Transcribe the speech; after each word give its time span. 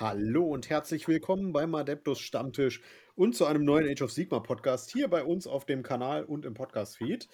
Hallo 0.00 0.46
und 0.46 0.70
herzlich 0.70 1.08
willkommen 1.08 1.52
beim 1.52 1.74
Adeptus 1.74 2.20
Stammtisch 2.20 2.80
und 3.16 3.36
zu 3.36 3.44
einem 3.44 3.66
neuen 3.66 3.86
Age 3.86 4.00
of 4.00 4.10
Sigma 4.10 4.40
Podcast 4.40 4.90
hier 4.90 5.08
bei 5.08 5.22
uns 5.22 5.46
auf 5.46 5.66
dem 5.66 5.82
Kanal 5.82 6.24
und 6.24 6.46
im 6.46 6.54
Podcast 6.54 6.96
Feed. 6.96 7.28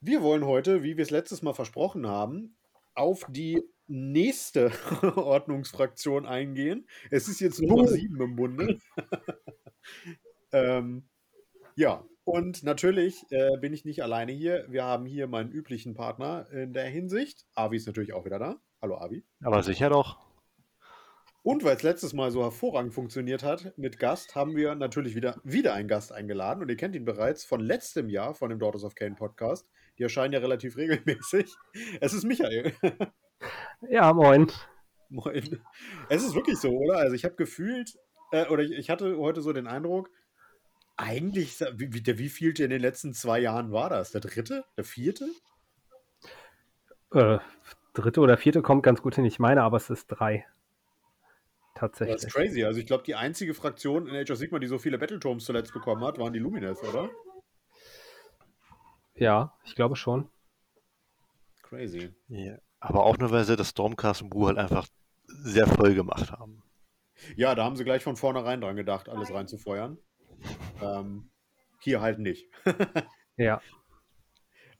Wir 0.00 0.22
wollen 0.22 0.46
heute, 0.46 0.82
wie 0.82 0.96
wir 0.96 1.02
es 1.02 1.10
letztes 1.10 1.42
Mal 1.42 1.52
versprochen 1.52 2.06
haben, 2.06 2.56
auf 2.94 3.26
die 3.28 3.62
nächste 3.86 4.72
Ordnungsfraktion 5.16 6.24
eingehen. 6.24 6.86
Es 7.10 7.28
ist 7.28 7.40
jetzt 7.40 7.60
Nummer 7.60 7.86
7 7.86 8.18
im 8.18 8.34
Bunde. 8.34 8.78
ähm, 10.52 11.06
ja, 11.76 12.02
und 12.24 12.62
natürlich 12.62 13.26
äh, 13.28 13.58
bin 13.60 13.74
ich 13.74 13.84
nicht 13.84 14.02
alleine 14.02 14.32
hier. 14.32 14.64
Wir 14.70 14.84
haben 14.84 15.04
hier 15.04 15.26
meinen 15.26 15.52
üblichen 15.52 15.92
Partner 15.92 16.48
in 16.50 16.72
der 16.72 16.86
Hinsicht. 16.86 17.44
Avi 17.54 17.76
ist 17.76 17.86
natürlich 17.86 18.14
auch 18.14 18.24
wieder 18.24 18.38
da. 18.38 18.56
Hallo 18.80 18.96
Avi. 18.96 19.22
Aber 19.42 19.62
sicher 19.62 19.90
doch. 19.90 20.23
Und 21.44 21.62
weil 21.62 21.76
es 21.76 21.82
letztes 21.82 22.14
Mal 22.14 22.30
so 22.30 22.42
hervorragend 22.42 22.94
funktioniert 22.94 23.42
hat 23.42 23.76
mit 23.76 23.98
Gast, 23.98 24.34
haben 24.34 24.56
wir 24.56 24.74
natürlich 24.74 25.14
wieder, 25.14 25.38
wieder 25.44 25.74
einen 25.74 25.88
Gast 25.88 26.10
eingeladen. 26.10 26.62
Und 26.62 26.70
ihr 26.70 26.76
kennt 26.76 26.96
ihn 26.96 27.04
bereits 27.04 27.44
von 27.44 27.60
letztem 27.60 28.08
Jahr, 28.08 28.34
von 28.34 28.48
dem 28.48 28.58
Daughters 28.58 28.82
of 28.82 28.94
Kane 28.94 29.14
Podcast. 29.14 29.68
Die 29.98 30.04
erscheinen 30.04 30.32
ja 30.32 30.40
relativ 30.40 30.74
regelmäßig. 30.78 31.54
Es 32.00 32.14
ist 32.14 32.24
Michael. 32.24 32.72
Ja, 33.90 34.14
moin. 34.14 34.50
Moin. 35.10 35.60
Es 36.08 36.24
ist 36.24 36.34
wirklich 36.34 36.56
so, 36.56 36.70
oder? 36.70 36.96
Also 36.96 37.14
ich 37.14 37.26
habe 37.26 37.34
gefühlt, 37.34 37.94
äh, 38.32 38.46
oder 38.46 38.62
ich, 38.62 38.70
ich, 38.70 38.88
hatte 38.88 39.18
heute 39.18 39.42
so 39.42 39.52
den 39.52 39.66
Eindruck, 39.66 40.08
eigentlich, 40.96 41.60
wie, 41.74 42.00
der 42.00 42.16
wievielte 42.16 42.64
in 42.64 42.70
den 42.70 42.80
letzten 42.80 43.12
zwei 43.12 43.38
Jahren 43.38 43.70
war 43.70 43.90
das? 43.90 44.12
Der 44.12 44.22
dritte? 44.22 44.64
Der 44.78 44.84
vierte? 44.84 45.28
Äh, 47.12 47.38
dritte 47.92 48.22
oder 48.22 48.38
vierte 48.38 48.62
kommt 48.62 48.82
ganz 48.82 49.02
gut 49.02 49.16
hin. 49.16 49.26
Ich 49.26 49.38
meine, 49.38 49.62
aber 49.62 49.76
es 49.76 49.90
ist 49.90 50.06
drei. 50.06 50.46
Tatsächlich. 51.84 52.16
Das 52.16 52.24
ist 52.24 52.32
crazy. 52.32 52.64
Also 52.64 52.80
ich 52.80 52.86
glaube, 52.86 53.04
die 53.04 53.14
einzige 53.14 53.52
Fraktion 53.52 54.06
in 54.06 54.16
Age 54.16 54.30
of 54.30 54.38
Sigma, 54.38 54.58
die 54.58 54.66
so 54.66 54.78
viele 54.78 54.96
Battletomes 54.96 55.44
zuletzt 55.44 55.74
bekommen 55.74 56.02
hat, 56.02 56.18
waren 56.18 56.32
die 56.32 56.38
Lumines, 56.38 56.82
oder? 56.82 57.10
Ja, 59.14 59.52
ich 59.64 59.74
glaube 59.74 59.94
schon. 59.94 60.30
Crazy. 61.62 62.14
Ja. 62.28 62.56
Aber 62.80 63.04
auch 63.04 63.18
nur, 63.18 63.30
weil 63.30 63.44
sie 63.44 63.56
das 63.56 63.68
Stormcast 63.68 64.22
und 64.22 64.30
Bru 64.30 64.46
halt 64.46 64.56
einfach 64.56 64.86
sehr 65.26 65.66
voll 65.66 65.94
gemacht 65.94 66.32
haben. 66.32 66.62
Ja, 67.36 67.54
da 67.54 67.64
haben 67.64 67.76
sie 67.76 67.84
gleich 67.84 68.02
von 68.02 68.16
vornherein 68.16 68.62
dran 68.62 68.76
gedacht, 68.76 69.10
alles 69.10 69.32
reinzufeuern. 69.32 69.98
Ähm, 70.82 71.30
hier 71.80 72.00
halt 72.00 72.18
nicht. 72.18 72.48
ja. 73.36 73.60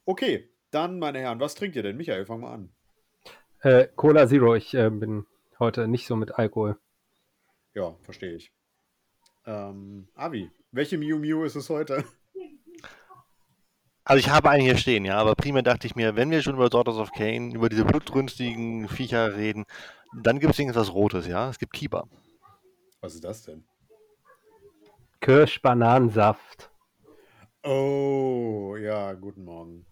Okay, 0.07 0.51
dann, 0.71 0.99
meine 0.99 1.19
Herren, 1.19 1.41
was 1.41 1.55
trinkt 1.55 1.77
ihr 1.77 1.83
denn? 1.83 1.99
Michael, 1.99 2.25
fang 2.25 2.41
mal 2.41 2.55
an. 2.55 2.73
Äh, 3.61 3.89
Cola 3.95 4.27
Zero. 4.27 4.55
Ich 4.55 4.73
äh, 4.75 4.89
bin 4.89 5.27
heute 5.59 5.87
nicht 5.87 6.07
so 6.07 6.17
mit 6.17 6.39
Alkohol. 6.39 6.79
Ja, 7.75 7.97
verstehe 8.03 8.37
ich. 8.37 8.53
Ähm, 9.47 10.09
Avi, 10.15 10.51
welche 10.73 10.97
Miu 10.97 11.19
Miu 11.19 11.45
ist 11.45 11.57
es 11.57 11.69
heute? 11.69 12.05
Also 14.07 14.21
ich 14.21 14.29
habe 14.29 14.51
einen 14.51 14.63
hier 14.63 14.77
stehen, 14.77 15.07
ja, 15.07 15.17
aber 15.17 15.35
primär 15.35 15.63
dachte 15.63 15.87
ich 15.87 15.97
mir, 15.97 16.15
wenn 16.15 16.31
wir 16.31 16.43
schon 16.43 16.57
über 16.57 16.69
Daughters 16.69 16.97
of 16.97 17.11
Cain, 17.13 17.53
über 17.53 17.71
diese 17.71 17.87
blutrünstigen 17.87 18.87
Viecher 18.87 19.35
reden, 19.35 19.65
dann 20.13 20.41
gibt 20.41 20.53
es 20.53 20.59
irgendwas 20.59 20.93
Rotes, 20.93 21.27
ja. 21.27 21.49
Es 21.49 21.59
gibt 21.59 21.73
Kiba. 21.73 22.07
Was 23.01 23.15
ist 23.15 23.25
das 23.25 23.45
denn? 23.45 23.65
Kirschbananensaft. 25.21 26.71
Oh, 27.63 28.77
ja, 28.79 29.15
guten 29.15 29.45
Morgen. 29.45 29.87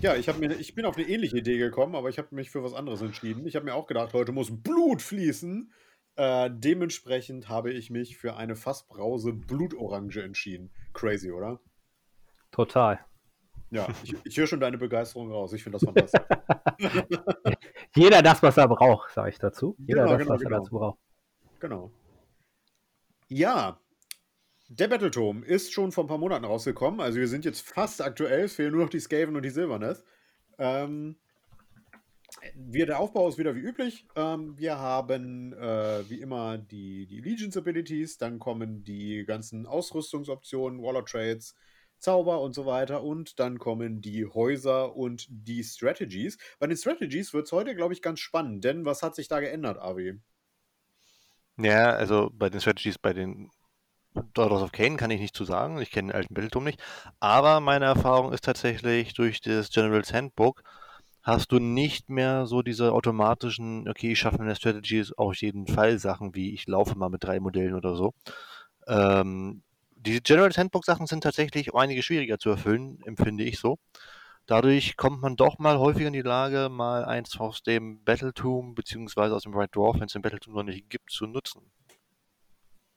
Ja, 0.00 0.16
ich, 0.16 0.34
mir, 0.38 0.52
ich 0.52 0.74
bin 0.74 0.86
auf 0.86 0.96
eine 0.96 1.06
ähnliche 1.06 1.36
Idee 1.36 1.58
gekommen, 1.58 1.94
aber 1.94 2.08
ich 2.08 2.16
habe 2.16 2.34
mich 2.34 2.50
für 2.50 2.64
was 2.64 2.72
anderes 2.72 3.02
entschieden. 3.02 3.46
Ich 3.46 3.54
habe 3.54 3.66
mir 3.66 3.74
auch 3.74 3.86
gedacht, 3.86 4.14
heute 4.14 4.32
muss 4.32 4.48
Blut 4.50 5.02
fließen. 5.02 5.70
Äh, 6.18 6.50
dementsprechend 6.52 7.48
habe 7.48 7.72
ich 7.72 7.90
mich 7.90 8.18
für 8.18 8.34
eine 8.34 8.56
Fassbrause 8.56 9.32
Blutorange 9.32 10.20
entschieden. 10.20 10.68
Crazy, 10.92 11.30
oder? 11.30 11.60
Total. 12.50 12.98
Ja, 13.70 13.86
ich, 14.02 14.16
ich 14.24 14.36
höre 14.36 14.48
schon 14.48 14.58
deine 14.58 14.78
Begeisterung 14.78 15.30
raus. 15.30 15.52
Ich 15.52 15.62
finde 15.62 15.78
das 15.78 15.84
fantastisch. 15.84 16.20
Jeder 17.94 18.20
das, 18.22 18.42
was 18.42 18.56
er 18.56 18.66
braucht, 18.66 19.12
sage 19.12 19.28
ich 19.30 19.38
dazu. 19.38 19.76
Jeder 19.78 20.06
genau, 20.06 20.16
das, 20.16 20.18
genau, 20.18 20.34
was 20.34 20.40
genau. 20.40 20.56
er 20.56 20.58
dazu 20.58 20.70
braucht. 20.72 20.98
Genau. 21.60 21.92
Ja, 23.28 23.78
der 24.68 24.88
Battletome 24.88 25.46
ist 25.46 25.72
schon 25.72 25.92
vor 25.92 26.02
ein 26.02 26.08
paar 26.08 26.18
Monaten 26.18 26.46
rausgekommen. 26.46 26.98
Also 26.98 27.20
wir 27.20 27.28
sind 27.28 27.44
jetzt 27.44 27.60
fast 27.60 28.02
aktuell, 28.02 28.46
es 28.46 28.54
fehlen 28.54 28.72
nur 28.72 28.82
noch 28.82 28.90
die 28.90 28.98
Skaven 28.98 29.36
und 29.36 29.42
die 29.42 29.50
Silvernes. 29.50 30.04
Ähm, 30.58 31.14
wir, 32.54 32.86
der 32.86 32.98
Aufbau 32.98 33.28
ist 33.28 33.38
wieder 33.38 33.54
wie 33.54 33.60
üblich. 33.60 34.06
Ähm, 34.14 34.56
wir 34.58 34.78
haben 34.78 35.52
äh, 35.54 36.08
wie 36.08 36.20
immer 36.20 36.58
die, 36.58 37.06
die 37.06 37.20
Legions 37.20 37.56
Abilities, 37.56 38.18
dann 38.18 38.38
kommen 38.38 38.84
die 38.84 39.24
ganzen 39.24 39.66
Ausrüstungsoptionen, 39.66 40.82
Waller 40.82 41.04
Trades, 41.04 41.54
Zauber 41.98 42.40
und 42.40 42.54
so 42.54 42.66
weiter. 42.66 43.02
Und 43.02 43.40
dann 43.40 43.58
kommen 43.58 44.00
die 44.00 44.26
Häuser 44.26 44.94
und 44.94 45.26
die 45.30 45.64
Strategies. 45.64 46.38
Bei 46.58 46.66
den 46.66 46.76
Strategies 46.76 47.32
wird 47.32 47.46
es 47.46 47.52
heute, 47.52 47.74
glaube 47.74 47.94
ich, 47.94 48.02
ganz 48.02 48.20
spannend, 48.20 48.64
denn 48.64 48.84
was 48.84 49.02
hat 49.02 49.14
sich 49.14 49.28
da 49.28 49.40
geändert, 49.40 49.78
Avi? 49.78 50.20
Ja, 51.56 51.90
also 51.90 52.30
bei 52.32 52.50
den 52.50 52.60
Strategies, 52.60 52.98
bei 52.98 53.12
den 53.12 53.50
Daughters 54.34 54.62
of 54.62 54.72
Kane 54.72 54.96
kann 54.96 55.10
ich 55.10 55.20
nicht 55.20 55.36
zu 55.36 55.44
sagen. 55.44 55.80
Ich 55.80 55.90
kenne 55.90 56.12
den 56.12 56.16
alten 56.16 56.34
Battleturm 56.34 56.64
nicht. 56.64 56.80
Aber 57.20 57.60
meine 57.60 57.86
Erfahrung 57.86 58.32
ist 58.32 58.44
tatsächlich, 58.44 59.14
durch 59.14 59.40
das 59.40 59.70
General's 59.70 60.12
Handbook 60.12 60.62
hast 61.22 61.52
du 61.52 61.58
nicht 61.58 62.08
mehr 62.10 62.46
so 62.46 62.62
diese 62.62 62.92
automatischen, 62.92 63.88
okay, 63.88 64.12
ich 64.12 64.18
schaffe 64.18 64.38
meine 64.38 64.56
Strategies 64.56 65.12
auf 65.12 65.36
jeden 65.36 65.66
Fall 65.66 65.98
Sachen 65.98 66.34
wie 66.34 66.54
ich 66.54 66.66
laufe 66.66 66.96
mal 66.96 67.10
mit 67.10 67.24
drei 67.24 67.40
Modellen 67.40 67.74
oder 67.74 67.94
so. 67.96 68.14
Ähm, 68.86 69.62
die 69.96 70.22
General's 70.22 70.58
Handbook 70.58 70.84
Sachen 70.84 71.06
sind 71.06 71.22
tatsächlich 71.22 71.72
um 71.72 71.80
einige 71.80 72.02
schwieriger 72.02 72.38
zu 72.38 72.50
erfüllen, 72.50 73.00
empfinde 73.04 73.44
ich 73.44 73.58
so. 73.58 73.78
Dadurch 74.46 74.96
kommt 74.96 75.20
man 75.20 75.36
doch 75.36 75.58
mal 75.58 75.78
häufiger 75.78 76.06
in 76.06 76.14
die 76.14 76.22
Lage, 76.22 76.70
mal 76.70 77.04
eins 77.04 77.38
aus 77.38 77.62
dem 77.62 78.02
Battletum 78.04 78.74
beziehungsweise 78.74 79.34
aus 79.34 79.42
dem 79.42 79.54
White 79.54 79.72
Dwarf, 79.72 79.96
wenn 79.96 80.06
es 80.06 80.14
den 80.14 80.22
Battletum 80.22 80.54
noch 80.54 80.62
nicht 80.62 80.88
gibt, 80.88 81.10
zu 81.10 81.26
nutzen. 81.26 81.70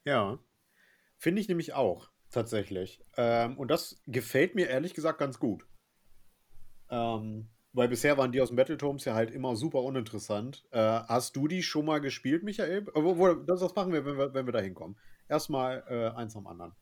Ja. 0.05 0.39
Finde 1.17 1.41
ich 1.41 1.49
nämlich 1.49 1.73
auch, 1.73 2.09
tatsächlich. 2.29 3.01
Ähm, 3.17 3.57
und 3.57 3.69
das 3.69 4.01
gefällt 4.07 4.55
mir 4.55 4.69
ehrlich 4.69 4.93
gesagt 4.93 5.19
ganz 5.19 5.39
gut. 5.39 5.67
Ähm, 6.89 7.49
weil 7.73 7.87
bisher 7.87 8.17
waren 8.17 8.31
die 8.31 8.41
aus 8.41 8.49
dem 8.49 8.57
Battletomes 8.57 9.05
ja 9.05 9.13
halt 9.13 9.31
immer 9.31 9.55
super 9.55 9.81
uninteressant. 9.83 10.65
Äh, 10.71 10.79
hast 10.79 11.35
du 11.35 11.47
die 11.47 11.63
schon 11.63 11.85
mal 11.85 11.99
gespielt, 11.99 12.43
Michael? 12.43 12.85
Obwohl, 12.93 13.45
das, 13.45 13.61
das 13.61 13.75
machen 13.75 13.93
wir 13.93 14.05
wenn, 14.05 14.17
wir, 14.17 14.33
wenn 14.33 14.45
wir 14.45 14.53
da 14.53 14.59
hinkommen. 14.59 14.97
Erstmal 15.29 15.83
äh, 15.87 16.17
eins 16.17 16.35
am 16.35 16.47
anderen. 16.47 16.73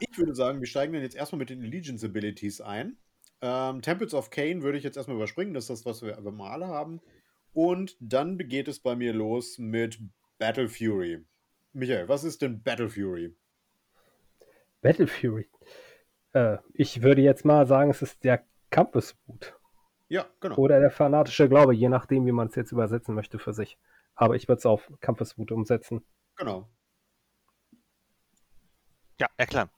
Ich 0.00 0.18
würde 0.18 0.34
sagen, 0.34 0.60
wir 0.60 0.66
steigen 0.66 0.92
dann 0.92 1.00
jetzt 1.00 1.16
erstmal 1.16 1.38
mit 1.38 1.48
den 1.48 1.62
Allegiance 1.62 2.04
Abilities 2.04 2.60
ein. 2.60 2.98
Ähm, 3.40 3.80
Temples 3.80 4.12
of 4.12 4.28
Cain 4.28 4.62
würde 4.62 4.76
ich 4.76 4.84
jetzt 4.84 4.98
erstmal 4.98 5.16
überspringen, 5.16 5.54
das 5.54 5.64
ist 5.64 5.70
das, 5.70 5.86
was 5.86 6.02
wir, 6.02 6.22
wir 6.22 6.30
mal 6.30 6.50
alle 6.50 6.66
haben. 6.66 7.00
Und 7.54 7.96
dann 7.98 8.36
geht 8.36 8.68
es 8.68 8.80
bei 8.80 8.94
mir 8.96 9.14
los 9.14 9.56
mit 9.58 9.98
Battle 10.38 10.68
Fury. 10.68 11.24
Michael, 11.72 12.06
was 12.06 12.22
ist 12.22 12.42
denn 12.42 12.62
Battle 12.62 12.90
Fury? 12.90 13.34
Battle 14.82 15.06
Fury. 15.06 15.48
Äh, 16.34 16.58
ich 16.74 17.02
würde 17.02 17.22
jetzt 17.22 17.46
mal 17.46 17.66
sagen, 17.66 17.90
es 17.90 18.02
ist 18.02 18.24
der 18.24 18.44
Kampfeswut. 18.72 19.54
Ja, 20.08 20.26
genau. 20.40 20.56
Oder 20.56 20.80
der 20.80 20.90
fanatische 20.90 21.48
Glaube, 21.48 21.74
je 21.74 21.88
nachdem, 21.88 22.26
wie 22.26 22.32
man 22.32 22.48
es 22.48 22.56
jetzt 22.56 22.72
übersetzen 22.72 23.14
möchte 23.14 23.38
für 23.38 23.52
sich. 23.52 23.78
Aber 24.14 24.34
ich 24.34 24.48
würde 24.48 24.58
es 24.58 24.66
auf 24.66 24.90
Kampfeswut 25.00 25.52
umsetzen. 25.52 26.04
Genau. 26.36 26.68
Ja, 29.20 29.28
erklären. 29.36 29.70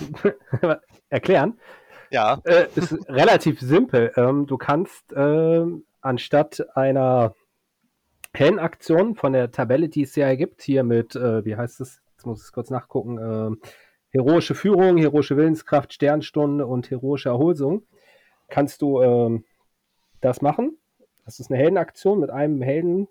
erklären? 1.10 1.60
Ja. 2.10 2.40
Äh, 2.44 2.68
ist 2.74 2.92
relativ 3.08 3.60
simpel. 3.60 4.12
Ähm, 4.16 4.46
du 4.46 4.56
kannst 4.56 5.12
äh, 5.12 5.64
anstatt 6.00 6.64
einer 6.74 7.34
Heldenaktion 8.34 9.14
von 9.14 9.32
der 9.32 9.50
Tabelle, 9.50 9.88
die 9.88 10.02
es 10.02 10.16
ja 10.16 10.34
gibt, 10.34 10.62
hier 10.62 10.84
mit, 10.84 11.14
äh, 11.16 11.44
wie 11.44 11.56
heißt 11.56 11.80
es? 11.80 12.02
Jetzt 12.12 12.26
muss 12.26 12.40
ich 12.40 12.44
es 12.46 12.52
kurz 12.52 12.70
nachgucken. 12.70 13.18
Äh, 13.18 13.68
heroische 14.12 14.54
Führung, 14.54 14.98
heroische 14.98 15.36
Willenskraft, 15.36 15.92
Sternstunde 15.92 16.66
und 16.66 16.90
heroische 16.90 17.30
Erholsung, 17.30 17.82
kannst 18.48 18.82
du 18.82 19.00
ähm, 19.00 19.44
das 20.20 20.42
machen. 20.42 20.78
Das 21.24 21.40
ist 21.40 21.50
eine 21.50 21.58
Heldenaktion 21.58 22.20
mit 22.20 22.30
einem 22.30 22.62
Helden, 22.62 23.08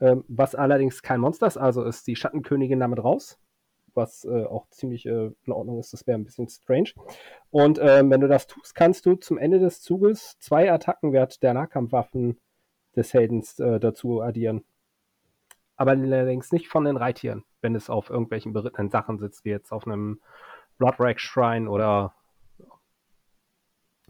ähm, 0.00 0.24
was 0.28 0.54
allerdings 0.54 1.02
kein 1.02 1.20
Monster 1.20 1.46
ist, 1.46 1.56
also 1.56 1.84
ist 1.84 2.06
die 2.06 2.16
Schattenkönigin 2.16 2.80
damit 2.80 3.02
raus, 3.02 3.38
was 3.94 4.24
äh, 4.24 4.44
auch 4.44 4.68
ziemlich 4.70 5.06
äh, 5.06 5.30
in 5.44 5.52
Ordnung 5.52 5.78
ist, 5.78 5.92
das 5.92 6.06
wäre 6.06 6.18
ein 6.18 6.24
bisschen 6.24 6.48
strange. 6.48 6.90
Und 7.50 7.78
ähm, 7.82 8.10
wenn 8.10 8.20
du 8.20 8.28
das 8.28 8.46
tust, 8.46 8.74
kannst 8.74 9.06
du 9.06 9.16
zum 9.16 9.38
Ende 9.38 9.58
des 9.58 9.82
Zuges 9.82 10.36
zwei 10.38 10.72
Attackenwert 10.72 11.42
der 11.42 11.54
Nahkampfwaffen 11.54 12.38
des 12.96 13.12
Heldens 13.12 13.58
äh, 13.58 13.80
dazu 13.80 14.20
addieren. 14.20 14.64
Aber 15.80 15.92
allerdings 15.92 16.52
nicht 16.52 16.68
von 16.68 16.84
den 16.84 16.98
Reittieren, 16.98 17.42
wenn 17.62 17.74
es 17.74 17.88
auf 17.88 18.10
irgendwelchen 18.10 18.52
berittenen 18.52 18.90
Sachen 18.90 19.18
sitzt, 19.18 19.46
wie 19.46 19.48
jetzt 19.48 19.72
auf 19.72 19.86
einem 19.86 20.20
Bloodrack 20.76 21.18
Shrine 21.18 21.70
oder 21.70 22.14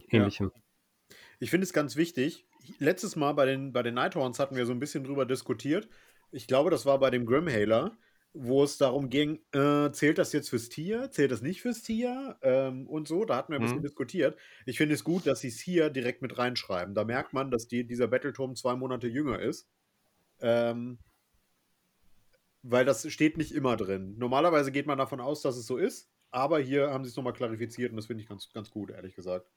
ähnlichem. 0.09 0.51
Ja. 0.53 1.15
Ich 1.39 1.49
finde 1.49 1.63
es 1.63 1.71
ganz 1.71 1.95
wichtig, 1.95 2.45
letztes 2.79 3.15
Mal 3.15 3.31
bei 3.35 3.45
den, 3.45 3.71
bei 3.71 3.83
den 3.83 3.93
Nighthorns 3.93 4.37
hatten 4.37 4.57
wir 4.57 4.65
so 4.65 4.73
ein 4.73 4.79
bisschen 4.81 5.05
drüber 5.05 5.25
diskutiert. 5.25 5.87
Ich 6.29 6.45
glaube, 6.45 6.71
das 6.71 6.85
war 6.85 6.99
bei 6.99 7.09
dem 7.09 7.25
Grimhailer, 7.25 7.97
wo 8.33 8.65
es 8.65 8.77
darum 8.77 9.09
ging, 9.09 9.39
äh, 9.53 9.91
zählt 9.93 10.17
das 10.17 10.33
jetzt 10.33 10.49
fürs 10.49 10.67
Tier, 10.67 11.09
zählt 11.09 11.31
das 11.31 11.41
nicht 11.41 11.61
fürs 11.61 11.83
Tier 11.83 12.37
ähm, 12.41 12.85
und 12.85 13.07
so. 13.07 13.23
Da 13.23 13.37
hatten 13.37 13.53
wir 13.53 13.59
ein 13.59 13.61
bisschen 13.61 13.77
Mhm. 13.77 13.83
diskutiert. 13.83 14.37
Ich 14.65 14.75
finde 14.75 14.95
es 14.95 15.05
gut, 15.05 15.25
dass 15.25 15.39
sie 15.39 15.47
es 15.47 15.61
hier 15.61 15.89
direkt 15.89 16.21
mit 16.21 16.37
reinschreiben. 16.37 16.95
Da 16.95 17.05
merkt 17.05 17.31
man, 17.31 17.49
dass 17.49 17.69
die, 17.69 17.87
dieser 17.87 18.09
Battleturm 18.09 18.57
zwei 18.57 18.75
Monate 18.75 19.07
jünger 19.07 19.39
ist. 19.39 19.69
Ähm, 20.41 20.99
weil 22.63 22.85
das 22.85 23.09
steht 23.11 23.37
nicht 23.37 23.51
immer 23.51 23.75
drin. 23.77 24.15
Normalerweise 24.17 24.71
geht 24.71 24.87
man 24.87 24.97
davon 24.97 25.19
aus, 25.21 25.41
dass 25.41 25.57
es 25.57 25.65
so 25.67 25.77
ist, 25.77 26.09
aber 26.31 26.59
hier 26.59 26.91
haben 26.91 27.03
sie 27.03 27.09
es 27.09 27.15
nochmal 27.15 27.33
klarifiziert 27.33 27.91
und 27.91 27.97
das 27.97 28.05
finde 28.07 28.23
ich 28.23 28.29
ganz, 28.29 28.51
ganz 28.53 28.69
gut, 28.71 28.89
ehrlich 28.91 29.15
gesagt. 29.15 29.47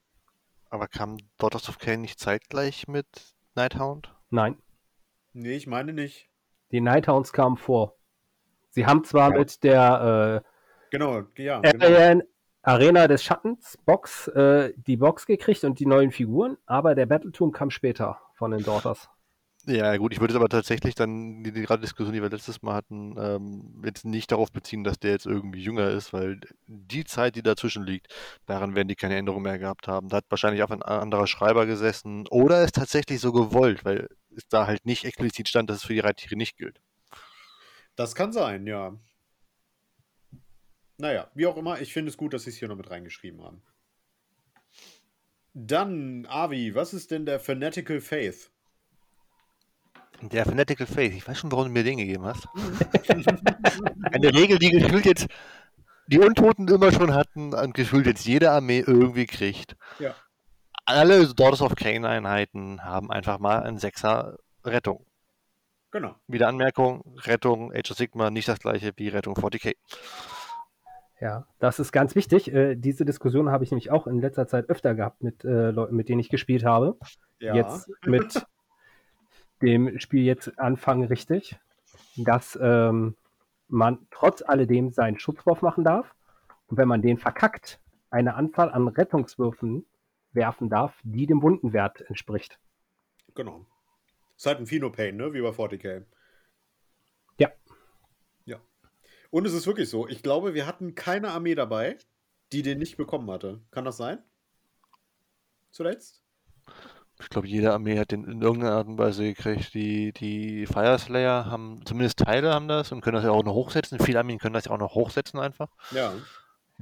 Aber 0.71 0.89
kam 0.89 1.19
Daughters 1.39 1.69
of 1.69 1.79
Cain 1.79 2.01
nicht 2.01 2.19
zeitgleich 2.19 2.89
mit 2.89 3.07
Nighthound? 3.55 4.13
Nein, 4.31 4.57
Nee, 5.33 5.57
ich 5.57 5.67
meine 5.67 5.93
nicht. 5.93 6.29
die 6.71 6.81
Nighthounds 6.81 7.33
kamen 7.33 7.57
vor. 7.57 7.97
Sie 8.71 8.87
haben 8.87 9.05
zwar 9.05 9.33
Ja. 9.33 9.39
mit 9.39 9.63
der 9.65 10.45
Genau, 10.91 11.23
ja. 11.37 11.61
äh, 11.63 11.73
Genau. 11.73 11.85
Arena, 11.87 12.23
Arena 12.63 13.09
des 13.09 13.23
Schattens 13.23 13.77
Box 13.85 14.29
äh, 14.29 14.73
die 14.77 14.97
Box 14.97 15.27
gekriegt 15.27 15.65
und 15.65 15.79
die 15.79 15.87
neuen 15.87 16.11
Figuren, 16.11 16.57
aber 16.67 16.95
der 16.95 17.07
Battleturm 17.07 17.53
kam 17.53 17.71
später 17.71 18.21
von 18.35 18.51
den 18.53 18.63
Daughters. 18.65 19.09
Ja, 19.67 19.97
gut, 19.97 20.13
ich 20.13 20.21
würde 20.21 20.35
es 20.35 20.37
aber 20.37 20.51
tatsächlich 20.51 20.95
dann, 20.95 21.43
die, 21.43 21.51
die 21.51 21.63
gerade 21.63 21.81
Diskussion, 21.81 22.13
die 22.13 22.21
wir 22.21 22.29
letztes 22.29 22.61
Mal 22.61 22.75
hatten, 22.75 23.17
ähm, 23.19 23.83
jetzt 23.83 24.05
nicht 24.05 24.31
darauf 24.31 24.53
beziehen, 24.53 24.85
dass 24.85 24.99
der 24.99 25.13
jetzt 25.13 25.25
irgendwie 25.25 25.63
jünger 25.63 25.89
ist, 25.89 26.13
weil 26.13 26.39
die 26.67 27.05
Zeit, 27.05 27.35
die 27.37 27.43
dazwischen 27.43 27.83
liegt, 27.85 28.09
daran 28.45 28.75
werden 28.75 28.89
die 28.89 28.95
keine 28.95 29.17
Änderung 29.17 29.43
mehr 29.43 29.59
gehabt 29.59 29.89
haben. 29.89 30.11
Da 30.11 30.19
hat 30.19 30.27
wahrscheinlich 30.29 30.63
auch 30.63 30.71
ein 30.71 30.83
anderer 30.83 31.27
Schreiber 31.27 31.65
gesessen 31.65 32.27
oder 32.29 32.63
ist 32.63 32.75
tatsächlich 32.75 33.21
so 33.21 33.33
gewollt, 33.33 33.87
weil 33.87 34.09
es 34.37 34.47
da 34.49 34.67
halt 34.67 34.85
nicht 34.85 35.07
explizit 35.07 35.49
stand, 35.49 35.71
dass 35.71 35.79
es 35.79 35.85
für 35.85 35.95
die 35.95 36.01
Reittiere 36.01 36.37
nicht 36.37 36.59
gilt. 36.59 36.79
Das 37.97 38.15
kann 38.15 38.33
sein, 38.33 38.67
ja. 38.67 38.99
Naja, 40.99 41.31
wie 41.35 41.47
auch 41.47 41.57
immer, 41.57 41.81
ich 41.81 41.93
finde 41.93 42.11
es 42.11 42.19
gut, 42.19 42.35
dass 42.35 42.45
sie 42.45 42.51
es 42.51 42.57
hier 42.57 42.69
noch 42.69 42.77
mit 42.77 42.91
reingeschrieben 42.91 43.43
haben. 43.43 43.63
Dann, 45.55 46.27
Avi, 46.27 46.75
was 46.75 46.93
ist 46.93 47.11
denn 47.11 47.25
der 47.25 47.41
Fanatical 47.41 48.01
Faith? 48.01 48.51
Der 50.23 50.45
Fanatical 50.45 50.87
Faith, 50.87 51.13
ich 51.15 51.27
weiß 51.27 51.39
schon, 51.39 51.53
warum 51.53 51.67
du 51.67 51.71
mir 51.71 51.85
den 51.85 51.99
gegeben 51.99 52.25
hast. 52.25 52.47
Eine 54.13 54.33
Regel, 54.35 54.59
die 54.59 54.71
gefühlt 54.71 55.05
jetzt 55.05 55.27
die 56.07 56.19
Untoten 56.19 56.69
immer 56.69 56.93
schon 56.93 57.15
hatten 57.15 57.55
und 57.55 57.75
gefühlt 57.75 58.07
jetzt 58.07 58.27
jede 58.27 58.51
Armee 58.51 58.81
irgendwie 58.87 59.27
kriegt. 59.27 59.77
Ja. 59.99 60.15
Alle 60.87 61.27
Daughters 61.35 61.63
of 61.63 61.77
Cain 61.77 62.05
Einheiten 62.05 62.83
haben 62.85 63.11
einfach 63.11 63.39
mal 63.39 63.63
ein 63.63 63.79
Sechser 63.79 64.37
Rettung. 64.65 65.07
Genau. 65.91 66.17
Wieder 66.27 66.49
Anmerkung, 66.49 67.17
Rettung 67.23 67.73
Age 67.73 67.93
of 67.93 67.97
Sigma 67.97 68.31
nicht 68.31 68.49
das 68.49 68.59
gleiche 68.59 68.93
wie 68.97 69.09
Rettung 69.09 69.35
40k. 69.35 69.75
Ja, 71.21 71.47
das 71.59 71.79
ist 71.79 71.93
ganz 71.93 72.15
wichtig. 72.15 72.53
Äh, 72.53 72.75
diese 72.75 73.05
Diskussion 73.05 73.51
habe 73.51 73.65
ich 73.65 73.71
nämlich 73.71 73.91
auch 73.91 74.07
in 74.07 74.21
letzter 74.21 74.47
Zeit 74.47 74.69
öfter 74.69 74.95
gehabt 74.95 75.23
mit 75.23 75.45
äh, 75.45 75.71
Leuten, 75.71 75.95
mit 75.95 76.09
denen 76.09 76.21
ich 76.21 76.29
gespielt 76.29 76.65
habe. 76.65 76.99
Ja. 77.39 77.55
Jetzt 77.55 77.91
mit 78.05 78.45
dem 79.63 79.99
Spiel 79.99 80.25
jetzt 80.25 80.59
anfangen 80.59 81.05
richtig, 81.05 81.57
dass 82.17 82.59
ähm, 82.61 83.17
man 83.69 84.07
trotz 84.11 84.43
alledem 84.43 84.93
seinen 84.93 85.19
Schutzwurf 85.19 85.63
machen 85.63 85.85
darf 85.85 86.15
und 86.67 86.79
wenn 86.79 86.89
man 86.89 87.03
den 87.03 87.19
verkackt, 87.19 87.81
eine 88.11 88.35
Anzahl 88.35 88.71
an 88.71 88.89
Rettungswürfen 88.89 89.87
werfen 90.33 90.69
darf, 90.69 91.01
die 91.03 91.27
dem 91.27 91.43
Wundenwert 91.43 92.03
entspricht. 92.03 92.59
Genau. 93.35 93.67
Ist 94.37 94.47
halt 94.47 94.59
ein 94.59 94.67
Phenopain, 94.67 95.17
ne? 95.17 95.33
Wie 95.33 95.41
bei 95.41 95.51
40k. 95.51 96.05
Ja. 97.39 97.51
Ja. 98.45 98.61
Und 99.31 99.47
es 99.47 99.53
ist 99.53 99.67
wirklich 99.67 99.89
so. 99.89 100.09
Ich 100.09 100.23
glaube, 100.23 100.55
wir 100.55 100.67
hatten 100.67 100.95
keine 100.95 101.31
Armee 101.31 101.55
dabei, 101.55 101.99
die 102.53 102.63
den 102.63 102.79
nicht 102.79 102.97
bekommen 102.97 103.31
hatte. 103.31 103.61
Kann 103.71 103.85
das 103.85 103.97
sein? 103.97 104.23
Zuletzt? 105.71 106.23
Ich 107.25 107.31
glaube, 107.31 107.49
jede 107.49 107.73
Armee 107.73 107.99
hat 107.99 108.11
den 108.13 108.25
in 108.25 108.41
irgendeiner 108.43 108.77
Art 108.77 108.87
und 108.87 108.99
Weise 108.99 109.25
gekriegt. 109.25 109.75
Die, 109.75 110.13
die 110.13 110.67
Fire 110.67 110.99
Slayer 110.99 111.47
haben, 111.47 111.81
zumindest 111.85 112.19
Teile 112.21 112.53
haben 112.53 112.69
das 112.69 112.93
und 112.93 113.01
können 113.01 113.17
das 113.17 113.25
ja 113.25 113.31
auch 113.31 113.43
noch 113.45 113.55
hochsetzen. 113.55 113.99
Viele 113.99 114.19
Armeen 114.21 114.39
können 114.39 114.55
das 114.55 114.67
ja 114.67 114.71
auch 114.73 114.79
noch 114.79 114.95
hochsetzen 114.95 115.41
einfach. 115.41 115.69
Ja. 115.91 116.13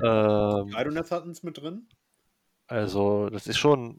Ähm, 0.03 0.69
Die 0.69 0.81
Idonets 0.81 1.11
hatten 1.11 1.31
es 1.31 1.43
mit 1.43 1.59
drin. 1.59 1.89
also, 2.67 3.29
das 3.31 3.47
ist 3.47 3.59
schon, 3.59 3.99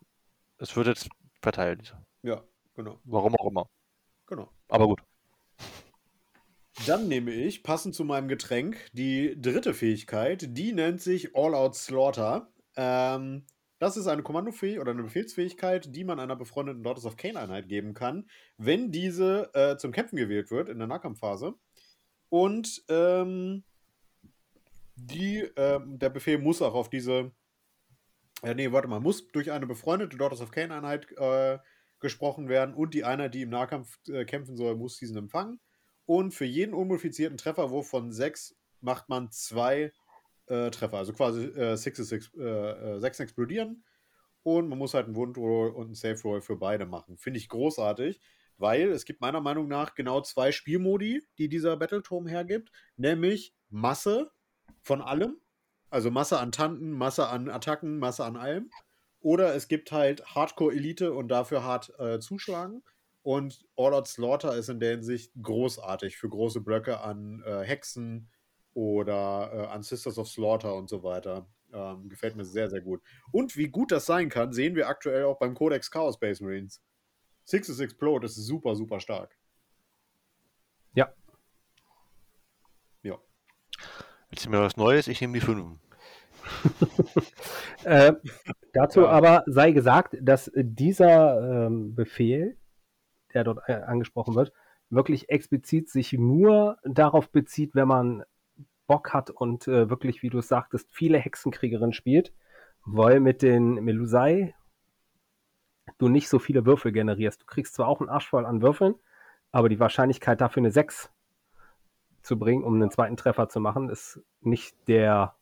es 0.57 0.75
wird 0.75 0.87
jetzt 0.87 1.07
verteilt. 1.41 1.95
Ja, 2.23 2.43
genau. 2.75 2.99
Warum 3.03 3.35
auch 3.35 3.47
immer. 3.49 3.69
Genau. 4.27 4.49
Aber 4.69 4.87
gut. 4.87 5.01
Dann 6.87 7.07
nehme 7.07 7.31
ich, 7.31 7.63
passend 7.63 7.93
zu 7.95 8.03
meinem 8.03 8.27
Getränk, 8.27 8.89
die 8.93 9.39
dritte 9.39 9.73
Fähigkeit. 9.73 10.45
Die 10.57 10.73
nennt 10.73 11.01
sich 11.01 11.35
All-Out 11.35 11.75
Slaughter. 11.75 12.47
Ähm, 12.75 13.45
das 13.79 13.97
ist 13.97 14.07
eine 14.07 14.23
Kommandofähigkeit 14.23 14.81
oder 14.81 14.91
eine 14.91 15.03
Befehlsfähigkeit, 15.03 15.95
die 15.95 16.03
man 16.03 16.19
einer 16.19 16.35
befreundeten 16.35 16.83
Daughters 16.83 17.05
of 17.05 17.17
Cain-Einheit 17.17 17.67
geben 17.67 17.93
kann, 17.93 18.29
wenn 18.57 18.91
diese 18.91 19.53
äh, 19.53 19.77
zum 19.77 19.91
Kämpfen 19.91 20.15
gewählt 20.15 20.51
wird 20.51 20.69
in 20.69 20.77
der 20.77 20.87
Nahkampfphase. 20.87 21.53
Und 22.29 22.83
ähm, 22.89 23.63
die, 24.95 25.39
ähm, 25.55 25.99
der 25.99 26.09
Befehl 26.09 26.37
muss 26.37 26.61
auch 26.61 26.73
auf 26.73 26.89
diese. 26.89 27.31
Äh, 28.41 28.55
nee, 28.55 28.71
warte 28.71 28.87
mal, 28.87 28.99
muss 28.99 29.27
durch 29.27 29.51
eine 29.51 29.67
befreundete 29.67 30.17
Daughters 30.17 30.41
of 30.41 30.51
Cain-Einheit 30.51 31.11
äh, 31.17 31.59
gesprochen 31.99 32.49
werden 32.49 32.75
und 32.75 32.93
die 32.93 33.03
Einheit, 33.03 33.33
die 33.33 33.43
im 33.43 33.49
Nahkampf 33.49 33.99
äh, 34.07 34.25
kämpfen 34.25 34.57
soll, 34.57 34.75
muss 34.75 34.97
diesen 34.97 35.17
empfangen. 35.17 35.59
Und 36.05 36.33
für 36.33 36.45
jeden 36.45 36.73
unmodifizierten 36.73 37.37
Trefferwurf 37.37 37.87
von 37.87 38.11
6 38.11 38.55
macht 38.81 39.09
man 39.09 39.31
zwei 39.31 39.93
äh, 40.47 40.69
Treffer. 40.71 40.97
Also 40.97 41.13
quasi 41.13 41.45
äh, 41.45 41.75
6 41.75 41.99
ist 41.99 42.11
ex 42.11 42.33
äh, 42.35 42.99
6 42.99 43.19
explodieren. 43.19 43.83
Und 44.43 44.67
man 44.67 44.77
muss 44.77 44.93
halt 44.93 45.05
einen 45.05 45.15
Wundroll 45.15 45.69
und 45.69 45.85
einen 45.85 45.95
Safe 45.95 46.21
Roll 46.23 46.41
für 46.41 46.57
beide 46.57 46.85
machen. 46.85 47.17
Finde 47.17 47.39
ich 47.39 47.47
großartig, 47.47 48.19
weil 48.57 48.89
es 48.89 49.05
gibt 49.05 49.21
meiner 49.21 49.39
Meinung 49.39 49.69
nach 49.69 49.95
genau 49.95 50.21
zwei 50.21 50.51
Spielmodi, 50.51 51.23
die 51.37 51.47
dieser 51.47 51.77
Battleturm 51.77 52.27
hergibt. 52.27 52.71
Nämlich 52.97 53.55
Masse 53.69 54.31
von 54.81 55.01
allem. 55.01 55.37
Also 55.89 56.11
Masse 56.11 56.39
an 56.39 56.51
Tanten, 56.51 56.91
Masse 56.91 57.27
an 57.27 57.49
Attacken, 57.49 57.99
Masse 57.99 58.25
an 58.25 58.35
allem. 58.35 58.69
Oder 59.21 59.55
es 59.55 59.69
gibt 59.69 59.93
halt 59.93 60.25
Hardcore 60.35 60.75
Elite 60.75 61.13
und 61.13 61.29
dafür 61.29 61.63
hart 61.63 61.97
äh, 61.97 62.19
zuschlagen. 62.19 62.83
Und 63.21 63.65
All 63.77 63.93
Out 63.93 64.09
Slaughter 64.09 64.57
ist 64.57 64.67
in 64.67 64.81
der 64.81 64.91
Hinsicht 64.91 65.31
großartig 65.41 66.17
für 66.17 66.27
große 66.27 66.59
Blöcke 66.59 66.99
an 66.99 67.41
äh, 67.45 67.61
Hexen 67.61 68.29
oder 68.73 69.51
äh, 69.53 69.65
an 69.67 69.83
Sisters 69.83 70.17
of 70.17 70.27
Slaughter 70.27 70.75
und 70.75 70.89
so 70.89 71.03
weiter. 71.03 71.47
Ähm, 71.73 72.07
gefällt 72.09 72.35
mir 72.35 72.45
sehr, 72.45 72.69
sehr 72.69 72.81
gut. 72.81 73.01
Und 73.31 73.57
wie 73.57 73.67
gut 73.67 73.91
das 73.91 74.05
sein 74.05 74.29
kann, 74.29 74.53
sehen 74.53 74.75
wir 74.75 74.87
aktuell 74.87 75.25
auch 75.25 75.39
beim 75.39 75.55
Codex 75.55 75.89
Chaos 75.89 76.15
Space 76.15 76.39
Marines. 76.39 76.81
Sixes 77.45 77.79
Explode 77.79 78.25
ist 78.25 78.35
super, 78.35 78.75
super 78.75 78.99
stark. 78.99 79.35
Ja. 80.93 81.11
Ja. 83.01 83.17
Jetzt 84.29 84.47
mir 84.47 84.61
was 84.61 84.77
Neues, 84.77 85.07
ich 85.07 85.19
nehme 85.19 85.33
die 85.33 85.41
5. 85.41 85.79
Äh, 87.85 88.13
dazu 88.71 89.01
Ja. 89.01 89.09
aber 89.09 89.43
sei 89.45 89.71
gesagt, 89.71 90.15
dass 90.21 90.49
dieser 90.55 91.65
ähm, 91.65 91.95
Befehl, 91.95 92.57
der 93.33 93.43
dort 93.43 93.59
äh, 93.67 93.73
angesprochen 93.73 94.35
wird, 94.35 94.53
wirklich 94.89 95.27
explizit 95.29 95.89
sich 95.89 96.13
nur 96.13 96.77
darauf 96.83 97.29
bezieht, 97.29 97.75
wenn 97.75 97.89
man 97.89 98.23
Bock 98.87 99.13
hat 99.13 99.29
und 99.29 99.67
äh, 99.67 99.89
wirklich, 99.89 100.23
wie 100.23 100.29
du 100.29 100.39
es 100.39 100.47
sagtest, 100.47 100.89
viele 100.91 101.17
Hexenkriegerinnen 101.17 101.93
spielt, 101.93 102.33
weil 102.85 103.19
mit 103.19 103.41
den 103.41 103.75
Melusai 103.75 104.55
du 105.97 106.07
nicht 106.09 106.29
so 106.29 106.39
viele 106.39 106.65
Würfel 106.65 106.91
generierst. 106.91 107.41
Du 107.41 107.45
kriegst 107.45 107.75
zwar 107.75 107.87
auch 107.87 107.99
einen 107.99 108.09
Arsch 108.09 108.29
voll 108.29 108.45
an 108.45 108.61
Würfeln, 108.61 108.95
aber 109.51 109.69
die 109.69 109.79
Wahrscheinlichkeit 109.79 110.41
dafür 110.41 110.61
eine 110.61 110.71
6 110.71 111.11
zu 112.21 112.39
bringen, 112.39 112.63
um 112.63 112.75
einen 112.75 112.91
zweiten 112.91 113.17
Treffer 113.17 113.49
zu 113.49 113.59
machen, 113.59 113.89
ist 113.89 114.21
nicht 114.41 114.75
der, 114.87 115.35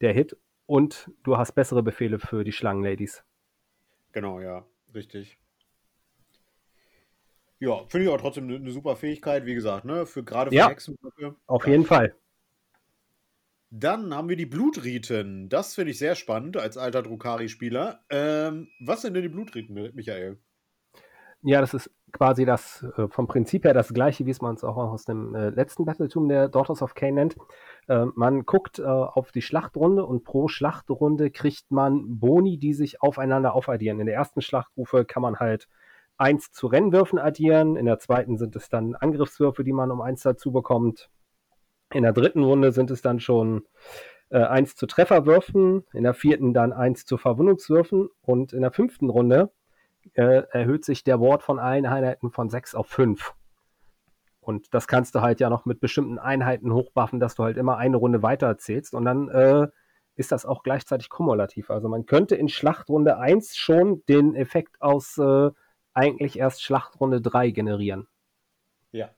der 0.00 0.12
Hit. 0.12 0.36
Und 0.66 1.10
du 1.24 1.36
hast 1.36 1.52
bessere 1.52 1.82
Befehle 1.82 2.18
für 2.18 2.44
die 2.44 2.52
Schlangenladies. 2.52 3.24
Genau, 4.12 4.40
ja, 4.40 4.64
richtig. 4.94 5.38
Ja, 7.58 7.84
finde 7.88 8.06
ich 8.06 8.12
auch 8.12 8.20
trotzdem 8.20 8.44
eine, 8.44 8.56
eine 8.56 8.70
super 8.70 8.96
Fähigkeit, 8.96 9.46
wie 9.46 9.54
gesagt, 9.54 9.84
ne? 9.84 10.06
Für 10.06 10.24
gerade 10.24 10.50
für 10.50 10.56
Ja. 10.56 10.68
Hexenblöcke. 10.68 11.36
Auf 11.46 11.64
Ja. 11.64 11.70
jeden 11.72 11.84
Fall. 11.84 12.14
Dann 13.74 14.14
haben 14.14 14.28
wir 14.28 14.36
die 14.36 14.44
Blutriten. 14.44 15.48
Das 15.48 15.74
finde 15.74 15.92
ich 15.92 15.98
sehr 15.98 16.14
spannend 16.14 16.58
als 16.58 16.76
alter 16.76 17.02
Drukari-Spieler. 17.02 18.00
Ähm, 18.10 18.68
was 18.80 19.00
sind 19.00 19.14
denn 19.14 19.22
die 19.22 19.30
Blutriten, 19.30 19.74
Michael? 19.94 20.38
Ja, 21.40 21.62
das 21.62 21.72
ist 21.72 21.90
quasi 22.12 22.44
das 22.44 22.84
äh, 22.98 23.08
vom 23.08 23.26
Prinzip 23.26 23.64
her 23.64 23.72
das 23.72 23.94
gleiche, 23.94 24.26
wie 24.26 24.30
es 24.30 24.42
man 24.42 24.56
es 24.56 24.62
auch 24.62 24.76
aus 24.76 25.06
dem 25.06 25.34
äh, 25.34 25.48
letzten 25.48 25.86
Battletum 25.86 26.28
der 26.28 26.48
Daughters 26.48 26.82
of 26.82 26.94
Cain 26.94 27.14
nennt. 27.14 27.36
Äh, 27.88 28.04
man 28.14 28.44
guckt 28.44 28.78
äh, 28.78 28.82
auf 28.82 29.32
die 29.32 29.40
Schlachtrunde 29.40 30.04
und 30.04 30.22
pro 30.22 30.48
Schlachtrunde 30.48 31.30
kriegt 31.30 31.70
man 31.70 32.20
Boni, 32.20 32.58
die 32.58 32.74
sich 32.74 33.00
aufeinander 33.00 33.54
aufaddieren. 33.54 34.00
In 34.00 34.06
der 34.06 34.16
ersten 34.16 34.42
Schlachtrufe 34.42 35.06
kann 35.06 35.22
man 35.22 35.38
halt 35.38 35.66
1 36.18 36.52
zu 36.52 36.66
Rennwürfen 36.66 37.18
addieren. 37.18 37.76
In 37.76 37.86
der 37.86 37.98
zweiten 37.98 38.36
sind 38.36 38.54
es 38.54 38.68
dann 38.68 38.96
Angriffswürfe, 38.96 39.64
die 39.64 39.72
man 39.72 39.90
um 39.90 40.02
1 40.02 40.20
dazu 40.20 40.52
bekommt. 40.52 41.08
In 41.92 42.02
der 42.02 42.12
dritten 42.12 42.42
Runde 42.42 42.72
sind 42.72 42.90
es 42.90 43.02
dann 43.02 43.20
schon 43.20 43.64
äh, 44.30 44.38
1 44.38 44.76
zu 44.76 44.86
Trefferwürfen. 44.86 45.84
In 45.92 46.04
der 46.04 46.14
vierten 46.14 46.54
dann 46.54 46.72
1 46.72 47.04
zu 47.04 47.16
Verwundungswürfen. 47.16 48.08
Und 48.22 48.52
in 48.52 48.62
der 48.62 48.72
fünften 48.72 49.10
Runde 49.10 49.50
äh, 50.14 50.42
erhöht 50.50 50.84
sich 50.84 51.04
der 51.04 51.20
Wort 51.20 51.42
von 51.42 51.58
allen 51.58 51.86
Einheiten 51.86 52.30
von 52.30 52.48
6 52.48 52.74
auf 52.74 52.86
5. 52.88 53.34
Und 54.40 54.74
das 54.74 54.88
kannst 54.88 55.14
du 55.14 55.20
halt 55.20 55.38
ja 55.38 55.50
noch 55.50 55.66
mit 55.66 55.80
bestimmten 55.80 56.18
Einheiten 56.18 56.72
hochbuffen, 56.72 57.20
dass 57.20 57.36
du 57.36 57.44
halt 57.44 57.56
immer 57.56 57.76
eine 57.76 57.96
Runde 57.96 58.22
weiter 58.22 58.48
erzählst. 58.48 58.94
Und 58.94 59.04
dann 59.04 59.28
äh, 59.28 59.68
ist 60.16 60.32
das 60.32 60.44
auch 60.44 60.62
gleichzeitig 60.62 61.08
kumulativ. 61.08 61.70
Also 61.70 61.88
man 61.88 62.06
könnte 62.06 62.34
in 62.34 62.48
Schlachtrunde 62.48 63.18
1 63.18 63.56
schon 63.56 64.02
den 64.08 64.34
Effekt 64.34 64.80
aus 64.80 65.16
äh, 65.18 65.50
eigentlich 65.94 66.38
erst 66.38 66.62
Schlachtrunde 66.62 67.20
3 67.20 67.50
generieren. 67.50 68.08
Ja. 68.90 69.10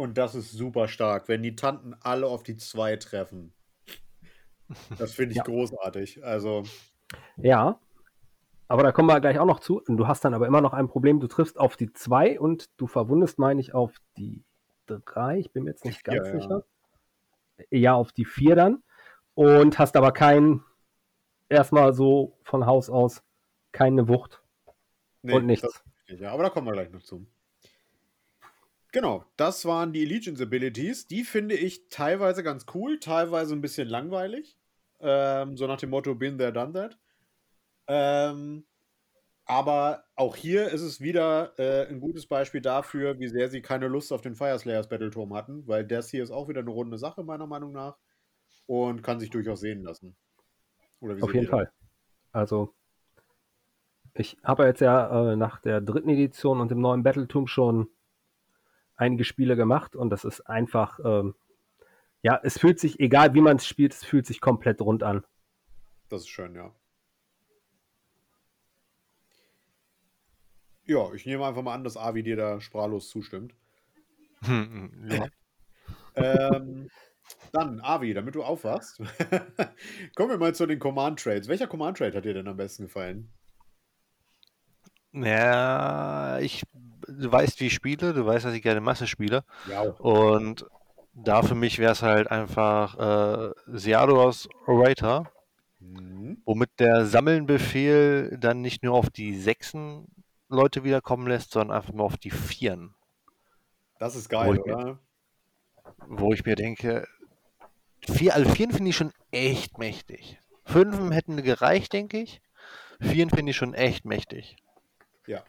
Und 0.00 0.16
das 0.16 0.34
ist 0.34 0.52
super 0.52 0.88
stark, 0.88 1.28
wenn 1.28 1.42
die 1.42 1.56
Tanten 1.56 1.94
alle 2.00 2.26
auf 2.26 2.42
die 2.42 2.56
2 2.56 2.96
treffen. 2.96 3.52
Das 4.98 5.12
finde 5.12 5.32
ich 5.32 5.36
ja. 5.36 5.42
großartig. 5.42 6.24
Also. 6.24 6.62
Ja. 7.36 7.78
Aber 8.66 8.82
da 8.82 8.92
kommen 8.92 9.08
wir 9.08 9.20
gleich 9.20 9.38
auch 9.38 9.44
noch 9.44 9.60
zu. 9.60 9.82
Du 9.86 10.06
hast 10.06 10.24
dann 10.24 10.32
aber 10.32 10.46
immer 10.46 10.62
noch 10.62 10.72
ein 10.72 10.88
Problem. 10.88 11.20
Du 11.20 11.26
triffst 11.26 11.60
auf 11.60 11.76
die 11.76 11.92
2 11.92 12.40
und 12.40 12.70
du 12.78 12.86
verwundest, 12.86 13.38
meine 13.38 13.60
ich, 13.60 13.74
auf 13.74 13.92
die 14.16 14.42
3. 14.86 15.38
Ich 15.38 15.52
bin 15.52 15.64
mir 15.64 15.70
jetzt 15.70 15.84
nicht 15.84 16.02
ganz 16.02 16.28
ja, 16.28 16.40
sicher. 16.40 16.64
Ja. 17.58 17.78
ja, 17.78 17.94
auf 17.94 18.12
die 18.12 18.24
4 18.24 18.56
dann 18.56 18.82
und 19.34 19.78
hast 19.78 19.96
aber 19.96 20.12
kein, 20.12 20.62
erstmal 21.50 21.92
so 21.92 22.38
von 22.42 22.64
Haus 22.64 22.88
aus, 22.88 23.22
keine 23.72 24.08
Wucht 24.08 24.42
nee, 25.20 25.34
und 25.34 25.44
nichts. 25.44 25.84
Nicht, 26.08 26.22
ja, 26.22 26.32
aber 26.32 26.44
da 26.44 26.48
kommen 26.48 26.68
wir 26.68 26.72
gleich 26.72 26.90
noch 26.90 27.02
zu. 27.02 27.26
Genau, 28.92 29.24
das 29.36 29.64
waren 29.64 29.92
die 29.92 30.04
Allegiance 30.04 30.42
Abilities. 30.42 31.06
Die 31.06 31.22
finde 31.22 31.54
ich 31.54 31.88
teilweise 31.88 32.42
ganz 32.42 32.66
cool, 32.74 32.98
teilweise 32.98 33.54
ein 33.54 33.60
bisschen 33.60 33.88
langweilig. 33.88 34.56
Ähm, 35.00 35.56
so 35.56 35.66
nach 35.66 35.78
dem 35.78 35.90
Motto, 35.90 36.14
been 36.14 36.38
there, 36.38 36.52
done 36.52 36.72
that. 36.72 36.98
Ähm, 37.86 38.64
aber 39.46 40.04
auch 40.14 40.36
hier 40.36 40.68
ist 40.68 40.82
es 40.82 41.00
wieder 41.00 41.58
äh, 41.58 41.88
ein 41.88 42.00
gutes 42.00 42.26
Beispiel 42.26 42.60
dafür, 42.60 43.18
wie 43.18 43.28
sehr 43.28 43.48
sie 43.48 43.62
keine 43.62 43.88
Lust 43.88 44.12
auf 44.12 44.20
den 44.20 44.34
Fire 44.34 44.58
Slayers 44.58 44.88
Battleturm 44.88 45.34
hatten, 45.34 45.66
weil 45.66 45.84
das 45.84 46.10
hier 46.10 46.22
ist 46.22 46.30
auch 46.30 46.48
wieder 46.48 46.60
eine 46.60 46.70
runde 46.70 46.98
Sache, 46.98 47.24
meiner 47.24 47.46
Meinung 47.46 47.72
nach 47.72 47.96
und 48.66 49.02
kann 49.02 49.18
sich 49.18 49.30
durchaus 49.30 49.60
sehen 49.60 49.82
lassen. 49.82 50.14
Auf 51.00 51.34
jeden 51.34 51.48
Fall. 51.48 51.72
Also, 52.30 52.74
ich 54.14 54.36
habe 54.44 54.66
jetzt 54.66 54.80
ja 54.80 55.32
äh, 55.32 55.36
nach 55.36 55.60
der 55.60 55.80
dritten 55.80 56.10
Edition 56.10 56.60
und 56.60 56.70
dem 56.70 56.80
neuen 56.80 57.02
Battletum 57.02 57.46
schon 57.46 57.88
einige 59.00 59.24
Spiele 59.24 59.56
gemacht 59.56 59.96
und 59.96 60.10
das 60.10 60.24
ist 60.24 60.40
einfach, 60.42 60.98
ähm, 61.04 61.34
ja, 62.22 62.38
es 62.42 62.58
fühlt 62.58 62.78
sich, 62.78 63.00
egal 63.00 63.34
wie 63.34 63.40
man 63.40 63.56
es 63.56 63.66
spielt, 63.66 63.94
es 63.94 64.04
fühlt 64.04 64.26
sich 64.26 64.40
komplett 64.40 64.80
rund 64.80 65.02
an. 65.02 65.24
Das 66.08 66.22
ist 66.22 66.28
schön, 66.28 66.54
ja. 66.54 66.74
Ja, 70.84 71.12
ich 71.14 71.24
nehme 71.24 71.46
einfach 71.46 71.62
mal 71.62 71.74
an, 71.74 71.84
dass 71.84 71.96
Avi 71.96 72.22
dir 72.22 72.36
da 72.36 72.60
sprachlos 72.60 73.08
zustimmt. 73.08 73.54
Hm, 74.42 74.92
hm, 74.92 75.10
ja. 75.10 75.26
ähm, 76.16 76.90
dann, 77.52 77.80
Avi, 77.80 78.12
damit 78.12 78.34
du 78.34 78.42
aufwachst, 78.42 78.98
kommen 80.14 80.30
wir 80.30 80.38
mal 80.38 80.54
zu 80.54 80.66
den 80.66 80.78
Command 80.78 81.20
Trades. 81.20 81.48
Welcher 81.48 81.66
Command 81.66 81.98
Trade 81.98 82.16
hat 82.16 82.24
dir 82.24 82.34
denn 82.34 82.48
am 82.48 82.56
besten 82.56 82.84
gefallen? 82.84 83.30
Ja, 85.12 86.38
ich, 86.38 86.62
du 87.10 87.32
weißt, 87.32 87.60
wie 87.60 87.66
ich 87.66 87.74
spiele, 87.74 88.12
du 88.12 88.24
weißt, 88.24 88.44
dass 88.44 88.54
ich 88.54 88.62
gerne 88.62 88.80
Masse 88.80 89.06
spiele. 89.06 89.44
Ja. 89.68 89.82
Und 89.82 90.66
da 91.12 91.42
für 91.42 91.54
mich 91.54 91.78
wäre 91.78 91.92
es 91.92 92.02
halt 92.02 92.30
einfach 92.30 92.98
äh, 92.98 93.52
Seadors 93.66 94.48
Orator, 94.66 95.30
mhm. 95.80 96.40
womit 96.44 96.70
der 96.78 97.06
Sammelnbefehl 97.06 98.38
dann 98.38 98.60
nicht 98.60 98.82
nur 98.82 98.94
auf 98.94 99.10
die 99.10 99.38
sechsen 99.38 100.06
Leute 100.48 100.84
wiederkommen 100.84 101.26
lässt, 101.26 101.52
sondern 101.52 101.76
einfach 101.76 101.92
mal 101.92 102.04
auf 102.04 102.16
die 102.16 102.30
vieren. 102.30 102.94
Das 103.98 104.16
ist 104.16 104.28
geil, 104.28 104.56
wo 104.56 104.62
oder? 104.62 104.84
Mir, 104.84 104.98
wo 106.06 106.32
ich 106.32 106.44
mir 106.44 106.56
denke, 106.56 107.06
Vier, 108.08 108.34
also 108.34 108.50
Vieren 108.50 108.72
finde 108.72 108.90
ich 108.90 108.96
schon 108.96 109.12
echt 109.30 109.78
mächtig. 109.78 110.38
Fünfen 110.64 111.12
hätten 111.12 111.42
gereicht, 111.42 111.92
denke 111.92 112.18
ich. 112.18 112.40
Vieren 113.00 113.30
finde 113.30 113.50
ich 113.50 113.56
schon 113.56 113.74
echt 113.74 114.04
mächtig. 114.04 114.56
Ja. 115.26 115.44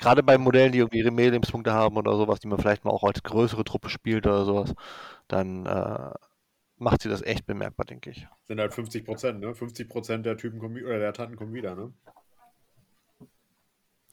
Gerade 0.00 0.22
bei 0.22 0.38
Modellen, 0.38 0.72
die 0.72 0.78
irgendwie 0.78 0.98
ihre 0.98 1.10
Mediumspunkte 1.10 1.74
haben 1.74 1.98
oder 1.98 2.16
sowas, 2.16 2.40
die 2.40 2.48
man 2.48 2.58
vielleicht 2.58 2.86
mal 2.86 2.90
auch 2.90 3.04
als 3.04 3.22
größere 3.22 3.64
Truppe 3.64 3.90
spielt 3.90 4.26
oder 4.26 4.46
sowas, 4.46 4.74
dann 5.28 5.66
äh, 5.66 6.14
macht 6.78 7.02
sie 7.02 7.10
das 7.10 7.20
echt 7.20 7.44
bemerkbar, 7.44 7.84
denke 7.84 8.08
ich. 8.08 8.26
Sind 8.48 8.58
halt 8.60 8.72
50 8.72 9.04
Prozent, 9.04 9.40
ne? 9.40 9.54
50 9.54 9.90
Prozent 9.90 10.24
der 10.24 10.38
Typen 10.38 10.58
kommen, 10.58 10.82
oder 10.82 10.98
der 10.98 11.12
Tanten 11.12 11.36
kommen 11.36 11.52
wieder, 11.52 11.74
ne? 11.74 11.92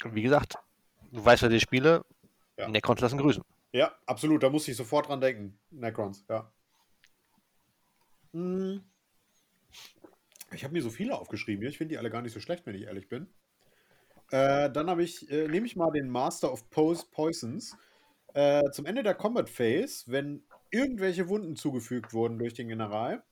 Wie 0.03 0.22
gesagt, 0.22 0.56
du 1.13 1.24
weißt, 1.24 1.44
wer 1.44 1.50
die 1.50 1.62
Spiele, 1.62 2.03
ja. 2.58 2.67
Necrons 2.67 3.00
lassen 3.00 3.17
grüßen. 3.17 3.44
Ja, 3.72 3.96
absolut, 4.06 4.44
da 4.44 4.50
muss 4.50 4.67
ich 4.67 4.75
sofort 4.75 5.08
dran 5.08 5.22
denken. 5.22 5.58
Necrons, 5.72 6.25
ja. 6.27 6.51
Hm. 8.34 8.84
Ich 10.51 10.65
habe 10.65 10.74
mir 10.74 10.82
so 10.82 10.89
viele 10.89 11.17
aufgeschrieben 11.17 11.62
hier. 11.62 11.70
Ich 11.70 11.77
finde 11.77 11.94
die 11.94 11.98
alle 11.98 12.10
gar 12.10 12.22
nicht 12.22 12.34
so 12.34 12.41
schlecht, 12.41 12.65
wenn 12.65 12.75
ich 12.75 12.84
ehrlich 12.84 13.08
bin. 13.08 13.27
Äh, 14.31 14.69
dann 14.72 14.89
habe 14.89 15.03
ich, 15.03 15.29
äh, 15.31 15.48
nehme 15.48 15.65
ich 15.65 15.75
mal 15.75 15.91
den 15.91 16.10
Master 16.10 16.51
of 16.51 16.69
Poisons. 16.69 17.77
Äh, 18.34 18.69
zum 18.72 18.86
Ende 18.86 19.03
der 19.03 19.15
Combat 19.15 19.50
Phase, 19.50 20.03
wenn 20.07 20.43
irgendwelche 20.69 21.29
Wunden 21.29 21.55
zugefügt 21.55 22.13
wurden 22.13 22.38
durch 22.38 22.53
den 22.53 22.67
General, 22.67 23.24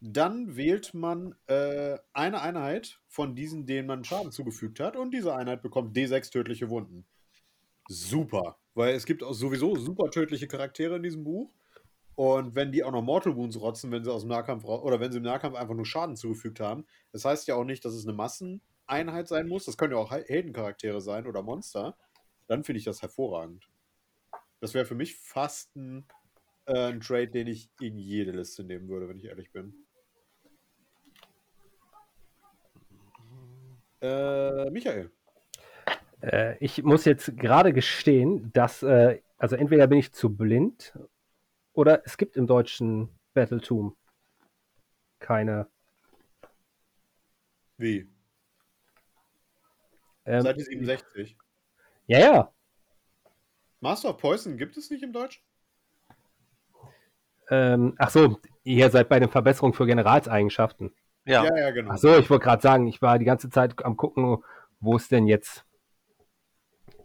dann 0.00 0.56
wählt 0.56 0.94
man 0.94 1.34
äh, 1.46 1.98
eine 2.14 2.40
Einheit 2.40 3.00
von 3.06 3.34
diesen, 3.34 3.66
denen 3.66 3.86
man 3.86 4.02
Schaden 4.04 4.32
zugefügt 4.32 4.80
hat, 4.80 4.96
und 4.96 5.12
diese 5.12 5.34
Einheit 5.34 5.62
bekommt 5.62 5.96
D6 5.96 6.32
tödliche 6.32 6.70
Wunden. 6.70 7.04
Super, 7.88 8.56
weil 8.74 8.94
es 8.94 9.04
gibt 9.04 9.22
auch 9.22 9.34
sowieso 9.34 9.76
super 9.76 10.10
tödliche 10.10 10.48
Charaktere 10.48 10.96
in 10.96 11.02
diesem 11.02 11.24
Buch. 11.24 11.50
Und 12.14 12.54
wenn 12.54 12.72
die 12.72 12.84
auch 12.84 12.92
noch 12.92 13.02
Mortal 13.02 13.36
Wounds 13.36 13.60
rotzen, 13.60 13.90
wenn 13.92 14.04
sie 14.04 14.12
aus 14.12 14.22
dem 14.22 14.28
Nahkampf 14.28 14.64
oder 14.64 15.00
wenn 15.00 15.10
sie 15.10 15.18
im 15.18 15.24
Nahkampf 15.24 15.56
einfach 15.56 15.74
nur 15.74 15.86
Schaden 15.86 16.16
zugefügt 16.16 16.60
haben, 16.60 16.86
das 17.12 17.24
heißt 17.24 17.48
ja 17.48 17.54
auch 17.54 17.64
nicht, 17.64 17.84
dass 17.84 17.94
es 17.94 18.06
eine 18.06 18.14
Masseneinheit 18.90 19.28
sein 19.28 19.48
muss. 19.48 19.64
Das 19.64 19.76
können 19.76 19.92
ja 19.92 19.98
auch 19.98 20.10
Heldencharaktere 20.10 21.00
sein 21.00 21.26
oder 21.26 21.42
Monster. 21.42 21.96
Dann 22.48 22.64
finde 22.64 22.78
ich 22.78 22.84
das 22.84 23.02
hervorragend. 23.02 23.68
Das 24.60 24.74
wäre 24.74 24.84
für 24.84 24.96
mich 24.96 25.16
fast 25.16 25.74
ein, 25.76 26.04
äh, 26.66 26.88
ein 26.88 27.00
Trade, 27.00 27.28
den 27.28 27.46
ich 27.46 27.70
in 27.80 27.98
jede 27.98 28.32
Liste 28.32 28.64
nehmen 28.64 28.88
würde, 28.88 29.08
wenn 29.08 29.18
ich 29.18 29.26
ehrlich 29.26 29.52
bin. 29.52 29.74
Äh, 34.02 34.70
Michael. 34.70 35.10
Äh, 36.22 36.56
ich 36.58 36.82
muss 36.82 37.04
jetzt 37.04 37.36
gerade 37.36 37.72
gestehen, 37.72 38.50
dass, 38.52 38.82
äh, 38.82 39.20
also 39.38 39.56
entweder 39.56 39.86
bin 39.86 39.98
ich 39.98 40.12
zu 40.12 40.34
blind 40.34 40.98
oder 41.72 42.02
es 42.04 42.16
gibt 42.16 42.36
im 42.36 42.46
deutschen 42.46 43.08
Battletum 43.34 43.96
keine. 45.20 45.68
Wie? 47.76 48.08
Ähm, 50.30 50.42
Seite 50.42 50.60
67. 50.60 51.36
Ja, 52.06 52.18
ja. 52.18 52.52
Master 53.80 54.10
of 54.10 54.18
Poison 54.18 54.56
gibt 54.56 54.76
es 54.76 54.90
nicht 54.90 55.02
im 55.02 55.12
Deutschen? 55.12 55.42
Ähm, 57.50 57.94
ach 57.98 58.10
so, 58.10 58.38
ihr 58.62 58.90
seid 58.90 59.08
bei 59.08 59.18
den 59.18 59.28
Verbesserungen 59.28 59.74
für 59.74 59.86
Generalseigenschaften. 59.86 60.94
Ja, 61.24 61.44
ja, 61.44 61.56
ja 61.56 61.70
genau. 61.72 61.92
Ach 61.92 61.98
so, 61.98 62.16
ich 62.16 62.30
wollte 62.30 62.44
gerade 62.44 62.62
sagen, 62.62 62.86
ich 62.86 63.02
war 63.02 63.18
die 63.18 63.24
ganze 63.24 63.50
Zeit 63.50 63.84
am 63.84 63.96
gucken, 63.96 64.44
wo 64.78 64.96
es 64.96 65.08
denn 65.08 65.26
jetzt 65.26 65.64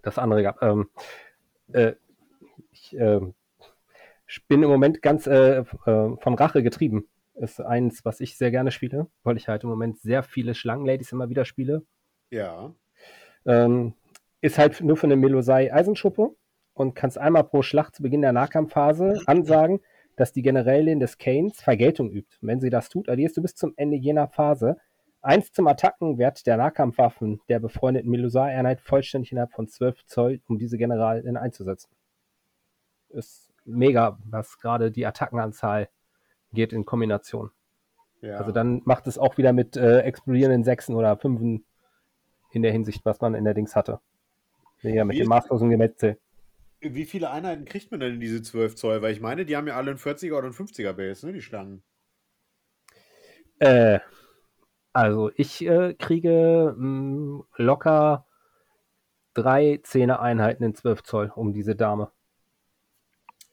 das 0.03 0.19
andere 0.19 0.43
gab. 0.43 0.61
Ähm, 0.61 0.89
äh, 1.73 1.93
ich, 2.71 2.95
äh, 2.95 3.21
ich 4.27 4.45
bin 4.47 4.61
im 4.61 4.69
Moment 4.69 5.01
ganz 5.01 5.25
äh, 5.25 5.59
äh, 5.59 5.63
von 5.65 6.35
Rache 6.35 6.61
getrieben. 6.61 7.07
Ist 7.33 7.59
eins, 7.59 8.05
was 8.05 8.19
ich 8.19 8.37
sehr 8.37 8.51
gerne 8.51 8.71
spiele, 8.71 9.07
weil 9.23 9.35
ich 9.37 9.47
halt 9.47 9.63
im 9.63 9.69
Moment 9.69 9.99
sehr 9.99 10.21
viele 10.21 10.53
Schlangenladies 10.53 11.11
immer 11.11 11.29
wieder 11.29 11.43
spiele. 11.43 11.83
Ja. 12.29 12.73
Ähm, 13.45 13.93
ist 14.41 14.57
halt 14.57 14.81
nur 14.81 14.97
für 14.97 15.07
eine 15.07 15.15
Melosei 15.15 15.73
Eisenschuppe 15.73 16.35
und 16.73 16.93
kannst 16.93 17.17
einmal 17.17 17.43
pro 17.43 17.61
Schlacht 17.61 17.95
zu 17.95 18.03
Beginn 18.03 18.21
der 18.21 18.33
Nahkampfphase 18.33 19.21
ansagen, 19.25 19.79
dass 20.15 20.33
die 20.33 20.41
Generälin 20.41 20.99
des 20.99 21.17
Canes 21.17 21.61
Vergeltung 21.61 22.11
übt. 22.11 22.37
Und 22.41 22.47
wenn 22.47 22.61
sie 22.61 22.69
das 22.69 22.89
tut, 22.89 23.09
addierst 23.09 23.37
du 23.37 23.41
bis 23.41 23.55
zum 23.55 23.73
Ende 23.75 23.97
jener 23.97 24.27
Phase 24.27 24.77
eins 25.21 25.51
zum 25.51 25.67
Attackenwert 25.67 26.45
der 26.45 26.57
Nahkampfwaffen 26.57 27.41
der 27.49 27.59
befreundeten 27.59 28.11
Melosai-Einheit 28.11 28.79
vollständig 28.79 29.31
innerhalb 29.31 29.53
von 29.53 29.67
12 29.67 30.05
Zoll, 30.05 30.41
um 30.47 30.59
diese 30.59 30.77
Generalin 30.77 31.35
einzusetzen. 31.35 31.89
Ist 33.09 33.51
mega, 33.65 34.19
was 34.29 34.59
gerade 34.59 34.91
die 34.91 35.05
Attackenanzahl 35.05 35.89
geht 36.53 36.73
in 36.73 36.85
Kombination. 36.85 37.49
Ja. 38.21 38.37
Also 38.37 38.51
dann 38.51 38.81
macht 38.85 39.07
es 39.07 39.17
auch 39.17 39.37
wieder 39.37 39.51
mit 39.51 39.75
äh, 39.75 40.01
explodierenden 40.01 40.63
Sechsen 40.63 40.95
oder 40.95 41.17
Fünfen 41.17 41.65
in 42.55 42.61
der 42.63 42.71
Hinsicht, 42.71 43.05
was 43.05 43.21
man 43.21 43.35
in 43.35 43.43
der 43.45 43.53
Dings 43.53 43.75
hatte. 43.75 43.99
Ja, 44.81 45.03
mit 45.05 45.15
Wie 45.15 45.19
dem 45.19 45.23
ist- 45.23 45.29
maßlosen 45.29 45.69
Gemetzel. 45.69 46.17
Wie 46.81 47.05
viele 47.05 47.31
Einheiten 47.31 47.65
kriegt 47.65 47.89
man 47.91 47.99
denn 47.99 48.15
in 48.15 48.19
diese 48.19 48.41
12 48.43 48.75
Zoll? 48.75 49.01
Weil 49.01 49.11
ich 49.13 49.21
meine, 49.21 49.45
die 49.45 49.55
haben 49.57 49.67
ja 49.67 49.75
alle 49.75 49.89
einen 49.91 49.99
40er 49.99 50.33
oder 50.37 50.45
einen 50.45 50.53
50er 50.53 50.93
Base, 50.93 51.25
ne, 51.25 51.33
die 51.33 51.41
Schlangen. 51.41 51.81
Äh, 53.59 53.99
also 54.93 55.31
ich 55.35 55.65
äh, 55.65 55.93
kriege 55.95 56.75
mh, 56.77 57.43
locker 57.57 58.25
drei 59.33 59.79
Zehner-Einheiten 59.83 60.63
in 60.63 60.75
12 60.75 61.03
Zoll 61.03 61.31
um 61.35 61.53
diese 61.53 61.75
Dame. 61.75 62.11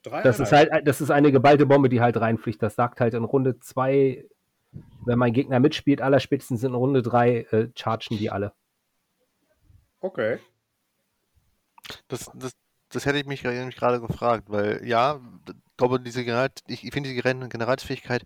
Drei 0.03 0.21
Das 0.21 0.39
ist 0.39 0.51
Einheiten. 0.53 0.71
halt, 0.73 0.87
das 0.87 1.01
ist 1.01 1.09
eine 1.11 1.31
geballte 1.31 1.65
Bombe, 1.65 1.89
die 1.89 2.01
halt 2.01 2.19
reinfliegt. 2.19 2.61
Das 2.61 2.75
sagt 2.75 2.99
halt 3.01 3.13
in 3.13 3.23
Runde 3.23 3.59
2, 3.59 4.25
wenn 5.05 5.17
mein 5.19 5.33
Gegner 5.33 5.59
mitspielt, 5.59 6.01
allerspätestens 6.01 6.63
in 6.63 6.73
Runde 6.75 7.01
3 7.01 7.37
äh, 7.51 7.69
chargen 7.75 8.17
die 8.17 8.29
alle. 8.29 8.53
Okay. 10.03 10.39
Das, 12.07 12.29
das, 12.33 12.53
das 12.89 13.05
hätte 13.05 13.19
ich 13.19 13.25
mich 13.25 13.41
gerade 13.41 13.57
nämlich 13.57 13.75
gerade 13.75 13.99
gefragt, 13.99 14.45
weil 14.49 14.81
ja, 14.85 15.19
ich 15.47 15.53
glaube, 15.77 15.99
diese 15.99 16.23
General, 16.23 16.49
ich, 16.67 16.83
ich 16.85 16.93
finde 16.93 17.09
diese 17.09 17.21
General- 17.21 17.49
Generalsfähigkeit 17.49 18.23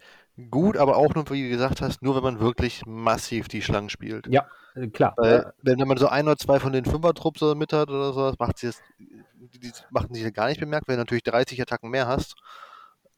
gut, 0.50 0.78
aber 0.78 0.98
auch 0.98 1.14
nur, 1.16 1.30
wie 1.32 1.44
du 1.44 1.50
gesagt 1.50 1.82
hast, 1.82 2.02
nur 2.04 2.16
wenn 2.16 2.24
man 2.24 2.40
wirklich 2.40 2.86
massiv 2.86 3.48
die 3.48 3.62
Schlangen 3.62 3.90
spielt. 3.90 4.28
Ja, 4.28 4.48
äh, 4.76 4.88
klar. 4.88 5.16
Weil, 5.18 5.54
wenn 5.64 5.80
man 5.88 5.98
so 5.98 6.08
ein 6.08 6.26
oder 6.28 6.38
zwei 6.38 6.60
von 6.60 6.74
den 6.74 6.86
Fünfer-Trupps 6.86 7.40
so 7.40 7.56
mit 7.56 7.74
hat 7.74 7.90
oder 7.90 8.14
sowas, 8.14 8.36
macht 8.40 8.60
sie 8.60 8.68
das, 8.68 8.82
die, 9.00 9.72
machen 9.92 10.14
sich 10.14 10.24
ja 10.24 10.30
gar 10.32 10.48
nicht 10.50 10.60
bemerkt, 10.60 10.88
wenn 10.88 10.96
du 10.96 11.02
natürlich 11.02 11.24
30 11.24 11.62
Attacken 11.62 11.90
mehr 11.90 12.08
hast. 12.08 12.36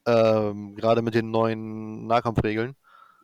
Ähm, 0.06 0.76
gerade 0.76 1.02
mit 1.02 1.16
den 1.16 1.32
neuen 1.32 2.08
Nahkampfregeln, 2.08 2.76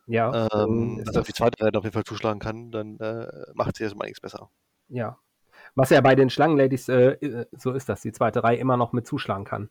ja, 0.06 0.40
dann 0.54 0.72
ähm, 0.74 1.02
ist 1.02 1.06
dass 1.06 1.16
das, 1.16 1.22
auf 1.22 1.26
die 1.26 1.34
zweite 1.34 1.62
Reihe 1.64 1.72
auf 1.76 1.84
jeden 1.84 1.94
Fall 1.94 2.04
zuschlagen 2.04 2.40
kann, 2.40 2.70
dann 2.72 2.98
äh, 3.00 3.28
macht 3.54 3.76
sie 3.76 3.84
erstmal 3.84 4.06
nichts 4.08 4.20
besser. 4.20 4.50
ja. 4.88 5.18
Was 5.76 5.90
ja 5.90 6.00
bei 6.00 6.14
den 6.14 6.30
Schlangenladies 6.30 6.88
äh, 6.88 7.12
äh, 7.12 7.46
so 7.52 7.72
ist, 7.72 7.88
dass 7.88 8.00
die 8.00 8.10
zweite 8.10 8.42
Reihe 8.42 8.56
immer 8.56 8.76
noch 8.76 8.92
mit 8.92 9.06
zuschlagen 9.06 9.44
kann. 9.44 9.70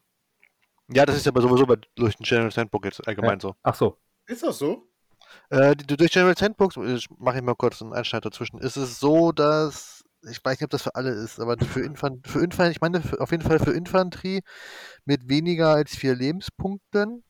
Ja, 0.87 1.05
das 1.05 1.17
ist 1.17 1.25
ja 1.25 1.31
aber 1.31 1.41
sowieso 1.41 1.65
bei, 1.65 1.77
durch 1.95 2.15
den 2.15 2.23
General 2.23 2.51
Handbook 2.51 2.85
jetzt 2.85 3.05
allgemein 3.07 3.39
so. 3.39 3.55
Ach 3.63 3.73
so. 3.73 3.97
Ist 4.27 4.43
das 4.43 4.59
so? 4.59 4.87
Äh, 5.49 5.75
die, 5.75 5.97
durch 5.97 6.11
General 6.11 6.35
Handbook, 6.39 6.77
mache 6.77 7.37
ich 7.37 7.43
mal 7.43 7.55
kurz 7.55 7.81
einen 7.81 7.93
Einschnitt 7.93 8.23
dazwischen, 8.23 8.59
ist 8.59 8.77
es 8.77 8.99
so, 8.99 9.31
dass, 9.31 10.03
ich 10.29 10.39
weiß 10.43 10.59
nicht, 10.59 10.65
ob 10.65 10.69
das 10.69 10.83
für 10.83 10.95
alle 10.95 11.09
ist, 11.09 11.39
aber 11.39 11.57
für 11.57 11.81
Infant, 11.81 12.27
für 12.27 12.43
Infant 12.43 12.71
ich 12.71 12.81
meine 12.81 13.01
für, 13.01 13.19
auf 13.19 13.31
jeden 13.31 13.43
Fall 13.43 13.59
für 13.59 13.71
Infanterie 13.71 14.41
mit 15.05 15.27
weniger 15.27 15.69
als 15.69 15.95
vier 15.95 16.15
Lebenspunkten 16.15 17.23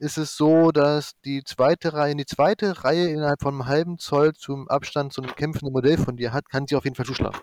ist 0.00 0.16
es 0.16 0.36
so, 0.36 0.72
dass 0.72 1.12
die 1.24 1.44
zweite 1.44 1.92
Reihe, 1.92 2.16
die 2.16 2.24
zweite 2.24 2.84
Reihe 2.84 3.10
innerhalb 3.10 3.42
von 3.42 3.54
einem 3.54 3.66
halben 3.66 3.98
Zoll 3.98 4.32
zum 4.32 4.66
Abstand 4.68 5.12
zu 5.12 5.22
einem 5.22 5.34
kämpfenden 5.34 5.72
Modell 5.72 5.98
von 5.98 6.16
dir 6.16 6.32
hat, 6.32 6.48
kann 6.48 6.66
sie 6.66 6.74
auf 6.74 6.84
jeden 6.84 6.96
Fall 6.96 7.04
zuschlagen. 7.04 7.38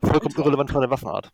Vollkommen 0.00 0.34
irrelevant 0.36 0.70
von 0.70 0.80
der 0.80 0.90
Waffenart. 0.90 1.32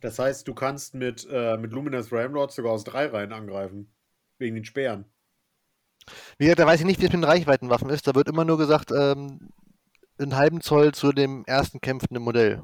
Das 0.00 0.18
heißt, 0.18 0.46
du 0.46 0.54
kannst 0.54 0.94
mit, 0.94 1.26
äh, 1.30 1.56
mit 1.56 1.72
Luminous 1.72 2.12
Ramrod 2.12 2.52
sogar 2.52 2.72
aus 2.72 2.84
drei 2.84 3.06
Reihen 3.06 3.32
angreifen. 3.32 3.90
Wegen 4.38 4.54
den 4.54 4.64
Speeren. 4.64 5.06
Wie 6.38 6.44
gesagt, 6.44 6.60
da 6.60 6.66
weiß 6.66 6.80
ich 6.80 6.86
nicht, 6.86 7.00
wie 7.00 7.06
es 7.06 7.12
mit 7.12 7.22
den 7.22 7.24
Reichweitenwaffen 7.24 7.88
ist. 7.90 8.06
Da 8.06 8.14
wird 8.14 8.28
immer 8.28 8.44
nur 8.44 8.58
gesagt, 8.58 8.90
ähm, 8.92 9.48
einen 10.18 10.36
halben 10.36 10.60
Zoll 10.60 10.92
zu 10.92 11.12
dem 11.12 11.44
ersten 11.46 11.80
kämpfenden 11.80 12.22
Modell. 12.22 12.62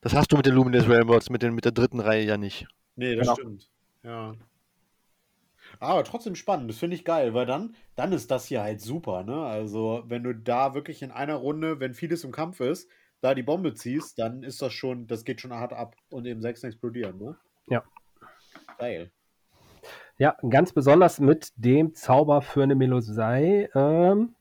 Das 0.00 0.14
hast 0.14 0.32
du 0.32 0.36
mit 0.36 0.46
den 0.46 0.54
Luminous 0.54 0.88
Railroads, 0.88 1.30
mit, 1.30 1.42
den, 1.42 1.54
mit 1.54 1.64
der 1.64 1.72
dritten 1.72 2.00
Reihe 2.00 2.24
ja 2.24 2.36
nicht. 2.36 2.66
Nee, 2.96 3.14
das 3.14 3.26
Genau. 3.26 3.34
stimmt. 3.36 3.70
Ja. 4.02 4.34
Aber 5.78 6.04
trotzdem 6.04 6.34
spannend, 6.34 6.68
das 6.70 6.78
finde 6.78 6.96
ich 6.96 7.04
geil, 7.04 7.32
weil 7.32 7.46
dann, 7.46 7.74
dann 7.94 8.12
ist 8.12 8.30
das 8.30 8.46
hier 8.46 8.62
halt 8.62 8.80
super, 8.80 9.22
ne? 9.22 9.44
Also, 9.44 10.02
wenn 10.08 10.22
du 10.24 10.34
da 10.34 10.74
wirklich 10.74 11.02
in 11.02 11.10
einer 11.12 11.36
Runde, 11.36 11.80
wenn 11.80 11.94
vieles 11.94 12.24
im 12.24 12.32
Kampf 12.32 12.60
ist, 12.60 12.88
da 13.20 13.34
die 13.34 13.42
Bombe 13.42 13.74
ziehst, 13.74 14.18
dann 14.18 14.42
ist 14.42 14.62
das 14.62 14.72
schon, 14.72 15.06
das 15.06 15.24
geht 15.24 15.40
schon 15.40 15.52
hart 15.52 15.72
ab 15.72 15.96
und 16.10 16.26
eben 16.26 16.40
sechs 16.40 16.62
explodieren, 16.64 17.18
ne? 17.18 17.36
Ja. 17.68 17.84
Geil. 18.78 19.10
Ja, 20.18 20.36
ganz 20.48 20.72
besonders 20.72 21.18
mit 21.20 21.52
dem 21.56 21.94
Zauber 21.94 22.42
für 22.42 22.62
eine 22.62 22.74
Melosei. 22.74 23.70
Ähm, 23.74 24.34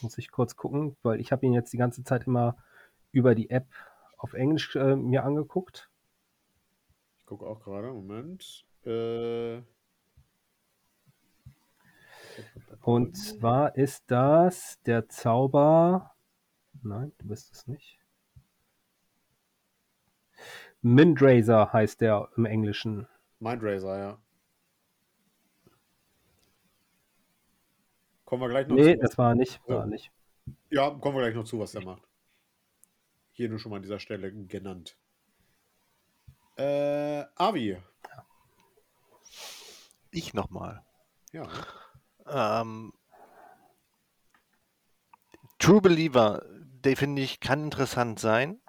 muss 0.00 0.18
ich 0.18 0.30
kurz 0.30 0.56
gucken, 0.56 0.96
weil 1.02 1.20
ich 1.20 1.32
habe 1.32 1.44
ihn 1.46 1.52
jetzt 1.52 1.72
die 1.72 1.78
ganze 1.78 2.04
Zeit 2.04 2.26
immer 2.26 2.56
über 3.10 3.34
die 3.34 3.50
App 3.50 3.66
auf 4.16 4.34
Englisch 4.34 4.76
äh, 4.76 4.96
mir 4.96 5.24
angeguckt. 5.24 5.90
Ich 7.18 7.26
gucke 7.26 7.46
auch 7.46 7.60
gerade, 7.60 7.92
Moment. 7.92 8.64
Äh, 8.84 9.62
Und 12.82 13.16
zwar 13.16 13.76
ist 13.76 14.04
das 14.06 14.80
der 14.82 15.08
Zauber. 15.08 16.11
Nein, 16.82 17.12
du 17.18 17.28
bist 17.28 17.52
es 17.52 17.66
nicht. 17.66 17.98
Mindrazer 20.80 21.72
heißt 21.72 22.00
der 22.00 22.28
im 22.36 22.44
Englischen. 22.44 23.06
Mindracer, 23.38 23.98
ja. 23.98 24.18
Kommen 28.24 28.42
wir 28.42 28.48
gleich 28.48 28.66
noch 28.66 28.76
Nee, 28.76 28.94
zu. 28.94 29.00
das 29.00 29.18
war 29.18 29.34
nicht. 29.34 29.60
Ja. 29.66 29.76
War 29.76 29.86
nicht. 29.86 30.10
Ja, 30.70 30.90
kommen 30.90 31.16
wir 31.16 31.22
gleich 31.22 31.34
noch 31.34 31.44
zu, 31.44 31.58
was 31.60 31.72
der 31.72 31.84
macht. 31.84 32.02
Hier 33.32 33.48
nur 33.48 33.58
schon 33.58 33.70
mal 33.70 33.76
an 33.76 33.82
dieser 33.82 34.00
Stelle 34.00 34.32
genannt. 34.32 34.96
Äh, 36.56 37.24
Avi. 37.36 37.76
Ich 40.10 40.34
nochmal. 40.34 40.84
Ja. 41.32 41.48
Ähm, 42.26 42.92
True 45.58 45.80
Believer, 45.80 46.44
der 46.84 46.96
finde 46.96 47.22
ich, 47.22 47.40
kann 47.40 47.64
interessant 47.64 48.18
sein. 48.18 48.60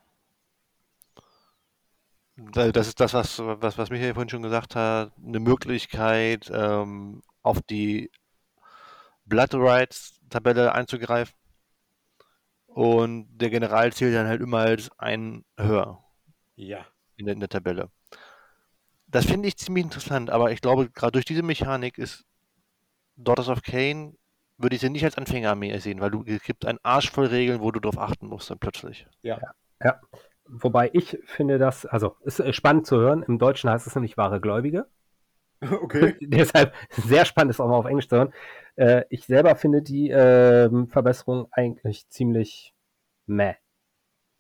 Das 2.36 2.88
ist 2.88 3.00
das, 3.00 3.14
was, 3.14 3.40
was, 3.40 3.78
was 3.78 3.90
Michael 3.92 4.14
vorhin 4.16 4.30
schon 4.30 4.42
gesagt 4.42 4.76
hat, 4.76 5.12
eine 5.24 5.40
Möglichkeit, 5.40 6.50
ähm, 6.54 7.22
auf 7.44 7.62
die 7.62 8.10
Blood 9.26 9.54
Rights 9.54 10.20
Tabelle 10.30 10.74
einzugreifen. 10.74 11.36
Und 12.68 13.28
der 13.38 13.52
General 13.52 13.94
zählt 13.94 14.16
dann 14.16 14.28
halt 14.28 14.42
immer 14.42 14.60
als 14.60 14.90
ein 14.98 15.46
höher 15.58 16.04
Ja. 16.56 16.86
in 17.18 17.26
der, 17.26 17.34
in 17.34 17.40
der 17.40 17.50
Tabelle. 17.50 17.92
Das 19.08 19.26
finde 19.26 19.48
ich 19.48 19.58
ziemlich 19.58 19.84
interessant, 19.84 20.32
aber 20.32 20.52
ich 20.52 20.60
glaube, 20.60 20.90
gerade 20.90 21.12
durch 21.12 21.26
diese 21.26 21.44
Mechanik 21.44 22.00
ist 22.00 22.26
Daughters 23.16 23.50
of 23.50 23.62
Cain, 23.62 24.18
würde 24.58 24.76
ich 24.76 24.82
sie 24.82 24.90
nicht 24.90 25.06
als 25.06 25.18
Anfängerarmee 25.18 25.78
sehen, 25.80 26.00
weil 26.00 26.12
du, 26.12 26.24
es 26.26 26.44
gibt 26.44 26.66
einen 26.66 26.80
Arsch 26.84 27.12
voll 27.12 27.28
Regeln, 27.28 27.62
wo 27.62 27.72
du 27.72 27.80
darauf 27.80 27.98
achten 27.98 28.28
musst 28.28 28.50
dann 28.50 28.60
plötzlich. 28.60 29.08
Ja. 29.80 30.00
Wobei 30.46 30.90
ich 30.94 31.18
finde 31.26 31.58
das, 31.58 31.86
also 31.86 32.16
ist 32.22 32.40
äh, 32.40 32.54
spannend 32.54 32.86
zu 32.86 32.98
hören. 32.98 33.24
Im 33.24 33.40
Deutschen 33.40 33.70
heißt 33.70 33.88
es 33.88 33.96
nämlich 33.96 34.18
wahre 34.18 34.42
Gläubige. 34.42 34.88
Okay. 35.72 36.18
Deshalb 36.22 36.74
sehr 36.90 37.24
spannend, 37.24 37.52
es 37.52 37.62
auch 37.62 37.70
mal 37.70 37.78
auf 37.78 37.86
Englisch 37.86 38.10
zu 38.10 38.18
hören. 38.18 38.34
Äh, 38.76 39.06
ich 39.10 39.26
selber 39.26 39.56
finde 39.56 39.82
die 39.82 40.10
ähm, 40.10 40.90
Verbesserung 40.90 41.48
eigentlich 41.52 42.10
ziemlich 42.10 42.74
meh 43.28 43.56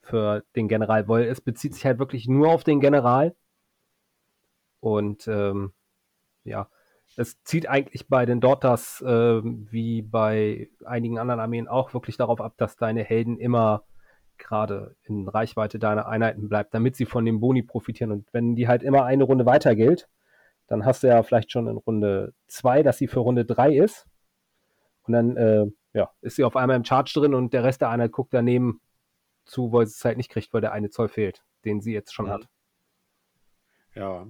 für 0.01 0.43
den 0.57 0.67
General, 0.67 1.07
weil 1.07 1.23
es 1.23 1.39
bezieht 1.39 1.75
sich 1.75 1.85
halt 1.85 1.97
wirklich 1.97 2.27
nur 2.27 2.49
auf 2.49 2.65
den 2.65 2.81
General. 2.81 3.33
Und 4.81 5.25
ähm, 5.29 5.71
ja, 6.43 6.67
es 7.15 7.43
zieht 7.43 7.69
eigentlich 7.69 8.07
bei 8.07 8.25
den 8.25 8.41
Daughters 8.41 9.03
ähm, 9.05 9.67
wie 9.69 10.01
bei 10.01 10.69
einigen 10.85 11.19
anderen 11.19 11.39
Armeen 11.39 11.67
auch 11.67 11.93
wirklich 11.93 12.17
darauf 12.17 12.41
ab, 12.41 12.53
dass 12.57 12.75
deine 12.75 13.03
Helden 13.03 13.37
immer 13.37 13.83
gerade 14.37 14.95
in 15.03 15.27
Reichweite 15.27 15.79
deiner 15.79 16.07
Einheiten 16.07 16.49
bleibt, 16.49 16.73
damit 16.73 16.95
sie 16.95 17.05
von 17.05 17.23
dem 17.25 17.39
Boni 17.39 17.61
profitieren. 17.61 18.11
Und 18.11 18.27
wenn 18.33 18.55
die 18.55 18.67
halt 18.67 18.83
immer 18.83 19.05
eine 19.05 19.23
Runde 19.23 19.45
weiter 19.45 19.75
gilt, 19.75 20.09
dann 20.67 20.85
hast 20.85 21.03
du 21.03 21.07
ja 21.07 21.21
vielleicht 21.23 21.51
schon 21.51 21.67
in 21.67 21.77
Runde 21.77 22.33
2, 22.47 22.83
dass 22.83 22.97
sie 22.97 23.07
für 23.07 23.19
Runde 23.19 23.45
3 23.45 23.75
ist. 23.75 24.07
Und 25.03 25.13
dann 25.13 25.37
äh, 25.37 25.65
ja, 25.93 26.09
ist 26.21 26.35
sie 26.37 26.43
auf 26.43 26.55
einmal 26.55 26.77
im 26.77 26.85
Charge 26.85 27.13
drin 27.13 27.33
und 27.35 27.53
der 27.53 27.63
Rest 27.63 27.81
der 27.81 27.89
Einheit 27.89 28.11
guckt 28.11 28.33
daneben 28.33 28.81
zu, 29.45 29.71
weil 29.71 29.85
sie 29.85 29.93
es 29.97 30.05
halt 30.05 30.17
nicht 30.17 30.31
kriegt, 30.31 30.53
weil 30.53 30.61
der 30.61 30.71
eine 30.71 30.89
Zoll 30.89 31.09
fehlt, 31.09 31.43
den 31.65 31.81
sie 31.81 31.93
jetzt 31.93 32.13
schon 32.13 32.25
Mhm. 32.25 32.31
hat. 32.31 32.47
Ja. 33.93 34.25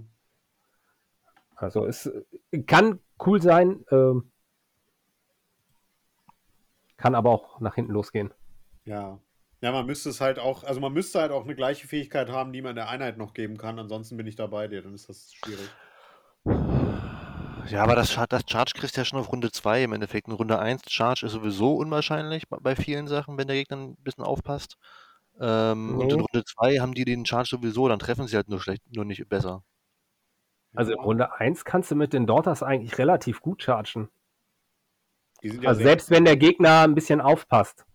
Also 1.64 1.86
es 1.86 2.06
äh, 2.06 2.64
kann 2.64 3.00
cool 3.26 3.42
sein, 3.42 3.86
ähm, 3.92 4.32
kann 6.98 7.16
aber 7.16 7.32
auch 7.32 7.60
nach 7.60 7.76
hinten 7.76 7.92
losgehen. 7.94 8.34
Ja. 8.86 9.20
Ja, 9.62 9.72
man 9.72 9.86
müsste 9.86 10.10
es 10.10 10.20
halt 10.20 10.40
auch, 10.40 10.66
also 10.66 10.82
man 10.82 10.92
müsste 10.92 11.22
halt 11.22 11.32
auch 11.32 11.46
eine 11.46 11.56
gleiche 11.56 11.88
Fähigkeit 11.88 12.30
haben, 12.30 12.52
die 12.52 12.62
man 12.62 12.76
der 12.76 12.90
Einheit 12.90 13.18
noch 13.18 13.34
geben 13.34 13.58
kann. 13.58 13.80
Ansonsten 13.80 14.18
bin 14.18 14.28
ich 14.28 14.36
da 14.36 14.48
bei 14.48 14.68
dir, 14.68 14.82
dann 14.82 14.94
ist 14.94 15.08
das 15.08 15.34
schwierig. 15.34 15.70
Ja, 17.70 17.84
aber 17.84 17.96
das, 17.96 18.14
das 18.30 18.44
Charge 18.46 18.74
kriegst 18.76 18.98
du 18.98 19.02
ja 19.02 19.06
schon 19.06 19.20
auf 19.20 19.32
Runde 19.32 19.50
2 19.52 19.84
im 19.84 19.94
Endeffekt. 19.94 20.28
In 20.28 20.34
Runde 20.34 20.60
1 20.60 20.82
Charge 20.90 21.26
ist 21.26 21.32
sowieso 21.32 21.76
unwahrscheinlich 21.78 22.44
bei- 22.50 22.76
vielen 22.76 23.08
Sachen, 23.08 23.38
wenn 23.38 23.48
der 23.48 23.56
Gegner 23.56 23.78
ein 23.78 23.96
bisschen 24.04 24.26
aufpasst. 24.26 24.76
Ähm, 25.40 25.98
Und 25.98 26.12
in 26.12 26.20
Nee. 26.20 26.26
Runde 26.34 26.44
2 26.46 26.80
haben 26.80 26.94
die 26.94 27.06
den 27.06 27.26
Charge 27.26 27.50
sowieso, 27.50 27.88
dann 27.88 28.00
treffen 28.00 28.28
sie 28.28 28.36
halt 28.36 28.50
nur 28.50 28.60
schlecht, 28.62 28.84
nur 28.94 29.06
nicht 29.06 29.28
besser. 29.30 29.64
Also 30.76 30.94
in. 30.94 31.00
Runde 31.00 31.34
1 31.40 31.66
kannst 31.66 31.92
du 31.92 31.96
mit 31.96 32.14
den 32.14 32.26
Daughters 32.26 32.64
eigentlich 32.64 32.98
relativ 32.98 33.42
gut 33.42 33.62
chargen. 33.64 34.10
Die 35.42 35.50
sind 35.50 35.64
ja 35.64 35.70
Also 35.70 35.84
selbst 35.84 36.10
wenn 36.10 36.26
der 36.26 36.38
Gegner 36.38 36.82
ein 36.82 36.96
bisschen 36.96 37.22
aufpasst. 37.22 37.86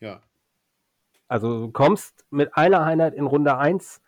Ja. 0.00 0.22
Also 1.26 1.66
du 1.66 1.72
kommst 1.72 2.24
mit 2.30 2.56
einer 2.56 2.82
Einheit 2.82 3.14
in 3.14 3.26
Runde 3.26 3.58
1, 3.58 4.00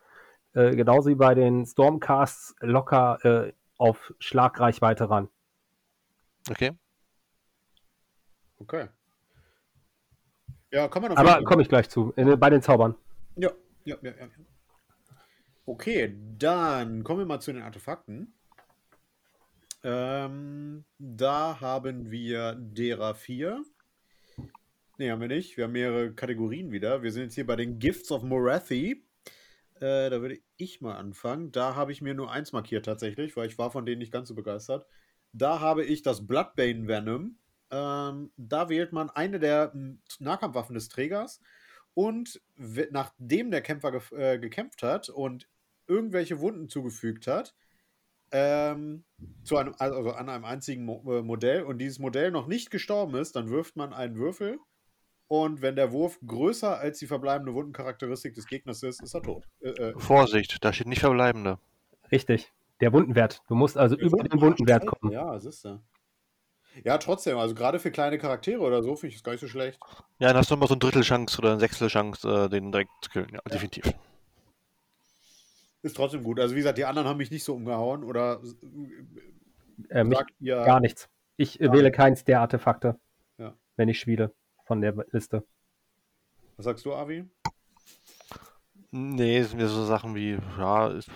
äh, 0.54 0.74
genauso 0.74 1.10
wie 1.10 1.14
bei 1.14 1.34
den 1.34 1.66
Stormcasts, 1.66 2.54
locker 2.60 3.18
äh, 3.24 3.52
auf 3.76 4.14
Schlagreichweite 4.18 5.10
ran. 5.10 5.28
Okay. 6.48 6.72
Okay. 8.58 8.88
Ja, 10.70 10.88
kann 10.88 11.02
man 11.02 11.12
auf 11.12 11.18
Aber 11.18 11.42
komme 11.44 11.62
ich 11.62 11.68
gleich 11.68 11.88
zu. 11.88 12.12
Äh, 12.16 12.36
bei 12.36 12.50
den 12.50 12.62
Zaubern. 12.62 12.94
Ja, 13.36 13.50
ja, 13.84 13.96
ja, 14.02 14.12
ja. 14.12 14.28
Okay, 15.66 16.16
dann 16.38 17.04
kommen 17.04 17.20
wir 17.20 17.26
mal 17.26 17.40
zu 17.40 17.52
den 17.52 17.62
Artefakten. 17.62 18.34
Ähm, 19.82 20.84
da 20.98 21.60
haben 21.60 22.10
wir 22.10 22.56
Dera 22.58 23.14
4. 23.14 23.62
Ne, 24.98 25.10
haben 25.10 25.20
wir 25.20 25.28
nicht. 25.28 25.56
Wir 25.56 25.64
haben 25.64 25.72
mehrere 25.72 26.12
Kategorien 26.12 26.72
wieder. 26.72 27.02
Wir 27.02 27.12
sind 27.12 27.24
jetzt 27.24 27.34
hier 27.34 27.46
bei 27.46 27.56
den 27.56 27.78
Gifts 27.78 28.10
of 28.10 28.22
Morathi. 28.22 29.06
Äh, 29.76 30.10
da 30.10 30.20
würde 30.20 30.38
ich 30.56 30.80
mal 30.82 30.96
anfangen. 30.96 31.52
Da 31.52 31.74
habe 31.74 31.92
ich 31.92 32.02
mir 32.02 32.14
nur 32.14 32.30
eins 32.30 32.52
markiert 32.52 32.84
tatsächlich, 32.84 33.36
weil 33.36 33.46
ich 33.46 33.56
war 33.56 33.70
von 33.70 33.86
denen 33.86 34.00
nicht 34.00 34.12
ganz 34.12 34.28
so 34.28 34.34
begeistert. 34.34 34.86
Da 35.32 35.60
habe 35.60 35.84
ich 35.84 36.02
das 36.02 36.26
Bloodbane 36.26 36.86
Venom. 36.86 37.38
Ähm, 37.70 38.32
da 38.36 38.68
wählt 38.68 38.92
man 38.92 39.08
eine 39.08 39.38
der 39.38 39.72
Nahkampfwaffen 40.18 40.74
des 40.74 40.88
Trägers. 40.88 41.40
Und 42.00 42.40
nachdem 42.90 43.50
der 43.50 43.60
Kämpfer 43.60 43.90
gef- 43.90 44.16
äh, 44.16 44.38
gekämpft 44.38 44.82
hat 44.82 45.10
und 45.10 45.50
irgendwelche 45.86 46.40
Wunden 46.40 46.70
zugefügt 46.70 47.26
hat, 47.26 47.54
ähm, 48.32 49.04
zu 49.44 49.58
einem, 49.58 49.74
also 49.78 50.12
an 50.12 50.30
einem 50.30 50.46
einzigen 50.46 50.86
Mo 50.86 51.02
äh, 51.12 51.20
Modell 51.20 51.62
und 51.64 51.76
dieses 51.76 51.98
Modell 51.98 52.30
noch 52.30 52.46
nicht 52.46 52.70
gestorben 52.70 53.16
ist, 53.16 53.36
dann 53.36 53.50
wirft 53.50 53.76
man 53.76 53.92
einen 53.92 54.16
Würfel 54.16 54.58
und 55.28 55.60
wenn 55.60 55.76
der 55.76 55.92
Wurf 55.92 56.18
größer 56.26 56.78
als 56.78 57.00
die 57.00 57.06
verbleibende 57.06 57.52
Wundencharakteristik 57.52 58.32
des 58.32 58.46
Gegners 58.46 58.82
ist, 58.82 59.02
ist 59.02 59.14
er 59.14 59.22
tot. 59.22 59.46
Äh, 59.60 59.68
äh, 59.68 59.98
Vorsicht, 59.98 60.64
da 60.64 60.72
steht 60.72 60.86
nicht 60.86 61.00
Verbleibende. 61.00 61.58
Richtig. 62.10 62.50
Der 62.80 62.94
Wundenwert. 62.94 63.42
Du 63.46 63.54
musst 63.54 63.76
also 63.76 63.94
über 63.98 64.22
den 64.22 64.40
Wundenwert 64.40 64.86
kommen. 64.86 65.12
Ja, 65.12 65.38
siehst 65.38 65.66
du. 65.66 65.82
Ja, 66.84 66.98
trotzdem, 66.98 67.36
also 67.36 67.54
gerade 67.54 67.78
für 67.78 67.90
kleine 67.90 68.18
Charaktere 68.18 68.60
oder 68.60 68.82
so 68.82 68.94
finde 68.96 69.10
ich 69.10 69.16
es 69.16 69.24
gar 69.24 69.32
nicht 69.32 69.40
so 69.40 69.48
schlecht. 69.48 69.78
Ja, 70.18 70.28
dann 70.28 70.36
hast 70.36 70.50
du 70.50 70.54
immer 70.54 70.66
so 70.66 70.74
ein 70.74 70.80
Drittel 70.80 71.02
Chance 71.02 71.38
oder 71.38 71.50
eine 71.52 71.60
Sechstel 71.60 71.88
Chance, 71.88 72.28
äh, 72.28 72.48
den 72.48 72.70
direkt 72.72 72.90
zu 73.02 73.10
killen. 73.10 73.28
Ja, 73.32 73.40
definitiv. 73.50 73.92
Ist 75.82 75.96
trotzdem 75.96 76.22
gut. 76.22 76.38
Also 76.38 76.54
wie 76.54 76.58
gesagt, 76.60 76.78
die 76.78 76.84
anderen 76.84 77.08
haben 77.08 77.16
mich 77.16 77.30
nicht 77.30 77.44
so 77.44 77.54
umgehauen 77.54 78.04
oder 78.04 78.40
Äh, 79.88 80.04
mich 80.04 80.18
sagt 80.18 80.32
ihr. 80.38 80.62
gar 80.62 80.80
nichts. 80.80 81.08
Ich 81.36 81.58
äh, 81.60 81.64
Gar 81.66 81.74
wähle 81.74 81.90
keins 81.90 82.24
der 82.24 82.40
Artefakte, 82.40 83.00
Ja. 83.38 83.54
wenn 83.76 83.88
ich 83.88 83.98
spiele 83.98 84.32
von 84.66 84.80
der 84.80 84.94
Liste. 85.10 85.42
Was 86.56 86.64
sagst 86.66 86.84
du, 86.84 86.94
Avi? 86.94 87.24
Nee, 88.90 89.38
es 89.38 89.50
sind 89.50 89.58
mir 89.58 89.68
so 89.68 89.84
Sachen 89.84 90.14
wie, 90.14 90.38
ja, 90.58 90.88
ist, 90.88 91.08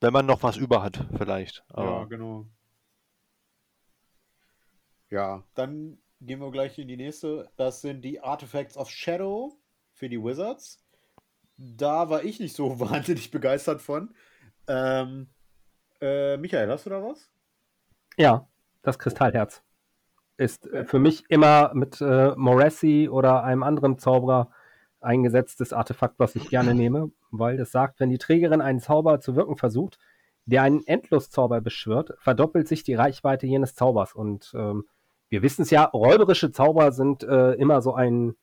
wenn 0.00 0.12
man 0.12 0.26
noch 0.26 0.42
was 0.42 0.56
über 0.56 0.82
hat, 0.82 1.04
vielleicht. 1.16 1.64
Ja, 1.70 1.76
Aber 1.76 2.08
genau. 2.08 2.46
Ja, 5.10 5.44
dann 5.54 5.98
gehen 6.20 6.40
wir 6.40 6.50
gleich 6.50 6.78
in 6.78 6.88
die 6.88 6.96
nächste. 6.96 7.48
Das 7.56 7.80
sind 7.80 8.02
die 8.02 8.20
Artifacts 8.20 8.76
of 8.76 8.90
Shadow 8.90 9.56
für 9.92 10.08
die 10.08 10.22
Wizards. 10.22 10.84
Da 11.56 12.10
war 12.10 12.24
ich 12.24 12.40
nicht 12.40 12.56
so 12.56 12.80
wahnsinnig 12.80 13.30
begeistert 13.30 13.82
von. 13.82 14.14
Ähm, 14.68 15.28
äh, 16.00 16.36
Michael, 16.36 16.70
hast 16.70 16.86
du 16.86 16.90
da 16.90 17.02
was? 17.02 17.30
Ja, 18.16 18.48
das 18.82 18.98
Kristallherz 18.98 19.62
ist 20.36 20.66
äh, 20.66 20.84
für 20.84 20.98
mich 20.98 21.24
immer 21.28 21.72
mit 21.74 22.00
äh, 22.00 22.34
Morassi 22.36 23.08
oder 23.10 23.44
einem 23.44 23.62
anderen 23.62 23.98
Zauberer 23.98 24.50
eingesetztes 25.00 25.72
Artefakt, 25.72 26.18
was 26.18 26.36
ich 26.36 26.48
gerne 26.48 26.74
nehme, 26.74 27.10
weil 27.30 27.56
das 27.56 27.70
sagt, 27.70 28.00
wenn 28.00 28.10
die 28.10 28.18
Trägerin 28.18 28.60
einen 28.60 28.80
Zauber 28.80 29.20
zu 29.20 29.36
wirken 29.36 29.56
versucht, 29.56 29.98
der 30.46 30.62
einen 30.62 30.86
Endloszauber 30.86 31.60
beschwört, 31.60 32.14
verdoppelt 32.18 32.68
sich 32.68 32.82
die 32.82 32.94
Reichweite 32.94 33.46
jenes 33.46 33.74
Zaubers. 33.74 34.14
Und 34.14 34.52
ähm, 34.56 34.84
wir 35.28 35.42
wissen 35.42 35.62
es 35.62 35.70
ja, 35.70 35.84
räuberische 35.84 36.52
Zauber 36.52 36.92
sind 36.92 37.22
äh, 37.22 37.52
immer 37.52 37.82
so 37.82 37.94
ein 37.94 38.36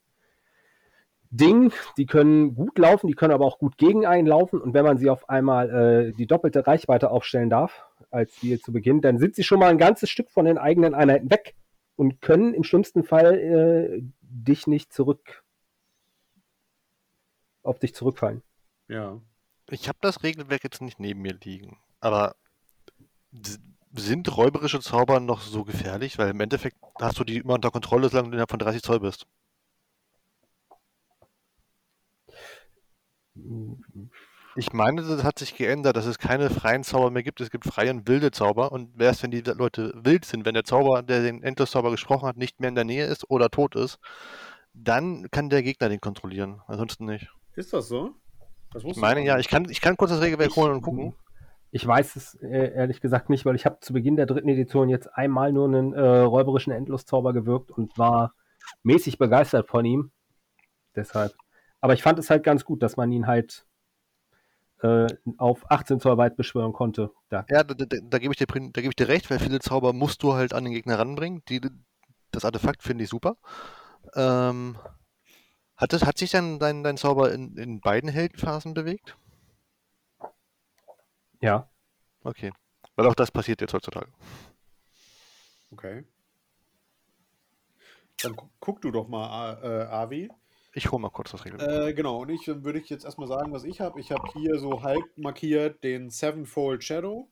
Ding, 1.30 1.74
die 1.98 2.06
können 2.06 2.54
gut 2.54 2.78
laufen, 2.78 3.08
die 3.08 3.16
können 3.16 3.34
aber 3.34 3.46
auch 3.46 3.58
gut 3.58 3.78
gegen 3.78 4.06
einen 4.06 4.28
laufen. 4.28 4.62
Und 4.62 4.76
wenn 4.76 4.86
man 4.86 4.98
sie 4.98 5.10
auf 5.10 5.30
einmal 5.30 5.70
äh, 5.70 6.12
die 6.12 6.28
doppelte 6.28 6.68
Reichweite 6.68 7.10
aufstellen 7.10 7.50
darf, 7.50 7.86
als 8.12 8.44
wir 8.44 8.60
zu 8.60 8.72
Beginn, 8.72 9.02
dann 9.02 9.18
sind 9.18 9.36
sie 9.36 9.44
schon 9.44 9.60
mal 9.60 9.70
ein 9.70 9.80
ganzes 9.80 10.12
Stück 10.12 10.30
von 10.30 10.46
den 10.46 10.60
eigenen 10.60 10.94
Einheiten 10.94 11.32
weg 11.32 11.56
und 11.96 12.22
können 12.22 12.54
im 12.54 12.64
schlimmsten 12.64 13.04
Fall 13.04 13.34
äh, 13.34 14.04
dich 14.22 14.68
nicht 14.68 14.94
zurück 14.94 15.44
auf 17.64 17.80
dich 17.80 17.96
zurückfallen. 17.96 18.44
Ja. 18.88 19.20
ich 19.72 19.88
habe 19.88 19.98
das 20.02 20.22
Regelwerk 20.22 20.64
jetzt 20.64 20.82
nicht 20.82 21.00
neben 21.00 21.22
mir 21.22 21.34
liegen. 21.42 21.80
Aber 22.00 22.36
sind 23.94 24.36
räuberische 24.36 24.82
Zauber 24.82 25.20
noch 25.20 25.42
so 25.42 25.64
gefährlich? 25.64 26.18
Weil 26.18 26.30
im 26.30 26.40
Endeffekt 26.40 26.78
hast 27.00 27.20
du 27.20 27.24
die 27.24 27.38
immer 27.38 27.54
unter 27.54 27.72
Kontrolle, 27.72 28.10
solange 28.10 28.30
du 28.30 28.34
innerhalb 28.34 28.50
von 28.50 28.60
30 28.60 28.82
Zoll 28.82 29.00
bist. 29.00 29.26
Ich 34.56 34.74
meine, 34.74 35.02
das 35.02 35.24
hat 35.24 35.40
sich 35.40 35.56
geändert, 35.56 35.96
dass 35.96 36.06
es 36.06 36.20
keine 36.20 36.50
freien 36.50 36.84
Zauber 36.84 37.10
mehr 37.10 37.24
gibt. 37.24 37.42
Es 37.42 37.50
gibt 37.50 37.66
freie 37.66 37.92
und 37.92 38.08
wilde 38.08 38.32
Zauber. 38.32 38.72
Und 38.72 39.02
erst 39.02 39.24
wenn 39.24 39.32
die 39.32 39.42
Leute 39.42 39.92
wild 39.96 40.26
sind, 40.26 40.46
wenn 40.46 40.54
der 40.54 40.64
Zauber, 40.64 41.02
der 41.02 41.22
den 41.22 41.42
Endloszauber 41.42 41.90
gesprochen 41.92 42.28
hat, 42.28 42.38
nicht 42.38 42.60
mehr 42.60 42.70
in 42.70 42.76
der 42.76 42.84
Nähe 42.84 43.06
ist 43.06 43.30
oder 43.30 43.50
tot 43.50 43.76
ist, 43.76 44.00
dann 44.74 45.30
kann 45.32 45.50
der 45.50 45.64
Gegner 45.64 45.90
den 45.90 46.02
kontrollieren. 46.02 46.62
Ansonsten 46.68 47.06
nicht. 47.06 47.28
Ist 47.56 47.74
das 47.74 47.88
so? 47.88 48.16
Das 48.72 48.84
Ich 48.84 48.98
meine 48.98 49.24
ja, 49.24 49.38
ich 49.38 49.48
kann, 49.48 49.70
ich 49.70 49.82
kann 49.82 49.98
kurz 49.98 50.12
das 50.12 50.22
Regelwerk 50.22 50.56
holen 50.56 50.74
und 50.74 50.82
gucken. 50.82 51.16
Ich 51.76 51.88
weiß 51.88 52.16
es 52.18 52.36
äh, 52.36 52.72
ehrlich 52.76 53.02
gesagt 53.02 53.32
nicht, 53.32 53.46
weil 53.46 53.56
ich 53.56 53.66
habe 53.66 53.80
zu 53.80 53.94
Beginn 53.94 54.16
der 54.16 54.28
dritten 54.28 54.48
Edition 54.48 54.90
jetzt 54.90 55.08
einmal 55.08 55.52
nur 55.52 55.66
einen 55.66 55.94
äh, 55.94 56.20
räuberischen 56.20 56.72
Endloszauber 56.72 57.34
gewirkt 57.34 57.72
und 57.72 57.98
war 57.98 58.36
mäßig 58.84 59.18
begeistert 59.18 59.68
von 59.68 59.84
ihm. 59.84 60.12
Deshalb. 60.96 61.34
Aber 61.82 61.96
ich 61.96 62.04
fand 62.04 62.20
es 62.20 62.30
halt 62.30 62.44
ganz 62.44 62.64
gut, 62.64 62.84
dass 62.84 62.96
man 62.96 63.12
ihn 63.12 63.26
halt 63.26 63.66
äh, 64.84 65.08
auf 65.38 65.66
18 65.72 66.00
Zoll 66.00 66.16
weit 66.20 66.36
beschwören 66.36 66.74
konnte. 66.74 67.10
Da, 67.30 67.44
Ja, 67.50 67.64
da, 67.64 67.74
da, 67.74 67.86
da 68.04 68.20
gebe 68.20 68.34
ich, 68.34 68.38
dir 68.38 68.46
gebe 68.46 68.90
ich 68.90 68.96
dir 68.96 69.08
recht, 69.08 69.32
weil 69.32 69.40
viele 69.40 69.58
Zauber 69.58 69.94
musst 69.94 70.22
du 70.22 70.36
halt 70.36 70.54
an 70.54 70.66
den 70.66 70.74
Gegner 70.74 71.00
ranbringen. 71.00 71.42
Die, 71.50 71.60
das 72.30 72.46
Artefakt 72.46 72.84
finde 72.84 73.06
ich 73.06 73.10
super. 73.10 73.38
Ähm, 74.16 74.78
hat, 75.76 75.92
das, 75.92 76.06
hat 76.06 76.20
sich 76.20 76.30
dann 76.30 76.60
dein, 76.60 76.84
dein 76.84 76.98
Zauber 76.98 77.34
in, 77.34 77.58
in 77.58 77.82
beiden 77.82 78.12
Heldenphasen 78.12 78.76
bewegt? 78.76 79.18
Ja. 81.44 81.70
Okay. 82.24 82.52
Weil 82.96 83.08
auch 83.08 83.16
das 83.16 83.32
passiert 83.32 83.62
jetzt 83.62 83.74
heutzutage. 83.74 84.12
Okay. 85.72 86.06
Dann 88.22 88.36
gu- 88.36 88.50
guck 88.60 88.82
du 88.82 88.92
doch 88.92 89.08
mal, 89.08 89.62
äh, 89.64 89.86
Avi. 89.92 90.30
Ich 90.74 90.92
hole 90.92 91.02
mal 91.02 91.10
kurz 91.10 91.32
das 91.32 91.46
Regelwerk. 91.46 91.90
Äh, 91.90 91.94
genau, 91.94 92.22
und 92.22 92.30
ich 92.30 92.48
würde 92.48 92.80
ich 92.80 92.90
jetzt 92.90 93.06
erstmal 93.06 93.28
sagen, 93.28 93.52
was 93.52 93.64
ich 93.64 93.82
habe. 93.82 94.00
Ich 94.00 94.12
habe 94.12 94.28
hier 94.34 94.58
so 94.60 94.82
halb 94.84 95.04
markiert 95.18 95.84
den 95.84 96.10
Sevenfold 96.10 96.84
Shadow. 96.84 97.30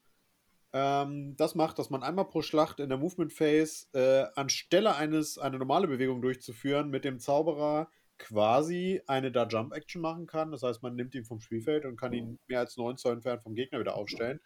Ähm, 0.74 1.36
das 1.38 1.56
macht, 1.56 1.80
dass 1.80 1.89
man 1.89 2.04
einmal 2.04 2.26
pro 2.26 2.41
Schlacht 2.41 2.80
in 2.80 2.89
der 2.89 2.97
Movement 2.97 3.34
Phase 3.34 3.88
äh, 3.93 4.39
anstelle 4.39 4.95
eines 4.95 5.38
eine 5.38 5.58
normale 5.58 5.88
Bewegung 5.88 6.21
durchzuführen, 6.21 6.89
mit 6.89 7.04
dem 7.04 7.19
Zauberer 7.19 7.89
quasi 8.21 9.01
eine 9.07 9.31
da 9.31 9.47
Jump 9.47 9.73
Action 9.73 10.01
machen 10.01 10.27
kann. 10.27 10.51
Das 10.51 10.63
heißt, 10.63 10.84
man 10.84 10.95
nimmt 10.95 11.15
ihn 11.15 11.25
vom 11.25 11.39
Spielfeld 11.39 11.86
und 11.86 11.97
kann 11.97 12.13
ihn 12.13 12.39
mehr 12.47 12.60
als 12.60 12.77
9 12.77 12.97
Zoll 12.97 13.13
entfernt 13.13 13.41
vom 13.41 13.55
Gegner 13.55 13.79
wieder 13.79 13.95
aufstellen. 13.95 14.39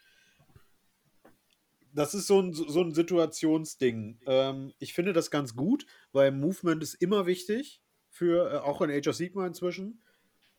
Das 1.94 2.14
ist 2.14 2.28
so 2.28 2.42
ein, 2.42 2.54
so 2.54 2.82
ein 2.82 2.94
Situationsding. 2.94 4.20
Ähm, 4.26 4.74
ich 4.80 4.94
finde 4.94 5.14
das 5.14 5.32
ganz 5.32 5.56
gut, 5.56 5.86
weil 6.12 6.32
Movement 6.32 6.84
ist 6.84 6.96
immer 6.96 7.26
wichtig, 7.26 7.82
für, 8.10 8.52
äh, 8.52 8.58
auch 8.58 8.82
in 8.82 8.92
Age 8.92 9.08
of 9.08 9.16
Sigma 9.16 9.46
inzwischen. 9.46 10.02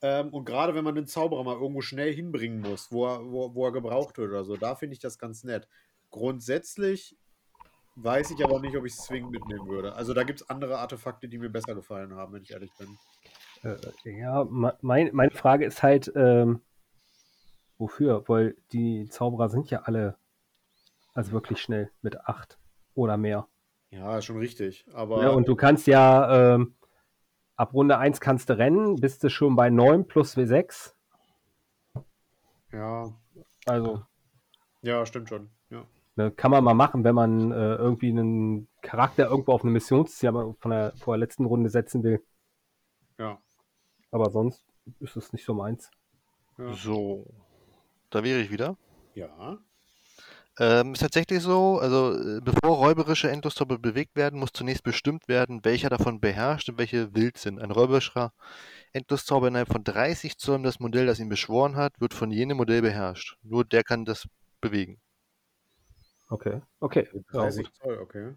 Ähm, 0.01 0.29
und 0.29 0.45
gerade 0.45 0.75
wenn 0.75 0.83
man 0.83 0.95
den 0.95 1.07
Zauberer 1.07 1.43
mal 1.43 1.59
irgendwo 1.59 1.81
schnell 1.81 2.13
hinbringen 2.13 2.61
muss, 2.61 2.91
wo 2.91 3.07
er, 3.07 3.25
wo, 3.31 3.53
wo 3.55 3.65
er 3.65 3.71
gebraucht 3.71 4.17
wird 4.17 4.29
oder 4.29 4.43
so, 4.43 4.55
da 4.55 4.75
finde 4.75 4.93
ich 4.93 4.99
das 4.99 5.17
ganz 5.17 5.43
nett. 5.43 5.67
Grundsätzlich 6.11 7.17
weiß 8.03 8.31
ich 8.31 8.43
aber 8.43 8.59
nicht, 8.59 8.75
ob 8.77 8.85
ich 8.85 8.93
es 8.93 9.03
zwingend 9.05 9.31
mitnehmen 9.31 9.67
würde. 9.67 9.93
Also 9.93 10.13
da 10.13 10.23
gibt 10.23 10.41
es 10.41 10.49
andere 10.49 10.77
Artefakte, 10.79 11.27
die 11.27 11.37
mir 11.37 11.49
besser 11.49 11.75
gefallen 11.75 12.13
haben, 12.15 12.33
wenn 12.33 12.43
ich 12.43 12.51
ehrlich 12.51 12.71
bin. 12.77 12.97
Äh, 13.63 13.75
ja, 14.19 14.43
me- 14.45 14.77
mein, 14.81 15.09
meine 15.13 15.31
Frage 15.31 15.65
ist 15.65 15.83
halt, 15.83 16.11
ähm, 16.15 16.61
wofür? 17.77 18.23
Weil 18.27 18.55
die 18.71 19.07
Zauberer 19.09 19.49
sind 19.49 19.69
ja 19.69 19.81
alle 19.83 20.17
also 21.13 21.31
wirklich 21.31 21.59
schnell 21.59 21.91
mit 22.01 22.21
8 22.27 22.59
oder 22.93 23.17
mehr. 23.17 23.47
Ja, 23.89 24.21
schon 24.21 24.37
richtig. 24.37 24.85
Aber 24.93 25.21
Ja, 25.23 25.29
und 25.29 25.47
du 25.47 25.55
kannst 25.55 25.87
ja 25.87 26.55
ähm, 26.55 26.75
ab 27.55 27.73
Runde 27.73 27.97
1 27.97 28.21
kannst 28.21 28.49
du 28.49 28.57
rennen, 28.57 28.95
bist 28.97 29.23
du 29.23 29.29
schon 29.29 29.55
bei 29.55 29.69
9 29.69 30.07
plus 30.07 30.37
W6. 30.37 30.95
ja, 32.71 33.13
Also 33.65 34.05
ja, 34.81 35.05
stimmt 35.05 35.29
schon. 35.29 35.49
Ne, 36.17 36.31
kann 36.31 36.49
man 36.49 36.63
mal 36.63 36.73
machen, 36.73 37.03
wenn 37.03 37.13
man 37.13 37.51
äh, 37.51 37.75
irgendwie 37.75 38.09
einen 38.09 38.67
Charakter 38.81 39.29
irgendwo 39.29 39.51
auf 39.51 39.61
eine 39.61 39.71
Missionsziel 39.71 40.31
von 40.59 40.71
der, 40.71 40.93
vor 40.97 41.15
der 41.15 41.19
letzten 41.19 41.45
Runde 41.45 41.69
setzen 41.69 42.03
will. 42.03 42.25
Ja. 43.19 43.39
aber 44.11 44.29
sonst 44.29 44.63
ist 44.99 45.15
es 45.15 45.31
nicht 45.31 45.45
so 45.45 45.53
meins. 45.53 45.91
Ja. 46.57 46.73
So, 46.73 47.25
da 48.09 48.23
wäre 48.23 48.39
ich 48.39 48.51
wieder. 48.51 48.77
ja. 49.13 49.59
Ähm, 50.59 50.93
ist 50.93 51.01
tatsächlich 51.01 51.43
so, 51.43 51.77
also 51.77 52.13
äh, 52.13 52.41
bevor 52.41 52.77
räuberische 52.77 53.29
Endlostorbe 53.29 53.77
bewegt 53.77 54.15
werden, 54.15 54.39
muss 54.39 54.49
zunächst 54.53 54.81
bestimmt 54.81 55.27
werden, 55.27 55.63
welcher 55.63 55.89
davon 55.89 56.19
beherrscht 56.19 56.67
und 56.69 56.79
welche 56.79 57.13
wild 57.13 57.37
sind. 57.37 57.59
Ein 57.59 57.69
räuberischer 57.69 58.33
Endloszauber 58.91 59.49
innerhalb 59.49 59.71
von 59.71 59.83
30 59.83 60.37
Zoll 60.39 60.63
das 60.63 60.79
Modell, 60.79 61.05
das 61.05 61.19
ihn 61.19 61.29
beschworen 61.29 61.75
hat, 61.75 62.01
wird 62.01 62.15
von 62.15 62.31
jenem 62.31 62.57
Modell 62.57 62.81
beherrscht. 62.81 63.37
Nur 63.43 63.65
der 63.65 63.83
kann 63.83 64.03
das 64.03 64.27
bewegen. 64.59 64.99
Okay, 66.29 66.61
okay. 66.79 67.07
Ja, 67.13 67.21
30 67.41 67.65
gut. 67.65 67.75
Zoll, 67.75 67.97
okay. 67.99 68.35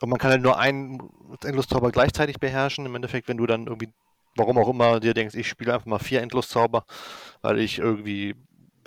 Und 0.00 0.10
man 0.10 0.18
kann 0.18 0.32
halt 0.32 0.42
nur 0.42 0.58
einen 0.58 0.98
Endloszauber 1.42 1.90
gleichzeitig 1.92 2.38
beherrschen. 2.38 2.84
Im 2.84 2.94
Endeffekt, 2.94 3.28
wenn 3.28 3.36
du 3.36 3.46
dann 3.46 3.66
irgendwie, 3.66 3.92
warum 4.36 4.58
auch 4.58 4.68
immer, 4.68 5.00
dir 5.00 5.14
denkst, 5.14 5.34
ich 5.34 5.48
spiele 5.48 5.72
einfach 5.72 5.86
mal 5.86 5.98
vier 5.98 6.20
Endloszauber, 6.20 6.84
weil 7.42 7.58
ich 7.58 7.78
irgendwie 7.78 8.34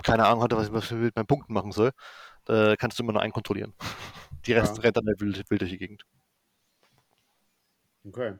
keine 0.04 0.26
Ahnung 0.26 0.42
hatte, 0.42 0.56
was 0.56 0.84
ich 0.84 0.92
mit 0.92 1.16
meinen 1.16 1.26
Punkten 1.26 1.52
machen 1.52 1.72
soll, 1.72 1.90
äh, 2.48 2.76
kannst 2.76 2.98
du 2.98 3.02
immer 3.02 3.12
nur 3.12 3.22
einen 3.22 3.32
kontrollieren. 3.32 3.74
Die 4.46 4.52
Rest 4.52 4.76
Ja. 4.76 4.82
rennt 4.82 4.96
dann 4.96 5.04
wild, 5.04 5.50
wild 5.50 5.60
durch 5.60 5.70
die 5.70 5.78
Gegend. 5.78 6.04
Okay. 8.06 8.38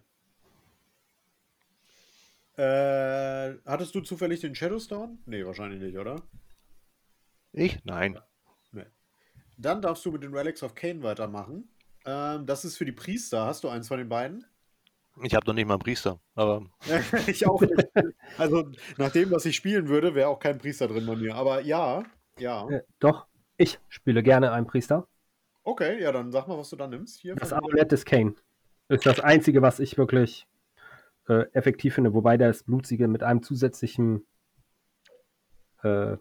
Äh, 2.56 3.58
hattest 3.66 3.94
du 3.94 4.00
zufällig 4.00 4.40
den 4.40 4.54
Shadowstone? 4.54 5.18
Nee, 5.26 5.44
wahrscheinlich 5.44 5.80
nicht, 5.80 5.96
oder? 5.96 6.22
Ich? 7.52 7.84
Nein. 7.84 8.18
Dann 9.58 9.82
darfst 9.82 10.04
du 10.06 10.12
mit 10.12 10.22
den 10.22 10.34
Relics 10.34 10.62
of 10.62 10.74
Cain 10.74 11.02
weitermachen. 11.02 11.68
Ähm, 12.06 12.46
das 12.46 12.64
ist 12.64 12.76
für 12.76 12.84
die 12.84 12.92
Priester. 12.92 13.44
Hast 13.44 13.64
du 13.64 13.68
eins 13.68 13.88
von 13.88 13.98
den 13.98 14.08
beiden? 14.08 14.46
Ich 15.22 15.34
habe 15.34 15.46
noch 15.46 15.54
nicht 15.54 15.66
mal 15.66 15.74
einen 15.74 15.82
Priester, 15.82 16.20
aber 16.34 16.64
ich 17.26 17.46
auch 17.46 17.60
nicht. 17.60 17.88
Also, 18.38 18.70
nach 18.98 19.10
dem, 19.10 19.30
was 19.32 19.44
ich 19.46 19.56
spielen 19.56 19.88
würde, 19.88 20.14
wäre 20.14 20.28
auch 20.28 20.38
kein 20.38 20.58
Priester 20.58 20.86
drin 20.86 21.06
bei 21.06 21.16
mir. 21.16 21.34
Aber 21.34 21.60
ja, 21.60 22.04
ja. 22.38 22.68
Äh, 22.68 22.82
doch, 23.00 23.26
ich 23.56 23.80
spiele 23.88 24.22
gerne 24.22 24.52
einen 24.52 24.66
Priester. 24.66 25.08
Okay, 25.64 26.00
ja, 26.00 26.12
dann 26.12 26.30
sag 26.30 26.46
mal, 26.46 26.56
was 26.56 26.70
du 26.70 26.76
da 26.76 26.86
nimmst. 26.86 27.18
Hier 27.20 27.34
Das 27.34 27.52
Amulett 27.52 27.90
des 27.90 28.04
Kane 28.04 28.34
ist 28.88 29.04
das 29.04 29.20
einzige, 29.20 29.60
was 29.60 29.80
ich 29.80 29.98
wirklich 29.98 30.46
äh, 31.28 31.46
effektiv 31.52 31.94
finde, 31.94 32.14
wobei 32.14 32.36
das 32.36 32.62
Blutsiegel 32.62 33.08
mit 33.08 33.22
einem 33.22 33.42
zusätzlichen, 33.42 34.26
äh, 35.82 36.16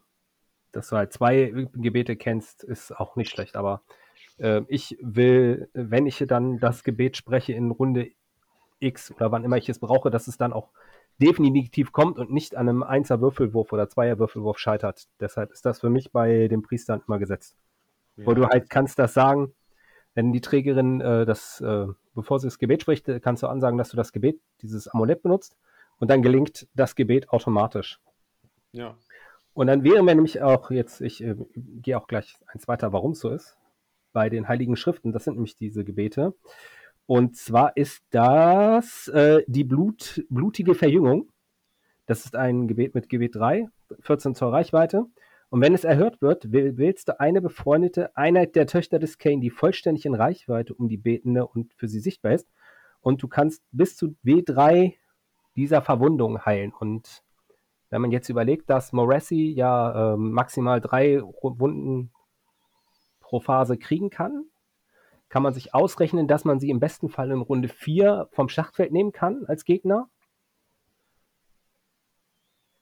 dass 0.71 0.89
du 0.89 0.97
halt 0.97 1.13
zwei 1.13 1.67
Gebete 1.73 2.15
kennst, 2.15 2.63
ist 2.63 2.91
auch 2.91 3.15
nicht 3.15 3.30
schlecht, 3.30 3.56
aber 3.56 3.82
äh, 4.38 4.62
ich 4.67 4.97
will, 5.01 5.69
wenn 5.73 6.06
ich 6.06 6.23
dann 6.27 6.60
das 6.60 6.84
Gebet 6.84 7.17
spreche 7.17 7.53
in 7.53 7.71
Runde 7.71 8.12
X 8.80 9.12
oder 9.12 9.32
wann 9.32 9.43
immer 9.43 9.58
ich 9.58 9.69
es 9.69 9.80
brauche, 9.80 10.12
dass 10.12 10.27
es 10.27 10.38
dann 10.38 10.53
auch 10.53 10.69
definitiv 11.19 11.91
kommt 11.91 12.19
und 12.19 12.32
nicht 12.32 12.56
an 12.56 12.69
einem 12.69 12.84
Einser 12.84 13.21
Würfelwurf 13.21 13.73
oder 13.73 13.89
Zweier 13.89 14.19
Würfelwurf 14.19 14.60
scheitert. 14.60 15.08
Deshalb 15.19 15.51
ist 15.51 15.65
das 15.65 15.80
für 15.80 15.89
mich 15.89 16.12
bei 16.12 16.47
den 16.47 16.62
Priestern 16.62 17.01
immer 17.08 17.17
gesetzt. 17.17 17.56
Wo 18.17 18.34
du 18.34 18.47
halt 18.47 18.69
kannst 18.69 18.97
das 18.97 19.13
sagen, 19.13 19.53
wenn 20.15 20.32
die 20.32 20.41
Trägerin 20.41 20.99
äh, 21.01 21.25
das, 21.25 21.62
äh, 21.62 21.86
bevor 22.15 22.39
sie 22.39 22.47
das 22.47 22.58
Gebet 22.58 22.82
spricht, 22.82 23.06
kannst 23.21 23.43
du 23.43 23.47
ansagen, 23.47 23.77
dass 23.77 23.89
du 23.89 23.97
das 23.97 24.12
Gebet, 24.12 24.39
dieses 24.63 24.88
Amulett 24.88 25.21
benutzt 25.21 25.56
und 25.99 26.10
dann 26.10 26.23
gelingt 26.23 26.67
das 26.73 26.95
Gebet 26.95 27.30
automatisch. 27.30 27.99
Ja. 28.71 28.95
Und 29.58 29.65
dann 29.65 29.84
wäre 29.84 30.04
mir 30.04 30.13
nämlich 30.13 30.39
auch 30.43 30.70
jetzt, 30.70 31.02
ich 31.02 31.24
äh, 31.24 31.34
gehe 31.56 31.98
auch 31.98 32.06
gleich 32.06 32.38
eins 32.46 32.67
weiter, 32.67 32.93
warum 32.93 33.13
es 33.13 33.22
so 33.22 33.32
ist, 33.32 33.58
bei 34.13 34.30
den 34.30 34.48
Heiligen 34.48 34.76
Schriften, 34.76 35.12
das 35.12 35.24
sind 35.24 35.34
nämlich 35.34 35.56
diese 35.56 35.84
Gebete. 35.84 36.36
Und 37.08 37.36
zwar 37.36 37.76
ist 37.76 38.04
das 38.12 39.08
äh, 39.08 39.41
die 39.48 39.63
Blut, 39.63 40.24
blutige 40.30 40.76
Verjüngung. 40.76 41.30
Das 42.06 42.24
ist 42.24 42.36
ein 42.36 42.67
Gebet 42.67 42.93
mit 42.93 43.10
Gebet 43.10 43.34
3, 43.34 43.67
14 44.02 44.36
Zoll 44.36 44.52
Reichweite. 44.52 45.08
Und 45.50 45.62
wenn 45.62 45.74
es 45.74 45.86
erhört 45.86 46.22
wird, 46.22 46.52
wähl- 46.52 46.78
wählst 46.78 47.08
du 47.08 47.20
eine 47.20 47.41
befreundete 47.41 48.15
Einheit 48.15 48.56
der 48.56 48.67
Töchter 48.67 49.00
des 49.00 49.17
Kane, 49.17 49.39
die 49.39 49.50
vollständig 49.50 50.06
in 50.06 50.13
Reichweite 50.13 50.76
um 50.76 50.88
die 50.88 50.98
Betende 50.98 51.48
und 51.48 51.74
für 51.74 51.88
sie 51.88 52.00
sichtbar 52.00 52.34
ist. 52.34 52.48
Und 53.02 53.24
du 53.24 53.28
kannst 53.28 53.63
bis 53.72 53.96
zu 53.96 54.15
W3 54.24 54.93
dieser 55.56 55.82
Verwundung 55.82 56.46
heilen. 56.46 56.74
Und 56.80 57.24
wenn 57.89 58.02
man 58.02 58.12
jetzt 58.12 58.30
überlegt, 58.30 58.69
dass 58.69 58.91
Morassi 58.93 59.54
ja 59.56 60.13
ähm, 60.13 60.32
maximal 60.32 60.82
drei 60.82 61.21
Wunden 61.21 62.12
pro 63.19 63.39
Phase 63.39 63.78
kriegen 63.78 64.10
kann, 64.10 64.45
kann 65.30 65.43
man 65.43 65.54
sich 65.54 65.73
ausrechnen, 65.73 66.28
dass 66.28 66.45
man 66.45 66.60
sie 66.60 66.69
im 66.69 66.80
besten 66.80 67.10
Fall 67.10 67.32
in 67.32 67.41
Runde 67.41 67.67
4 67.67 68.30
vom 68.32 68.50
Schlachtfeld 68.50 68.91
nehmen 68.91 69.12
kann 69.12 69.45
als 69.45 69.65
Gegner. 69.65 70.10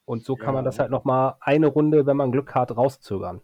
Und 0.05 0.23
so 0.23 0.35
kann 0.35 0.53
man 0.53 0.63
Ja. 0.63 0.69
das 0.69 0.79
halt 0.79 0.91
nochmal 0.91 1.35
eine 1.39 1.67
Runde, 1.67 2.05
wenn 2.05 2.17
man 2.17 2.31
Glück 2.31 2.53
hat, 2.53 2.75
rauszögern. 2.75 3.41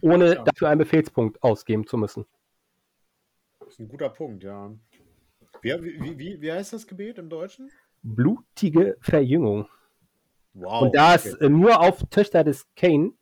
Ohne 0.00 0.34
Ja. 0.34 0.42
dafür 0.42 0.68
einen 0.68 0.78
Befehlspunkt 0.80 1.40
ausgeben 1.42 1.86
zu 1.86 1.96
müssen. 1.96 2.26
Das 3.60 3.68
ist 3.68 3.78
ein 3.78 3.88
guter 3.88 4.08
Punkt, 4.08 4.42
ja. 4.42 4.72
Wie, 5.60 5.70
wie, 5.82 6.18
wie, 6.18 6.40
wie 6.40 6.52
heißt 6.52 6.72
das 6.72 6.88
Gebet 6.88 7.18
im 7.18 7.28
Deutschen? 7.28 7.70
Blutige 8.02 8.96
Verjüngung. 9.00 9.68
Wow. 10.54 10.82
Und 10.82 10.94
da 10.94 11.14
es 11.14 11.34
okay. 11.34 11.46
äh, 11.46 11.48
nur 11.48 11.80
auf 11.80 12.02
Töchter 12.10 12.44
des 12.44 12.66
Kane 12.76 13.12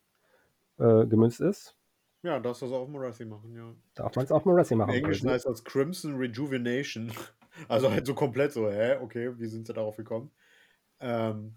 äh, 0.78 1.06
gemünzt 1.06 1.40
ist, 1.40 1.76
Ja, 2.22 2.40
darfst 2.40 2.62
du 2.62 2.66
das 2.66 2.74
auch 2.74 2.82
auf 2.82 2.88
Morassi 2.88 3.24
machen, 3.24 3.54
ja. 3.54 3.72
darf 3.94 4.16
man 4.16 4.24
es 4.24 4.32
auch 4.32 4.44
Morassi 4.44 4.74
machen. 4.74 4.90
Im 4.90 4.96
Englischen 4.96 5.30
heißt 5.30 5.46
das 5.46 5.64
Crimson 5.64 6.16
Rejuvenation. 6.16 7.12
Also 7.68 7.90
halt 7.90 8.06
so 8.06 8.14
komplett 8.14 8.52
so, 8.52 8.70
hä? 8.70 8.96
Okay, 9.02 9.38
wie 9.38 9.46
sind 9.46 9.66
sie 9.66 9.74
darauf 9.74 9.96
gekommen? 9.96 10.30
Ähm, 11.00 11.56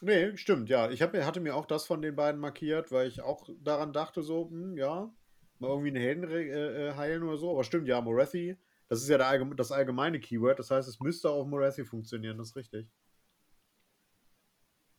nee, 0.00 0.34
stimmt, 0.36 0.70
ja. 0.70 0.88
Ich 0.90 1.02
hab, 1.02 1.14
hatte 1.14 1.40
mir 1.40 1.56
auch 1.56 1.66
das 1.66 1.84
von 1.84 2.00
den 2.00 2.14
beiden 2.14 2.40
markiert, 2.40 2.92
weil 2.92 3.08
ich 3.08 3.20
auch 3.20 3.46
daran 3.60 3.92
dachte, 3.92 4.22
so, 4.22 4.48
hm, 4.48 4.78
ja, 4.78 5.12
mal 5.58 5.68
irgendwie 5.68 5.88
einen 5.88 6.00
Helden 6.00 6.24
äh, 6.30 6.88
äh, 6.88 6.94
heilen 6.94 7.24
oder 7.24 7.36
so. 7.36 7.50
Aber 7.50 7.64
stimmt, 7.64 7.88
ja, 7.88 8.00
Morathi, 8.00 8.56
das 8.90 9.02
ist 9.02 9.08
ja 9.08 9.38
das 9.54 9.70
allgemeine 9.70 10.18
Keyword. 10.18 10.58
Das 10.58 10.72
heißt, 10.72 10.88
es 10.88 10.98
müsste 10.98 11.30
auch 11.30 11.42
auf 11.42 11.46
Morathi 11.46 11.84
funktionieren, 11.84 12.36
das 12.36 12.48
ist 12.48 12.56
richtig. 12.56 12.88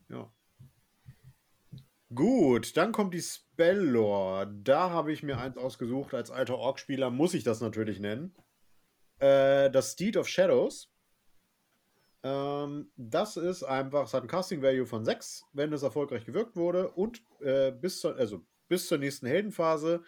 Ja. 0.08 0.32
Gut, 2.15 2.77
dann 2.77 2.93
kommt 2.93 3.13
die 3.13 3.21
Spell-Lore. 3.21 4.49
Da 4.63 4.91
habe 4.91 5.12
ich 5.12 5.23
mir 5.23 5.38
eins 5.39 5.58
ausgesucht. 5.58 6.13
Als 6.13 6.32
alter 6.32 6.58
Orc-Spieler 6.58 7.10
muss 7.10 7.34
ich 7.34 7.43
das 7.43 7.60
natürlich 7.60 7.99
nennen. 7.99 8.34
Äh, 9.19 9.69
das 9.69 9.91
Steed 9.91 10.15
of 10.15 10.30
Shadows. 10.30 10.89
Ähm, 12.23 12.93
das 12.95 13.36
ist 13.36 13.63
einfach, 13.63 14.06
es 14.06 14.13
hat 14.13 14.23
ein 14.23 14.30
Casting 14.30 14.62
Value 14.62 14.86
von 14.86 15.04
6, 15.04 15.47
wenn 15.51 15.73
es 15.73 15.84
erfolgreich 15.84 16.25
gewirkt 16.25 16.56
wurde. 16.56 16.91
Und 16.91 17.21
äh, 17.41 17.71
bis, 17.71 17.99
zur, 17.99 18.15
also 18.15 18.45
bis 18.69 18.88
zur 18.88 18.99
nächsten 18.99 19.27
Heldenphase 19.27 20.01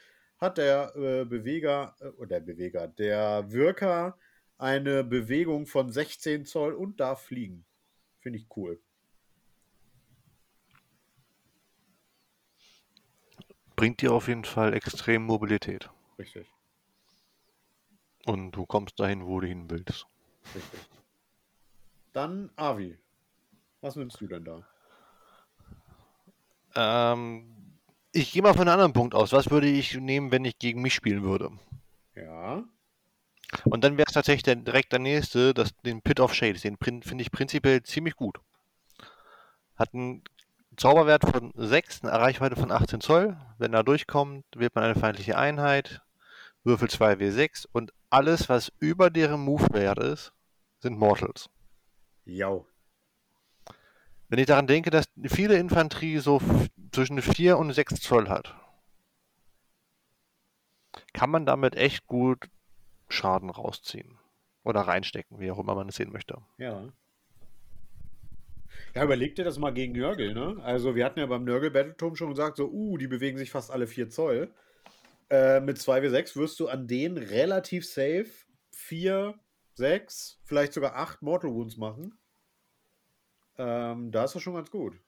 hat 0.43 0.57
der 0.59 0.95
äh, 0.95 1.25
Beweger, 1.25 1.95
äh, 1.99 2.07
oder 2.09 2.39
der 2.39 2.41
Beweger, 2.41 2.87
der 2.87 3.51
Wirker 3.51 4.17
eine 4.57 5.03
Bewegung 5.03 5.65
von 5.65 5.91
16 5.91 6.45
Zoll 6.45 6.73
und 6.73 6.99
darf 6.99 7.23
fliegen. 7.23 7.65
Finde 8.19 8.39
ich 8.39 8.47
cool. 8.55 8.79
bringt 13.83 14.01
dir 14.01 14.13
auf 14.13 14.29
jeden 14.29 14.45
Fall 14.45 14.73
extrem 14.73 15.25
Mobilität. 15.25 15.89
Richtig, 16.17 16.47
Und 18.25 18.51
du 18.51 18.65
kommst 18.65 18.97
dahin, 18.97 19.25
wo 19.25 19.41
du 19.41 19.47
hin 19.47 19.69
willst. 19.69 20.07
richtig. 20.55 20.79
Dann 22.13 22.49
Avi. 22.55 22.97
Was 23.81 23.97
nimmst 23.97 24.21
du 24.21 24.27
denn 24.27 24.45
da? 24.45 24.65
Ähm, 26.75 27.52
ich 28.13 28.31
gehe 28.31 28.41
mal 28.41 28.53
von 28.53 28.61
einem 28.61 28.73
anderen 28.73 28.93
Punkt 28.93 29.15
aus. 29.15 29.33
Was 29.33 29.49
würde 29.49 29.67
ich 29.67 29.95
nehmen, 29.95 30.31
wenn 30.31 30.45
ich 30.45 30.59
gegen 30.59 30.81
mich 30.81 30.93
spielen 30.93 31.23
würde? 31.23 31.51
Ja. 32.15 32.63
Und 33.65 33.83
dann 33.83 33.97
wäre 33.97 34.07
es 34.07 34.13
tatsächlich 34.13 34.43
der, 34.43 34.55
direkt 34.55 34.91
der 34.91 34.99
nächste, 34.99 35.53
das, 35.53 35.75
den 35.83 36.01
Pit 36.01 36.19
of 36.19 36.33
Shades. 36.33 36.61
Den 36.61 36.77
finde 36.77 37.21
ich 37.21 37.31
prinzipiell 37.31 37.83
ziemlich 37.83 38.15
gut. 38.15 38.39
Hat 39.75 39.93
einen 39.93 40.23
Zauberwert 40.77 41.23
von 41.23 41.51
6, 41.55 42.03
eine 42.03 42.13
Reichweite 42.13 42.55
von 42.55 42.71
18 42.71 43.01
Zoll. 43.01 43.37
Wenn 43.57 43.73
er 43.73 43.83
durchkommt, 43.83 44.45
wählt 44.55 44.75
man 44.75 44.85
eine 44.85 44.95
feindliche 44.95 45.37
Einheit, 45.37 46.01
würfelt 46.63 46.91
2W6 46.91 47.67
und 47.71 47.91
alles, 48.09 48.47
was 48.47 48.71
über 48.79 49.09
deren 49.09 49.41
Move-Wert 49.41 49.99
ist, 49.99 50.33
sind 50.79 50.97
Mortals. 50.97 51.49
Jau. 52.25 52.67
Wenn 54.29 54.39
ich 54.39 54.45
daran 54.45 54.67
denke, 54.67 54.89
dass 54.89 55.05
viele 55.25 55.57
Infanterie 55.57 56.19
so 56.19 56.41
zwischen 56.93 57.21
4 57.21 57.57
und 57.57 57.73
6 57.73 57.95
Zoll 58.01 58.29
hat, 58.29 58.55
kann 61.13 61.29
man 61.29 61.45
damit 61.45 61.75
echt 61.75 62.07
gut 62.07 62.49
Schaden 63.09 63.49
rausziehen. 63.49 64.17
Oder 64.63 64.81
reinstecken, 64.81 65.39
wie 65.39 65.51
auch 65.51 65.59
immer 65.59 65.75
man 65.75 65.89
es 65.89 65.95
sehen 65.95 66.11
möchte. 66.11 66.37
Ja. 66.57 66.87
Ja, 68.95 69.03
überleg 69.03 69.35
dir 69.35 69.43
das 69.43 69.57
mal 69.57 69.73
gegen 69.73 69.93
Nörgel, 69.93 70.33
ne? 70.33 70.57
Also, 70.63 70.95
wir 70.95 71.03
hatten 71.05 71.19
ja 71.19 71.25
beim 71.25 71.43
Nörgel-Battleturm 71.43 72.15
schon 72.15 72.29
gesagt, 72.29 72.57
so, 72.57 72.69
uh, 72.69 72.97
die 72.97 73.07
bewegen 73.07 73.37
sich 73.37 73.51
fast 73.51 73.71
alle 73.71 73.87
4 73.87 74.09
Zoll. 74.09 74.53
Äh, 75.29 75.59
mit 75.59 75.77
2W6 75.77 76.35
wirst 76.37 76.59
du 76.59 76.67
an 76.67 76.87
denen 76.87 77.17
relativ 77.17 77.85
safe 77.85 78.29
4 78.71 79.37
sechs, 79.75 80.39
vielleicht 80.45 80.73
sogar 80.73 80.95
acht 80.95 81.21
Mortal 81.21 81.51
Wounds 81.51 81.77
machen, 81.77 82.17
ähm, 83.57 84.11
da 84.11 84.25
ist 84.25 84.35
das 84.35 84.41
schon 84.41 84.55
ganz 84.55 84.71
gut. 84.71 84.99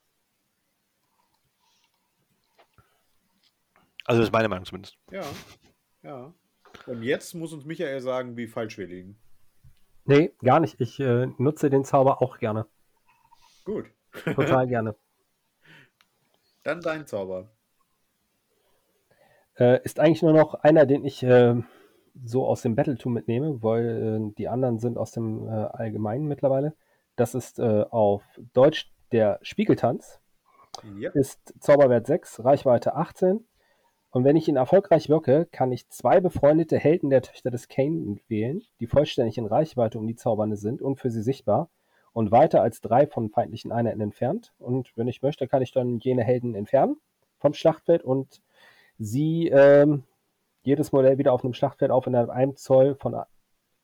Also 4.05 4.21
das 4.21 4.29
ist 4.29 4.33
meine 4.33 4.47
Meinung 4.47 4.65
zumindest. 4.65 4.97
Ja, 5.11 5.23
ja. 6.03 6.33
Und 6.85 7.01
jetzt 7.03 7.33
muss 7.33 7.53
uns 7.53 7.65
Michael 7.65 7.99
sagen, 8.01 8.37
wie 8.37 8.47
falsch 8.47 8.77
wir 8.77 8.87
liegen. 8.87 9.17
Nee, 10.05 10.33
gar 10.43 10.59
nicht. 10.59 10.79
Ich 10.79 10.99
äh, 10.99 11.27
nutze 11.37 11.69
den 11.69 11.83
Zauber 11.83 12.21
auch 12.21 12.37
gerne. 12.37 12.67
Gut. 13.63 13.85
Total 14.23 14.67
gerne. 14.67 14.95
Dann 16.63 16.81
dein 16.81 17.07
Zauber. 17.07 17.49
Äh, 19.57 19.83
ist 19.83 19.99
eigentlich 19.99 20.21
nur 20.21 20.33
noch 20.33 20.53
einer, 20.55 20.85
den 20.85 21.05
ich 21.05 21.23
äh, 21.23 21.55
so 22.23 22.45
aus 22.45 22.61
dem 22.61 22.75
Battle 22.75 22.97
Tool 22.97 23.13
mitnehme, 23.13 23.63
weil 23.63 24.29
äh, 24.29 24.35
die 24.37 24.47
anderen 24.47 24.79
sind 24.79 24.97
aus 24.97 25.11
dem 25.11 25.47
äh, 25.47 25.51
Allgemeinen 25.51 26.27
mittlerweile. 26.27 26.75
Das 27.15 27.33
ist 27.33 27.59
äh, 27.59 27.85
auf 27.89 28.23
Deutsch 28.53 28.91
der 29.11 29.39
Spiegeltanz. 29.41 30.19
Ja. 30.97 31.09
Ist 31.11 31.53
Zauberwert 31.59 32.05
6, 32.05 32.43
Reichweite 32.43 32.95
18. 32.95 33.45
Und 34.15 34.23
wenn 34.23 34.37
ich 34.37 34.47
ihn 34.47 34.55
erfolgreich 34.55 35.09
wirke, 35.09 35.45
kann 35.51 35.73
ich 35.73 35.89
zwei 35.89 36.21
befreundete 36.21 36.77
Helden 36.77 37.09
der 37.09 37.21
Töchter 37.21 37.51
des 37.51 37.67
Kane 37.67 38.17
wählen, 38.29 38.63
die 38.79 38.87
vollständig 38.87 39.37
in 39.37 39.45
Reichweite 39.45 39.99
um 39.99 40.07
die 40.07 40.15
Zaubernde 40.15 40.55
sind 40.55 40.81
und 40.81 41.01
für 41.01 41.09
sie 41.09 41.21
sichtbar 41.21 41.69
und 42.13 42.31
weiter 42.31 42.61
als 42.61 42.79
drei 42.79 43.07
von 43.07 43.29
feindlichen 43.29 43.73
Einheiten 43.73 43.99
entfernt. 43.99 44.53
Und 44.57 44.89
wenn 44.95 45.09
ich 45.09 45.21
möchte, 45.21 45.49
kann 45.49 45.61
ich 45.61 45.73
dann 45.73 45.99
jene 45.99 46.23
Helden 46.23 46.55
entfernen 46.55 46.95
vom 47.39 47.53
Schlachtfeld 47.53 48.05
und 48.05 48.41
sie 48.97 49.49
ähm, 49.49 50.05
jedes 50.63 50.93
Modell 50.93 51.17
wieder 51.17 51.33
auf 51.33 51.43
einem 51.43 51.53
Schlachtfeld 51.53 51.91
auf 51.91 52.07
innerhalb 52.07 52.29
einem 52.29 52.55
Zoll 52.55 52.95
von 52.95 53.21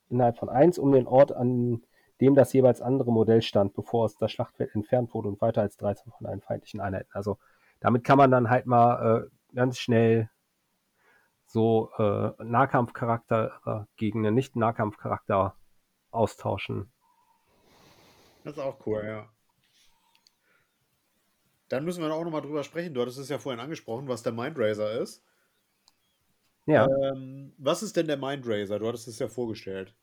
innerhalb 0.08 0.38
von 0.38 0.48
1 0.48 0.78
um 0.78 0.92
den 0.92 1.06
Ort, 1.06 1.32
an 1.32 1.82
dem 2.22 2.34
das 2.34 2.54
jeweils 2.54 2.80
andere 2.80 3.12
Modell 3.12 3.42
stand, 3.42 3.74
bevor 3.74 4.06
es 4.06 4.16
das 4.16 4.32
Schlachtfeld 4.32 4.74
entfernt 4.74 5.12
wurde 5.12 5.28
und 5.28 5.42
weiter 5.42 5.60
als 5.60 5.76
13 5.76 6.10
von 6.10 6.26
einem 6.26 6.40
feindlichen 6.40 6.80
Einheiten. 6.80 7.10
Also 7.12 7.36
damit 7.80 8.02
kann 8.02 8.16
man 8.16 8.30
dann 8.30 8.48
halt 8.48 8.64
mal 8.64 9.26
äh, 9.26 9.30
ganz 9.54 9.78
schnell 9.78 10.30
so 11.46 11.90
äh, 11.98 12.32
Nahkampfcharakter 12.42 13.60
äh, 13.66 13.96
gegen 13.96 14.26
einen 14.26 14.34
Nicht-Nahkampfcharakter 14.34 15.56
austauschen. 16.10 16.90
Das 18.44 18.54
ist 18.54 18.58
auch 18.58 18.86
cool, 18.86 19.02
ja. 19.04 19.28
Dann 21.68 21.84
müssen 21.84 22.02
wir 22.02 22.12
auch 22.12 22.24
nochmal 22.24 22.42
drüber 22.42 22.64
sprechen. 22.64 22.92
Du 22.92 23.00
hattest 23.00 23.18
es 23.18 23.28
ja 23.28 23.38
vorhin 23.38 23.60
angesprochen, 23.60 24.08
was 24.08 24.22
der 24.22 24.32
Mindraiser 24.32 24.92
ist. 25.00 25.24
Ja, 26.66 26.86
Ähm, 26.86 27.54
was 27.58 27.82
ist 27.82 27.96
denn 27.96 28.06
der 28.06 28.16
Mindraiser? 28.16 28.78
Du 28.78 28.86
hattest 28.86 29.08
es 29.08 29.18
ja 29.18 29.28
vorgestellt. 29.28 29.94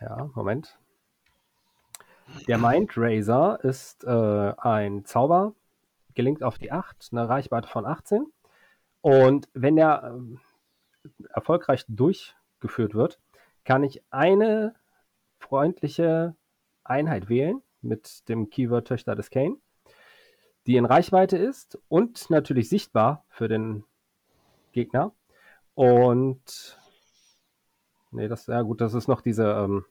ja, 0.00 0.30
Moment. 0.34 0.78
Der 2.48 2.58
Mindraiser 2.58 3.62
ist 3.62 4.04
äh, 4.04 4.10
ein 4.58 5.04
Zauber, 5.04 5.54
gelingt 6.14 6.42
auf 6.42 6.58
die 6.58 6.72
8, 6.72 7.10
eine 7.12 7.28
Reichweite 7.28 7.68
von 7.68 7.86
18. 7.86 8.26
Und 9.06 9.48
wenn 9.54 9.78
er 9.78 10.02
ähm, 10.02 10.40
erfolgreich 11.32 11.84
durchgeführt 11.86 12.92
wird, 12.96 13.20
kann 13.64 13.84
ich 13.84 14.02
eine 14.10 14.74
freundliche 15.38 16.34
Einheit 16.82 17.28
wählen 17.28 17.62
mit 17.82 18.28
dem 18.28 18.50
Keyword 18.50 18.88
Töchter 18.88 19.14
des 19.14 19.30
Kane, 19.30 19.58
die 20.66 20.74
in 20.74 20.84
Reichweite 20.84 21.36
ist 21.38 21.78
und 21.86 22.30
natürlich 22.30 22.68
sichtbar 22.68 23.24
für 23.28 23.46
den 23.46 23.84
Gegner. 24.72 25.12
Und 25.76 26.76
nee, 28.10 28.26
das, 28.26 28.48
ja 28.48 28.62
gut, 28.62 28.80
das 28.80 28.94
ist 28.94 29.06
noch 29.06 29.20
diese, 29.20 29.52
ähm, 29.52 29.84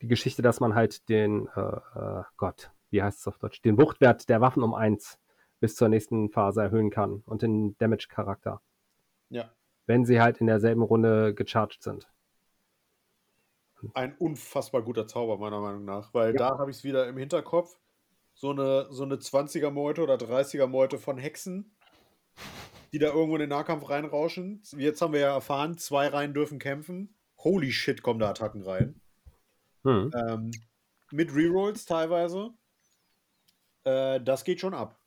die 0.00 0.08
Geschichte, 0.08 0.40
dass 0.40 0.60
man 0.60 0.74
halt 0.74 1.10
den, 1.10 1.46
äh, 1.54 1.60
äh, 1.60 2.22
Gott, 2.38 2.70
wie 2.88 3.02
heißt 3.02 3.20
es 3.20 3.28
auf 3.28 3.36
Deutsch, 3.36 3.60
den 3.60 3.76
Wuchtwert 3.76 4.30
der 4.30 4.40
Waffen 4.40 4.62
um 4.62 4.72
1 4.72 5.18
bis 5.60 5.76
zur 5.76 5.88
nächsten 5.88 6.30
Phase 6.30 6.62
erhöhen 6.62 6.90
kann 6.90 7.22
und 7.26 7.42
den 7.42 7.76
Damage-Charakter, 7.78 8.60
Ja. 9.28 9.50
wenn 9.86 10.04
sie 10.04 10.20
halt 10.20 10.38
in 10.38 10.46
derselben 10.46 10.82
Runde 10.82 11.34
gecharged 11.34 11.82
sind. 11.82 12.08
Ein 13.94 14.14
unfassbar 14.18 14.82
guter 14.82 15.06
Zauber, 15.06 15.38
meiner 15.38 15.60
Meinung 15.60 15.84
nach. 15.84 16.12
Weil 16.12 16.32
Ja. 16.32 16.36
da 16.50 16.58
habe 16.58 16.70
ich 16.70 16.78
es 16.78 16.84
wieder 16.84 17.08
im 17.08 17.16
Hinterkopf. 17.16 17.78
So 18.34 18.50
eine, 18.50 18.86
so 18.90 19.04
eine 19.04 19.18
20er-Meute 19.18 20.02
oder 20.02 20.16
30er-Meute 20.16 20.98
von 20.98 21.18
Hexen, 21.18 21.74
die 22.92 22.98
da 22.98 23.08
irgendwo 23.08 23.34
in 23.36 23.40
den 23.40 23.50
Nahkampf 23.50 23.88
reinrauschen. 23.88 24.62
Jetzt 24.76 25.02
haben 25.02 25.12
wir 25.12 25.20
ja 25.20 25.34
erfahren, 25.34 25.76
zwei 25.78 26.08
Reihen 26.08 26.32
dürfen 26.34 26.58
kämpfen. 26.58 27.14
Holy 27.38 27.72
shit, 27.72 28.02
kommen 28.02 28.20
da 28.20 28.30
Attacken 28.30 28.62
rein. 28.62 29.00
Hm. 29.84 30.10
Ähm, 30.14 30.50
mit 31.10 31.34
Rerolls 31.34 31.84
teilweise. 31.86 32.50
Äh, 33.84 34.20
das 34.20 34.44
geht 34.44 34.60
schon 34.60 34.74
ab. 34.74 34.99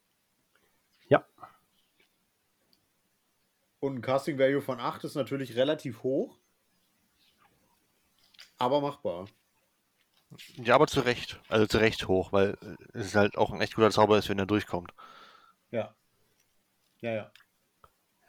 Ja. 1.13 1.23
Und 3.79 3.95
ein 3.95 4.01
Casting 4.01 4.39
Value 4.39 4.61
von 4.61 4.79
8 4.79 5.03
ist 5.03 5.15
natürlich 5.15 5.55
relativ 5.55 6.01
hoch. 6.03 6.37
Aber 8.57 8.81
machbar. 8.81 9.25
Ja, 10.55 10.75
aber 10.75 10.87
zu 10.87 11.01
Recht. 11.01 11.39
Also 11.49 11.67
zu 11.67 11.77
Recht 11.77 12.07
hoch, 12.07 12.31
weil 12.31 12.57
es 12.93 13.07
ist 13.07 13.15
halt 13.15 13.37
auch 13.37 13.51
ein 13.51 13.61
echt 13.61 13.75
guter 13.75 13.91
Zauber 13.91 14.17
ist, 14.17 14.29
wenn 14.29 14.39
er 14.39 14.47
durchkommt. 14.47 14.93
Ja. 15.69 15.93
Ja, 17.01 17.11
ja. 17.11 17.31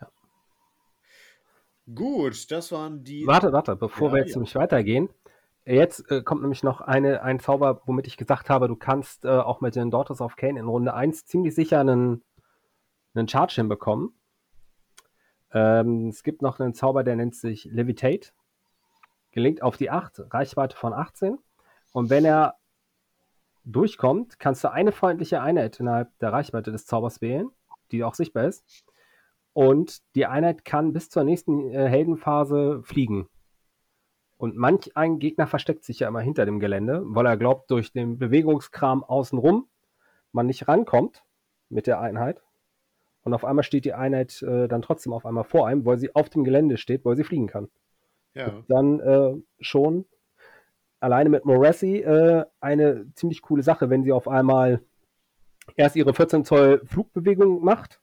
Ja. 0.01 0.11
Gut, 1.95 2.51
das 2.51 2.73
waren 2.73 3.03
die. 3.05 3.27
Warte, 3.27 3.53
warte, 3.53 3.77
bevor 3.77 4.09
Ja, 4.09 4.15
wir 4.15 4.21
jetzt 4.21 4.31
ja. 4.31 4.37
nämlich 4.37 4.55
weitergehen. 4.57 5.09
Jetzt 5.65 6.11
äh, 6.11 6.23
kommt 6.23 6.43
nämlich 6.43 6.63
noch 6.63 6.83
eine, 6.83 7.23
ein 7.23 7.41
Zauber, 7.41 7.81
womit 7.87 8.07
ich 8.07 8.19
gesagt 8.19 8.51
habe, 8.51 8.69
du 8.69 8.77
kannst 8.77 9.25
äh, 9.25 9.29
auch 9.29 9.63
mit 9.63 9.77
den 9.77 9.91
Daughters 9.91 10.21
of 10.21 10.37
Cain 10.37 10.59
in 10.59 10.67
Runde 10.67 10.93
1 10.93 11.25
ziemlich 11.25 11.55
sicher 11.55 11.81
einen, 11.81 12.23
einen 13.15 13.29
Charge 13.29 13.55
hinbekommen. 13.57 14.15
Ähm, 15.53 16.09
es 16.09 16.23
gibt 16.23 16.43
noch 16.43 16.59
einen 16.59 16.75
Zauber, 16.75 17.05
der 17.05 17.17
nennt 17.17 17.35
sich 17.35 17.65
Levitate. 17.65 18.31
Gelingt 19.31 19.63
auf 19.63 19.77
die 19.77 19.91
8, 19.91 20.33
Reichweite 20.33 20.77
von 20.77 20.93
18. 20.93 21.39
Und 21.93 22.11
wenn 22.11 22.25
er 22.25 22.57
durchkommt, 23.65 24.39
kannst 24.39 24.63
du 24.65 24.71
eine 24.71 24.93
freundliche 24.93 25.41
Einheit 25.41 25.81
innerhalb 25.81 26.17
der 26.19 26.33
Reichweite 26.33 26.71
des 26.73 26.87
Zaubers 26.87 27.21
wählen, 27.21 27.51
die 27.91 28.05
auch 28.05 28.15
sichtbar 28.15 28.45
ist. 28.45 28.85
Und 29.53 30.03
die 30.17 30.27
Einheit 30.27 30.65
kann 30.65 30.93
bis 30.93 31.09
zur 31.09 31.25
nächsten 31.25 31.71
äh, 31.71 31.89
Heldenphase 31.89 32.83
fliegen. 32.83 33.29
Und 34.37 34.57
manch 34.57 34.97
ein 34.97 35.21
Gegner 35.21 35.47
versteckt 35.47 35.85
sich 35.85 36.01
ja 36.01 36.09
immer 36.09 36.21
hinter 36.21 36.45
dem 36.45 36.59
Gelände, 36.59 37.03
weil 37.07 37.25
er 37.27 37.37
glaubt, 37.37 37.71
durch 37.71 37.93
den 37.93 38.19
Bewegungskram 38.19 39.05
außenrum 39.05 39.69
man 40.33 40.47
nicht 40.47 40.67
rankommt 40.67 41.25
mit 41.69 41.87
der 41.87 42.01
Einheit. 42.01 42.43
Und 43.25 43.33
auf 43.35 43.45
einmal 43.45 43.65
steht 43.65 43.85
die 43.85 43.95
Einheit 43.95 44.43
äh, 44.43 44.69
dann 44.69 44.83
trotzdem 44.83 45.13
auf 45.13 45.27
einmal 45.27 45.45
vor 45.45 45.67
einem, 45.67 45.85
weil 45.85 45.99
sie 45.99 46.15
auf 46.15 46.29
dem 46.29 46.45
Gelände 46.45 46.77
steht, 46.77 47.05
weil 47.05 47.17
sie 47.17 47.25
fliegen 47.25 47.47
kann. 47.47 47.69
Ja. 48.35 48.63
Dann 48.69 49.01
äh, 49.01 49.35
schon 49.61 50.05
alleine 51.01 51.31
mit 51.31 51.45
Morassi 51.45 51.99
äh, 51.99 52.45
eine 52.61 53.07
ziemlich 53.15 53.43
coole 53.43 53.63
Sache, 53.63 53.91
wenn 53.91 54.05
sie 54.05 54.13
auf 54.13 54.29
einmal 54.29 54.81
erst 55.77 55.97
ihre 55.97 56.13
14 56.13 56.45
Zoll 56.45 56.83
Flugbewegung 56.85 57.65
macht 57.65 58.01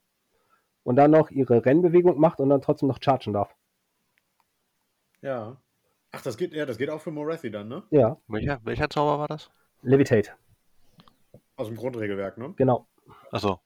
und 0.84 0.96
dann 0.96 1.12
noch 1.12 1.30
ihre 1.30 1.66
Rennbewegung 1.66 2.20
macht 2.20 2.40
und 2.40 2.50
dann 2.50 2.62
trotzdem 2.62 2.88
noch 2.88 3.00
chargen 3.02 3.34
darf. 3.34 3.56
Ja. 5.22 5.58
Ach, 6.12 6.22
das 6.22 6.38
geht, 6.38 6.54
ja, 6.54 6.66
das 6.66 6.78
geht 6.78 6.90
auch 6.90 7.00
für 7.00 7.12
Morathi 7.12 7.52
dann, 7.52 7.68
ne? 7.68 7.84
Ja, 7.90 8.18
Welcher, 8.28 8.60
welcher 8.64 8.90
Zauber 8.90 9.20
war 9.20 9.28
das? 9.28 9.50
Levitate, 9.84 10.32
Aus 11.56 11.68
dem 11.68 11.78
Grundregelwerk, 11.78 12.38
ne? 12.38 12.54
genau. 12.56 12.88
Achso. 13.32 13.60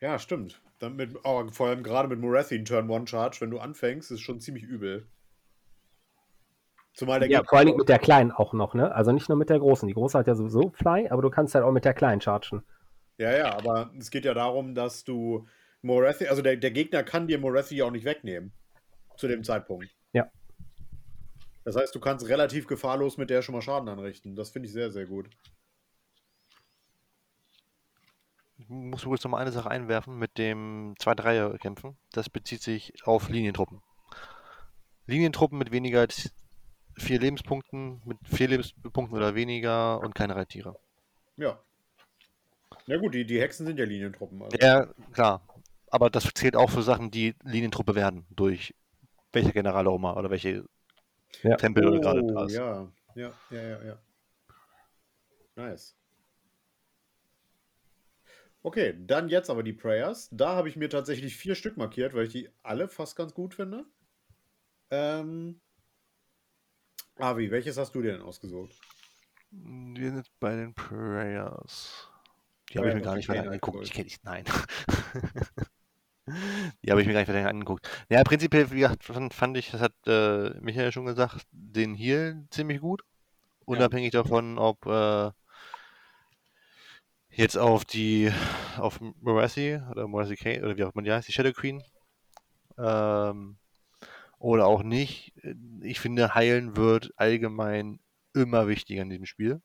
Ja, 0.00 0.18
stimmt. 0.18 0.60
Dann 0.78 0.96
mit, 0.96 1.16
oh, 1.24 1.48
vor 1.50 1.68
allem 1.68 1.82
gerade 1.82 2.08
mit 2.08 2.20
Morathi 2.20 2.54
ein 2.54 2.64
Turn 2.64 2.88
One 2.88 3.06
Charge, 3.06 3.38
wenn 3.40 3.50
du 3.50 3.58
anfängst, 3.58 4.10
ist 4.10 4.20
schon 4.20 4.40
ziemlich 4.40 4.64
übel. 4.64 5.06
Zumal 6.94 7.20
der 7.20 7.28
Ja, 7.30 7.42
vor 7.44 7.58
allen 7.58 7.66
Dingen 7.66 7.78
mit 7.78 7.88
der 7.88 7.98
kleinen 7.98 8.32
auch 8.32 8.52
noch, 8.52 8.74
ne? 8.74 8.92
Also 8.92 9.12
nicht 9.12 9.28
nur 9.28 9.38
mit 9.38 9.50
der 9.50 9.58
großen. 9.58 9.86
Die 9.86 9.94
große 9.94 10.18
hat 10.18 10.26
ja 10.26 10.34
sowieso 10.34 10.70
Fly, 10.70 11.08
aber 11.10 11.22
du 11.22 11.30
kannst 11.30 11.54
halt 11.54 11.64
auch 11.64 11.72
mit 11.72 11.84
der 11.84 11.94
kleinen 11.94 12.20
chargen. 12.20 12.62
Ja, 13.18 13.36
ja, 13.36 13.56
aber 13.56 13.90
es 13.98 14.10
geht 14.10 14.24
ja 14.24 14.34
darum, 14.34 14.74
dass 14.74 15.04
du 15.04 15.46
Morathi, 15.82 16.28
also 16.28 16.42
der, 16.42 16.56
der 16.56 16.70
Gegner 16.70 17.02
kann 17.02 17.26
dir 17.26 17.38
Morathi 17.38 17.82
auch 17.82 17.90
nicht 17.90 18.04
wegnehmen. 18.04 18.52
Zu 19.16 19.26
dem 19.26 19.42
Zeitpunkt. 19.42 19.88
Ja. 20.12 20.30
Das 21.64 21.76
heißt, 21.76 21.94
du 21.94 22.00
kannst 22.00 22.28
relativ 22.28 22.66
gefahrlos 22.66 23.16
mit 23.16 23.30
der 23.30 23.42
schon 23.42 23.54
mal 23.54 23.62
Schaden 23.62 23.88
anrichten. 23.88 24.36
Das 24.36 24.50
finde 24.50 24.68
ich 24.68 24.72
sehr, 24.72 24.90
sehr 24.90 25.06
gut. 25.06 25.28
Ich 28.57 28.57
muss 28.68 29.02
übrigens 29.02 29.24
noch 29.24 29.30
mal 29.32 29.38
eine 29.38 29.52
Sache 29.52 29.70
einwerfen 29.70 30.18
mit 30.18 30.38
dem 30.38 30.94
2-3er 31.00 31.58
kämpfen. 31.58 31.96
Das 32.12 32.28
bezieht 32.30 32.62
sich 32.62 32.92
auf 33.04 33.28
Linientruppen. 33.28 33.80
Linientruppen 35.06 35.58
mit 35.58 35.70
weniger 35.72 36.00
als 36.00 36.30
vier 36.96 37.18
Lebenspunkten, 37.20 38.02
mit 38.04 38.18
vier 38.24 38.48
Lebenspunkten 38.48 39.16
oder 39.16 39.34
weniger 39.34 40.00
und 40.00 40.14
keine 40.14 40.36
Reittiere. 40.36 40.76
Ja. 41.36 41.58
Ja 42.86 42.96
gut, 42.98 43.14
die, 43.14 43.24
die 43.26 43.40
Hexen 43.40 43.66
sind 43.66 43.78
ja 43.78 43.84
Linientruppen. 43.84 44.42
Also. 44.42 44.56
Ja, 44.60 44.86
klar. 45.12 45.42
Aber 45.90 46.10
das 46.10 46.28
zählt 46.34 46.56
auch 46.56 46.70
für 46.70 46.82
Sachen, 46.82 47.10
die 47.10 47.34
Linientruppe 47.42 47.94
werden, 47.94 48.26
durch 48.30 48.74
welcher 49.32 49.52
General 49.52 49.86
auch 49.86 49.96
immer 49.96 50.16
oder 50.16 50.30
welche 50.30 50.64
Ja. 51.42 51.56
Tempel 51.56 51.86
oder 51.86 52.00
gerade 52.00 52.22
Oh, 52.22 52.30
da 52.34 52.44
ist. 52.46 52.52
ja. 52.54 52.88
Ja, 53.14 53.32
ja, 53.50 53.62
ja, 53.62 53.84
ja. 53.84 53.98
Nice. 55.56 55.96
Okay, 58.68 58.94
dann 58.98 59.30
jetzt 59.30 59.48
aber 59.48 59.62
die 59.62 59.72
Prayers. 59.72 60.28
Da 60.30 60.54
habe 60.54 60.68
ich 60.68 60.76
mir 60.76 60.90
tatsächlich 60.90 61.34
vier 61.34 61.54
Stück 61.54 61.78
markiert, 61.78 62.12
weil 62.12 62.26
ich 62.26 62.32
die 62.32 62.50
alle 62.62 62.86
fast 62.86 63.16
ganz 63.16 63.32
gut 63.32 63.54
finde. 63.54 63.86
Ähm, 64.90 65.62
Avi, 67.16 67.50
welches 67.50 67.78
hast 67.78 67.94
du 67.94 68.02
dir 68.02 68.12
denn 68.12 68.20
ausgesucht? 68.20 68.78
Wir 69.50 70.10
sind 70.10 70.26
bei 70.38 70.54
den 70.54 70.74
Prayers. 70.74 72.10
Die 72.70 72.76
habe 72.76 72.90
ich 72.90 72.94
mir 72.96 73.00
gar 73.00 73.16
nicht 73.16 73.30
weiter 73.30 73.44
angeguckt. 73.44 73.84
Ich 73.84 73.94
kenne 73.94 74.08
ich, 74.08 74.22
nein. 74.22 74.44
Die 76.84 76.90
habe 76.90 77.00
ich 77.00 77.06
mir 77.06 77.14
gar 77.14 77.20
nicht 77.20 77.28
weiter 77.30 77.48
angeguckt. 77.48 77.88
Ja, 78.10 78.22
prinzipiell, 78.22 78.70
wie 78.70 78.80
gesagt, 78.80 79.02
fand, 79.02 79.56
ich, 79.56 79.70
das 79.70 79.80
hat 79.80 79.94
äh, 80.06 80.50
Michael 80.60 80.92
schon 80.92 81.06
gesagt, 81.06 81.46
den 81.52 81.94
Heal 81.94 82.44
ziemlich 82.50 82.82
gut. 82.82 83.00
Unabhängig 83.64 84.10
davon, 84.10 84.58
ob 84.58 84.84
äh, 84.84 85.30
jetzt 87.38 87.56
auf 87.56 87.84
die, 87.84 88.32
auf 88.78 89.00
Morassi 89.20 89.80
oder 89.90 90.08
Morassi 90.08 90.36
Kane 90.36 90.64
oder 90.64 90.76
wie 90.76 90.84
auch 90.84 90.92
immer 90.92 91.02
die 91.02 91.12
heißt, 91.12 91.28
die 91.28 91.32
Shadow 91.32 91.52
Queen. 91.52 91.82
Ähm, 92.76 93.58
oder 94.38 94.66
auch 94.66 94.82
nicht. 94.82 95.32
Ich 95.82 96.00
finde, 96.00 96.34
heilen 96.34 96.76
wird 96.76 97.12
allgemein 97.16 98.00
immer 98.34 98.66
wichtiger 98.66 99.02
in 99.02 99.10
diesem 99.10 99.26
Spiel. 99.26 99.62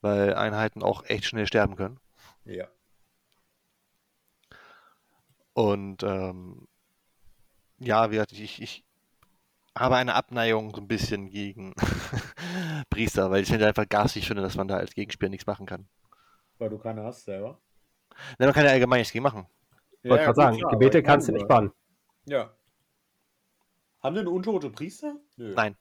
Weil 0.00 0.34
Einheiten 0.34 0.82
auch 0.82 1.04
echt 1.04 1.24
schnell 1.24 1.46
sterben 1.46 1.76
können. 1.76 1.98
Ja. 2.44 2.68
Und 5.54 6.02
ähm, 6.04 6.68
ja, 7.78 8.10
wie 8.10 8.14
gesagt, 8.14 8.32
ich, 8.32 8.62
ich 8.62 8.84
habe 9.76 9.96
eine 9.96 10.14
Abneigung 10.14 10.72
so 10.74 10.80
ein 10.80 10.88
bisschen 10.88 11.28
gegen 11.28 11.74
Priester, 12.90 13.30
weil 13.32 13.42
ich 13.42 13.48
finde 13.48 13.66
einfach 13.66 13.88
garstig 13.88 14.28
finde, 14.28 14.42
dass 14.42 14.56
man 14.56 14.68
da 14.68 14.76
als 14.76 14.94
Gegenspieler 14.94 15.30
nichts 15.30 15.46
machen 15.46 15.66
kann. 15.66 15.88
Weil 16.62 16.70
du 16.70 16.78
keine 16.78 17.02
hast 17.02 17.24
selber. 17.24 17.60
Nein, 18.38 18.46
man 18.46 18.52
kann 18.52 18.64
ja 18.64 18.70
allgemein 18.70 19.00
nichts 19.00 19.12
gegen 19.12 19.24
machen. 19.24 19.48
Ich 20.00 20.08
wollte 20.08 20.22
gerade 20.22 20.34
gut, 20.34 20.44
sagen, 20.44 20.58
klar, 20.58 20.70
Gebete 20.70 21.02
kannst 21.02 21.26
du 21.26 21.32
nicht 21.32 21.48
bannen. 21.48 21.72
Ja. 22.24 22.54
Haben 23.98 24.14
denn 24.14 24.28
untote 24.28 24.70
Priester? 24.70 25.16
Nö. 25.36 25.54
Nein. 25.56 25.76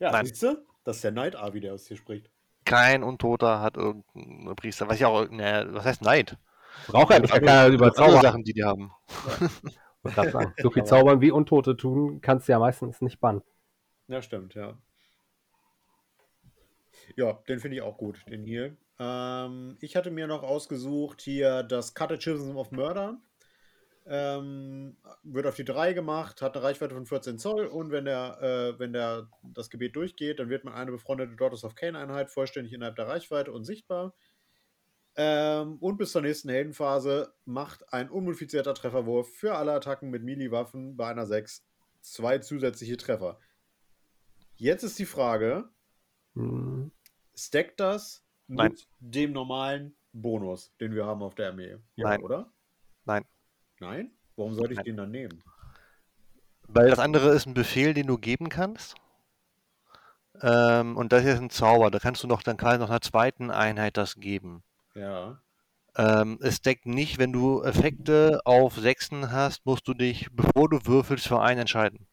Ja, 0.00 0.10
Nein. 0.10 0.26
siehst 0.26 0.42
du? 0.42 0.66
Das 0.82 0.96
ist 0.96 1.04
der 1.04 1.12
Neid 1.12 1.36
Avi, 1.36 1.60
der 1.60 1.72
aus 1.72 1.86
hier 1.86 1.96
spricht. 1.96 2.32
Kein 2.64 3.04
Untoter 3.04 3.60
hat 3.60 3.76
irgendeinen 3.76 4.56
Priester. 4.56 4.88
Was 4.88 4.96
ich 4.96 5.04
auch, 5.04 5.30
ne, 5.30 5.68
was 5.70 5.84
heißt 5.84 6.02
Neid? 6.02 6.36
Braucht 6.88 7.12
er 7.12 7.20
nicht, 7.20 7.32
er 7.32 7.38
kann 7.38 7.48
ja 7.48 7.60
andere 7.66 7.74
überzaubern. 7.76 8.20
Sachen, 8.20 8.42
die 8.42 8.54
die 8.54 8.64
haben. 8.64 8.90
Grad 10.02 10.32
sagen. 10.32 10.52
So 10.60 10.72
viel 10.72 10.82
Zaubern 10.82 11.20
wie 11.20 11.30
Untote 11.30 11.76
tun, 11.76 12.20
kannst 12.22 12.48
du 12.48 12.52
ja 12.52 12.58
meistens 12.58 13.00
nicht 13.00 13.20
bannen. 13.20 13.42
Ja, 14.08 14.20
stimmt, 14.20 14.54
ja. 14.54 14.76
Ja, 17.14 17.34
den 17.48 17.60
finde 17.60 17.76
ich 17.76 17.82
auch 17.82 17.96
gut, 17.96 18.24
den 18.28 18.42
hier. 18.42 18.76
Ähm, 18.98 19.76
ich 19.80 19.96
hatte 19.96 20.10
mir 20.10 20.26
noch 20.26 20.42
ausgesucht 20.42 21.20
hier 21.22 21.62
das 21.62 21.94
Catechism 21.94 22.56
of 22.56 22.70
Murder. 22.70 23.20
Ähm, 24.06 24.98
wird 25.22 25.46
auf 25.46 25.56
die 25.56 25.64
3 25.64 25.94
gemacht, 25.94 26.42
hat 26.42 26.56
eine 26.56 26.64
Reichweite 26.64 26.94
von 26.94 27.06
14 27.06 27.38
Zoll 27.38 27.66
und 27.66 27.90
wenn 27.90 28.04
der, 28.04 28.38
äh, 28.42 28.78
wenn 28.78 28.92
der 28.92 29.30
das 29.42 29.70
Gebet 29.70 29.96
durchgeht, 29.96 30.38
dann 30.38 30.50
wird 30.50 30.64
man 30.64 30.74
eine 30.74 30.90
befreundete 30.90 31.36
Daughters 31.36 31.64
of 31.64 31.74
Cain 31.74 31.96
Einheit 31.96 32.30
vollständig 32.30 32.74
innerhalb 32.74 32.96
der 32.96 33.08
Reichweite 33.08 33.50
und 33.52 33.64
sichtbar. 33.64 34.14
Ähm, 35.16 35.78
und 35.78 35.96
bis 35.96 36.12
zur 36.12 36.22
nächsten 36.22 36.50
Heldenphase 36.50 37.32
macht 37.44 37.92
ein 37.92 38.10
unmodifizierter 38.10 38.74
Trefferwurf 38.74 39.32
für 39.32 39.54
alle 39.54 39.72
Attacken 39.72 40.10
mit 40.10 40.22
Melee-Waffen 40.22 40.96
bei 40.96 41.08
einer 41.08 41.26
6 41.26 41.64
zwei 42.02 42.38
zusätzliche 42.38 42.96
Treffer. 42.98 43.38
Jetzt 44.56 44.82
ist 44.82 44.98
die 44.98 45.06
Frage, 45.06 45.70
Hm, 46.34 46.90
stackt 47.34 47.80
das 47.80 48.23
mit 48.46 48.58
Nein. 48.58 48.76
dem 49.00 49.32
normalen 49.32 49.96
Bonus, 50.12 50.72
den 50.80 50.94
wir 50.94 51.06
haben 51.06 51.22
auf 51.22 51.34
der 51.34 51.48
Armee? 51.48 51.76
Ja, 51.96 52.08
Nein. 52.08 52.22
oder? 52.22 52.52
Nein. 53.04 53.24
Nein? 53.80 54.10
Warum 54.36 54.54
sollte 54.54 54.72
ich 54.72 54.78
Nein. 54.78 54.84
den 54.84 54.96
dann 54.96 55.10
nehmen? 55.10 55.42
Weil 56.66 56.90
das 56.90 56.98
andere 56.98 57.30
ist 57.30 57.46
ein 57.46 57.54
Befehl, 57.54 57.94
den 57.94 58.06
du 58.06 58.18
geben 58.18 58.48
kannst. 58.48 58.94
Ähm, 60.40 60.96
und 60.96 61.12
das 61.12 61.22
hier 61.22 61.34
ist 61.34 61.40
ein 61.40 61.50
Zauber. 61.50 61.90
Da 61.90 61.98
kannst 61.98 62.22
du 62.22 62.26
noch 62.26 62.42
dann 62.42 62.56
quasi 62.56 62.78
noch 62.78 62.90
einer 62.90 63.00
zweiten 63.00 63.50
Einheit 63.50 63.96
das 63.96 64.16
geben. 64.16 64.62
Ja. 64.94 65.40
Ähm, 65.96 66.38
es 66.40 66.60
deckt 66.60 66.86
nicht, 66.86 67.18
wenn 67.18 67.32
du 67.32 67.62
Effekte 67.62 68.40
auf 68.44 68.74
Sechsen 68.76 69.30
hast, 69.30 69.64
musst 69.64 69.86
du 69.86 69.94
dich, 69.94 70.28
bevor 70.32 70.68
du 70.68 70.80
würfelst, 70.86 71.28
für 71.28 71.40
einen 71.40 71.60
entscheiden. 71.60 72.06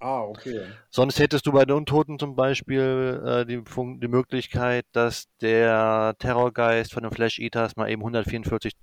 Ah, 0.00 0.22
okay. 0.22 0.66
Sonst 0.90 1.18
hättest 1.18 1.46
du 1.46 1.52
bei 1.52 1.64
den 1.64 1.76
Untoten 1.76 2.18
zum 2.18 2.36
Beispiel 2.36 3.22
äh, 3.24 3.46
die, 3.46 3.62
die 3.62 4.08
Möglichkeit, 4.08 4.86
dass 4.92 5.26
der 5.40 6.14
Terrorgeist 6.18 6.92
von 6.92 7.02
den 7.04 7.12
Flash 7.12 7.38
Eaters 7.38 7.76
mal 7.76 7.88
eben 7.90 8.02
144 8.02 8.74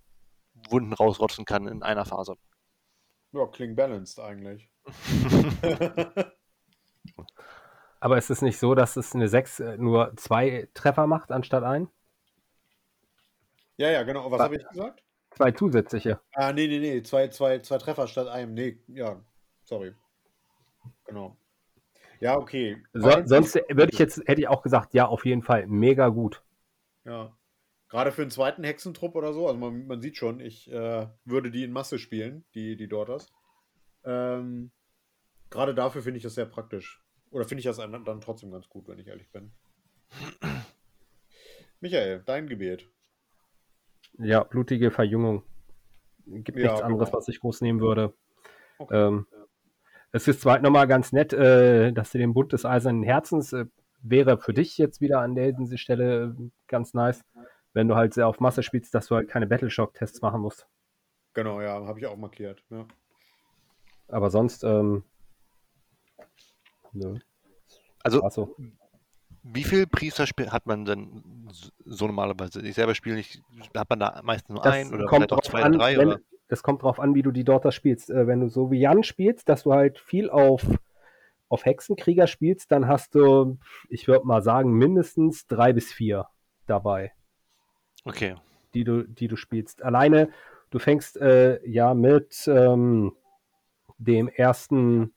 Wunden 0.69 0.93
rausrotzen 0.93 1.45
kann 1.45 1.67
in 1.67 1.83
einer 1.83 2.05
Phase. 2.05 2.35
Ja, 3.33 3.45
klingt 3.47 3.75
balanced 3.75 4.19
eigentlich. 4.19 4.69
Aber 7.99 8.17
ist 8.17 8.31
es 8.31 8.41
nicht 8.41 8.57
so, 8.57 8.73
dass 8.73 8.97
es 8.97 9.13
eine 9.13 9.27
6 9.27 9.59
äh, 9.59 9.77
nur 9.77 10.13
zwei 10.17 10.67
Treffer 10.73 11.05
macht 11.05 11.31
anstatt 11.31 11.63
ein? 11.63 11.87
ja, 13.77 13.91
ja, 13.91 14.03
genau. 14.03 14.31
Was 14.31 14.39
Wa- 14.39 14.45
habe 14.45 14.55
ich 14.55 14.67
gesagt? 14.67 15.03
Zwei 15.31 15.51
zusätzliche. 15.51 16.19
Ah, 16.33 16.51
nee, 16.51 16.67
nee, 16.67 16.79
nee. 16.79 17.03
Zwei, 17.03 17.27
zwei, 17.29 17.59
zwei 17.59 17.77
Treffer 17.77 18.07
statt 18.07 18.27
einem. 18.27 18.53
Nee, 18.53 18.79
ja. 18.87 19.23
Sorry. 19.63 19.93
Genau. 21.11 21.35
Ja, 22.21 22.37
okay. 22.37 22.81
So, 22.93 23.11
sonst 23.25 23.55
würde 23.55 23.91
ich 23.91 23.99
jetzt, 23.99 24.19
hätte 24.27 24.39
ich 24.39 24.47
auch 24.47 24.61
gesagt, 24.61 24.93
ja, 24.93 25.07
auf 25.07 25.25
jeden 25.25 25.41
Fall, 25.41 25.67
mega 25.67 26.07
gut. 26.07 26.41
Ja. 27.03 27.35
Gerade 27.89 28.13
für 28.13 28.21
einen 28.21 28.31
zweiten 28.31 28.63
Hexentrupp 28.63 29.15
oder 29.15 29.33
so, 29.33 29.47
also 29.47 29.59
man, 29.59 29.85
man 29.87 30.01
sieht 30.01 30.15
schon, 30.15 30.39
ich 30.39 30.71
äh, 30.71 31.07
würde 31.25 31.51
die 31.51 31.65
in 31.65 31.73
Masse 31.73 31.99
spielen, 31.99 32.45
die, 32.55 32.77
die 32.77 32.87
Daughters. 32.87 33.27
Ähm, 34.05 34.71
gerade 35.49 35.75
dafür 35.75 36.01
finde 36.01 36.17
ich 36.17 36.23
das 36.23 36.35
sehr 36.35 36.45
praktisch. 36.45 37.03
Oder 37.31 37.43
finde 37.43 37.59
ich 37.59 37.65
das 37.65 37.77
dann 37.77 38.05
dann 38.05 38.21
trotzdem 38.21 38.51
ganz 38.51 38.69
gut, 38.69 38.87
wenn 38.87 38.99
ich 38.99 39.07
ehrlich 39.07 39.29
bin. 39.31 39.51
Michael, 41.81 42.23
dein 42.25 42.47
Gebet. 42.47 42.87
Ja, 44.17 44.43
blutige 44.43 44.91
Verjüngung. 44.91 45.43
Gibt 46.25 46.57
Ja, 46.57 46.67
nichts 46.67 46.81
anderes, 46.81 47.09
genau. 47.09 47.17
was 47.17 47.27
ich 47.27 47.41
groß 47.41 47.59
nehmen 47.59 47.81
würde. 47.81 48.13
Okay. 48.77 49.07
Ähm, 49.07 49.27
es 50.11 50.27
ist 50.27 50.41
zwar 50.41 50.59
nochmal 50.59 50.87
ganz 50.87 51.11
nett, 51.11 51.33
äh, 51.33 51.91
dass 51.93 52.11
du 52.11 52.17
den 52.17 52.33
Bund 52.33 52.51
des 52.53 52.65
Eisernen 52.65 53.03
Herzens 53.03 53.53
äh, 53.53 53.65
wäre 54.01 54.37
für 54.37 54.53
dich 54.53 54.77
jetzt 54.77 54.99
wieder 55.01 55.19
an 55.21 55.35
der 55.35 55.55
Stelle 55.77 56.35
äh, 56.37 56.49
ganz 56.67 56.93
nice, 56.93 57.23
wenn 57.73 57.87
du 57.87 57.95
halt 57.95 58.13
sehr 58.13 58.27
auf 58.27 58.39
Masse 58.39 58.63
spielst, 58.63 58.93
dass 58.93 59.07
du 59.07 59.15
halt 59.15 59.29
keine 59.29 59.47
Battleshock-Tests 59.47 60.21
machen 60.21 60.41
musst. 60.41 60.67
Genau, 61.33 61.61
ja, 61.61 61.85
habe 61.85 61.99
ich 61.99 62.05
auch 62.07 62.17
markiert. 62.17 62.63
Ja. 62.69 62.85
Aber 64.09 64.29
sonst, 64.29 64.63
ähm, 64.65 65.03
nö, 66.91 67.15
Also, 68.03 68.21
war 68.21 68.31
so. 68.31 68.55
wie 69.43 69.63
viel 69.63 69.87
Priester 69.87 70.25
hat 70.25 70.65
man 70.65 70.83
denn 70.83 71.47
so 71.85 72.07
normalerweise? 72.07 72.61
Ich 72.61 72.75
selber 72.75 72.95
spiele 72.95 73.15
nicht, 73.15 73.41
hat 73.75 73.89
man 73.89 73.99
da 73.99 74.19
meistens 74.23 74.49
nur 74.49 74.61
Das 74.61 74.73
ein 74.73 74.93
oder 74.93 75.05
kommt 75.05 75.29
vielleicht 75.29 75.31
auch 75.31 75.41
zwei 75.41 75.63
an, 75.63 75.75
oder 75.75 75.77
drei? 75.79 75.97
wenn, 75.97 76.07
Oder? 76.09 76.19
Das 76.51 76.63
kommt 76.63 76.83
drauf 76.83 76.99
an, 76.99 77.15
wie 77.15 77.21
du 77.21 77.31
die 77.31 77.45
Daughters 77.45 77.73
spielst. 77.73 78.09
Äh, 78.09 78.27
wenn 78.27 78.41
du 78.41 78.49
so 78.49 78.71
wie 78.71 78.81
Jan 78.81 79.03
spielst, 79.03 79.47
dass 79.47 79.63
du 79.63 79.71
halt 79.71 79.97
viel 79.97 80.29
auf, 80.29 80.67
auf 81.47 81.63
Hexenkrieger 81.63 82.27
spielst, 82.27 82.73
dann 82.73 82.89
hast 82.89 83.15
du, 83.15 83.57
ich 83.87 84.09
würde 84.09 84.27
mal 84.27 84.41
sagen, 84.41 84.73
mindestens 84.73 85.47
drei 85.47 85.71
bis 85.71 85.93
vier 85.93 86.27
dabei. 86.67 87.13
Okay. 88.03 88.35
die 88.73 88.83
du, 88.83 89.07
die 89.07 89.29
du 89.29 89.37
spielst. 89.37 89.81
Alleine, 89.81 90.29
du 90.71 90.79
fängst 90.79 91.15
äh, 91.21 91.65
ja 91.65 91.93
mit 91.93 92.45
ähm, 92.47 93.13
dem 93.97 94.27
ersten, 94.27 95.13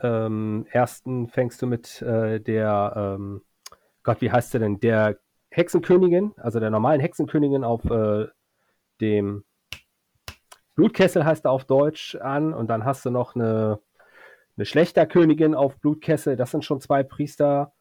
ähm, 0.00 0.66
ersten 0.68 1.28
fängst 1.28 1.62
du 1.62 1.68
mit 1.68 2.02
äh, 2.02 2.40
der, 2.40 2.92
ähm, 2.96 3.42
Gott, 4.02 4.20
wie 4.20 4.32
heißt 4.32 4.50
sie 4.50 4.58
denn? 4.58 4.80
Der 4.80 5.20
Hexenkönigin, 5.52 6.32
also 6.38 6.60
der 6.60 6.70
normalen 6.70 7.00
Hexenkönigin 7.00 7.62
auf 7.62 7.84
äh, 7.84 8.26
dem 9.00 9.44
Blutkessel 10.74 11.24
heißt 11.24 11.44
er 11.44 11.50
auf 11.50 11.64
Deutsch 11.64 12.16
an 12.16 12.54
und 12.54 12.68
dann 12.68 12.84
hast 12.84 13.04
du 13.04 13.10
noch 13.10 13.34
eine, 13.34 13.78
eine 14.56 14.64
Schlächterkönigin 14.64 15.54
auf 15.54 15.78
Blutkessel, 15.78 16.36
das 16.36 16.50
sind 16.50 16.64
schon 16.64 16.80
zwei 16.80 17.02
Priester. 17.02 17.72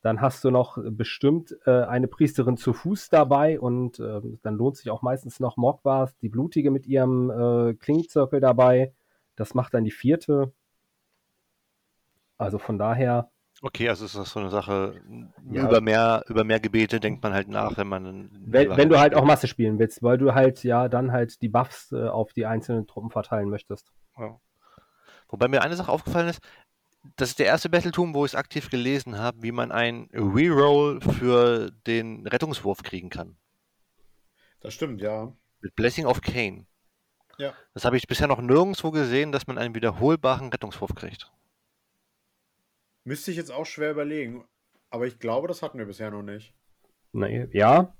Dann 0.00 0.20
hast 0.20 0.44
du 0.44 0.52
noch 0.52 0.78
bestimmt 0.80 1.56
äh, 1.66 1.82
eine 1.82 2.06
Priesterin 2.06 2.56
zu 2.56 2.72
Fuß 2.72 3.08
dabei 3.08 3.58
und 3.58 3.98
ähm, 3.98 4.38
dann 4.42 4.54
lohnt 4.54 4.76
sich 4.76 4.90
auch 4.90 5.02
meistens 5.02 5.40
noch 5.40 5.56
Mogwars, 5.56 6.16
die 6.18 6.28
Blutige 6.28 6.70
mit 6.70 6.86
ihrem 6.86 7.30
äh, 7.30 7.74
Klingenzirkel 7.74 8.38
dabei. 8.38 8.94
Das 9.34 9.54
macht 9.54 9.74
dann 9.74 9.82
die 9.82 9.90
vierte. 9.90 10.52
Also 12.38 12.58
von 12.58 12.78
daher, 12.78 13.28
Okay, 13.60 13.88
also 13.88 14.04
ist 14.04 14.14
das 14.14 14.30
so 14.30 14.38
eine 14.38 14.50
Sache, 14.50 15.00
Ja. 15.50 15.64
über, 15.64 15.80
mehr, 15.80 16.22
über 16.28 16.44
mehr 16.44 16.60
Gebete 16.60 17.00
denkt 17.00 17.22
man 17.22 17.32
halt 17.32 17.48
nach, 17.48 17.76
wenn 17.76 17.88
man... 17.88 18.04
dann 18.04 18.30
wenn, 18.46 18.76
wenn 18.76 18.88
du 18.88 19.00
halt 19.00 19.14
auch 19.14 19.24
Masse 19.24 19.48
spielen 19.48 19.78
willst, 19.80 20.02
weil 20.02 20.16
du 20.16 20.34
halt 20.34 20.62
ja 20.62 20.88
dann 20.88 21.10
halt 21.10 21.42
die 21.42 21.48
Buffs 21.48 21.90
äh, 21.90 22.06
auf 22.06 22.32
die 22.32 22.46
einzelnen 22.46 22.86
Truppen 22.86 23.10
verteilen 23.10 23.48
möchtest. 23.48 23.92
Ja. 24.16 24.38
Wobei 25.28 25.48
mir 25.48 25.62
eine 25.62 25.74
Sache 25.74 25.90
aufgefallen 25.90 26.28
ist, 26.28 26.40
das 27.16 27.30
ist 27.30 27.38
der 27.38 27.46
erste 27.46 27.68
Battletum, 27.68 28.14
wo 28.14 28.24
ich 28.24 28.32
es 28.32 28.36
aktiv 28.36 28.70
gelesen 28.70 29.18
habe, 29.18 29.42
wie 29.42 29.52
man 29.52 29.72
ein 29.72 30.08
Reroll 30.12 31.00
für 31.00 31.70
den 31.86 32.26
Rettungswurf 32.26 32.82
kriegen 32.82 33.10
kann. 33.10 33.36
Das 34.60 34.74
stimmt, 34.74 35.00
ja. 35.00 35.32
Mit 35.60 35.74
Blessing 35.74 36.06
of 36.06 36.20
Cain. 36.20 36.66
Ja. 37.38 37.52
Das 37.74 37.84
habe 37.84 37.96
ich 37.96 38.06
bisher 38.06 38.26
noch 38.26 38.40
nirgendwo 38.40 38.90
gesehen, 38.90 39.32
dass 39.32 39.46
man 39.46 39.58
einen 39.58 39.74
wiederholbaren 39.74 40.48
Rettungswurf 40.48 40.94
kriegt. 40.94 41.32
Müsste 43.08 43.30
ich 43.30 43.38
jetzt 43.38 43.50
auch 43.50 43.64
schwer 43.64 43.92
überlegen. 43.92 44.44
Aber 44.90 45.06
ich 45.06 45.18
glaube, 45.18 45.48
das 45.48 45.62
hatten 45.62 45.78
wir 45.78 45.86
bisher 45.86 46.10
noch 46.10 46.22
nicht. 46.22 46.52
Nee, 47.14 47.48
ja. 47.52 47.94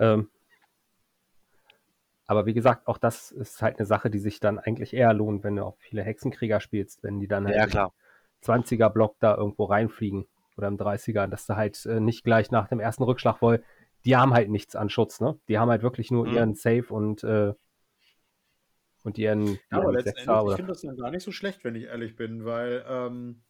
Ähm, 0.00 0.28
aber 2.26 2.44
wie 2.44 2.52
gesagt, 2.54 2.88
auch 2.88 2.98
das 2.98 3.30
ist 3.30 3.62
halt 3.62 3.78
eine 3.78 3.86
Sache, 3.86 4.10
die 4.10 4.18
sich 4.18 4.40
dann 4.40 4.58
eigentlich 4.58 4.92
eher 4.92 5.12
lohnt, 5.12 5.44
wenn 5.44 5.54
du 5.54 5.64
auch 5.64 5.76
viele 5.78 6.02
Hexenkrieger 6.02 6.58
spielst, 6.58 7.04
wenn 7.04 7.20
die 7.20 7.28
dann 7.28 7.46
halt 7.46 7.54
Ja, 7.54 7.66
klar. 7.66 7.92
im 7.92 8.42
20er-Block 8.42 9.16
da 9.20 9.36
irgendwo 9.36 9.66
reinfliegen 9.66 10.26
oder 10.56 10.66
im 10.66 10.78
30er, 10.78 11.28
dass 11.28 11.46
du 11.46 11.54
halt 11.54 11.86
äh, 11.86 12.00
nicht 12.00 12.24
gleich 12.24 12.50
nach 12.50 12.66
dem 12.66 12.80
ersten 12.80 13.04
Rückschlag 13.04 13.40
wohl, 13.40 13.62
die 14.04 14.16
haben 14.16 14.34
halt 14.34 14.50
nichts 14.50 14.74
an 14.74 14.90
Schutz, 14.90 15.20
ne? 15.20 15.38
Die 15.46 15.60
haben 15.60 15.70
halt 15.70 15.82
wirklich 15.82 16.10
nur 16.10 16.26
Mhm. 16.26 16.34
ihren 16.34 16.54
Safe 16.56 16.86
und, 16.92 17.22
äh, 17.22 17.52
und 19.04 19.16
ihren, 19.16 19.60
Ja, 19.70 19.78
aber 19.78 19.92
letztendlich, 19.92 20.26
Sechser 20.26 20.48
ich 20.48 20.56
finde 20.56 20.72
das 20.72 20.80
dann 20.80 20.96
gar 20.96 21.10
nicht 21.10 21.22
so 21.22 21.32
schlecht, 21.32 21.62
wenn 21.62 21.74
ich 21.74 21.84
ehrlich 21.84 22.16
bin, 22.16 22.44
weil 22.44 22.84
ähm, 22.88 23.42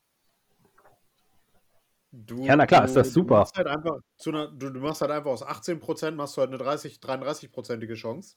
du, 2.14 2.44
Ja, 2.44 2.56
na 2.56 2.66
klar, 2.66 2.82
du, 2.82 2.86
ist 2.86 2.96
das 2.96 3.08
du 3.08 3.14
super. 3.14 3.40
machst 3.40 3.56
halt 3.56 3.66
einfach 3.66 3.98
einer, 4.26 4.48
du, 4.52 4.70
du 4.70 4.80
machst 4.80 5.00
halt 5.00 5.10
einfach 5.10 5.30
aus 5.30 5.42
18% 5.44 6.12
machst 6.12 6.36
du 6.36 6.40
halt 6.40 6.50
eine 6.50 6.58
30, 6.58 6.98
33-prozentige 7.00 7.94
Chance, 7.94 8.36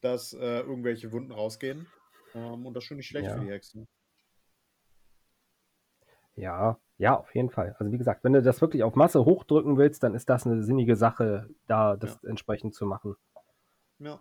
dass 0.00 0.32
äh, 0.32 0.60
irgendwelche 0.60 1.12
Wunden 1.12 1.32
rausgehen. 1.32 1.86
Ähm, 2.34 2.66
und 2.66 2.74
das 2.74 2.84
ist 2.84 2.88
schon 2.88 2.96
nicht 2.98 3.08
schlecht 3.08 3.26
Ja. 3.26 3.34
für 3.34 3.40
die 3.44 3.50
Hexen. 3.50 3.86
Ja, 6.36 6.78
ja, 6.98 7.16
auf 7.16 7.34
jeden 7.34 7.50
Fall. 7.50 7.76
Also 7.78 7.92
wie 7.92 7.98
gesagt, 7.98 8.24
wenn 8.24 8.32
du 8.32 8.42
das 8.42 8.60
wirklich 8.60 8.82
auf 8.82 8.94
Masse 8.96 9.24
hochdrücken 9.24 9.76
willst, 9.76 10.02
dann 10.02 10.14
ist 10.14 10.28
das 10.28 10.46
eine 10.46 10.62
sinnige 10.62 10.96
Sache, 10.96 11.48
da 11.66 11.96
das 11.96 12.22
entsprechend 12.24 12.74
zu 12.74 12.86
machen. 12.86 13.16
Ja. 13.98 14.20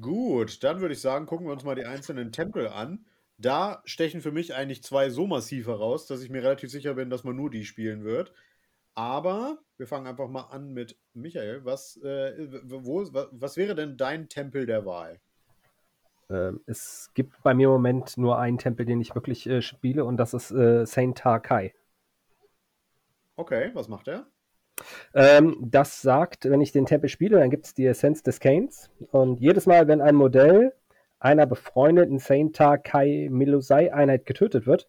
Gut, 0.00 0.62
dann 0.64 0.80
würde 0.80 0.94
ich 0.94 1.00
sagen, 1.00 1.26
gucken 1.26 1.46
wir 1.46 1.52
uns 1.52 1.64
mal 1.64 1.74
die 1.74 1.84
einzelnen 1.84 2.32
Tempel 2.32 2.68
an. 2.68 3.04
Da 3.36 3.82
stechen 3.84 4.20
für 4.20 4.32
mich 4.32 4.54
eigentlich 4.54 4.82
zwei 4.82 5.10
so 5.10 5.26
massiv 5.26 5.66
heraus, 5.66 6.06
dass 6.06 6.22
ich 6.22 6.30
mir 6.30 6.42
relativ 6.42 6.70
sicher 6.70 6.94
bin, 6.94 7.10
dass 7.10 7.24
man 7.24 7.36
nur 7.36 7.50
die 7.50 7.64
spielen 7.64 8.04
wird. 8.04 8.32
Aber 8.94 9.58
wir 9.76 9.88
fangen 9.88 10.06
einfach 10.06 10.28
mal 10.28 10.42
an 10.42 10.72
mit 10.72 10.96
Michael. 11.14 11.64
Was, 11.64 11.96
äh, 12.02 12.48
wo, 12.64 13.12
wa- 13.12 13.28
was 13.32 13.56
wäre 13.56 13.74
denn 13.74 13.96
dein 13.96 14.28
Tempel 14.28 14.66
der 14.66 14.86
Wahl? 14.86 15.20
Ähm, 16.30 16.60
es 16.66 17.10
gibt 17.14 17.42
bei 17.42 17.54
mir 17.54 17.66
im 17.66 17.72
Moment 17.72 18.16
nur 18.16 18.38
einen 18.38 18.58
Tempel, 18.58 18.86
den 18.86 19.00
ich 19.00 19.14
wirklich 19.14 19.46
äh, 19.48 19.62
spiele, 19.62 20.04
und 20.04 20.16
das 20.16 20.32
ist 20.32 20.52
äh, 20.52 20.86
Saint 20.86 21.18
Tarkai. 21.18 21.74
Okay, 23.36 23.72
was 23.74 23.88
macht 23.88 24.08
er? 24.08 24.26
Ähm, 25.12 25.56
das 25.60 26.02
sagt, 26.02 26.48
wenn 26.48 26.60
ich 26.60 26.72
den 26.72 26.86
Tempel 26.86 27.08
spiele, 27.08 27.38
dann 27.38 27.50
gibt 27.50 27.66
es 27.66 27.74
die 27.74 27.86
Essenz 27.86 28.22
des 28.22 28.40
Canes. 28.40 28.90
Und 29.10 29.40
jedes 29.40 29.66
Mal, 29.66 29.88
wenn 29.88 30.00
ein 30.00 30.14
Modell 30.14 30.72
einer 31.24 31.46
befreundeten 31.46 32.18
Saint 32.18 32.54
Tarkai 32.54 33.28
Melusai-Einheit 33.30 34.26
getötet 34.26 34.66
wird, 34.66 34.86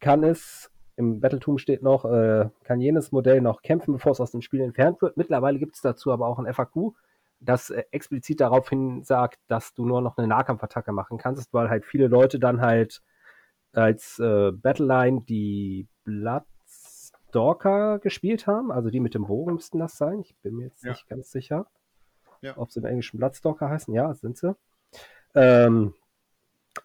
kann 0.00 0.24
es, 0.24 0.68
im 0.96 1.20
Battletum 1.20 1.58
steht 1.58 1.80
noch, 1.82 2.04
äh, 2.04 2.48
kann 2.64 2.80
jenes 2.80 3.12
Modell 3.12 3.40
noch 3.40 3.62
kämpfen, 3.62 3.92
bevor 3.92 4.10
es 4.10 4.20
aus 4.20 4.32
dem 4.32 4.42
Spiel 4.42 4.62
entfernt 4.62 5.00
wird. 5.00 5.16
Mittlerweile 5.16 5.60
gibt 5.60 5.76
es 5.76 5.82
dazu 5.82 6.10
aber 6.10 6.26
auch 6.26 6.40
ein 6.40 6.52
FAQ, 6.52 6.94
das 7.38 7.70
äh, 7.70 7.84
explizit 7.92 8.40
daraufhin 8.40 9.04
sagt, 9.04 9.38
dass 9.46 9.74
du 9.74 9.86
nur 9.86 10.00
noch 10.00 10.18
eine 10.18 10.26
Nahkampfattacke 10.26 10.90
machen 10.90 11.18
kannst, 11.18 11.54
weil 11.54 11.70
halt 11.70 11.84
viele 11.86 12.08
Leute 12.08 12.40
dann 12.40 12.60
halt 12.60 13.00
als 13.72 14.18
äh, 14.18 14.50
Battleline 14.50 15.20
die 15.22 15.86
Bloodstalker 16.02 18.00
gespielt 18.00 18.48
haben, 18.48 18.72
also 18.72 18.90
die 18.90 18.98
mit 19.00 19.14
dem 19.14 19.26
Bogen 19.26 19.54
müssten 19.54 19.78
das 19.78 19.96
sein. 19.96 20.18
Ich 20.20 20.34
bin 20.38 20.56
mir 20.56 20.64
jetzt 20.64 20.82
Ja. 20.84 20.90
nicht 20.90 21.08
ganz 21.08 21.30
sicher, 21.30 21.66
Ja. 22.40 22.54
ob 22.56 22.72
sie 22.72 22.80
im 22.80 22.86
Englischen 22.86 23.18
Bloodstalker 23.18 23.68
heißen. 23.68 23.94
Ja, 23.94 24.12
sind 24.14 24.36
sie. 24.36 24.56
Ähm, 25.36 25.94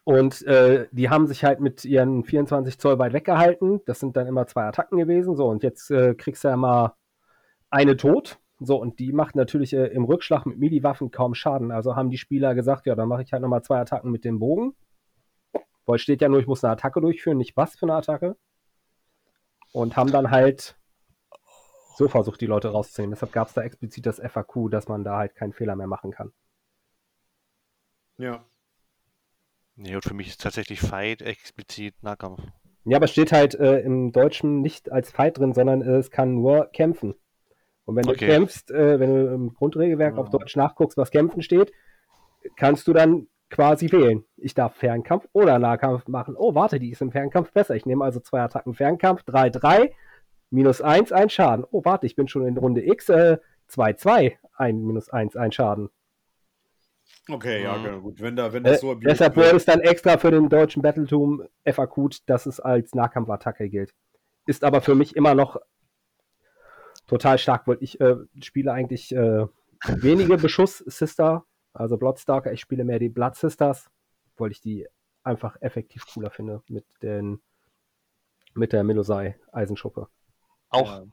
und 0.04 0.42
äh, 0.46 0.88
die 0.92 1.10
haben 1.10 1.26
sich 1.26 1.44
halt 1.44 1.60
mit 1.60 1.84
ihren 1.84 2.24
24 2.24 2.78
Zoll 2.78 2.98
weit 2.98 3.12
weggehalten. 3.12 3.80
Das 3.86 4.00
sind 4.00 4.16
dann 4.16 4.26
immer 4.26 4.46
zwei 4.46 4.64
Attacken 4.64 4.98
gewesen. 4.98 5.36
So, 5.36 5.48
und 5.48 5.62
jetzt 5.62 5.90
äh, 5.90 6.14
kriegst 6.14 6.44
du 6.44 6.48
ja 6.48 6.56
mal 6.56 6.94
eine 7.70 7.96
tot. 7.96 8.38
So, 8.60 8.76
und 8.80 8.98
die 8.98 9.12
macht 9.12 9.34
natürlich 9.34 9.72
äh, 9.72 9.86
im 9.86 10.04
Rückschlag 10.04 10.46
mit 10.46 10.58
Mili-Waffen 10.58 11.10
kaum 11.10 11.34
Schaden. 11.34 11.72
Also 11.72 11.96
haben 11.96 12.10
die 12.10 12.18
Spieler 12.18 12.54
gesagt, 12.54 12.86
ja, 12.86 12.94
dann 12.94 13.08
mache 13.08 13.22
ich 13.22 13.32
halt 13.32 13.42
nochmal 13.42 13.62
zwei 13.62 13.80
Attacken 13.80 14.10
mit 14.10 14.24
dem 14.24 14.38
Bogen. 14.38 14.74
Weil 15.86 15.98
steht 15.98 16.22
ja 16.22 16.28
nur, 16.28 16.40
ich 16.40 16.46
muss 16.46 16.62
eine 16.62 16.72
Attacke 16.72 17.00
durchführen, 17.00 17.38
nicht 17.38 17.56
was 17.56 17.74
für 17.76 17.86
eine 17.86 17.94
Attacke. 17.94 18.36
Und 19.72 19.96
haben 19.96 20.12
dann 20.12 20.30
halt 20.30 20.76
so 21.96 22.08
versucht, 22.08 22.40
die 22.40 22.46
Leute 22.46 22.68
rauszunehmen. 22.68 23.14
Deshalb 23.14 23.32
gab 23.32 23.48
es 23.48 23.54
da 23.54 23.62
explizit 23.62 24.06
das 24.06 24.20
FAQ, 24.20 24.70
dass 24.70 24.88
man 24.88 25.04
da 25.04 25.18
halt 25.18 25.34
keinen 25.34 25.52
Fehler 25.52 25.76
mehr 25.76 25.86
machen 25.86 26.10
kann. 26.10 26.32
Ja. 28.18 28.44
Nee, 29.76 29.94
und 29.94 30.04
für 30.04 30.14
mich 30.14 30.28
ist 30.28 30.40
tatsächlich 30.42 30.80
Fight 30.80 31.22
explizit 31.22 31.94
Nahkampf. 32.02 32.40
Ja, 32.84 32.96
aber 32.98 33.04
es 33.04 33.12
steht 33.12 33.32
halt 33.32 33.54
äh, 33.54 33.80
im 33.80 34.12
Deutschen 34.12 34.60
nicht 34.60 34.90
als 34.90 35.10
Fight 35.10 35.38
drin, 35.38 35.52
sondern 35.54 35.82
äh, 35.82 35.96
es 35.98 36.10
kann 36.10 36.34
nur 36.34 36.66
kämpfen. 36.72 37.14
Und 37.84 37.96
wenn 37.96 38.06
Okay. 38.08 38.26
du 38.26 38.32
kämpfst, 38.32 38.70
äh, 38.70 39.00
wenn 39.00 39.14
du 39.14 39.32
im 39.32 39.54
Grundregelwerk 39.54 40.18
auf 40.18 40.28
Ah. 40.28 40.30
Deutsch 40.30 40.56
nachguckst, 40.56 40.96
was 40.98 41.10
kämpfen 41.10 41.42
steht, 41.42 41.72
kannst 42.56 42.86
du 42.88 42.92
dann 42.92 43.28
quasi 43.50 43.90
wählen. 43.92 44.24
Ich 44.36 44.54
darf 44.54 44.74
Fernkampf 44.76 45.28
oder 45.32 45.58
Nahkampf 45.58 46.06
machen. 46.08 46.34
Oh, 46.36 46.54
warte, 46.54 46.78
die 46.80 46.90
ist 46.90 47.02
im 47.02 47.12
Fernkampf 47.12 47.52
besser. 47.52 47.74
Ich 47.76 47.86
nehme 47.86 48.04
also 48.04 48.18
zwei 48.20 48.40
Attacken 48.40 48.74
Fernkampf, 48.74 49.22
3-3, 49.24 49.92
minus 50.50 50.80
1, 50.80 51.12
ein 51.12 51.28
Schaden. 51.30 51.64
Oh, 51.70 51.82
warte, 51.84 52.06
ich 52.06 52.16
bin 52.16 52.28
schon 52.28 52.46
in 52.46 52.56
Runde 52.56 52.84
X, 52.86 53.08
äh, 53.10 53.38
2-2, 53.68 54.36
ein 54.56 54.82
minus 54.84 55.08
1, 55.10 55.36
ein 55.36 55.52
Schaden. 55.52 55.90
Okay, 57.28 57.62
ja, 57.62 57.76
Mhm. 57.78 57.82
genau, 57.84 58.00
gut. 58.00 58.20
Wenn, 58.20 58.36
da, 58.36 58.52
wenn 58.52 58.64
Äh, 58.64 58.70
das 58.72 58.80
so 58.80 58.94
deshalb 58.94 59.36
wurde 59.36 59.56
es 59.56 59.64
dann 59.64 59.80
extra 59.80 60.18
für 60.18 60.30
den 60.30 60.48
deutschen 60.48 60.82
Battletum 60.82 61.42
FAQ, 61.64 62.10
dass 62.26 62.46
es 62.46 62.58
als 62.60 62.94
Nahkampfattacke 62.94 63.68
gilt. 63.68 63.94
Ist 64.46 64.64
aber 64.64 64.80
für 64.80 64.94
mich 64.94 65.14
immer 65.14 65.34
noch 65.34 65.56
total 67.06 67.38
stark, 67.38 67.66
weil 67.66 67.78
ich 67.80 68.00
äh, 68.00 68.16
spiele 68.42 68.72
eigentlich 68.72 69.14
äh, 69.14 69.46
wenige 69.86 70.36
Beschuss-Sister, 70.36 71.44
also 71.72 71.96
Bloodstalker. 71.96 72.52
Ich 72.52 72.60
spiele 72.60 72.84
mehr 72.84 72.98
die 72.98 73.08
Blood 73.08 73.36
Sisters, 73.36 73.88
weil 74.36 74.50
ich 74.50 74.60
die 74.60 74.86
einfach 75.22 75.56
effektiv 75.60 76.04
cooler 76.12 76.30
finde 76.30 76.62
mit 76.68 76.84
den 77.02 77.40
mit 78.54 78.72
der 78.72 78.84
Melosai 78.84 79.36
Eisenschuppe. 79.52 80.08
Auch, 80.68 80.86
Ja. 80.86 81.04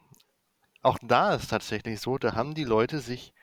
auch 0.82 0.97
da 1.02 1.36
ist 1.36 1.50
tatsächlich 1.50 2.00
so, 2.02 2.18
da 2.18 2.34
haben 2.36 2.54
die 2.54 2.66
Leute 2.66 3.00
sich 3.00 3.34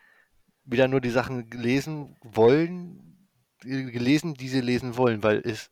wieder 0.66 0.88
nur 0.88 1.00
die 1.00 1.10
Sachen 1.10 1.48
gelesen 1.48 2.16
wollen, 2.22 3.28
äh, 3.64 3.84
gelesen, 3.84 4.34
die 4.34 4.48
sie 4.48 4.60
lesen 4.60 4.96
wollen, 4.96 5.22
weil 5.22 5.40
es 5.44 5.70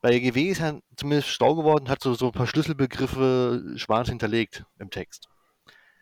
bei 0.00 0.10
der 0.10 0.20
GW 0.20 0.48
ist 0.48 0.58
ja 0.58 0.80
zumindest 0.96 1.28
schlau 1.28 1.54
geworden, 1.54 1.88
hat 1.88 2.02
so, 2.02 2.14
so 2.14 2.26
ein 2.26 2.32
paar 2.32 2.48
Schlüsselbegriffe 2.48 3.74
schwarz 3.76 4.08
hinterlegt 4.08 4.64
im 4.78 4.90
Text. 4.90 5.28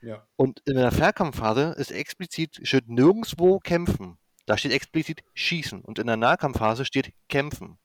Ja. 0.01 0.27
Und 0.37 0.61
in 0.65 0.77
der 0.77 0.91
Fernkampfphase 0.91 1.75
ist 1.77 1.91
explizit, 1.91 2.61
steht 2.63 2.89
nirgendwo 2.89 3.59
kämpfen. 3.59 4.19
Da 4.47 4.57
steht 4.57 4.73
explizit 4.73 5.23
schießen. 5.35 5.83
Und 5.83 5.99
in 5.99 6.07
der 6.07 6.17
Nahkampfphase 6.17 6.87
steht 6.87 7.13
kämpfen. 7.29 7.79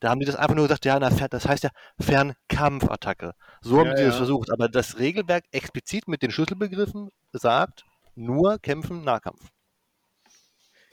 Da 0.00 0.10
haben 0.10 0.20
die 0.20 0.26
das 0.26 0.36
einfach 0.36 0.54
nur 0.54 0.66
gesagt, 0.66 0.84
ja, 0.84 0.98
das 0.98 1.48
heißt 1.48 1.64
ja 1.64 1.70
Fernkampfattacke. 1.98 3.32
So 3.62 3.78
haben 3.78 3.86
Ja, 3.86 3.94
die 3.94 4.02
das 4.02 4.14
ja. 4.14 4.18
versucht. 4.18 4.52
Aber 4.52 4.68
das 4.68 4.98
Regelwerk 4.98 5.44
explizit 5.50 6.08
mit 6.08 6.22
den 6.22 6.30
Schlüsselbegriffen 6.30 7.08
sagt 7.32 7.84
nur 8.14 8.58
kämpfen, 8.58 9.02
Nahkampf. 9.02 9.48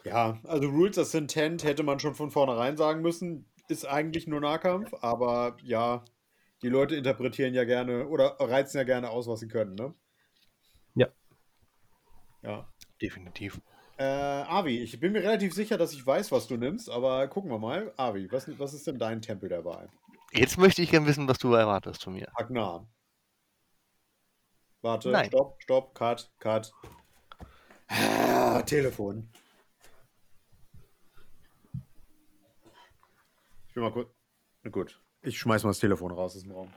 Ja, 0.05 0.39
also 0.43 0.69
Rules 0.69 0.97
as 0.99 1.13
Intent 1.15 1.63
hätte 1.63 1.83
man 1.83 1.99
schon 1.99 2.15
von 2.15 2.31
vornherein 2.31 2.77
sagen 2.77 3.01
müssen. 3.01 3.49
Ist 3.67 3.85
eigentlich 3.85 4.27
nur 4.27 4.39
Nahkampf, 4.39 4.93
aber 5.01 5.57
ja, 5.63 6.05
die 6.61 6.69
Leute 6.69 6.95
interpretieren 6.95 7.55
ja 7.55 7.63
gerne 7.63 8.07
oder 8.07 8.37
reizen 8.39 8.77
ja 8.77 8.83
gerne 8.83 9.09
aus, 9.09 9.27
was 9.27 9.39
sie 9.39 9.47
können, 9.47 9.73
ne? 9.73 9.95
Ja. 10.93 11.07
Ja. 12.43 12.67
Definitiv. 13.01 13.59
Äh, 13.97 14.03
Avi, 14.03 14.79
ich 14.79 14.99
bin 14.99 15.13
mir 15.13 15.23
relativ 15.23 15.53
sicher, 15.53 15.77
dass 15.77 15.93
ich 15.93 16.05
weiß, 16.05 16.31
was 16.31 16.47
du 16.47 16.57
nimmst, 16.57 16.89
aber 16.89 17.27
gucken 17.27 17.49
wir 17.49 17.57
mal. 17.57 17.91
Avi, 17.97 18.31
was, 18.31 18.47
was 18.59 18.73
ist 18.73 18.85
denn 18.85 18.99
dein 18.99 19.21
Tempel 19.21 19.49
der 19.49 19.65
Wahl? 19.65 19.89
Jetzt 20.31 20.57
möchte 20.57 20.81
ich 20.81 20.91
gerne 20.91 21.07
wissen, 21.07 21.27
was 21.27 21.39
du 21.39 21.53
erwartest 21.53 22.03
von 22.03 22.13
mir. 22.13 22.27
Agnar. 22.35 22.87
Warte, 24.81 25.09
Nein. 25.09 25.27
stopp, 25.27 25.55
stopp, 25.63 25.95
cut, 25.95 26.31
cut. 26.39 26.71
Ah, 27.87 28.61
Telefon. 28.61 29.29
Ich 33.75 33.77
will 33.77 33.89
mal 33.89 33.91
kurz. 33.91 34.09
Gut. 34.71 35.01
Ich 35.21 35.37
schmeiß 35.37 35.63
mal 35.63 35.71
das 35.71 35.79
Telefon 35.79 36.13
raus 36.13 36.33
aus 36.37 36.43
dem 36.43 36.53
Raum. 36.53 36.73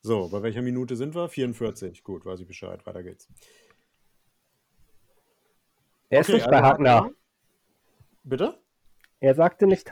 So, 0.00 0.28
bei 0.28 0.42
welcher 0.42 0.62
Minute 0.62 0.96
sind 0.96 1.14
wir? 1.14 1.28
44. 1.28 2.02
Gut, 2.02 2.26
weiß 2.26 2.40
ich 2.40 2.48
Bescheid. 2.48 2.84
Weiter 2.84 3.04
geht's. 3.04 3.28
Er 6.08 6.22
ist 6.22 6.28
nicht 6.28 6.50
bei 6.50 6.60
Hagner. 6.60 7.08
Bitte? 8.24 8.60
Er 9.20 9.36
sagte 9.36 9.68
nicht 9.68 9.86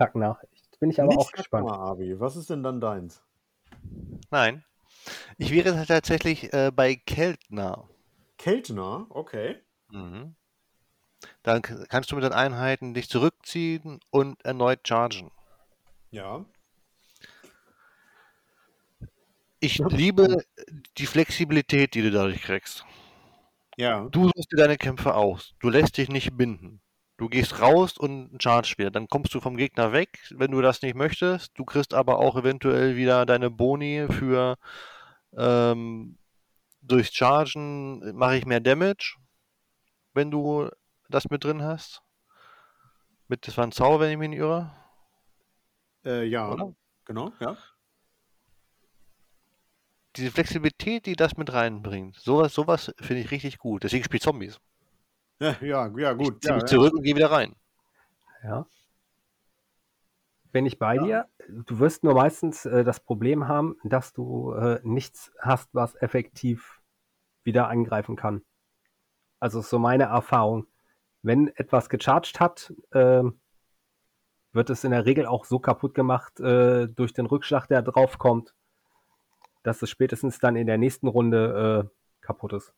Bin 0.80 0.90
ich 0.90 1.00
aber 1.00 1.10
Nicht 1.10 1.18
auch 1.18 1.32
gespannt. 1.32 1.70
Hagner, 1.70 1.82
Abi. 1.82 2.18
Was 2.18 2.36
ist 2.36 2.50
denn 2.50 2.62
dann 2.62 2.80
deins? 2.80 3.22
Nein. 4.30 4.64
Ich 5.38 5.50
wäre 5.50 5.86
tatsächlich 5.86 6.52
äh, 6.52 6.72
bei 6.74 6.96
Keltner. 6.96 7.88
Keltner? 8.38 9.06
Okay. 9.10 9.60
Mhm. 9.90 10.34
Dann 11.42 11.60
kannst 11.62 12.10
du 12.10 12.16
mit 12.16 12.24
den 12.24 12.32
Einheiten 12.32 12.94
dich 12.94 13.08
zurückziehen 13.08 14.00
und 14.10 14.42
erneut 14.44 14.86
chargen. 14.88 15.30
Ja. 16.10 16.44
Ich 19.60 19.78
liebe 19.78 20.42
die 20.96 21.06
Flexibilität, 21.06 21.94
die 21.94 22.00
du 22.00 22.10
dadurch 22.10 22.40
kriegst. 22.40 22.86
Ja. 23.76 24.08
Du 24.10 24.24
suchst 24.24 24.52
dir 24.52 24.56
deine 24.56 24.78
Kämpfe 24.78 25.14
aus. 25.14 25.54
Du 25.60 25.68
lässt 25.68 25.98
dich 25.98 26.08
nicht 26.08 26.36
binden. 26.36 26.80
Du 27.20 27.28
gehst 27.28 27.60
raus 27.60 27.98
und 27.98 28.42
charge 28.42 28.76
wieder. 28.78 28.90
Dann 28.90 29.06
kommst 29.06 29.34
du 29.34 29.40
vom 29.40 29.58
Gegner 29.58 29.92
weg, 29.92 30.18
wenn 30.30 30.52
du 30.52 30.62
das 30.62 30.80
nicht 30.80 30.94
möchtest. 30.94 31.52
Du 31.54 31.66
kriegst 31.66 31.92
aber 31.92 32.18
auch 32.18 32.34
eventuell 32.34 32.96
wieder 32.96 33.26
deine 33.26 33.50
Boni 33.50 34.06
für 34.08 34.56
ähm, 35.36 36.16
durchs 36.80 37.12
Chargen 37.12 38.16
mache 38.16 38.38
ich 38.38 38.46
mehr 38.46 38.60
Damage, 38.60 39.18
wenn 40.14 40.30
du 40.30 40.70
das 41.10 41.28
mit 41.28 41.44
drin 41.44 41.62
hast. 41.62 42.00
Mit 43.28 43.46
das 43.46 43.58
war 43.58 43.66
ein 43.66 43.72
Zauber, 43.72 44.00
wenn 44.00 44.12
ich 44.12 44.16
mich 44.16 44.30
nicht 44.30 44.38
irre. 44.38 44.74
Äh, 46.06 46.24
ja. 46.24 46.50
Oder? 46.50 46.74
Genau, 47.04 47.34
ja. 47.38 47.54
Diese 50.16 50.30
Flexibilität, 50.30 51.04
die 51.04 51.16
das 51.16 51.36
mit 51.36 51.52
reinbringt, 51.52 52.16
sowas, 52.16 52.54
sowas 52.54 52.94
finde 52.98 53.20
ich 53.20 53.30
richtig 53.30 53.58
gut. 53.58 53.84
Deswegen 53.84 54.04
spiele 54.04 54.16
ich 54.16 54.22
Zombies. 54.22 54.58
Ja, 55.40 55.56
ja, 55.60 55.90
ja 55.96 56.12
gut. 56.12 56.34
Ich 56.34 56.40
ziehe 56.40 56.50
Ja, 56.50 56.54
mich 56.54 56.62
ja. 56.62 56.66
zurück 56.66 56.94
und 56.94 57.02
gehe 57.02 57.16
wieder 57.16 57.30
rein. 57.30 57.56
Ja. 58.42 58.66
Bin 60.52 60.66
ich 60.66 60.78
bei 60.78 60.96
Ja. 60.96 61.02
dir? 61.02 61.28
Du 61.48 61.78
wirst 61.78 62.04
nur 62.04 62.14
meistens 62.14 62.66
äh, 62.66 62.84
das 62.84 63.00
Problem 63.00 63.48
haben, 63.48 63.76
dass 63.84 64.12
du 64.12 64.52
äh, 64.52 64.80
nichts 64.82 65.32
hast, 65.40 65.68
was 65.74 65.94
effektiv 65.96 66.80
wieder 67.44 67.68
angreifen 67.68 68.16
kann. 68.16 68.44
Also 69.38 69.60
ist 69.60 69.70
so 69.70 69.78
meine 69.78 70.04
Erfahrung. 70.04 70.66
Wenn 71.22 71.48
etwas 71.48 71.88
gecharged 71.88 72.40
hat, 72.40 72.72
ähm, 72.92 73.40
wird 74.52 74.70
es 74.70 74.84
in 74.84 74.90
der 74.90 75.06
Regel 75.06 75.26
auch 75.26 75.44
so 75.44 75.58
kaputt 75.58 75.94
gemacht 75.94 76.40
äh, 76.40 76.88
durch 76.88 77.12
den 77.12 77.26
Rückschlag, 77.26 77.66
der 77.68 77.82
drauf 77.82 78.18
kommt, 78.18 78.54
dass 79.62 79.80
es 79.82 79.90
spätestens 79.90 80.38
dann 80.38 80.56
in 80.56 80.66
der 80.66 80.78
nächsten 80.78 81.06
Runde 81.08 81.88
äh, 81.88 82.24
kaputt 82.26 82.52
ist. 82.54 82.74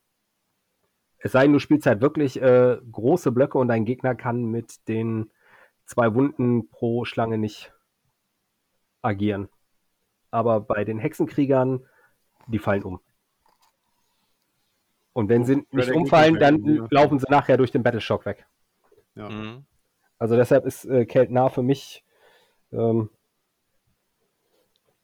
Es 1.25 1.31
sei 1.31 1.43
denn, 1.43 1.53
du 1.53 1.59
spielst 1.59 1.85
halt 1.87 2.01
wirklich 2.01 2.41
äh, 2.41 2.77
große 2.91 3.31
Blöcke 3.31 3.57
und 3.57 3.69
dein 3.69 3.85
Gegner 3.85 4.13
kann 4.13 4.43
mit 4.43 4.85
den 4.89 5.31
zwei 5.85 6.13
Wunden 6.13 6.69
pro 6.69 7.05
Schlange 7.05 7.37
nicht 7.37 7.73
agieren. 9.01 9.47
Aber 10.31 10.59
bei 10.59 10.83
den 10.83 10.99
Hexenkriegern, 10.99 11.85
die 12.47 12.59
fallen 12.59 12.83
um. 12.83 12.99
Und 15.13 15.29
wenn 15.29 15.45
sie 15.45 15.65
nicht 15.71 15.91
umfallen, 15.91 16.39
dann 16.39 16.61
ja. 16.65 16.87
laufen 16.89 17.19
sie 17.19 17.27
nachher 17.29 17.55
durch 17.55 17.71
den 17.71 17.83
Battleshock 17.83 18.25
weg. 18.25 18.45
Ja. 19.15 19.29
Mhm. 19.29 19.63
Also 20.19 20.35
deshalb 20.35 20.65
ist 20.65 20.83
äh, 20.83 21.05
Keltnar 21.05 21.51
für 21.51 21.63
mich, 21.63 22.03
ähm, 22.73 23.09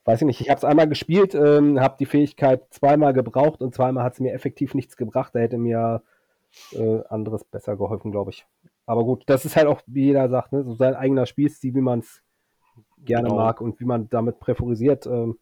weiß 0.05 0.21
ich 0.21 0.25
nicht, 0.25 0.41
ich 0.41 0.49
habe 0.49 0.57
es 0.57 0.63
einmal 0.63 0.87
gespielt, 0.87 1.35
ähm, 1.35 1.79
habe 1.79 1.97
die 1.99 2.05
Fähigkeit 2.05 2.63
zweimal 2.71 3.13
gebraucht 3.13 3.61
und 3.61 3.73
zweimal 3.75 4.03
hat 4.03 4.13
es 4.13 4.19
mir 4.19 4.33
effektiv 4.33 4.73
nichts 4.73 4.97
gebracht. 4.97 5.35
Da 5.35 5.39
hätte 5.39 5.57
mir 5.57 6.01
äh, 6.71 7.01
anderes 7.09 7.43
besser 7.43 7.77
geholfen, 7.77 8.11
glaube 8.11 8.31
ich. 8.31 8.45
Aber 8.85 9.03
gut, 9.03 9.23
das 9.27 9.45
ist 9.45 9.55
halt 9.55 9.67
auch, 9.67 9.81
wie 9.85 10.05
jeder 10.05 10.29
sagt, 10.29 10.51
ne, 10.51 10.63
so 10.63 10.73
sein 10.73 10.95
eigener 10.95 11.25
Spielstil, 11.27 11.75
wie 11.75 11.81
man 11.81 11.99
es 11.99 12.23
gerne 13.05 13.29
Genau. 13.29 13.41
mag 13.41 13.61
und 13.61 13.79
wie 13.79 13.85
man 13.85 14.09
damit 14.09 14.39
präferisiert. 14.39 15.05
Ähm, 15.05 15.37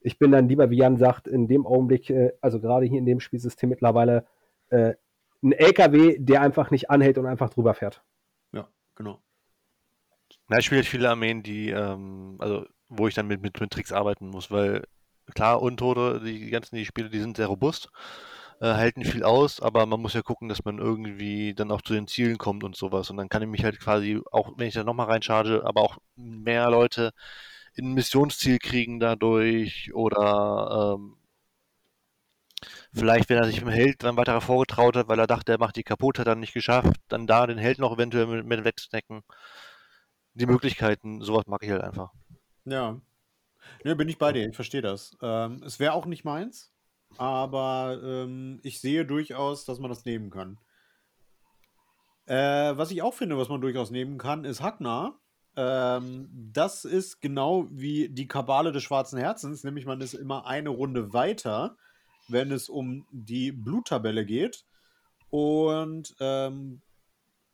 ich 0.00 0.18
bin 0.18 0.32
dann 0.32 0.48
lieber, 0.48 0.70
wie 0.70 0.78
Jan 0.78 0.96
sagt, 0.96 1.28
in 1.28 1.46
dem 1.46 1.66
Augenblick, 1.66 2.08
äh, 2.08 2.32
also 2.40 2.58
gerade 2.58 2.86
hier 2.86 2.98
in 2.98 3.04
dem 3.06 3.20
Spielsystem 3.20 3.68
mittlerweile, 3.68 4.24
äh, 4.70 4.94
ein 5.42 5.52
LKW, 5.52 6.16
der 6.18 6.40
einfach 6.40 6.70
nicht 6.70 6.90
anhält 6.90 7.18
und 7.18 7.26
einfach 7.26 7.50
drüber 7.50 7.74
fährt. 7.74 8.02
ja, 8.52 8.66
genau. 8.94 9.18
Na, 10.48 10.58
ich 10.58 10.66
spiele 10.66 10.82
viele 10.84 11.08
Armeen, 11.10 11.42
die, 11.42 11.70
ähm, 11.70 12.36
also 12.38 12.66
wo 12.88 13.06
ich 13.08 13.14
dann 13.14 13.26
mit, 13.26 13.40
mit, 13.42 13.58
mit 13.60 13.70
Tricks 13.70 13.92
arbeiten 13.92 14.28
muss, 14.28 14.50
weil 14.50 14.82
klar, 15.34 15.62
Untote, 15.62 16.20
die 16.24 16.50
ganzen 16.50 16.76
die 16.76 16.84
Spiele, 16.86 17.08
die 17.10 17.20
sind 17.20 17.36
sehr 17.36 17.46
robust, 17.46 17.88
äh, 18.60 18.66
halten 18.66 19.04
viel 19.04 19.24
aus, 19.24 19.60
aber 19.60 19.86
man 19.86 20.00
muss 20.00 20.14
ja 20.14 20.22
gucken, 20.22 20.48
dass 20.48 20.64
man 20.64 20.78
irgendwie 20.78 21.54
dann 21.54 21.70
auch 21.70 21.82
zu 21.82 21.94
den 21.94 22.08
Zielen 22.08 22.38
kommt 22.38 22.64
und 22.64 22.76
sowas. 22.76 23.10
Und 23.10 23.16
dann 23.16 23.28
kann 23.28 23.42
ich 23.42 23.48
mich 23.48 23.64
halt 23.64 23.78
quasi, 23.80 24.20
auch 24.32 24.52
wenn 24.56 24.68
ich 24.68 24.74
da 24.74 24.84
nochmal 24.84 25.06
reincharge, 25.06 25.62
aber 25.64 25.82
auch 25.82 25.98
mehr 26.16 26.68
Leute 26.70 27.12
in 27.74 27.90
ein 27.90 27.94
Missionsziel 27.94 28.58
kriegen 28.58 29.00
dadurch 29.00 29.92
oder 29.94 30.96
ähm, 30.98 31.16
vielleicht, 32.92 33.28
wenn 33.28 33.38
er 33.38 33.44
sich 33.46 33.60
im 33.62 33.68
Held 33.68 34.02
dann 34.02 34.16
weiter 34.16 34.40
vorgetraut 34.40 34.96
hat, 34.96 35.08
weil 35.08 35.18
er 35.18 35.26
dachte, 35.26 35.52
er 35.52 35.58
macht 35.58 35.76
die 35.76 35.82
kaputt, 35.82 36.18
hat 36.18 36.26
er 36.26 36.34
nicht 36.36 36.54
geschafft, 36.54 36.96
dann 37.08 37.26
da 37.26 37.46
den 37.46 37.58
Held 37.58 37.78
noch 37.78 37.92
eventuell 37.94 38.26
mit, 38.26 38.46
mit 38.46 38.64
wegsnacken. 38.64 39.22
Die 40.34 40.46
Möglichkeiten, 40.46 41.20
sowas 41.22 41.46
mag 41.46 41.62
ich 41.62 41.70
halt 41.70 41.82
einfach. 41.82 42.12
Ja. 42.64 43.00
Ne, 43.84 43.96
bin 43.96 44.08
ich 44.08 44.18
bei 44.18 44.32
dir, 44.32 44.48
ich 44.48 44.54
verstehe 44.54 44.82
das. 44.82 45.16
Ähm, 45.22 45.62
es 45.64 45.80
wäre 45.80 45.92
auch 45.92 46.06
nicht 46.06 46.24
meins, 46.24 46.72
aber 47.18 48.00
ähm, 48.02 48.60
ich 48.62 48.80
sehe 48.80 49.04
durchaus, 49.04 49.64
dass 49.64 49.78
man 49.78 49.90
das 49.90 50.04
nehmen 50.04 50.30
kann. 50.30 50.58
Äh, 52.26 52.76
was 52.76 52.90
ich 52.90 53.02
auch 53.02 53.14
finde, 53.14 53.36
was 53.38 53.48
man 53.48 53.60
durchaus 53.60 53.90
nehmen 53.90 54.18
kann, 54.18 54.44
ist 54.44 54.62
Hagnar. 54.62 55.18
Ähm, 55.56 56.28
das 56.52 56.84
ist 56.84 57.20
genau 57.20 57.66
wie 57.70 58.08
die 58.08 58.28
Kabale 58.28 58.72
des 58.72 58.82
Schwarzen 58.82 59.18
Herzens, 59.18 59.64
nämlich 59.64 59.84
man 59.84 60.00
ist 60.00 60.14
immer 60.14 60.46
eine 60.46 60.68
Runde 60.68 61.12
weiter, 61.12 61.76
wenn 62.28 62.52
es 62.52 62.68
um 62.68 63.04
die 63.10 63.50
Bluttabelle 63.50 64.24
geht. 64.24 64.64
Und 65.30 66.14
ähm, 66.20 66.82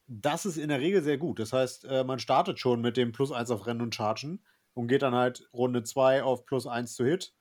das 0.08 0.46
ist 0.46 0.56
in 0.56 0.68
der 0.68 0.80
Regel 0.80 1.02
sehr 1.02 1.18
gut. 1.18 1.38
Das 1.38 1.52
heißt, 1.52 1.84
äh, 1.86 2.04
man 2.04 2.18
startet 2.18 2.58
schon 2.58 2.80
mit 2.80 2.96
dem 2.96 3.12
Plus 3.12 3.32
1 3.32 3.50
auf 3.50 3.66
Rennen 3.66 3.82
und 3.82 3.94
Chargen 3.94 4.44
und 4.74 4.88
geht 4.88 5.02
dann 5.02 5.14
halt 5.14 5.48
Runde 5.52 5.82
2 5.82 6.22
auf 6.22 6.46
Plus 6.46 6.66
1 6.66 6.94
zu 6.94 7.04
Hit 7.04 7.34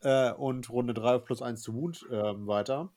äh, 0.00 0.32
und 0.32 0.68
Runde 0.70 0.94
3 0.94 1.16
auf 1.16 1.24
Plus 1.24 1.42
1 1.42 1.62
zu 1.62 1.74
Wound 1.74 2.06
ähm, 2.10 2.46
weiter. 2.46 2.92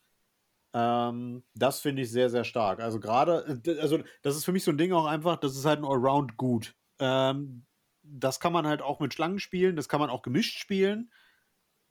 Ähm, 0.74 1.44
das 1.56 1.80
finde 1.80 2.04
ich 2.04 2.12
sehr, 2.12 2.30
sehr 2.30 2.44
stark. 2.44 2.80
Also 2.80 3.00
gerade, 3.00 3.60
äh, 3.66 3.80
also 3.80 4.00
das 4.22 4.36
ist 4.36 4.46
für 4.46 4.52
mich 4.52 4.64
so 4.64 4.72
ein 4.72 4.78
Ding 4.78 4.94
auch 4.94 5.06
einfach, 5.06 5.38
das 5.38 5.56
ist 5.56 5.66
halt 5.66 5.80
ein 5.80 5.86
Allround 5.86 6.38
gut. 6.38 6.76
Ähm, 7.00 7.66
das 8.04 8.40
kann 8.40 8.54
man 8.54 8.68
halt 8.68 8.82
auch 8.82 9.00
mit 9.00 9.14
Schlangen 9.14 9.40
spielen, 9.40 9.76
das 9.76 9.90
kann 9.90 10.00
man 10.00 10.10
auch 10.10 10.22
gemischt 10.22 10.58
spielen. 10.58 11.12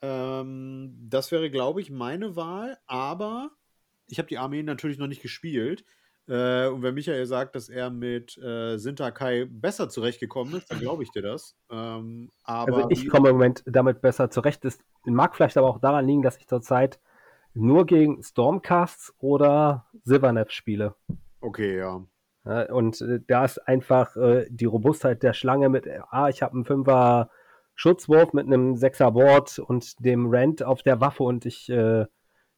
Das 0.00 1.32
wäre, 1.32 1.50
glaube 1.50 1.80
ich, 1.80 1.90
meine 1.90 2.36
Wahl, 2.36 2.78
aber 2.86 3.50
ich 4.06 4.18
habe 4.18 4.28
die 4.28 4.38
Armeen 4.38 4.64
natürlich 4.64 4.96
noch 4.96 5.08
nicht 5.08 5.22
gespielt. 5.22 5.84
Äh, 6.28 6.68
und 6.68 6.82
wenn 6.82 6.94
Michael 6.94 7.24
sagt, 7.24 7.56
dass 7.56 7.68
er 7.68 7.90
mit 7.90 8.36
äh, 8.38 8.76
Sintakai 8.76 9.46
besser 9.46 9.88
zurechtgekommen 9.88 10.54
ist, 10.56 10.70
dann 10.70 10.78
glaube 10.78 11.02
ich 11.02 11.10
dir 11.10 11.22
das. 11.22 11.56
Ähm, 11.70 12.30
aber 12.44 12.76
Also 12.76 12.90
ich 12.90 13.08
komme 13.08 13.30
im 13.30 13.36
Moment 13.36 13.62
damit 13.66 14.02
besser 14.02 14.30
zurecht. 14.30 14.64
Das 14.64 14.78
mag 15.04 15.34
vielleicht 15.34 15.56
aber 15.56 15.68
auch 15.68 15.80
daran 15.80 16.06
liegen, 16.06 16.22
dass 16.22 16.36
ich 16.36 16.46
zurzeit 16.46 17.00
nur 17.54 17.86
gegen 17.86 18.22
Stormcasts 18.22 19.14
oder 19.18 19.86
Silvernev 20.04 20.50
spiele. 20.50 20.94
Okay, 21.40 21.78
ja. 21.78 22.04
Ja, 22.44 22.72
und 22.72 23.00
äh, 23.00 23.20
da 23.26 23.44
ist 23.44 23.58
einfach 23.66 24.14
äh, 24.16 24.46
die 24.50 24.66
Robustheit 24.66 25.22
der 25.22 25.32
Schlange 25.32 25.68
mit, 25.68 25.88
ah, 26.10 26.28
ich 26.28 26.42
habe 26.42 26.54
einen 26.54 26.64
Fünfer 26.64 27.30
Schutzwurf 27.74 28.32
mit 28.32 28.46
einem 28.46 28.76
Sechser 28.76 29.12
Board 29.12 29.58
und 29.60 30.04
dem 30.04 30.26
Rent 30.26 30.62
auf 30.62 30.82
der 30.82 31.00
Waffe 31.00 31.22
und 31.22 31.46
ich 31.46 31.68
äh, 31.68 32.06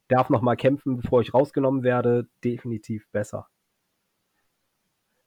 darf 0.09 0.31
noch 0.31 0.41
mal 0.41 0.57
kämpfen, 0.57 0.97
bevor 0.97 1.21
ich 1.21 1.35
rausgenommen 1.35 1.83
werde, 1.83 2.27
definitiv 2.43 3.07
besser. 3.13 3.47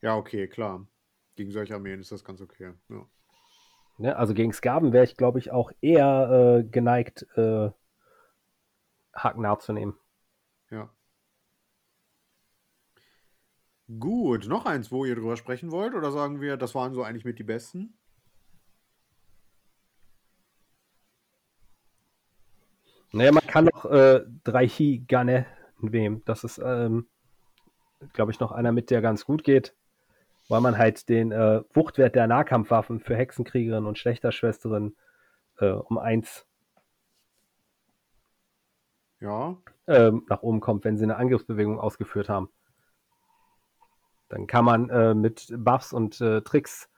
Ja, 0.03 0.17
okay, 0.17 0.47
klar. 0.49 0.85
Gegen 1.37 1.51
solche 1.51 1.73
Armeen 1.73 2.01
ist 2.01 2.11
das 2.11 2.25
ganz 2.25 2.41
okay. 2.41 2.73
Ja. 2.89 3.05
Ne? 3.97 4.15
Also 4.17 4.33
gegen 4.33 4.51
Skaven 4.51 4.91
wäre 4.91 5.05
ich, 5.05 5.15
glaube 5.15 5.39
ich, 5.39 5.51
auch 5.51 5.71
eher 5.79 6.59
äh, 6.59 6.63
geneigt, 6.69 7.25
äh, 7.37 7.71
Haken 9.15 9.59
zu 9.61 9.71
nehmen. 9.71 9.97
ja. 10.69 10.89
Gut, 13.99 14.47
noch 14.47 14.65
eins, 14.65 14.91
wo 14.91 15.05
ihr 15.05 15.15
drüber 15.15 15.37
sprechen 15.37 15.71
wollt? 15.71 15.93
Oder 15.93 16.11
sagen 16.11 16.41
wir, 16.41 16.57
das 16.57 16.75
waren 16.75 16.93
so 16.93 17.03
eigentlich 17.03 17.25
mit 17.25 17.39
die 17.39 17.43
besten? 17.43 17.97
Naja, 23.13 23.31
man 23.31 23.45
kann 23.47 23.65
noch 23.65 23.85
äh, 23.85 24.21
drei 24.43 24.67
Higane 24.67 25.45
nehmen. 25.79 26.23
Das 26.25 26.43
ist, 26.43 26.57
ähm, 26.57 27.07
glaube 28.11 28.31
ich, 28.31 28.39
noch 28.41 28.51
einer 28.51 28.73
mit, 28.73 28.89
der 28.89 29.01
ganz 29.01 29.23
gut 29.25 29.43
geht, 29.43 29.75
weil 30.49 30.61
man 30.61 30.77
halt 30.77 31.09
den 31.09 31.31
äh, 31.31 31.61
Wuchtwert 31.73 32.15
der 32.15 32.27
Nahkampfwaffen 32.27 32.99
für 32.99 33.15
Hexenkriegerinnen 33.15 33.87
und 33.87 33.97
Schlechterschwesterinnen 33.97 34.95
äh, 35.59 35.69
um 35.69 35.97
eins 35.97 36.45
Ja. 39.19 39.57
ähm, 39.87 40.25
nach 40.29 40.41
oben 40.41 40.59
kommt, 40.59 40.85
wenn 40.85 40.97
sie 40.97 41.03
eine 41.03 41.15
Angriffsbewegung 41.17 41.79
ausgeführt 41.79 42.29
haben. 42.29 42.49
Dann 44.29 44.47
kann 44.47 44.65
man 44.65 44.89
äh, 44.89 45.13
mit 45.13 45.53
Buffs 45.55 45.93
und 45.93 46.19
äh, 46.19 46.41
Tricks 46.41 46.89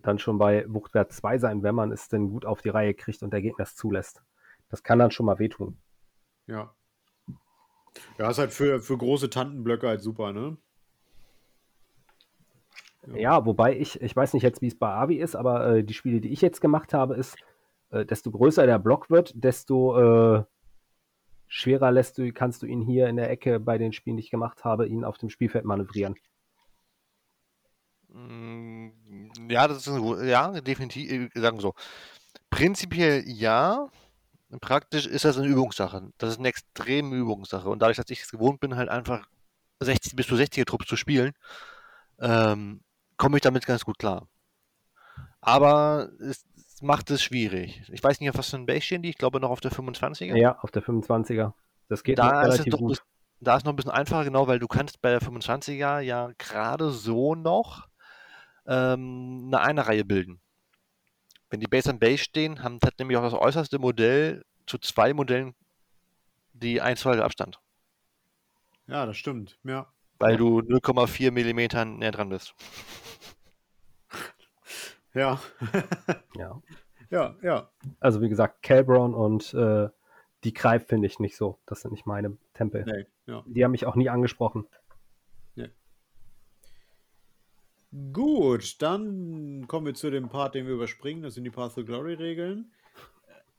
dann 0.00 0.18
schon 0.18 0.38
bei 0.38 0.64
Wuchtwert 0.68 1.12
2 1.12 1.38
sein, 1.38 1.62
wenn 1.62 1.74
man 1.74 1.92
es 1.92 2.08
denn 2.08 2.30
gut 2.30 2.44
auf 2.44 2.62
die 2.62 2.68
Reihe 2.70 2.94
kriegt 2.94 3.22
und 3.22 3.32
der 3.32 3.42
Gegner 3.42 3.64
es 3.64 3.76
zulässt. 3.76 4.22
Das 4.68 4.82
kann 4.82 4.98
dann 4.98 5.10
schon 5.10 5.26
mal 5.26 5.38
wehtun. 5.38 5.78
Ja. 6.46 6.74
Ja, 8.18 8.28
ist 8.30 8.38
halt 8.38 8.52
für, 8.52 8.80
für 8.80 8.98
große 8.98 9.30
Tantenblöcke 9.30 9.86
halt 9.86 10.00
super, 10.02 10.32
ne? 10.32 10.56
Ja, 13.12 13.44
wobei 13.44 13.76
ich, 13.76 14.00
ich 14.00 14.14
weiß 14.14 14.32
nicht 14.34 14.42
jetzt, 14.42 14.62
wie 14.62 14.68
es 14.68 14.78
bei 14.78 14.88
Avi 14.88 15.16
ist, 15.16 15.34
aber 15.34 15.66
äh, 15.66 15.84
die 15.84 15.94
Spiele, 15.94 16.20
die 16.20 16.32
ich 16.32 16.40
jetzt 16.40 16.60
gemacht 16.60 16.94
habe, 16.94 17.14
ist, 17.14 17.36
äh, 17.90 18.04
desto 18.06 18.30
größer 18.30 18.66
der 18.66 18.78
Block 18.78 19.10
wird, 19.10 19.32
desto 19.34 20.36
äh, 20.38 20.44
schwerer 21.48 21.92
lässt 21.92 22.18
du, 22.18 22.32
kannst 22.32 22.62
du 22.62 22.66
ihn 22.66 22.80
hier 22.80 23.08
in 23.08 23.16
der 23.16 23.30
Ecke 23.30 23.60
bei 23.60 23.78
den 23.78 23.92
Spielen, 23.92 24.16
die 24.16 24.22
ich 24.22 24.30
gemacht 24.30 24.64
habe, 24.64 24.86
ihn 24.86 25.04
auf 25.04 25.18
dem 25.18 25.30
Spielfeld 25.30 25.64
manövrieren. 25.64 26.16
Mm, 28.08 28.88
Ja, 29.48 29.68
das 29.68 29.78
ist 29.78 29.88
ein, 29.88 30.28
ja, 30.28 30.60
definitiv, 30.60 31.10
äh, 31.34 31.40
sagen 31.40 31.58
wir 31.58 31.62
so. 31.62 31.74
Prinzipiell 32.50 33.24
ja. 33.26 33.88
Praktisch 34.60 35.06
ist 35.06 35.24
das 35.24 35.36
eine 35.36 35.48
Übungssache. 35.48 36.10
Das 36.18 36.30
ist 36.30 36.38
eine 36.38 36.48
extreme 36.48 37.16
Übungssache. 37.16 37.68
Und 37.68 37.80
dadurch, 37.82 37.96
dass 37.96 38.10
ich 38.10 38.22
es 38.22 38.30
gewohnt 38.30 38.60
bin, 38.60 38.76
halt 38.76 38.88
einfach 38.88 39.26
60 39.80 40.14
bis 40.14 40.28
zu 40.28 40.36
60er 40.36 40.64
Trupps 40.64 40.86
zu 40.86 40.96
spielen, 40.96 41.32
ähm, 42.20 42.80
komme 43.16 43.36
ich 43.36 43.42
damit 43.42 43.66
ganz 43.66 43.84
gut 43.84 43.98
klar. 43.98 44.28
Aber 45.40 46.10
es, 46.20 46.44
macht 46.80 47.10
es 47.10 47.22
schwierig. 47.22 47.82
Ich 47.92 48.02
weiß 48.02 48.20
nicht, 48.20 48.30
auf 48.30 48.38
was 48.38 48.50
für 48.50 48.56
ein 48.56 48.66
Base 48.66 48.82
stehen 48.82 49.02
die. 49.02 49.10
Ich 49.10 49.18
glaube 49.18 49.40
noch 49.40 49.50
auf 49.50 49.60
der 49.60 49.72
25er. 49.72 50.36
Ja, 50.36 50.58
auf 50.60 50.70
der 50.70 50.82
25er. 50.82 51.52
Das 51.88 52.02
geht 52.02 52.18
noch 52.18 52.28
Da 52.30 52.42
ist, 52.42 52.48
es 52.48 52.54
relativ 52.54 52.70
doch, 52.72 52.78
gut. 52.78 53.04
da 53.40 53.56
ist 53.56 53.64
noch 53.64 53.72
ein 53.72 53.76
bisschen 53.76 53.90
einfacher, 53.90 54.24
genau, 54.24 54.46
weil 54.46 54.58
du 54.58 54.68
kannst 54.68 55.00
bei 55.02 55.10
der 55.10 55.20
25er 55.20 56.00
ja 56.00 56.30
gerade 56.38 56.90
so 56.90 57.34
noch 57.34 57.88
ähm, 58.66 59.44
eine 59.46 59.60
Einer-Reihe 59.60 60.04
bilden. 60.04 60.40
Wenn 61.50 61.60
die 61.60 61.66
Base 61.66 61.90
an 61.90 61.98
Base 61.98 62.18
stehen, 62.24 62.62
haben 62.62 62.78
hat 62.84 62.98
nämlich 62.98 63.16
auch 63.16 63.22
das 63.22 63.34
äußerste 63.34 63.78
Modell 63.78 64.44
zu 64.66 64.78
zwei 64.78 65.12
Modellen 65.12 65.54
die 66.52 66.80
1 66.80 67.00
2 67.00 67.20
Abstand, 67.20 67.60
Ja, 68.86 69.06
das 69.06 69.16
stimmt. 69.16 69.58
Ja. 69.64 69.92
Weil 70.24 70.38
du 70.38 70.60
0,4 70.60 71.30
Millimeter 71.30 71.84
näher 71.84 72.12
dran 72.12 72.30
bist. 72.30 72.54
Ja. 75.12 75.40
Ja. 76.36 76.60
ja, 77.08 77.36
ja. 77.40 77.70
Also 78.00 78.20
wie 78.20 78.28
gesagt, 78.28 78.64
Calbron 78.64 79.14
und 79.14 79.54
äh, 79.54 79.88
die 80.42 80.52
Greif 80.52 80.88
finde 80.88 81.06
ich 81.06 81.20
nicht 81.20 81.36
so. 81.36 81.60
Das 81.66 81.82
sind 81.82 81.92
nicht 81.92 82.04
meine 82.04 82.36
Tempel. 82.52 82.84
Nee, 82.84 83.06
ja. 83.32 83.44
Die 83.46 83.62
haben 83.62 83.70
mich 83.70 83.86
auch 83.86 83.94
nie 83.94 84.08
angesprochen. 84.08 84.66
Gut, 88.12 88.82
dann 88.82 89.68
kommen 89.68 89.86
wir 89.86 89.94
zu 89.94 90.10
dem 90.10 90.28
Part, 90.28 90.56
den 90.56 90.66
wir 90.66 90.74
überspringen. 90.74 91.22
Das 91.22 91.34
sind 91.34 91.44
die 91.44 91.50
Path 91.50 91.76
to 91.76 91.84
Glory 91.84 92.14
Regeln. 92.14 92.72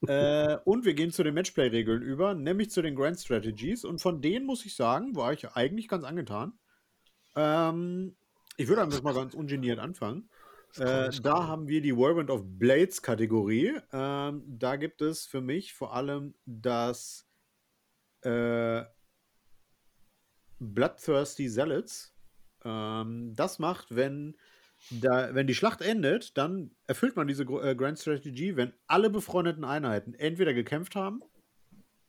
Äh, 0.07 0.57
und 0.65 0.85
wir 0.85 0.93
gehen 0.93 1.11
zu 1.11 1.23
den 1.23 1.33
Matchplay 1.33 1.67
Regeln 1.67 2.01
über, 2.01 2.33
nämlich 2.33 2.71
zu 2.71 2.81
den 2.81 2.95
Grand 2.95 3.19
Strategies. 3.19 3.85
Und 3.85 3.99
von 3.99 4.21
denen 4.21 4.45
muss 4.45 4.65
ich 4.65 4.75
sagen, 4.75 5.15
war 5.15 5.33
ich 5.33 5.49
eigentlich 5.49 5.87
ganz 5.87 6.03
angetan. 6.03 6.53
Ähm, 7.35 8.15
ich 8.57 8.67
würde 8.67 8.83
einfach 8.83 9.01
mal 9.01 9.13
ganz 9.13 9.33
ungeniert 9.33 9.79
anfangen. 9.79 10.29
Äh, 10.77 11.09
da 11.21 11.47
haben 11.47 11.67
wir 11.67 11.81
die 11.81 11.95
Whirlwind 11.95 12.29
of 12.29 12.43
Blades 12.45 13.01
Kategorie. 13.01 13.79
Ähm, 13.93 14.43
da 14.45 14.75
gibt 14.75 15.01
es 15.01 15.25
für 15.25 15.41
mich 15.41 15.73
vor 15.73 15.93
allem 15.93 16.35
das 16.45 17.27
äh, 18.21 18.83
Bloodthirsty 20.59 21.49
Zealots. 21.49 22.13
Ähm, 22.63 23.33
das 23.35 23.59
macht, 23.59 23.95
wenn, 23.95 24.35
da, 24.89 25.33
wenn 25.33 25.47
die 25.47 25.55
Schlacht 25.55 25.81
endet, 25.81 26.37
dann 26.37 26.71
erfüllt 26.87 27.15
man 27.15 27.27
diese 27.27 27.43
äh, 27.43 27.75
Grand 27.75 27.99
Strategy, 27.99 28.55
wenn 28.55 28.73
alle 28.87 29.09
befreundeten 29.09 29.63
Einheiten 29.63 30.13
entweder 30.13 30.53
gekämpft 30.53 30.95
haben 30.95 31.21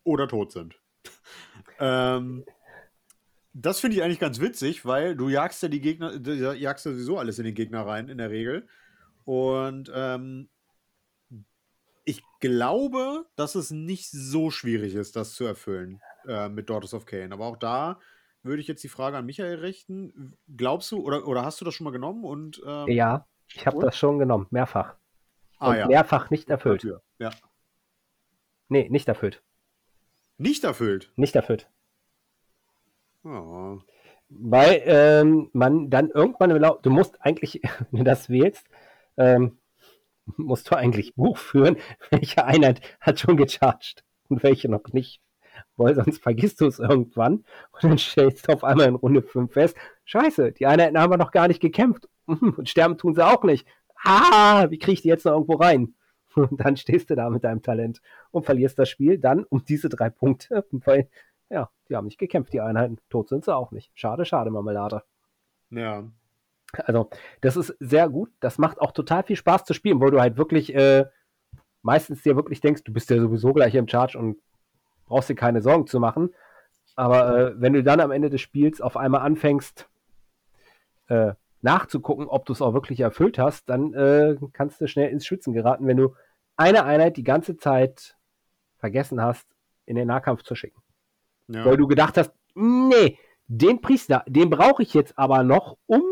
oder 0.04 0.28
tot 0.28 0.52
sind. 0.52 0.78
ähm, 1.80 2.44
das 3.52 3.80
finde 3.80 3.96
ich 3.96 4.02
eigentlich 4.02 4.20
ganz 4.20 4.40
witzig, 4.40 4.84
weil 4.84 5.16
du 5.16 5.30
jagst 5.30 5.62
ja 5.62 5.68
die 5.68 5.80
Gegner, 5.80 6.18
du 6.18 6.34
jagst 6.54 6.84
ja 6.84 6.92
sowieso 6.92 7.18
alles 7.18 7.38
in 7.38 7.46
den 7.46 7.54
Gegner 7.54 7.86
rein, 7.86 8.08
in 8.08 8.18
der 8.18 8.30
Regel. 8.30 8.68
Und 9.24 9.90
ähm, 9.94 10.50
ich 12.04 12.22
glaube, 12.40 13.24
dass 13.34 13.54
es 13.54 13.70
nicht 13.70 14.10
so 14.10 14.50
schwierig 14.50 14.94
ist, 14.94 15.16
das 15.16 15.32
zu 15.32 15.44
erfüllen 15.44 16.00
äh, 16.28 16.48
mit 16.50 16.68
Daughters 16.68 16.92
of 16.92 17.06
Cain. 17.06 17.32
Aber 17.32 17.46
auch 17.46 17.56
da 17.56 17.98
würde 18.46 18.60
ich 18.60 18.68
jetzt 18.68 18.82
die 18.84 18.88
Frage 18.88 19.16
an 19.16 19.26
Michael 19.26 19.58
richten. 19.60 20.36
Glaubst 20.56 20.90
du, 20.92 21.02
oder, 21.02 21.26
oder 21.26 21.44
hast 21.44 21.60
du 21.60 21.64
das 21.64 21.74
schon 21.74 21.84
mal 21.84 21.90
genommen? 21.90 22.24
Und, 22.24 22.62
ähm, 22.66 22.88
Ja, 22.88 23.26
ich 23.52 23.66
habe 23.66 23.80
das 23.80 23.96
schon 23.96 24.18
genommen, 24.18 24.46
mehrfach. 24.50 24.94
ah, 25.58 25.70
Und 25.70 25.76
ja. 25.76 25.86
mehrfach 25.86 26.30
nicht 26.30 26.50
erfüllt. 26.50 26.82
Dafür. 26.84 27.02
Ja. 27.18 27.30
Nee, 28.68 28.88
nicht 28.90 29.08
erfüllt. 29.08 29.42
Nicht 30.38 30.64
erfüllt. 30.64 31.10
Nicht 31.16 31.36
erfüllt. 31.36 31.68
Oh. 33.24 33.78
Weil 34.28 34.82
ähm, 34.86 35.50
man 35.52 35.88
dann 35.88 36.10
irgendwann 36.10 36.50
im 36.50 36.58
Lau 36.58 36.78
du 36.82 36.90
musst 36.90 37.20
eigentlich, 37.22 37.60
wenn 37.90 37.98
du 38.00 38.04
das 38.04 38.28
wählst, 38.28 38.66
ähm, 39.16 39.58
musst 40.36 40.70
du 40.70 40.76
eigentlich 40.76 41.14
Buch 41.14 41.38
führen, 41.38 41.76
welche 42.10 42.44
Einheit 42.44 42.80
hat 43.00 43.20
schon 43.20 43.36
gecharged 43.36 44.04
und 44.28 44.42
welche 44.42 44.68
noch 44.68 44.92
nicht. 44.92 45.20
Weil 45.76 45.94
sonst 45.94 46.22
vergisst 46.22 46.60
du 46.60 46.66
es 46.66 46.78
irgendwann 46.78 47.44
und 47.72 47.84
dann 47.84 47.98
stellst 47.98 48.48
du 48.48 48.52
auf 48.52 48.64
einmal 48.64 48.88
in 48.88 48.94
Runde 48.94 49.22
5 49.22 49.52
fest, 49.52 49.76
scheiße, 50.04 50.52
die 50.52 50.66
Einheiten 50.66 50.98
haben 50.98 51.12
wir 51.12 51.18
noch 51.18 51.32
gar 51.32 51.48
nicht 51.48 51.60
gekämpft 51.60 52.08
und 52.26 52.68
sterben 52.68 52.98
tun 52.98 53.14
sie 53.14 53.26
auch 53.26 53.44
nicht. 53.44 53.66
Ah, 54.04 54.66
wie 54.70 54.78
kriege 54.78 54.92
ich 54.92 55.02
die 55.02 55.08
jetzt 55.08 55.24
noch 55.24 55.32
irgendwo 55.32 55.54
rein? 55.54 55.94
Und 56.36 56.60
dann 56.60 56.76
stehst 56.76 57.08
du 57.08 57.14
da 57.14 57.30
mit 57.30 57.44
deinem 57.44 57.62
Talent 57.62 58.02
und 58.30 58.44
verlierst 58.44 58.78
das 58.78 58.90
Spiel 58.90 59.16
dann 59.16 59.44
um 59.44 59.64
diese 59.64 59.88
drei 59.88 60.10
Punkte, 60.10 60.66
weil 60.70 61.08
ja, 61.48 61.70
die 61.88 61.96
haben 61.96 62.04
nicht 62.04 62.18
gekämpft, 62.18 62.52
die 62.52 62.60
Einheiten. 62.60 62.98
Tot 63.08 63.30
sind 63.30 63.44
sie 63.44 63.54
auch 63.54 63.70
nicht. 63.70 63.90
Schade, 63.94 64.26
schade, 64.26 64.50
Marmelade. 64.50 65.02
Ja. 65.70 66.04
Also, 66.84 67.08
das 67.40 67.56
ist 67.56 67.74
sehr 67.80 68.08
gut. 68.08 68.30
Das 68.40 68.58
macht 68.58 68.80
auch 68.80 68.92
total 68.92 69.22
viel 69.22 69.36
Spaß 69.36 69.64
zu 69.64 69.72
spielen, 69.72 70.00
wo 70.00 70.10
du 70.10 70.20
halt 70.20 70.36
wirklich 70.36 70.74
äh, 70.74 71.06
meistens 71.82 72.22
dir 72.22 72.36
wirklich 72.36 72.60
denkst, 72.60 72.82
du 72.84 72.92
bist 72.92 73.08
ja 73.10 73.18
sowieso 73.18 73.52
gleich 73.52 73.74
im 73.74 73.88
Charge 73.88 74.18
und 74.18 74.38
brauchst 75.06 75.28
dir 75.28 75.34
keine 75.34 75.62
Sorgen 75.62 75.86
zu 75.86 76.00
machen. 76.00 76.34
Aber 76.94 77.38
äh, 77.38 77.54
wenn 77.60 77.72
du 77.72 77.82
dann 77.82 78.00
am 78.00 78.10
Ende 78.10 78.30
des 78.30 78.40
Spiels 78.40 78.80
auf 78.80 78.96
einmal 78.96 79.20
anfängst, 79.22 79.88
äh, 81.08 81.32
nachzugucken, 81.62 82.26
ob 82.26 82.46
du 82.46 82.52
es 82.52 82.62
auch 82.62 82.74
wirklich 82.74 83.00
erfüllt 83.00 83.38
hast, 83.38 83.68
dann 83.68 83.92
äh, 83.94 84.36
kannst 84.52 84.80
du 84.80 84.86
schnell 84.86 85.10
ins 85.10 85.26
Schwitzen 85.26 85.52
geraten, 85.52 85.86
wenn 85.86 85.96
du 85.96 86.14
eine 86.56 86.84
Einheit 86.84 87.16
die 87.16 87.24
ganze 87.24 87.56
Zeit 87.56 88.16
vergessen 88.78 89.20
hast, 89.20 89.46
in 89.84 89.96
den 89.96 90.08
Nahkampf 90.08 90.42
zu 90.42 90.54
schicken. 90.54 90.80
ja. 91.48 91.64
Weil 91.64 91.76
du 91.76 91.86
gedacht 91.86 92.16
hast, 92.16 92.32
nee, 92.54 93.18
den 93.46 93.80
Priester, 93.80 94.24
den 94.26 94.50
brauche 94.50 94.82
ich 94.82 94.94
jetzt 94.94 95.18
aber 95.18 95.42
noch, 95.42 95.76
um 95.86 96.02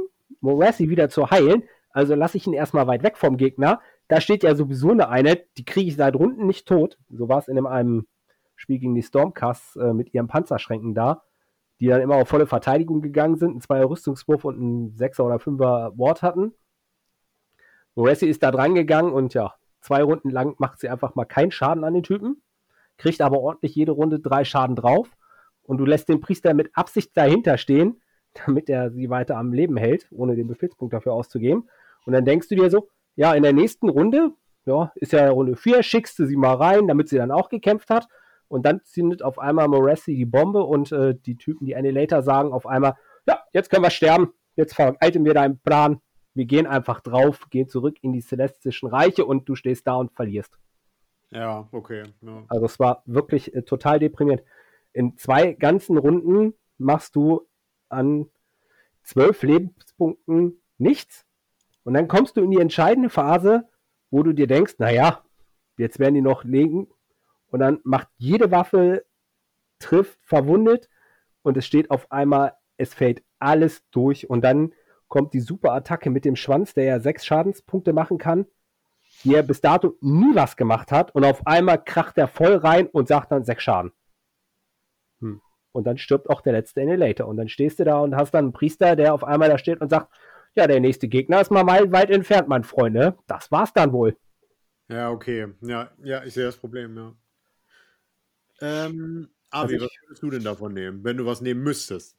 Morassi 0.41 0.89
wieder 0.89 1.09
zu 1.09 1.31
heilen. 1.31 1.65
Also 1.91 2.15
lasse 2.15 2.37
ich 2.37 2.47
ihn 2.47 2.53
erstmal 2.53 2.87
weit 2.87 3.03
weg 3.03 3.17
vom 3.17 3.37
Gegner. 3.37 3.81
Da 4.09 4.21
steht 4.21 4.43
ja 4.43 4.55
sowieso 4.55 4.91
eine 4.91 5.09
Einheit, 5.09 5.47
die 5.57 5.65
kriege 5.65 5.89
ich 5.89 5.97
seit 5.97 6.15
Runden 6.15 6.47
nicht 6.47 6.67
tot. 6.67 6.99
So 7.11 7.29
war 7.29 7.39
es 7.39 7.49
in 7.49 7.57
dem 7.57 7.67
einem 7.67 8.07
Spiel 8.57 8.79
gegen 8.79 8.95
die 8.95 9.03
Stormcasts 9.03 9.77
äh, 9.77 9.93
mit 9.93 10.15
ihren 10.15 10.29
Panzerschränken 10.29 10.95
da, 10.95 11.23
die 11.81 11.87
dann 11.87 12.01
immer 12.01 12.17
auf 12.17 12.29
volle 12.29 12.47
Verteidigung 12.47 13.03
gegangen 13.03 13.37
sind, 13.37 13.51
einen 13.51 13.61
Zweier 13.61 13.89
Rüstungswurf 13.89 14.45
und 14.45 14.57
einen 14.57 14.97
Sechser 14.97 15.25
oder 15.25 15.39
Fünfer 15.39 15.93
Ward 15.97 16.23
hatten. 16.23 16.53
Morassi 17.95 18.27
ist 18.27 18.43
da 18.43 18.51
dran 18.51 18.75
gegangen 18.75 19.13
und 19.13 19.35
ja, 19.35 19.55
zwei 19.81 20.03
Runden 20.03 20.31
lang 20.31 20.55
macht 20.59 20.81
sie 20.81 20.89
einfach 20.89 21.15
mal 21.15 21.25
keinen 21.25 21.51
Schaden 21.51 21.85
an 21.85 21.95
den 21.95 22.03
Typen, 22.03 22.43
kriegt 22.97 23.21
aber 23.21 23.39
ordentlich 23.41 23.75
jede 23.75 23.93
Runde 23.93 24.19
drei 24.19 24.45
Schaden 24.45 24.77
drauf 24.77 25.11
und 25.63 25.79
du 25.79 25.85
lässt 25.85 26.09
den 26.09 26.21
Priester 26.21 26.55
mit 26.55 26.71
Absicht 26.75 27.17
dahinter 27.17 27.59
stehen, 27.59 28.01
damit 28.47 28.69
er 28.69 28.91
sie 28.91 29.11
weiter 29.11 29.37
am 29.37 29.53
Leben 29.53 29.77
hält, 29.77 30.09
ohne 30.11 30.37
den 30.37 30.47
Befehlspunkt 30.49 30.93
dafür 30.93 31.13
auszugeben. 31.13 31.69
Und 32.05 32.13
dann 32.13 32.25
denkst 32.25 32.49
du 32.49 32.57
dir 32.57 32.71
so, 32.71 32.89
ja, 33.17 33.33
in 33.35 33.43
der 33.43 33.53
nächsten 33.53 33.89
Runde, 33.89 34.33
ja, 34.67 34.93
ist 34.97 35.13
ja 35.13 35.29
Runde 35.31 35.57
4, 35.57 35.83
schickst 35.83 36.19
du 36.19 36.27
sie 36.27 36.37
mal 36.37 36.55
rein, 36.55 36.89
damit 36.89 37.09
sie 37.09 37.17
dann 37.17 37.31
auch 37.31 37.49
gekämpft 37.49 37.91
hat. 37.91 38.09
Und 38.55 38.65
dann 38.65 38.85
zündet 38.85 39.21
auf 39.23 39.41
einmal 39.41 39.67
Morassi 39.67 40.15
die 40.15 40.25
Bombe 40.25 40.63
und 40.63 40.93
äh, 40.93 41.17
die 41.17 41.37
Typen, 41.37 41.67
die 41.67 41.75
Annihilator, 41.75 42.23
sagen 42.23 42.53
auf 42.53 42.67
einmal, 42.67 42.95
ja, 43.27 43.41
jetzt 43.53 43.69
können 43.69 43.83
wir 43.83 43.91
sterben, 43.91 44.33
jetzt 44.55 44.75
vereiteln 44.77 45.25
wir 45.25 45.35
deinen 45.35 45.59
Plan, 45.59 46.01
wir 46.35 46.45
gehen 46.45 46.69
einfach 46.69 47.01
drauf, 47.01 47.51
gehen 47.51 47.69
zurück 47.69 47.97
in 48.03 48.13
die 48.13 48.21
celestischen 48.21 48.89
Reiche 48.89 49.25
und 49.25 49.49
du 49.49 49.57
stehst 49.57 49.89
da 49.89 49.97
und 49.97 50.13
verlierst. 50.13 50.57
ja, 51.33 51.69
okay. 51.73 52.05
Ja. 52.21 52.45
Also 52.47 52.67
es 52.67 52.79
war 52.79 53.03
wirklich 53.07 53.53
äh, 53.57 53.63
total 53.63 53.99
deprimierend. 53.99 54.45
In 54.93 55.17
zwei 55.17 55.55
ganzen 55.55 55.99
Runden 55.99 56.55
machst 56.79 57.17
du 57.17 57.49
an 57.89 58.31
zwölf 59.03 59.43
Lebenspunkten 59.43 60.61
nichts. 60.79 61.27
Und 61.83 61.95
dann 61.95 62.07
kommst 62.07 62.37
du 62.37 62.43
in 62.43 62.53
die 62.53 62.61
entscheidende 62.61 63.11
Phase, 63.11 63.69
wo 64.13 64.23
du 64.23 64.33
dir 64.33 64.47
denkst, 64.47 64.77
naja, 64.79 65.25
jetzt 65.77 65.99
werden 65.99 66.15
die 66.15 66.23
noch 66.23 66.45
legen. 66.45 66.87
Und 67.55 67.61
dann 67.61 67.79
macht 67.85 68.09
jede 68.17 68.51
Waffe 68.51 69.05
trifft, 69.79 70.19
verwundet 70.25 70.89
und 71.43 71.57
es 71.57 71.65
steht 71.65 71.89
auf 71.93 72.11
einmal, 72.11 72.55
es 72.79 72.95
fällt 72.95 73.23
alles 73.39 73.89
durch 73.93 74.29
und 74.29 74.43
dann 74.43 74.73
kommt 75.07 75.35
die 75.35 75.41
super 75.41 75.71
Attacke 75.73 76.11
mit 76.11 76.25
dem 76.25 76.35
Schwanz, 76.35 76.75
der 76.75 76.83
ja 76.83 76.99
sechs 76.99 77.25
Schadenspunkte 77.25 77.93
machen 77.93 78.19
kann, 78.19 78.47
die 79.23 79.37
er 79.37 79.45
bis 79.45 79.61
dato 79.61 79.97
nie 80.01 80.35
was 80.35 80.57
gemacht 80.57 80.91
hat 80.91 81.15
und 81.15 81.25
auf 81.25 81.47
einmal 81.47 81.81
kracht 81.81 82.19
er 82.19 82.27
voll 82.27 82.57
rein 82.57 82.89
und 82.89 83.07
sagt 83.07 83.31
dann 83.31 83.45
sechs 83.45 83.63
Schaden. 83.63 83.93
Hm. 85.21 85.41
Und 85.71 85.87
dann 85.87 85.97
stirbt 85.97 86.31
auch 86.31 86.41
der 86.41 86.55
letzte 86.55 86.81
Inhalator 86.81 87.29
und 87.29 87.37
dann 87.37 87.49
stehst 87.49 87.79
du 87.79 87.85
da 87.85 88.01
und 88.01 88.17
hast 88.17 88.35
dann 88.35 88.47
einen 88.47 88.53
Priester, 88.53 88.97
der 88.97 89.15
auf 89.15 89.23
einmal 89.23 89.49
da 89.49 89.59
steht 89.59 89.81
und 89.81 89.91
sagt, 89.91 90.13
ja, 90.57 90.67
der 90.67 90.81
nächste 90.81 91.07
Gegner 91.07 91.41
ist 91.41 91.53
mal 91.53 91.65
weit 91.69 92.11
entfernt, 92.11 92.49
mein 92.49 92.65
Freund, 92.65 92.97
ne? 92.97 93.17
Das 93.29 93.53
war's 93.53 93.73
dann 93.73 93.93
wohl. 93.93 94.17
Ja, 94.89 95.13
okay. 95.13 95.55
Ja, 95.61 95.93
ja, 96.03 96.25
ich 96.25 96.35
sehe 96.35 96.47
das 96.47 96.57
Problem, 96.57 96.97
ja. 96.97 97.15
Ähm, 98.65 99.29
Avi, 99.51 99.75
also 99.75 99.87
was 99.87 99.93
würdest 100.03 100.23
du 100.23 100.31
denn 100.31 100.45
davon 100.45 100.73
nehmen, 100.73 101.05
wenn 101.05 101.19
du 101.19 101.27
was 101.27 101.43
nehmen 101.43 101.63
müsstest? 101.63 102.17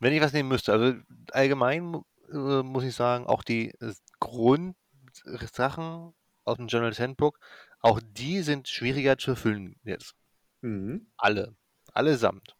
Wenn 0.00 0.12
ich 0.14 0.22
was 0.22 0.32
nehmen 0.32 0.48
müsste, 0.48 0.72
also 0.72 0.94
allgemein 1.32 2.02
äh, 2.32 2.62
muss 2.62 2.84
ich 2.84 2.94
sagen, 2.94 3.26
auch 3.26 3.42
die 3.42 3.70
äh, 3.80 3.92
Grundsachen 4.18 6.14
aus 6.44 6.56
dem 6.56 6.68
General 6.68 6.94
Handbook, 6.94 7.38
auch 7.80 8.00
die 8.02 8.42
sind 8.42 8.66
schwieriger 8.68 9.18
zu 9.18 9.32
erfüllen 9.32 9.76
jetzt. 9.84 10.14
Mhm. 10.62 11.06
Alle. 11.16 11.54
Allesamt. 11.92 12.56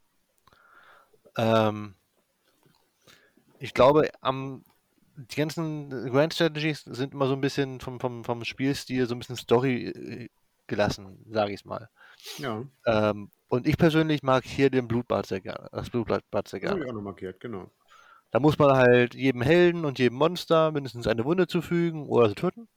Ähm, 1.37 1.95
ich 3.59 3.73
glaube, 3.73 4.11
am 4.21 4.65
die 5.17 5.37
ganzen 5.37 5.91
Grand 5.91 6.33
Strategies 6.33 6.83
sind 6.83 7.13
immer 7.13 7.27
so 7.27 7.33
ein 7.33 7.41
bisschen 7.41 7.81
vom, 7.81 7.99
vom, 7.99 8.23
vom 8.23 8.45
Spielstil 8.45 9.07
so 9.07 9.15
ein 9.15 9.19
bisschen 9.19 9.37
Story 9.37 9.89
äh, 9.89 10.29
gelassen, 10.69 11.25
sage 11.31 11.53
ich 11.53 11.61
es 11.61 11.65
mal. 11.65 11.89
Ja. 12.39 12.63
Ähm, 12.87 13.31
und 13.49 13.67
ich 13.67 13.77
persönlich 13.77 14.23
mag 14.23 14.45
hier 14.45 14.71
den 14.71 14.89
Blutbad 14.89 15.27
sehr 15.27 15.41
gerne. 15.41 15.69
Das 15.73 15.91
Blutbad 15.91 16.49
sehr 16.49 16.61
gerne. 16.61 16.77
Das 16.77 16.81
habe 16.81 16.85
ich 16.85 16.91
auch 16.91 16.95
noch 16.95 17.03
markiert, 17.03 17.41
genau. 17.41 17.71
Da 18.31 18.41
muss 18.41 18.59
man 18.59 18.77
halt 18.77 19.15
jedem 19.15 19.41
Helden 19.41 19.85
und 19.85 19.99
jedem 19.99 20.19
Monster 20.19 20.71
mindestens 20.71 21.07
eine 21.07 21.25
Wunde 21.25 21.47
zufügen 21.47 22.07
oder 22.09 22.29
sie 22.29 22.35
töten. 22.35 22.69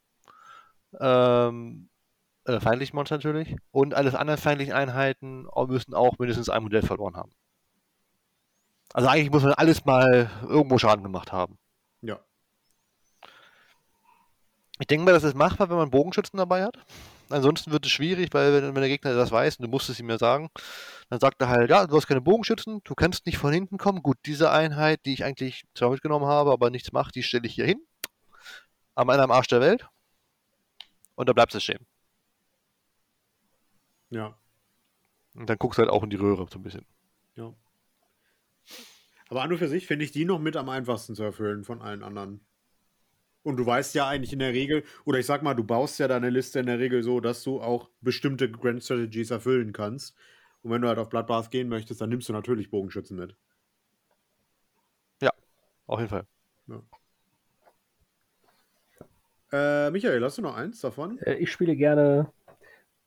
Ähm, 0.98 1.90
äh, 2.44 2.58
feindlichen 2.58 2.96
Monster 2.96 3.16
natürlich. 3.16 3.54
Und 3.70 3.94
alle 3.94 4.18
anderen 4.18 4.40
feindlichen 4.40 4.72
Einheiten 4.72 5.46
müssen 5.68 5.94
auch 5.94 6.18
mindestens 6.18 6.48
ein 6.48 6.62
Modell 6.62 6.82
verloren 6.82 7.16
haben. 7.16 7.32
Also 8.94 9.08
eigentlich 9.08 9.30
muss 9.30 9.42
man 9.42 9.54
alles 9.54 9.84
mal 9.84 10.30
irgendwo 10.48 10.78
Schaden 10.78 11.02
gemacht 11.02 11.32
haben. 11.32 11.58
Ja. 12.00 12.20
Ich 14.78 14.86
denke 14.86 15.04
mal, 15.04 15.12
das 15.12 15.22
ist 15.22 15.36
machbar, 15.36 15.70
wenn 15.70 15.76
man 15.76 15.90
Bogenschützen 15.90 16.38
dabei 16.38 16.64
hat. 16.64 16.78
Ansonsten 17.32 17.72
wird 17.72 17.86
es 17.86 17.92
schwierig, 17.92 18.28
weil 18.32 18.52
wenn, 18.52 18.74
wenn, 18.74 18.80
der 18.80 18.88
Gegner 18.88 19.14
das 19.14 19.30
weiß 19.30 19.56
und 19.56 19.64
du 19.64 19.68
musst 19.68 19.88
es 19.88 19.98
ihm 19.98 20.10
ja 20.10 20.18
sagen, 20.18 20.50
dann 21.08 21.20
sagt 21.20 21.40
er 21.40 21.48
halt, 21.48 21.70
ja, 21.70 21.86
du 21.86 21.96
hast 21.96 22.06
keine 22.06 22.20
Bogenschützen, 22.20 22.80
du 22.84 22.94
kannst 22.94 23.26
nicht 23.26 23.38
von 23.38 23.52
hinten 23.52 23.78
kommen. 23.78 24.02
Gut, 24.02 24.18
diese 24.26 24.50
Einheit, 24.50 25.04
die 25.06 25.12
ich 25.12 25.24
eigentlich 25.24 25.64
zwar 25.74 25.90
mitgenommen 25.90 26.26
habe, 26.26 26.52
aber 26.52 26.70
nichts 26.70 26.92
macht, 26.92 27.14
die 27.14 27.22
stelle 27.22 27.46
ich 27.46 27.54
hier 27.54 27.66
hin. 27.66 27.80
Am 28.94 29.08
am 29.10 29.30
Arsch 29.30 29.48
der 29.48 29.60
Welt. 29.60 29.86
Und 31.14 31.28
da 31.28 31.32
bleibt 31.32 31.54
es 31.54 31.62
stehen. 31.62 31.86
Ja. 34.10 34.36
Und 35.34 35.48
dann 35.48 35.56
guckst 35.58 35.78
du 35.78 35.82
halt 35.82 35.90
auch 35.90 36.02
in 36.02 36.10
die 36.10 36.16
Röhre 36.16 36.46
so 36.50 36.58
ein 36.58 36.62
bisschen. 36.62 36.84
Ja. 37.36 37.54
Aber 39.28 39.42
an 39.42 39.50
und 39.50 39.58
für 39.58 39.68
sich 39.68 39.86
finde 39.86 40.04
ich 40.04 40.12
die 40.12 40.26
noch 40.26 40.38
mit 40.38 40.56
am 40.56 40.68
einfachsten 40.68 41.14
zu 41.14 41.22
erfüllen 41.22 41.64
von 41.64 41.80
allen 41.80 42.02
anderen. 42.02 42.44
Und 43.42 43.56
du 43.56 43.66
weißt 43.66 43.94
ja 43.94 44.06
eigentlich 44.06 44.32
in 44.32 44.38
der 44.38 44.52
Regel, 44.52 44.84
oder 45.04 45.18
ich 45.18 45.26
sag 45.26 45.42
mal, 45.42 45.54
du 45.54 45.64
baust 45.64 45.98
ja 45.98 46.06
deine 46.06 46.30
Liste 46.30 46.60
in 46.60 46.66
der 46.66 46.78
Regel 46.78 47.02
so, 47.02 47.20
dass 47.20 47.42
du 47.42 47.60
auch 47.60 47.90
bestimmte 48.00 48.50
Grand 48.50 48.84
Strategies 48.84 49.30
erfüllen 49.30 49.72
kannst. 49.72 50.16
Und 50.62 50.70
wenn 50.70 50.80
du 50.80 50.88
halt 50.88 50.98
auf 50.98 51.08
Bloodbath 51.08 51.50
gehen 51.50 51.68
möchtest, 51.68 52.00
dann 52.00 52.10
nimmst 52.10 52.28
du 52.28 52.32
natürlich 52.32 52.70
Bogenschützen 52.70 53.16
mit. 53.16 53.34
Ja, 55.20 55.30
auf 55.86 55.98
jeden 55.98 56.10
Fall. 56.10 56.24
Ja. 56.68 56.82
Äh, 59.86 59.90
Michael, 59.90 60.22
hast 60.22 60.38
du 60.38 60.42
noch 60.42 60.56
eins 60.56 60.80
davon? 60.80 61.18
Äh, 61.18 61.34
ich 61.34 61.50
spiele 61.50 61.74
gerne, 61.74 62.32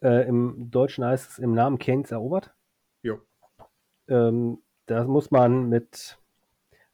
äh, 0.01 0.27
im 0.27 0.69
Deutschen 0.69 1.05
heißt 1.05 1.31
es 1.31 1.39
im 1.39 1.53
Namen 1.53 1.79
Keynes 1.79 2.11
erobert. 2.11 2.53
Jo. 3.03 3.21
Ähm, 4.09 4.61
da 4.85 5.05
muss 5.05 5.31
man 5.31 5.69
mit, 5.69 6.19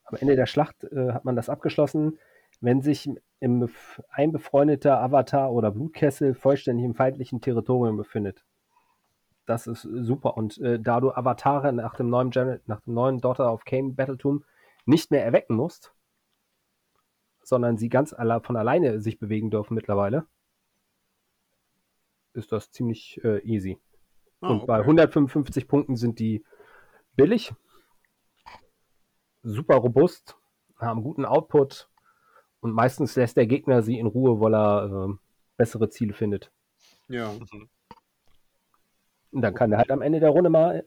am 0.03 0.15
Ende 0.17 0.35
der 0.35 0.45
Schlacht 0.45 0.83
äh, 0.83 1.11
hat 1.11 1.25
man 1.25 1.35
das 1.35 1.49
abgeschlossen 1.49 2.19
wenn 2.61 2.81
sich 2.81 3.09
im, 3.41 3.67
ein 4.11 4.31
befreundeter 4.31 5.01
Avatar 5.01 5.51
oder 5.51 5.71
Blutkessel 5.71 6.35
vollständig 6.35 6.85
im 6.85 6.95
feindlichen 6.95 7.41
Territorium 7.41 7.97
befindet. 7.97 8.45
Das 9.47 9.65
ist 9.67 9.81
super. 9.81 10.37
Und 10.37 10.59
äh, 10.59 10.79
da 10.79 11.01
du 11.01 11.11
Avatare 11.11 11.73
nach 11.73 11.95
dem 11.95 12.09
neuen, 12.09 12.29
Gen 12.29 12.61
nach 12.67 12.81
dem 12.81 12.93
neuen 12.93 13.19
Daughter 13.19 13.51
of 13.51 13.65
Cain 13.65 13.95
Battletum 13.95 14.45
nicht 14.85 15.09
mehr 15.09 15.25
erwecken 15.25 15.55
musst, 15.55 15.93
sondern 17.43 17.77
sie 17.77 17.89
ganz 17.89 18.13
alle 18.13 18.39
von 18.41 18.55
alleine 18.55 19.01
sich 19.01 19.17
bewegen 19.17 19.49
dürfen 19.49 19.73
mittlerweile, 19.73 20.27
ist 22.33 22.51
das 22.51 22.71
ziemlich 22.71 23.19
äh, 23.23 23.39
easy. 23.39 23.79
Oh, 24.41 24.47
Und 24.47 24.57
okay. 24.57 24.67
bei 24.67 24.79
155 24.81 25.67
Punkten 25.67 25.95
sind 25.95 26.19
die 26.19 26.45
billig, 27.15 27.53
super 29.41 29.77
robust, 29.77 30.37
haben 30.77 31.01
guten 31.01 31.25
Output 31.25 31.90
und 32.62 32.72
meistens 32.72 33.16
lässt 33.16 33.38
der 33.38 33.47
Gegner 33.47 33.82
sie 33.82 33.99
in 33.99 34.07
Ruhe, 34.07 34.39
weil 34.39 34.55
er 34.55 35.09
äh, 35.09 35.14
bessere 35.57 35.89
Ziele 35.89 36.14
findet. 36.14 36.51
Ja. 37.09 37.34
Mhm. 37.34 37.70
Und 39.32 39.41
dann 39.41 39.53
kann 39.53 39.72
er 39.72 39.80
halt 39.80 39.91
am 39.91 40.01
Ende 40.01 40.20
der 40.20 40.30
Runde 40.30 40.49
mal 40.49 40.86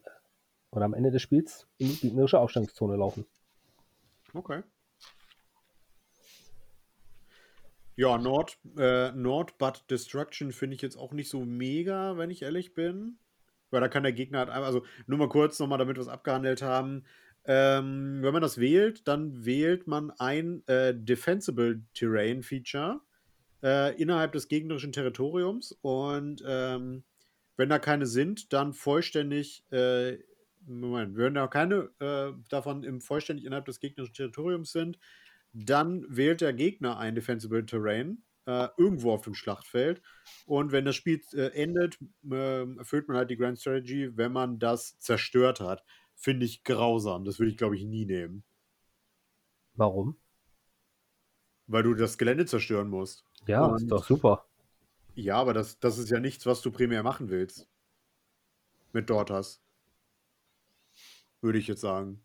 oder 0.70 0.84
am 0.84 0.94
Ende 0.94 1.10
des 1.10 1.22
Spiels 1.22 1.66
in 1.78 1.88
die 1.88 1.96
gegnerische 1.96 2.38
Aufstandszone 2.38 2.96
laufen. 2.96 3.26
Okay. 4.32 4.62
Ja, 7.96 8.18
Nord, 8.18 8.58
äh, 8.76 9.12
Nord 9.12 9.56
But 9.58 9.84
Destruction 9.88 10.50
finde 10.50 10.74
ich 10.74 10.82
jetzt 10.82 10.96
auch 10.96 11.12
nicht 11.12 11.30
so 11.30 11.44
mega, 11.44 12.16
wenn 12.16 12.30
ich 12.30 12.42
ehrlich 12.42 12.74
bin. 12.74 13.18
Weil 13.70 13.80
da 13.80 13.88
kann 13.88 14.02
der 14.02 14.12
Gegner 14.12 14.38
halt 14.38 14.50
einfach, 14.50 14.66
also 14.66 14.84
nur 15.06 15.18
mal 15.18 15.28
kurz 15.28 15.58
nochmal, 15.58 15.78
damit 15.78 15.96
wir 15.96 16.02
es 16.02 16.08
abgehandelt 16.08 16.62
haben. 16.62 17.04
Ähm, 17.46 18.20
wenn 18.22 18.32
man 18.32 18.42
das 18.42 18.58
wählt, 18.58 19.06
dann 19.06 19.44
wählt 19.44 19.86
man 19.86 20.10
ein 20.12 20.66
äh, 20.66 20.94
Defensible 20.96 21.82
Terrain 21.92 22.42
Feature 22.42 23.00
äh, 23.62 24.00
innerhalb 24.00 24.32
des 24.32 24.48
gegnerischen 24.48 24.92
Territoriums 24.92 25.72
und 25.82 26.42
ähm, 26.46 27.04
wenn 27.56 27.68
da 27.68 27.78
keine 27.78 28.06
sind, 28.06 28.52
dann 28.52 28.72
vollständig, 28.72 29.64
äh, 29.70 30.18
Moment, 30.66 31.16
wenn 31.16 31.34
da 31.34 31.46
keine 31.46 31.90
äh, 32.00 32.32
davon 32.48 32.82
im 32.82 33.02
vollständig 33.02 33.44
innerhalb 33.44 33.66
des 33.66 33.78
gegnerischen 33.78 34.14
Territoriums 34.14 34.72
sind, 34.72 34.98
dann 35.52 36.04
wählt 36.08 36.40
der 36.40 36.54
Gegner 36.54 36.98
ein 36.98 37.14
Defensible 37.14 37.64
Terrain 37.66 38.22
äh, 38.46 38.68
irgendwo 38.78 39.12
auf 39.12 39.22
dem 39.22 39.34
Schlachtfeld. 39.34 40.02
Und 40.46 40.72
wenn 40.72 40.84
das 40.84 40.96
Spiel 40.96 41.20
äh, 41.34 41.48
endet, 41.48 41.98
äh, 42.30 42.76
erfüllt 42.76 43.08
man 43.08 43.18
halt 43.18 43.30
die 43.30 43.36
Grand 43.36 43.58
Strategy, 43.58 44.16
wenn 44.16 44.32
man 44.32 44.58
das 44.58 44.98
zerstört 44.98 45.60
hat 45.60 45.84
finde 46.14 46.46
ich 46.46 46.64
grausam. 46.64 47.24
Das 47.24 47.38
würde 47.38 47.50
ich, 47.50 47.56
glaube 47.56 47.76
ich, 47.76 47.84
nie 47.84 48.06
nehmen. 48.06 48.44
Warum? 49.74 50.16
Weil 51.66 51.82
du 51.82 51.94
das 51.94 52.18
Gelände 52.18 52.46
zerstören 52.46 52.88
musst. 52.88 53.24
Ja, 53.46 53.64
Und, 53.66 53.76
ist 53.76 53.90
doch 53.90 54.04
super. 54.04 54.46
Ja, 55.14 55.36
aber 55.36 55.54
das, 55.54 55.78
das 55.78 55.98
ist 55.98 56.10
ja 56.10 56.20
nichts, 56.20 56.46
was 56.46 56.60
du 56.62 56.70
primär 56.70 57.02
machen 57.02 57.28
willst. 57.30 57.68
Mit 58.92 59.10
Dortas. 59.10 59.62
Würde 61.40 61.58
ich 61.58 61.66
jetzt 61.66 61.80
sagen. 61.80 62.24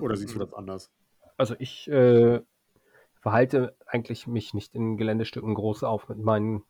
Oder 0.00 0.16
siehst 0.16 0.34
du 0.34 0.38
das 0.38 0.52
anders? 0.52 0.90
Also 1.36 1.54
ich 1.58 1.88
äh, 1.88 2.40
verhalte 3.20 3.76
eigentlich 3.86 4.26
mich 4.26 4.54
nicht 4.54 4.74
in 4.74 4.96
Geländestücken 4.96 5.54
groß 5.54 5.84
auf 5.84 6.08
mit 6.08 6.18
meinen 6.18 6.64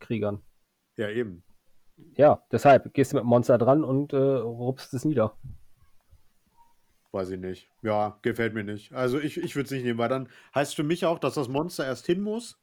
Kriegern. 0.00 0.42
Ja, 0.96 1.08
eben. 1.08 1.42
Ja, 2.16 2.42
deshalb 2.50 2.92
gehst 2.94 3.12
du 3.12 3.16
mit 3.16 3.24
dem 3.24 3.28
Monster 3.28 3.58
dran 3.58 3.84
und 3.84 4.12
äh, 4.12 4.16
rupst 4.16 4.94
es 4.94 5.04
nieder. 5.04 5.36
Weiß 7.12 7.30
ich 7.30 7.38
nicht. 7.38 7.70
Ja, 7.82 8.18
gefällt 8.22 8.54
mir 8.54 8.64
nicht. 8.64 8.92
Also 8.92 9.20
ich, 9.20 9.36
ich 9.36 9.54
würde 9.54 9.66
es 9.66 9.70
nicht 9.70 9.84
nehmen, 9.84 9.98
weil 9.98 10.08
dann 10.08 10.28
heißt 10.54 10.74
für 10.74 10.82
mich 10.82 11.06
auch, 11.06 11.18
dass 11.18 11.34
das 11.34 11.48
Monster 11.48 11.86
erst 11.86 12.06
hin 12.06 12.20
muss 12.20 12.58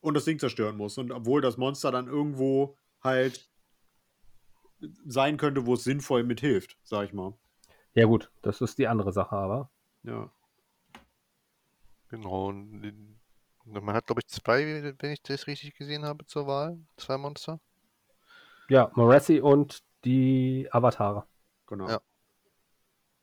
und 0.00 0.14
das 0.14 0.24
Ding 0.24 0.38
zerstören 0.38 0.76
muss. 0.76 0.98
Und 0.98 1.10
obwohl 1.10 1.40
das 1.40 1.56
Monster 1.56 1.90
dann 1.90 2.06
irgendwo 2.06 2.76
halt 3.02 3.50
sein 5.06 5.36
könnte, 5.38 5.66
wo 5.66 5.74
es 5.74 5.84
sinnvoll 5.84 6.22
mithilft, 6.22 6.78
sag 6.84 7.06
ich 7.06 7.12
mal. 7.12 7.34
Ja, 7.94 8.06
gut, 8.06 8.30
das 8.42 8.60
ist 8.60 8.78
die 8.78 8.86
andere 8.86 9.12
Sache, 9.12 9.34
aber. 9.34 9.70
Ja. 10.04 10.30
Genau. 12.10 12.52
Man 12.52 13.94
hat, 13.94 14.06
glaube 14.06 14.20
ich, 14.20 14.28
zwei, 14.28 14.94
wenn 14.98 15.10
ich 15.10 15.22
das 15.22 15.46
richtig 15.46 15.74
gesehen 15.74 16.04
habe, 16.04 16.24
zur 16.26 16.46
Wahl. 16.46 16.78
Zwei 16.96 17.18
Monster. 17.18 17.60
Ja, 18.70 18.90
Morassi 18.94 19.40
und 19.40 19.82
die 20.04 20.68
Avatare. 20.70 21.24
Genau. 21.66 21.88
Ja. 21.88 22.00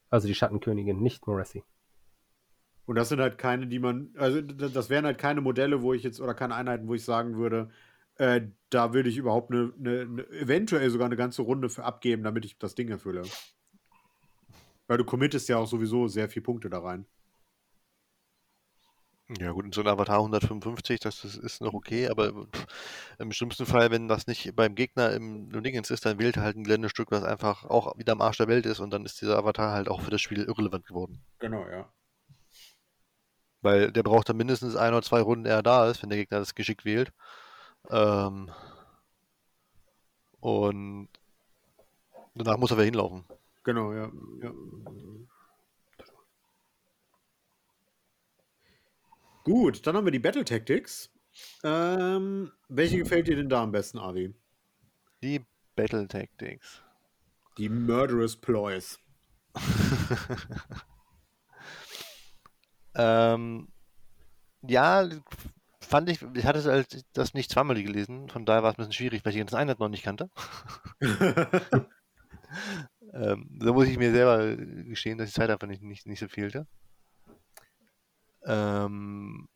Also 0.09 0.27
die 0.27 0.35
Schattenkönigin, 0.35 1.01
nicht 1.01 1.27
Morassi. 1.27 1.63
Und 2.85 2.95
das 2.95 3.09
sind 3.09 3.19
halt 3.19 3.37
keine, 3.37 3.67
die 3.67 3.79
man, 3.79 4.13
also 4.17 4.41
das 4.41 4.89
wären 4.89 5.05
halt 5.05 5.17
keine 5.17 5.41
Modelle, 5.41 5.81
wo 5.81 5.93
ich 5.93 6.03
jetzt, 6.03 6.21
oder 6.21 6.33
keine 6.33 6.55
Einheiten, 6.55 6.87
wo 6.87 6.93
ich 6.93 7.03
sagen 7.03 7.37
würde, 7.37 7.69
äh, 8.17 8.41
da 8.69 8.93
würde 8.93 9.09
ich 9.09 9.17
überhaupt 9.17 9.51
eine, 9.51 9.73
eine, 9.79 10.01
eine, 10.01 10.29
eventuell 10.29 10.89
sogar 10.89 11.05
eine 11.07 11.15
ganze 11.15 11.41
Runde 11.41 11.69
für 11.69 11.83
abgeben, 11.83 12.23
damit 12.23 12.45
ich 12.45 12.57
das 12.57 12.75
Ding 12.75 12.89
erfülle. 12.89 13.23
Weil 14.87 14.97
du 14.97 15.03
committest 15.03 15.49
ja 15.49 15.57
auch 15.57 15.67
sowieso 15.67 16.07
sehr 16.07 16.29
viele 16.29 16.43
Punkte 16.43 16.69
da 16.69 16.79
rein. 16.79 17.05
Ja 19.27 19.51
gut, 19.51 19.73
so 19.73 19.81
einem 19.81 19.89
Avatar 19.89 20.17
155, 20.17 20.99
das, 20.99 21.21
das 21.21 21.35
ist 21.35 21.59
noch 21.59 21.73
okay, 21.73 22.07
aber 22.09 22.31
pff, 22.45 22.67
im 23.17 23.31
schlimmsten 23.31 23.65
Fall, 23.65 23.89
wenn 23.89 24.07
das 24.07 24.27
nicht 24.27 24.55
beim 24.55 24.75
Gegner 24.75 25.13
im, 25.13 25.49
im 25.51 25.63
Dingens 25.63 25.89
ist, 25.89 26.05
dann 26.05 26.19
wählt 26.19 26.37
er 26.37 26.43
halt 26.43 26.57
ein 26.57 26.63
Geländestück, 26.63 27.09
was 27.09 27.23
einfach 27.23 27.65
auch 27.65 27.97
wieder 27.97 28.13
am 28.13 28.21
Arsch 28.21 28.37
der 28.37 28.47
Welt 28.47 28.67
ist 28.67 28.79
und 28.79 28.91
dann 28.91 29.03
ist 29.03 29.19
dieser 29.21 29.39
Avatar 29.39 29.71
halt 29.71 29.89
auch 29.89 30.01
für 30.01 30.11
das 30.11 30.21
Spiel 30.21 30.43
irrelevant 30.43 30.85
geworden. 30.85 31.23
Genau, 31.39 31.67
ja. 31.67 31.89
Weil 33.63 33.91
der 33.91 34.03
braucht 34.03 34.29
dann 34.29 34.37
mindestens 34.37 34.75
ein 34.75 34.93
oder 34.93 35.01
zwei 35.01 35.21
Runden, 35.21 35.47
eher 35.47 35.63
da 35.63 35.89
ist, 35.89 36.03
wenn 36.03 36.09
der 36.09 36.19
Gegner 36.19 36.37
das 36.37 36.53
geschickt 36.53 36.85
wählt. 36.85 37.11
Ähm, 37.89 38.51
und 40.39 41.09
danach 42.35 42.57
muss 42.57 42.69
er 42.69 42.77
wieder 42.77 42.85
hinlaufen. 42.85 43.25
Genau, 43.63 43.91
ja. 43.91 44.11
ja. 44.43 44.51
Gut, 49.45 49.85
dann 49.85 49.95
haben 49.95 50.05
wir 50.05 50.11
die 50.11 50.19
Battle 50.19 50.43
Tactics. 50.43 51.11
Ähm, 51.63 52.51
welche 52.67 52.97
gefällt 52.97 53.27
dir 53.27 53.35
denn 53.35 53.47
da 53.47 53.61
am 53.61 53.71
besten, 53.71 53.99
Avi? 53.99 54.33
Die 55.21 55.45
Battle 55.75 56.07
Tactics. 56.07 56.81
Die 57.59 57.69
Murderous 57.69 58.35
Ploys. 58.35 58.97
ähm, 62.95 63.67
ja, 64.63 65.07
fand 65.79 66.09
ich, 66.09 66.23
ich 66.33 66.45
hatte 66.45 66.63
halt 66.63 67.05
das 67.13 67.35
nicht 67.35 67.51
zweimal 67.51 67.81
gelesen, 67.81 68.29
von 68.29 68.45
daher 68.45 68.63
war 68.63 68.71
es 68.71 68.75
ein 68.75 68.77
bisschen 68.77 68.93
schwierig, 68.93 69.23
weil 69.23 69.35
ich 69.35 69.45
das 69.45 69.53
Einheit 69.53 69.77
noch 69.79 69.89
nicht 69.89 70.03
kannte. 70.03 70.31
ähm, 73.13 73.47
da 73.59 73.73
muss 73.73 73.87
ich 73.87 73.99
mir 73.99 74.11
selber 74.11 74.55
gestehen, 74.55 75.19
dass 75.19 75.29
die 75.29 75.35
Zeit 75.35 75.51
einfach 75.51 75.67
nicht, 75.67 75.83
nicht, 75.83 76.07
nicht 76.07 76.19
so 76.19 76.27
fehlte. 76.27 76.65
Ähm, 78.45 79.47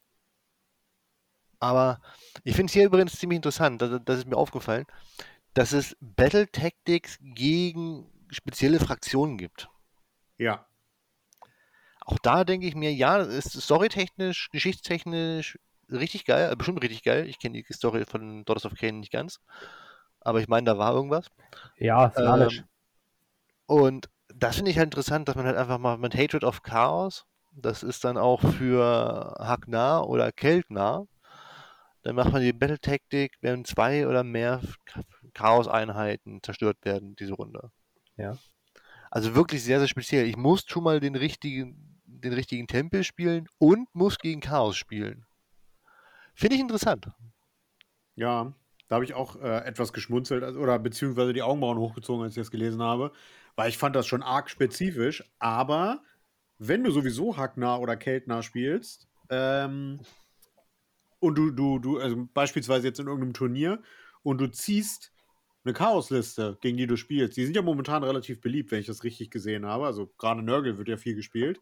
aber 1.60 2.02
ich 2.44 2.56
finde 2.56 2.70
es 2.70 2.74
hier 2.74 2.86
übrigens 2.86 3.20
ziemlich 3.20 3.38
interessant, 3.38 3.82
das, 3.82 4.00
das 4.06 4.20
ist 4.20 4.28
mir 4.28 4.38
aufgefallen, 4.38 4.86
dass 5.54 5.74
es 5.74 5.96
Battle 6.00 6.50
Tactics 6.52 7.18
gegen 7.22 8.10
spezielle 8.30 8.80
Fraktionen 8.80 9.38
gibt. 9.38 9.70
Ja. 10.38 10.66
Auch 12.06 12.18
da 12.20 12.44
denke 12.44 12.66
ich 12.68 12.76
mir, 12.76 12.94
ja, 12.94 13.18
ist 13.18 13.62
storytechnisch, 13.62 14.50
geschichtstechnisch 14.52 15.60
richtig 15.92 16.26
geil, 16.26 16.52
äh, 16.52 16.56
bestimmt 16.56 16.84
richtig 16.84 17.04
geil. 17.04 17.28
Ich 17.28 17.40
kenne 17.40 17.62
die 17.62 17.74
Story 17.74 18.06
von 18.06 18.46
Daughters 18.46 18.66
of 18.66 18.76
Cain 18.76 19.00
nicht 19.00 19.12
ganz. 19.12 19.40
Aber 20.22 20.42
ich 20.42 20.48
meine, 20.48 20.66
da 20.66 20.78
war 20.78 20.94
irgendwas. 20.94 21.28
Ja, 21.78 22.12
ähm, 22.18 22.64
Und 23.66 24.10
das 24.34 24.58
finde 24.58 24.72
ich 24.72 24.78
halt 24.78 24.88
interessant, 24.88 25.28
dass 25.28 25.36
man 25.36 25.46
halt 25.46 25.58
einfach 25.58 25.78
mal 25.78 25.98
mit 25.98 26.16
Hatred 26.16 26.44
of 26.44 26.62
Chaos 26.62 27.26
das 27.52 27.84
ist 27.84 28.04
dann 28.04 28.18
auch 28.18 28.42
für 28.42 29.36
Hagnar 29.40 30.08
oder 30.08 30.32
Keltnar. 30.32 31.08
Dann 32.04 32.16
macht 32.16 32.32
man 32.32 32.42
die 32.42 32.54
Battle-Taktik, 32.54 33.34
wenn 33.42 33.66
zwei 33.66 34.08
oder 34.08 34.24
mehr 34.24 34.62
Chaos-Einheiten 35.34 36.42
zerstört 36.42 36.78
werden, 36.84 37.16
diese 37.16 37.34
Runde. 37.34 37.72
Ja. 38.16 38.38
Also 39.12 39.36
wirklich 39.36 39.64
sehr, 39.64 39.80
sehr 39.80 39.88
speziell. 39.88 40.28
Ich 40.28 40.38
muss 40.38 40.64
schon 40.68 40.84
mal 40.84 41.00
den 41.00 41.16
richtigen, 41.16 42.00
den 42.06 42.34
richtigen 42.34 42.68
Tempel 42.68 43.04
spielen 43.04 43.48
und 43.58 43.94
muss 43.94 44.18
gegen 44.18 44.40
Chaos 44.40 44.78
spielen. 44.78 45.26
Finde 46.34 46.56
ich 46.56 46.62
interessant. 46.62 47.10
Ja, 48.16 48.54
da 48.88 48.96
habe 48.96 49.06
ich 49.06 49.14
auch 49.14 49.36
äh, 49.42 49.66
etwas 49.66 49.94
geschmunzelt 49.94 50.44
also, 50.44 50.60
oder 50.60 50.80
beziehungsweise 50.80 51.34
die 51.34 51.42
Augenbrauen 51.42 51.78
hochgezogen, 51.78 52.24
als 52.24 52.34
ich 52.34 52.42
das 52.42 52.52
gelesen 52.52 52.82
habe, 52.82 53.12
weil 53.56 53.70
ich 53.70 53.78
fand 53.78 53.96
das 53.96 54.08
schon 54.08 54.24
arg 54.24 54.50
spezifisch, 54.50 55.24
aber 55.40 56.02
wenn 56.60 56.84
du 56.84 56.92
sowieso 56.92 57.38
Hacknah 57.38 57.78
oder 57.78 57.98
Keltnah 57.98 58.44
spielst, 58.44 59.08
ähm, 59.30 60.00
und 61.20 61.36
du, 61.36 61.52
du, 61.52 61.80
du, 61.80 62.00
also 62.00 62.28
beispielsweise 62.34 62.88
jetzt 62.88 63.00
in 63.00 63.08
irgendeinem 63.08 63.34
Turnier 63.34 63.82
und 64.24 64.40
du 64.40 64.48
ziehst 64.48 65.12
eine 65.64 65.74
Chaosliste, 65.74 66.58
gegen 66.62 66.78
die 66.78 66.88
du 66.88 66.96
spielst, 66.96 67.36
die 67.38 67.46
sind 67.46 67.56
ja 67.56 67.62
momentan 67.62 68.04
relativ 68.04 68.42
beliebt, 68.42 68.72
wenn 68.72 68.80
ich 68.80 68.86
das 68.86 69.04
richtig 69.04 69.30
gesehen 69.30 69.66
habe. 69.66 69.86
Also 69.86 70.08
gerade 70.18 70.42
Nurgle 70.42 70.78
wird 70.78 70.88
ja 70.88 70.98
viel 70.98 71.16
gespielt. 71.16 71.62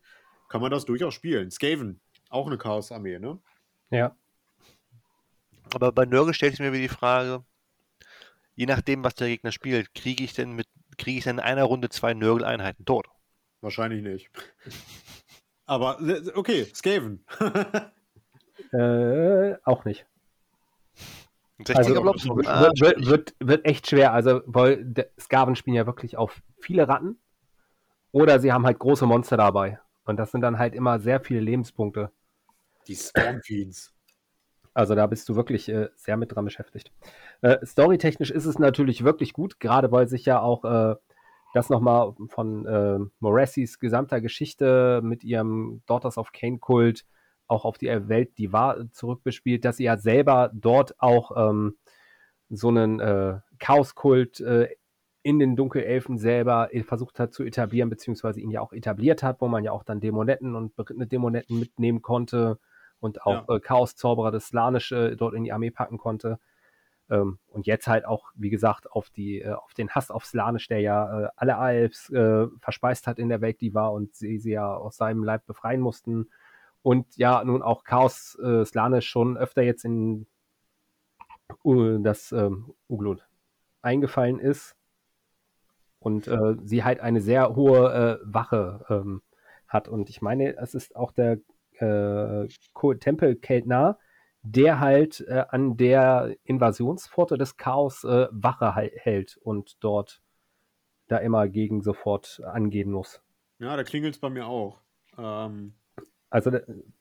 Kann 0.50 0.62
man 0.62 0.72
das 0.72 0.86
durchaus 0.86 1.14
spielen. 1.14 1.52
Skaven, 1.52 2.00
auch 2.30 2.48
eine 2.48 2.58
Chaos-Armee, 2.58 3.20
ne? 3.20 3.40
Ja. 3.90 4.16
Aber 5.74 5.92
bei 5.92 6.06
Nurgle 6.06 6.34
stellt 6.34 6.54
sich 6.54 6.60
mir 6.60 6.72
wieder 6.72 6.84
die 6.84 6.88
Frage, 6.90 7.44
je 8.56 8.66
nachdem, 8.66 9.04
was 9.04 9.16
der 9.16 9.28
Gegner 9.28 9.52
spielt, 9.52 9.94
kriege 9.94 10.24
ich 10.24 10.34
denn 10.34 10.54
mit, 10.54 10.68
kriege 10.98 11.18
ich 11.18 11.24
denn 11.26 11.38
in 11.38 11.44
einer 11.44 11.64
Runde 11.64 11.90
zwei 11.90 12.14
Nurgle-Einheiten 12.14 12.86
tot? 12.86 13.08
Wahrscheinlich 13.62 14.04
nicht. 14.04 14.30
Aber 15.66 16.00
okay, 16.36 16.66
Skaven. 16.74 17.26
äh, 18.72 19.56
auch 19.64 19.84
nicht. 19.84 20.06
Also, 21.74 21.96
wird, 21.96 22.48
ah, 22.48 22.70
wird, 22.80 23.06
wird, 23.06 23.36
wird, 23.40 23.66
echt 23.66 23.90
schwer. 23.90 24.14
Also, 24.14 24.42
weil 24.46 24.94
Skaven 25.20 25.56
spielen 25.56 25.76
ja 25.76 25.88
wirklich 25.88 26.16
auf 26.16 26.42
viele 26.60 26.88
Ratten. 26.88 27.20
Oder 28.12 28.40
sie 28.40 28.54
haben 28.54 28.66
halt 28.66 28.80
große 28.80 29.06
Monster 29.06 29.38
dabei. 29.38 29.80
Und 30.06 30.18
das 30.18 30.32
sind 30.32 30.42
dann 30.42 30.60
halt 30.60 30.74
immer 30.74 31.00
sehr 31.00 31.20
viele 31.20 31.40
Lebenspunkte. 31.40 32.12
Die 32.88 32.96
Stormfiends. 32.96 33.94
Also 34.74 34.94
da 34.94 35.08
bist 35.08 35.28
du 35.28 35.36
wirklich 35.36 35.70
äh, 35.70 35.90
sehr 35.96 36.18
mit 36.18 36.34
dran 36.34 36.46
beschäftigt. 36.46 36.92
Äh, 37.42 37.66
Storytechnisch 37.66 38.30
ist 38.30 38.46
es 38.46 38.60
natürlich 38.60 39.04
wirklich 39.04 39.34
gut, 39.34 39.60
gerade 39.60 39.92
weil 39.92 40.08
sich 40.08 40.26
ja 40.26 40.40
auch 40.40 40.64
äh, 40.64 40.96
das 41.54 41.70
nochmal 41.70 42.14
von 42.30 42.66
äh, 42.66 43.00
Morassis 43.20 43.80
gesamter 43.80 44.22
Geschichte 44.22 45.02
mit 45.04 45.24
ihrem 45.24 45.82
Daughters 45.88 46.18
of 46.18 46.32
Cain 46.32 46.60
Kult 46.60 47.06
auch 47.48 47.66
auf 47.66 47.78
die 47.78 47.88
Welt, 47.88 48.38
die 48.38 48.52
war, 48.52 48.92
zurückbespielt, 48.92 49.64
dass 49.64 49.78
sie 49.78 49.86
ja 49.86 49.98
selber 49.98 50.52
dort 50.54 51.00
auch 51.00 51.32
ähm, 51.36 51.78
so 52.50 52.68
einen 52.68 53.00
äh, 53.00 53.40
Chaoskult 53.60 54.40
äh, 54.42 54.70
in 55.24 55.40
den 55.40 55.56
Dunkelelfen 55.56 56.18
selber 56.18 56.70
versucht 56.84 57.20
hat 57.20 57.34
zu 57.34 57.44
etablieren, 57.44 57.90
beziehungsweise 57.90 58.40
ihn 58.40 58.52
ja 58.52 58.62
auch 58.62 58.72
etabliert 58.72 59.24
hat, 59.24 59.42
wo 59.42 59.48
man 59.48 59.64
ja 59.64 59.72
auch 59.72 59.84
dann 59.84 60.00
Dämonetten 60.00 60.56
und 60.56 60.76
berittene 60.76 61.08
Dämonetten 61.08 61.60
mitnehmen 61.60 62.02
konnte 62.02 62.60
und 63.00 63.24
auch 63.24 63.48
ja. 63.50 63.56
äh, 63.56 63.60
Chaoszauberer 63.60 64.32
des 64.32 64.48
Slanische 64.48 65.16
dort 65.18 65.34
in 65.34 65.44
die 65.44 65.52
Armee 65.52 65.72
packen 65.72 65.98
konnte. 65.98 66.40
Ähm, 67.10 67.40
und 67.48 67.68
jetzt 67.68 67.88
halt 67.88 68.06
auch, 68.06 68.32
wie 68.36 68.50
gesagt, 68.50 68.92
auf, 68.92 69.10
die, 69.10 69.42
äh, 69.42 69.54
auf 69.54 69.74
den 69.74 69.90
Hass 69.90 70.12
auf 70.12 70.26
Slanisch, 70.26 70.68
der 70.68 70.82
ja 70.82 71.26
äh, 71.26 71.30
alle 71.36 71.58
Alps 71.58 72.10
äh, 72.10 72.48
verspeist 72.60 73.08
hat 73.08 73.20
in 73.20 73.30
der 73.30 73.42
Welt, 73.42 73.62
die 73.62 73.74
war 73.74 73.94
und 73.94 74.16
sie, 74.16 74.40
sie 74.40 74.52
ja 74.52 74.76
aus 74.76 74.98
seinem 74.98 75.24
Leib 75.24 75.46
befreien 75.46 75.82
mussten. 75.82 76.30
Und 76.82 77.18
ja, 77.18 77.44
nun 77.44 77.62
auch 77.62 77.84
Chaos 77.84 78.38
äh, 78.44 78.66
Slanisch 78.66 79.08
schon 79.08 79.38
öfter 79.38 79.62
jetzt 79.62 79.86
in 79.86 80.28
uh, 81.64 81.98
das 82.00 82.32
ähm, 82.32 82.74
Uglud 82.90 83.26
eingefallen 83.82 84.40
ist. 84.40 84.76
Und 86.00 86.28
äh, 86.28 86.56
sie 86.64 86.84
halt 86.84 87.00
eine 87.00 87.22
sehr 87.22 87.56
hohe 87.56 87.94
äh, 87.94 88.20
Wache 88.24 88.86
ähm, 88.90 89.22
hat. 89.68 89.88
Und 89.88 90.10
ich 90.10 90.22
meine, 90.22 90.56
es 90.58 90.76
ist 90.76 90.96
auch 90.96 91.12
der 91.12 91.40
äh, 91.80 92.48
Tempel 93.00 93.36
Keltnar, 93.36 93.98
der 94.52 94.80
halt 94.80 95.22
äh, 95.28 95.46
an 95.50 95.76
der 95.76 96.36
Invasionspforte 96.44 97.38
des 97.38 97.58
Chaos 97.58 98.04
äh, 98.04 98.28
Wache 98.32 98.72
hält 98.72 99.38
und 99.38 99.78
dort 99.84 100.22
da 101.08 101.18
immer 101.18 101.48
gegen 101.48 101.82
sofort 101.82 102.42
angehen 102.46 102.92
muss. 102.92 103.22
Ja, 103.60 103.76
da 103.76 103.84
klingelt 103.84 104.16
es 104.16 104.22
bei 104.22 104.30
mir 104.30 104.48
auch. 104.48 104.80
Ähm. 105.18 105.74
Also 106.30 106.52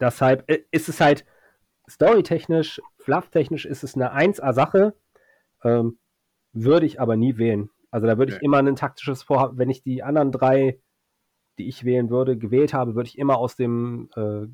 deshalb 0.01 0.51
äh, 0.51 0.65
ist 0.71 0.89
es 0.89 1.01
halt 1.01 1.25
storytechnisch, 1.89 2.81
flufftechnisch 2.99 3.65
ist 3.65 3.85
es 3.85 3.95
eine 3.95 4.13
1A-Sache, 4.13 4.95
ähm, 5.63 5.99
würde 6.53 6.87
ich 6.87 7.01
aber 7.01 7.17
nie 7.17 7.37
wählen. 7.39 7.71
Also 7.91 8.09
da 8.09 8.19
würde 8.19 8.33
okay. 8.33 8.41
ich 8.41 8.45
immer 8.45 8.59
ein 8.59 8.77
taktisches 8.77 9.23
Vorhaben, 9.23 9.59
wenn 9.59 9.71
ich 9.71 9.83
die 9.83 10.03
anderen 10.03 10.33
drei, 10.33 10.81
die 11.59 11.69
ich 11.69 11.85
wählen 11.85 12.11
würde, 12.11 12.37
gewählt 12.37 12.75
habe, 12.75 12.97
würde 12.97 13.09
ich 13.09 13.19
immer 13.19 13.39
aus 13.39 13.55
dem 13.55 14.11
äh, 14.17 14.47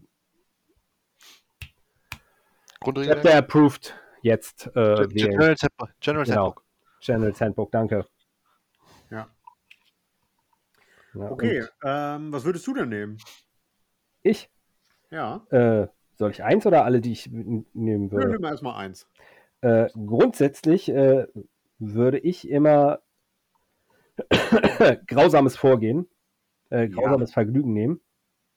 Grundregeln? 2.82 3.14
Chapter 3.14 3.38
approved 3.38 3.94
jetzt 4.22 4.66
äh, 4.74 5.06
General, 5.08 5.56
General 6.00 6.24
genau. 6.24 6.44
Handbook. 6.44 6.64
General 7.00 7.32
Handbook, 7.32 7.72
danke. 7.72 8.06
Ja. 9.10 9.28
ja 11.14 11.30
okay, 11.30 11.64
ähm, 11.84 12.32
was 12.32 12.44
würdest 12.44 12.66
du 12.66 12.74
denn 12.74 12.88
nehmen? 12.88 13.18
Ich? 14.22 14.50
Ja. 15.10 15.44
Äh, 15.50 15.88
soll 16.16 16.30
ich 16.30 16.42
eins 16.42 16.66
oder 16.66 16.84
alle, 16.84 17.00
die 17.00 17.12
ich 17.12 17.28
nehmen 17.30 18.10
würde? 18.10 18.26
Ja, 18.26 18.32
nimm 18.32 18.44
erstmal 18.44 18.76
eins. 18.76 19.08
Äh, 19.60 19.88
grundsätzlich 19.94 20.88
äh, 20.88 21.26
würde 21.78 22.18
ich 22.18 22.48
immer 22.48 23.00
grausames 25.06 25.56
Vorgehen, 25.56 26.08
äh, 26.70 26.88
grausames 26.88 27.30
ja. 27.30 27.34
Vergnügen 27.34 27.72
nehmen. 27.72 28.00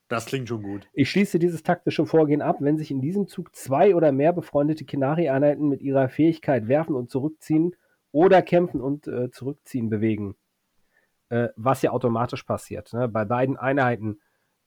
Das 0.08 0.28
klingt 0.28 0.48
schon 0.48 0.62
gut. 0.62 0.88
Ich 0.94 1.10
schließe 1.10 1.40
dieses 1.40 1.64
taktische 1.64 2.06
Vorgehen 2.06 2.42
ab, 2.42 2.58
wenn 2.60 2.78
sich 2.78 2.92
in 2.92 3.02
diesem 3.02 3.28
Zug 3.28 3.56
zwei 3.56 3.96
oder 3.96 4.12
mehr 4.12 4.34
befreundete 4.34 4.86
Kinari-Einheiten 4.86 5.68
mit 5.68 5.82
ihrer 5.82 6.10
Fähigkeit 6.10 6.68
werfen 6.68 6.96
und 6.96 7.10
zurückziehen 7.10 7.76
oder 8.12 8.42
kämpfen 8.44 8.82
und 8.82 9.08
äh, 9.08 9.32
zurückziehen 9.32 9.90
bewegen. 9.90 10.36
Äh, 11.30 11.50
was 11.56 11.82
ja 11.82 11.92
automatisch 11.92 12.44
passiert. 12.44 12.94
Ne? 12.94 13.08
Bei 13.08 13.26
beiden 13.26 13.58
Einheiten. 13.58 14.22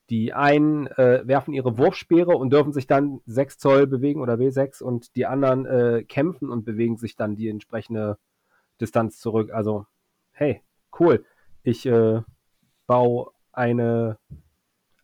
Die 0.09 0.33
einen 0.33 0.87
äh, 0.87 1.21
werfen 1.25 1.53
ihre 1.53 1.77
Wurfspeere 1.77 2.35
und 2.35 2.51
dürfen 2.51 2.73
sich 2.73 2.87
dann 2.87 3.21
6 3.27 3.59
Zoll 3.59 3.87
bewegen 3.87 4.21
oder 4.21 4.33
W6 4.33 4.81
und 4.81 5.15
die 5.15 5.27
anderen 5.27 5.65
äh, 5.67 6.03
kämpfen 6.03 6.49
und 6.49 6.65
bewegen 6.65 6.97
sich 6.97 7.15
dann 7.15 7.35
die 7.35 7.47
entsprechende 7.47 8.17
Distanz 8.81 9.19
zurück. 9.19 9.51
Also, 9.53 9.85
hey, 10.31 10.63
cool. 10.99 11.23
Ich 11.61 11.85
äh, 11.85 12.21
baue 12.87 13.31
eine 13.51 14.17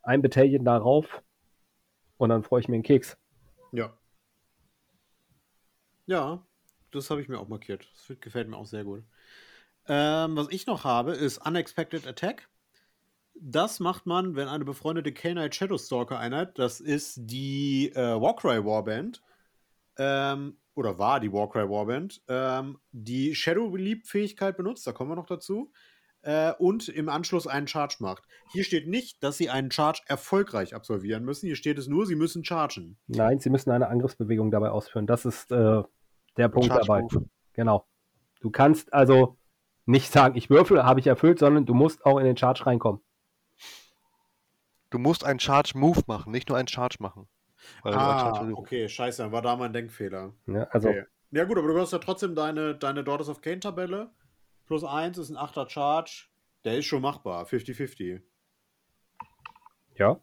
ein 0.05 0.21
Battalion 0.21 0.63
darauf 0.63 1.21
und 2.17 2.29
dann 2.29 2.43
freue 2.43 2.61
ich 2.61 2.67
mir 2.67 2.75
einen 2.75 2.83
Keks. 2.83 3.17
Ja. 3.71 3.97
Ja, 6.05 6.45
das 6.91 7.09
habe 7.09 7.21
ich 7.21 7.27
mir 7.27 7.39
auch 7.39 7.47
markiert. 7.47 7.87
Das 8.07 8.19
gefällt 8.19 8.47
mir 8.47 8.57
auch 8.57 8.65
sehr 8.65 8.83
gut. 8.83 9.03
Ähm, 9.87 10.35
was 10.35 10.47
ich 10.49 10.65
noch 10.67 10.83
habe, 10.83 11.13
ist 11.13 11.45
Unexpected 11.45 12.07
Attack. 12.07 12.47
Das 13.35 13.79
macht 13.79 14.05
man, 14.05 14.35
wenn 14.35 14.47
eine 14.47 14.63
befreundete 14.65 15.11
K-Knight 15.11 15.53
Shadowstalker 15.53 16.17
Einheit, 16.17 16.57
das 16.57 16.79
ist 16.79 17.19
die 17.21 17.91
äh, 17.93 18.19
Warcry 18.19 18.63
Warband, 18.63 19.21
ähm, 19.97 20.57
oder 20.73 20.97
war 20.97 21.19
die 21.19 21.31
Warcry 21.31 21.69
Warband, 21.69 22.21
ähm, 22.27 22.77
die 22.91 23.35
Shadow 23.35 23.67
Relief 23.67 24.07
Fähigkeit 24.07 24.55
benutzt, 24.57 24.87
da 24.87 24.93
kommen 24.93 25.11
wir 25.11 25.15
noch 25.15 25.25
dazu, 25.25 25.71
äh, 26.25 26.53
und 26.57 26.89
im 26.89 27.07
Anschluss 27.07 27.45
einen 27.45 27.67
Charge 27.67 27.97
macht. 27.99 28.23
Hier 28.51 28.63
steht 28.63 28.87
nicht, 28.87 29.23
dass 29.23 29.37
sie 29.37 29.49
einen 29.49 29.71
Charge 29.71 30.01
erfolgreich 30.07 30.75
absolvieren 30.75 31.23
müssen. 31.23 31.45
Hier 31.45 31.55
steht 31.55 31.77
es 31.77 31.87
nur, 31.87 32.05
sie 32.05 32.15
müssen 32.15 32.43
chargen. 32.43 32.97
Nein, 33.07 33.39
sie 33.39 33.51
müssen 33.51 33.69
eine 33.71 33.87
Angriffsbewegung 33.87 34.49
dabei 34.49 34.69
ausführen. 34.69 35.05
Das 35.05 35.25
ist 35.25 35.51
äh, 35.51 35.83
der 36.37 36.49
Punkt 36.49 36.69
dabei. 36.69 37.03
Genau. 37.53 37.85
Du 38.41 38.49
kannst 38.49 38.91
also 38.91 39.37
nicht 39.85 40.11
sagen, 40.11 40.35
ich 40.35 40.49
würfel, 40.49 40.83
habe 40.83 40.99
ich 40.99 41.07
erfüllt, 41.07 41.39
sondern 41.39 41.65
du 41.65 41.75
musst 41.75 42.05
auch 42.05 42.17
in 42.17 42.25
den 42.25 42.35
Charge 42.35 42.65
reinkommen. 42.65 43.01
Du 44.89 44.97
musst 44.97 45.23
einen 45.23 45.39
Charge 45.39 45.77
Move 45.77 46.01
machen, 46.07 46.31
nicht 46.31 46.49
nur 46.49 46.57
einen 46.57 46.67
Charge 46.67 46.97
machen. 46.99 47.27
ah, 47.83 48.49
okay, 48.53 48.89
scheiße, 48.89 49.21
dann 49.21 49.31
war 49.31 49.43
da 49.43 49.55
mein 49.55 49.73
Denkfehler. 49.73 50.33
Ja, 50.47 50.63
also. 50.71 50.89
Okay. 50.89 51.03
Ja, 51.31 51.43
gut, 51.43 51.57
aber 51.57 51.67
du 51.67 51.79
hast 51.79 51.91
ja 51.91 51.99
trotzdem 51.99 52.33
deine, 52.33 52.75
deine 52.75 53.03
Daughters 53.03 53.29
of 53.29 53.41
Kane 53.41 53.59
Tabelle 53.59 54.09
plus 54.65 54.83
1 54.83 55.17
ist 55.17 55.29
ein 55.29 55.37
8er 55.37 55.69
Charge. 55.69 56.27
Der 56.63 56.77
ist 56.77 56.85
schon 56.85 57.01
machbar. 57.01 57.45
50-50. 57.45 58.21
Ja. 59.95 60.19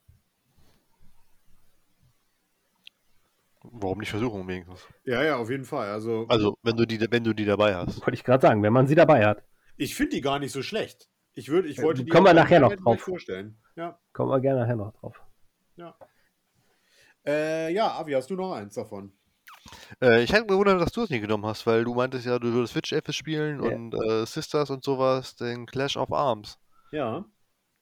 Warum 3.63 3.99
nicht 3.99 4.11
versuchen 4.11 4.47
wenigstens? 4.49 4.87
Ja, 5.05 5.23
ja, 5.23 5.37
auf 5.37 5.49
jeden 5.49 5.65
Fall. 5.65 5.89
Also, 5.89 6.27
also 6.29 6.59
wenn 6.63 6.77
du 6.77 6.85
die, 6.85 7.01
wenn 7.11 7.23
du 7.23 7.33
die 7.33 7.45
dabei 7.45 7.77
hast. 7.77 8.01
Wollte 8.01 8.15
ich 8.15 8.25
gerade 8.25 8.45
sagen, 8.45 8.63
wenn 8.63 8.73
man 8.73 8.87
sie 8.89 8.97
dabei 8.97 9.25
hat. 9.25 9.45
Ich 9.77 9.95
finde 9.95 10.17
die 10.17 10.21
gar 10.21 10.39
nicht 10.41 10.53
so 10.53 10.63
schlecht. 10.63 11.09
Ich 11.35 11.49
würde, 11.49 11.69
ich 11.69 11.81
wollte 11.81 12.05
die. 12.05 12.11
Kommen 12.11 12.27
wir 12.27 12.35
nachher 12.35 12.61
noch 12.61 12.75
drauf. 12.75 13.01
Vorstellen. 13.01 13.57
Ja. 13.77 13.99
Kommen 14.13 14.31
wir 14.31 14.41
gerne 14.41 14.61
nachher 14.61 14.77
noch 14.77 14.93
drauf. 14.93 15.23
Ja. 15.77 15.97
Äh, 17.25 17.73
ja, 17.73 17.93
Avi, 17.99 18.13
hast 18.13 18.29
du 18.31 18.35
noch 18.35 18.53
eins 18.53 18.75
davon? 18.75 19.13
Äh, 20.01 20.23
ich 20.23 20.33
hätte 20.33 20.47
gewundert, 20.47 20.81
dass 20.81 20.93
du 20.93 21.03
es 21.03 21.11
nicht 21.11 21.23
genommen 21.23 21.47
hast, 21.47 21.67
weil 21.67 21.85
du 21.85 21.95
meintest 21.95 22.27
ja, 22.27 22.39
du 22.39 22.53
würdest 22.53 22.73
Switch 22.73 22.93
F 22.93 23.13
spielen 23.13 23.63
ja. 23.63 23.71
und 23.71 23.95
äh, 23.95 24.27
Sisters 24.27 24.71
und 24.71 24.85
sowas, 24.85 25.37
den 25.37 25.67
Clash 25.67 25.97
of 25.97 26.13
Arms. 26.13 26.59
Ja. 26.91 27.25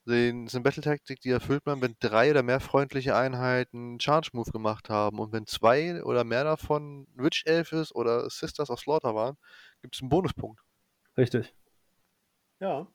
Den, 0.05 0.45
das 0.45 0.53
ist 0.53 0.55
eine 0.55 0.63
Battle-Taktik, 0.63 1.21
die 1.21 1.29
erfüllt 1.29 1.65
man, 1.65 1.81
wenn 1.81 1.95
drei 1.99 2.31
oder 2.31 2.41
mehr 2.41 2.59
freundliche 2.59 3.15
Einheiten 3.15 3.99
Charge-Move 3.99 4.51
gemacht 4.51 4.89
haben. 4.89 5.19
Und 5.19 5.31
wenn 5.31 5.45
zwei 5.45 6.03
oder 6.03 6.23
mehr 6.23 6.43
davon 6.43 7.07
Witch 7.15 7.45
Elfes 7.45 7.93
oder 7.93 8.27
Sisters 8.29 8.71
of 8.71 8.79
Slaughter 8.79 9.13
waren, 9.13 9.37
gibt 9.81 9.95
es 9.95 10.01
einen 10.01 10.09
Bonuspunkt. 10.09 10.59
Richtig. 11.17 11.53
Ja. 12.59 12.87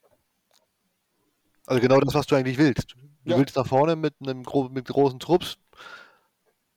Also 1.66 1.80
genau 1.80 2.00
das, 2.00 2.14
was 2.14 2.26
du 2.26 2.34
eigentlich 2.34 2.58
willst. 2.58 2.94
Du 3.24 3.32
Ja. 3.32 3.38
willst 3.38 3.56
nach 3.56 3.66
vorne 3.66 3.96
mit 3.96 4.14
einem 4.20 4.44
mit 4.70 4.86
großen 4.86 5.18
Trupps, 5.20 5.58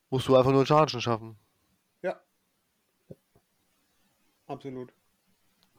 musst 0.09 0.27
du 0.27 0.35
einfach 0.35 0.51
nur 0.51 0.65
Chargen 0.65 1.01
schaffen. 1.01 1.37
Absolut. 4.49 4.91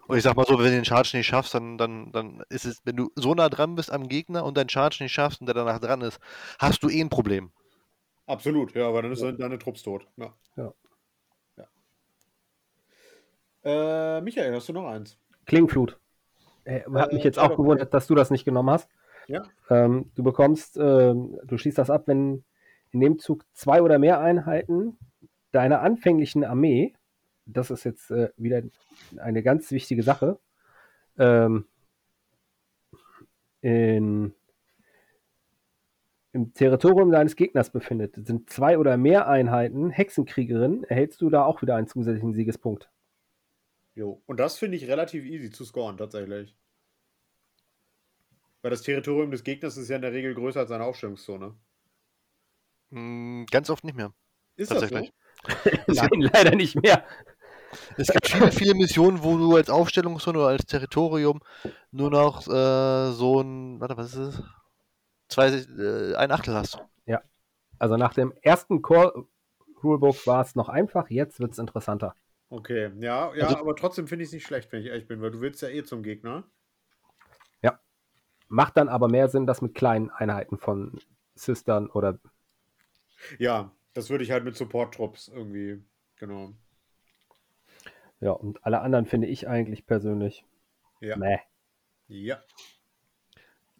Und 0.06 0.16
ich 0.16 0.22
sag 0.22 0.36
mal 0.36 0.46
so, 0.46 0.58
wenn 0.58 0.64
du 0.64 0.70
den 0.70 0.84
Charge 0.84 1.16
nicht 1.16 1.26
schaffst, 1.26 1.54
dann, 1.54 1.76
dann, 1.76 2.10
dann 2.12 2.42
ist 2.48 2.64
es, 2.64 2.80
wenn 2.84 2.96
du 2.96 3.10
so 3.14 3.34
nah 3.34 3.48
dran 3.48 3.74
bist 3.74 3.92
am 3.92 4.08
Gegner 4.08 4.44
und 4.44 4.56
deinen 4.56 4.68
Charge 4.68 5.02
nicht 5.02 5.12
schaffst 5.12 5.40
und 5.40 5.46
der 5.46 5.54
danach 5.54 5.78
dran 5.78 6.00
ist, 6.00 6.18
hast 6.58 6.82
du 6.82 6.88
eh 6.88 7.00
ein 7.00 7.10
Problem. 7.10 7.52
Absolut, 8.26 8.74
ja, 8.74 8.88
aber 8.88 9.02
dann 9.02 9.12
ist 9.12 9.22
deine 9.22 9.58
Trupps 9.58 9.82
tot. 9.82 10.06
Ja. 10.16 10.34
Ja. 10.56 10.72
ja. 13.64 14.16
Äh, 14.18 14.20
Michael, 14.20 14.54
hast 14.54 14.68
du 14.68 14.72
noch 14.72 14.86
eins? 14.86 15.18
Klingenflut. 15.46 15.98
Äh, 16.64 16.82
hat 16.94 17.12
mich 17.12 17.22
Äh, 17.22 17.26
jetzt 17.26 17.38
auch 17.38 17.56
gewundert, 17.56 17.92
dass 17.92 18.06
du 18.06 18.14
das 18.14 18.30
nicht 18.30 18.44
genommen 18.44 18.70
hast. 18.70 18.88
Ja. 19.26 19.42
Ähm, 19.68 20.10
du 20.14 20.22
bekommst, 20.22 20.76
ähm, 20.76 21.38
du 21.44 21.58
schließt 21.58 21.78
das 21.78 21.90
ab, 21.90 22.04
wenn 22.06 22.44
in 22.92 23.00
dem 23.00 23.18
Zug 23.18 23.44
zwei 23.52 23.82
oder 23.82 23.98
mehr 23.98 24.20
Einheiten 24.20 24.98
deiner 25.52 25.82
anfänglichen 25.82 26.44
Armee, 26.44 26.94
das 27.52 27.70
ist 27.70 27.84
jetzt 27.84 28.10
äh, 28.10 28.30
wieder 28.36 28.62
eine 29.18 29.42
ganz 29.42 29.70
wichtige 29.70 30.02
Sache, 30.02 30.38
ähm, 31.18 31.66
in, 33.62 34.34
im 36.32 36.54
Territorium 36.54 37.10
deines 37.10 37.36
Gegners 37.36 37.70
befindet, 37.70 38.14
sind 38.26 38.50
zwei 38.50 38.78
oder 38.78 38.96
mehr 38.96 39.28
Einheiten 39.28 39.90
Hexenkriegerin, 39.90 40.84
erhältst 40.84 41.20
du 41.20 41.30
da 41.30 41.44
auch 41.44 41.62
wieder 41.62 41.76
einen 41.76 41.86
zusätzlichen 41.86 42.32
Siegespunkt. 42.32 42.90
Jo. 43.94 44.22
Und 44.26 44.38
das 44.40 44.58
finde 44.58 44.76
ich 44.76 44.88
relativ 44.88 45.24
easy 45.24 45.50
zu 45.50 45.64
scoren, 45.64 45.96
tatsächlich. 45.98 46.56
Weil 48.62 48.70
das 48.70 48.82
Territorium 48.82 49.30
des 49.30 49.44
Gegners 49.44 49.76
ist 49.76 49.88
ja 49.88 49.96
in 49.96 50.02
der 50.02 50.12
Regel 50.12 50.34
größer 50.34 50.60
als 50.60 50.68
seine 50.68 50.84
Aufstellungszone. 50.84 51.54
Hm, 52.90 53.46
ganz 53.50 53.70
oft 53.70 53.84
nicht 53.84 53.96
mehr. 53.96 54.12
Ist 54.56 54.70
das 54.70 54.88
so? 54.88 55.08
Tatsächlich. 55.42 55.86
Nein, 55.86 56.20
leider 56.20 56.54
nicht 56.54 56.80
mehr. 56.80 57.04
Es 57.96 58.08
gibt 58.08 58.28
viele, 58.28 58.52
viele 58.52 58.74
Missionen, 58.74 59.22
wo 59.22 59.36
du 59.36 59.56
als 59.56 59.70
Aufstellungszone 59.70 60.38
oder 60.38 60.48
als 60.48 60.66
Territorium 60.66 61.40
nur 61.92 62.10
noch 62.10 62.46
äh, 62.48 63.12
so 63.12 63.40
ein, 63.40 63.80
warte, 63.80 63.96
was 63.96 64.14
ist 64.14 64.16
es? 64.16 64.42
Zwei, 65.28 65.48
äh, 65.48 66.14
ein 66.16 66.30
Achtel 66.32 66.54
hast. 66.54 66.78
Also 67.78 67.96
nach 67.96 68.12
dem 68.12 68.34
ersten 68.42 68.82
Core 68.82 69.24
Rulebook 69.82 70.26
war 70.26 70.42
es 70.42 70.54
noch 70.54 70.68
einfach, 70.68 71.08
jetzt 71.08 71.40
wird 71.40 71.52
es 71.52 71.58
interessanter. 71.58 72.14
Okay, 72.50 72.90
ja, 72.98 73.34
ja, 73.34 73.46
Also- 73.46 73.56
aber 73.56 73.74
trotzdem 73.74 74.06
finde 74.06 74.24
ich 74.24 74.28
es 74.28 74.34
nicht 74.34 74.46
schlecht, 74.46 74.70
wenn 74.70 74.82
ich 74.82 74.88
ehrlich 74.88 75.08
bin, 75.08 75.22
weil 75.22 75.30
du 75.30 75.40
willst 75.40 75.62
ja 75.62 75.68
eh 75.68 75.82
zum 75.82 76.02
Gegner. 76.02 76.44
Macht 78.52 78.76
dann 78.76 78.88
aber 78.88 79.08
mehr 79.08 79.28
Sinn, 79.28 79.46
das 79.46 79.62
mit 79.62 79.76
kleinen 79.76 80.10
Einheiten 80.10 80.58
von 80.58 80.98
Sistern 81.36 81.88
oder 81.88 82.18
Ja, 83.38 83.70
das 83.94 84.10
würde 84.10 84.24
ich 84.24 84.32
halt 84.32 84.44
mit 84.44 84.56
Support-Trupps 84.56 85.28
irgendwie, 85.28 85.84
genau. 86.16 86.52
Ja, 88.20 88.32
und 88.32 88.64
alle 88.64 88.80
anderen 88.80 89.06
finde 89.06 89.26
ich 89.28 89.48
eigentlich 89.48 89.86
persönlich. 89.86 90.44
Ja. 91.00 91.16
Meh. 91.16 91.38
Ja. 92.08 92.40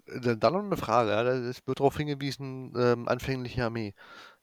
Dann 0.07 0.53
noch 0.53 0.65
eine 0.65 0.77
Frage, 0.77 1.31
ist- 1.49 1.67
wird 1.67 1.79
darauf 1.81 1.97
hingewiesen, 1.97 2.73
ähm, 2.77 3.09
anfängliche 3.09 3.65
Armee. 3.65 3.95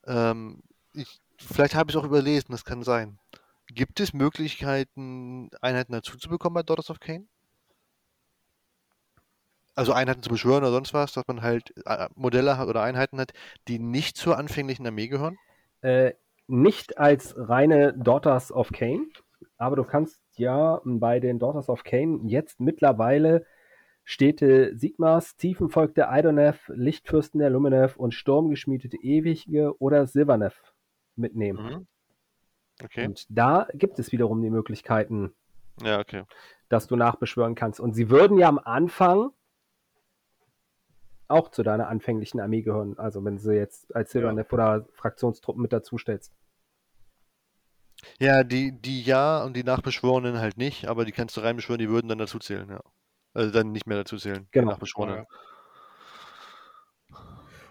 Ähm, 0.06 0.62
ich, 0.94 1.20
vielleicht 1.38 1.76
habe 1.76 1.90
ich 1.90 1.96
es 1.96 2.02
auch 2.02 2.06
überlesen, 2.06 2.52
das 2.52 2.64
kann 2.64 2.84
sein. 2.84 3.20
Gibt 3.68 4.00
es 4.00 4.14
Möglichkeiten, 4.14 5.50
Einheiten 5.62 5.92
dazu 5.92 6.18
zu 6.18 6.30
bekommen 6.30 6.54
bei 6.54 6.64
Daughters 6.64 6.90
of 6.90 7.00
Cain? 7.00 7.28
Also 9.76 9.94
Einheiten 9.94 10.24
zu 10.24 10.30
beschwören 10.30 10.64
oder 10.64 10.72
sonst 10.72 10.94
was, 10.94 11.14
dass 11.14 11.28
man 11.28 11.42
halt 11.42 11.74
äh, 11.86 12.08
Modelle 12.16 12.58
hat 12.58 12.68
oder 12.68 12.82
Einheiten 12.82 13.20
hat, 13.20 13.34
die 13.68 13.78
nicht 13.78 14.18
zur 14.18 14.38
anfänglichen 14.38 14.88
Armee 14.88 15.08
gehören? 15.08 15.38
Äh, 15.82 16.14
nicht 16.48 16.98
als 16.98 17.36
reine 17.38 17.94
Daughters 17.94 18.52
of 18.52 18.72
Cain, 18.72 19.12
aber 19.58 19.76
du 19.76 19.84
kannst 19.84 20.22
ja 20.38 20.82
bei 20.84 21.20
den 21.20 21.40
Daughters 21.40 21.70
of 21.70 21.84
Cain 21.84 22.28
jetzt 22.28 22.60
mittlerweile 22.60 23.46
Städte 24.04 24.78
Sigmas, 24.78 25.36
Tiefenvolk 25.36 25.94
der 25.94 26.10
Idoneth, 26.12 26.62
Lichtfürsten 26.68 27.40
der 27.40 27.50
Luminev 27.50 27.98
und 27.98 28.14
Sturmgeschmiedete 28.14 28.96
Ewige 28.98 29.78
oder 29.82 30.08
Silvernev 30.08 30.56
mitnehmen. 31.18 31.66
Mhm. 31.66 31.88
Okay. 32.84 33.06
Und 33.06 33.26
da 33.30 33.68
gibt 33.74 34.00
es 34.00 34.12
wiederum 34.12 34.42
die 34.42 34.50
Möglichkeiten, 34.50 35.34
Ja, 35.82 36.00
okay. 36.00 36.24
dass 36.70 36.88
du 36.88 36.96
nachbeschwören 36.96 37.56
kannst. 37.56 37.80
Und 37.80 37.96
sie 37.96 38.10
würden 38.10 38.38
ja 38.38 38.48
am 38.48 38.60
Anfang 38.60 39.32
auch 41.28 41.50
zu 41.50 41.64
deiner 41.64 41.90
anfänglichen 41.90 42.40
Armee 42.40 42.62
gehören. 42.62 42.98
Also 42.98 43.26
wenn 43.26 43.38
sie 43.38 43.56
jetzt 43.56 43.94
als 43.94 44.12
Silvernev 44.12 44.54
oder 44.54 44.88
Fraktionstruppen 44.94 45.62
mit 45.62 45.74
dazu 45.74 45.98
stellst. 45.98 46.34
Ja, 48.20 48.44
die, 48.44 48.72
die 48.72 49.02
ja 49.04 49.44
und 49.44 49.56
die 49.56 49.64
Nachbeschworenen 49.64 50.40
halt 50.40 50.58
nicht, 50.58 50.88
aber 50.88 51.06
die 51.06 51.12
kannst 51.12 51.38
du 51.38 51.42
reinbeschwören, 51.42 51.80
die 51.80 51.90
würden 51.90 52.08
dann 52.08 52.18
dazu 52.18 52.40
zählen, 52.40 52.70
ja. 52.70 52.82
Also 53.34 53.52
dann 53.52 53.72
nicht 53.72 53.86
mehr 53.88 53.98
dazu 53.98 54.18
zählen, 54.18 54.48
Genau. 54.52 54.72
Nachbeschworenen. 54.72 55.26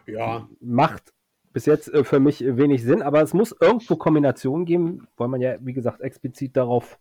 Ja. 0.07 0.49
Macht 0.61 1.13
bis 1.53 1.67
jetzt 1.67 1.93
äh, 1.93 2.05
für 2.05 2.21
mich 2.21 2.41
wenig 2.41 2.83
Sinn, 2.85 3.03
aber 3.03 3.23
es 3.23 3.35
muss 3.35 3.57
irgendwo 3.59 3.97
Kombinationen 3.97 4.67
geben, 4.67 5.09
weil 5.17 5.29
man 5.29 5.41
ja, 5.41 5.57
wie 5.61 5.73
gesagt, 5.73 6.03
explizit 6.03 6.57
darauf 6.57 6.99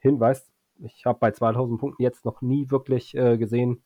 hinweist. 0.00 0.50
Ich 0.82 1.04
habe 1.04 1.18
bei 1.18 1.30
2000 1.30 1.78
Punkten 1.78 2.02
jetzt 2.02 2.24
noch 2.24 2.40
nie 2.40 2.70
wirklich 2.70 3.14
äh, 3.14 3.36
gesehen, 3.36 3.82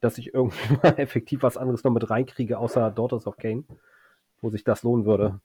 dass 0.00 0.16
ich 0.16 0.32
irgendwie 0.32 0.74
mal 0.82 0.94
effektiv 0.98 1.42
was 1.42 1.56
anderes 1.56 1.82
noch 1.84 1.90
mit 1.90 2.08
reinkriege, 2.08 2.58
außer 2.58 2.90
Daughters 2.90 3.26
of 3.26 3.36
Cain, 3.36 3.66
wo 4.40 4.48
sich 4.48 4.64
das 4.64 4.84
lohnen 4.84 5.04
würde. 5.04 5.40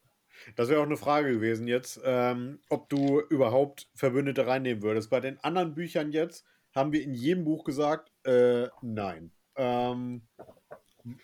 Das 0.55 0.69
wäre 0.69 0.81
auch 0.81 0.85
eine 0.85 0.97
Frage 0.97 1.31
gewesen 1.34 1.68
jetzt, 1.68 2.01
ähm, 2.03 2.60
ob 2.69 2.89
du 2.89 3.22
überhaupt 3.30 3.89
Verbündete 3.93 4.47
reinnehmen 4.47 4.84
würdest. 4.84 5.10
Bei 5.10 5.19
den 5.19 5.39
anderen 5.39 5.73
Büchern 5.76 6.11
jetzt 6.11 6.45
haben 6.73 6.91
wir 6.91 7.03
in 7.03 7.14
jedem 7.14 7.45
Buch 7.45 7.64
gesagt, 7.64 8.11
äh, 8.26 8.68
nein. 8.81 9.31
Ähm, 9.55 10.23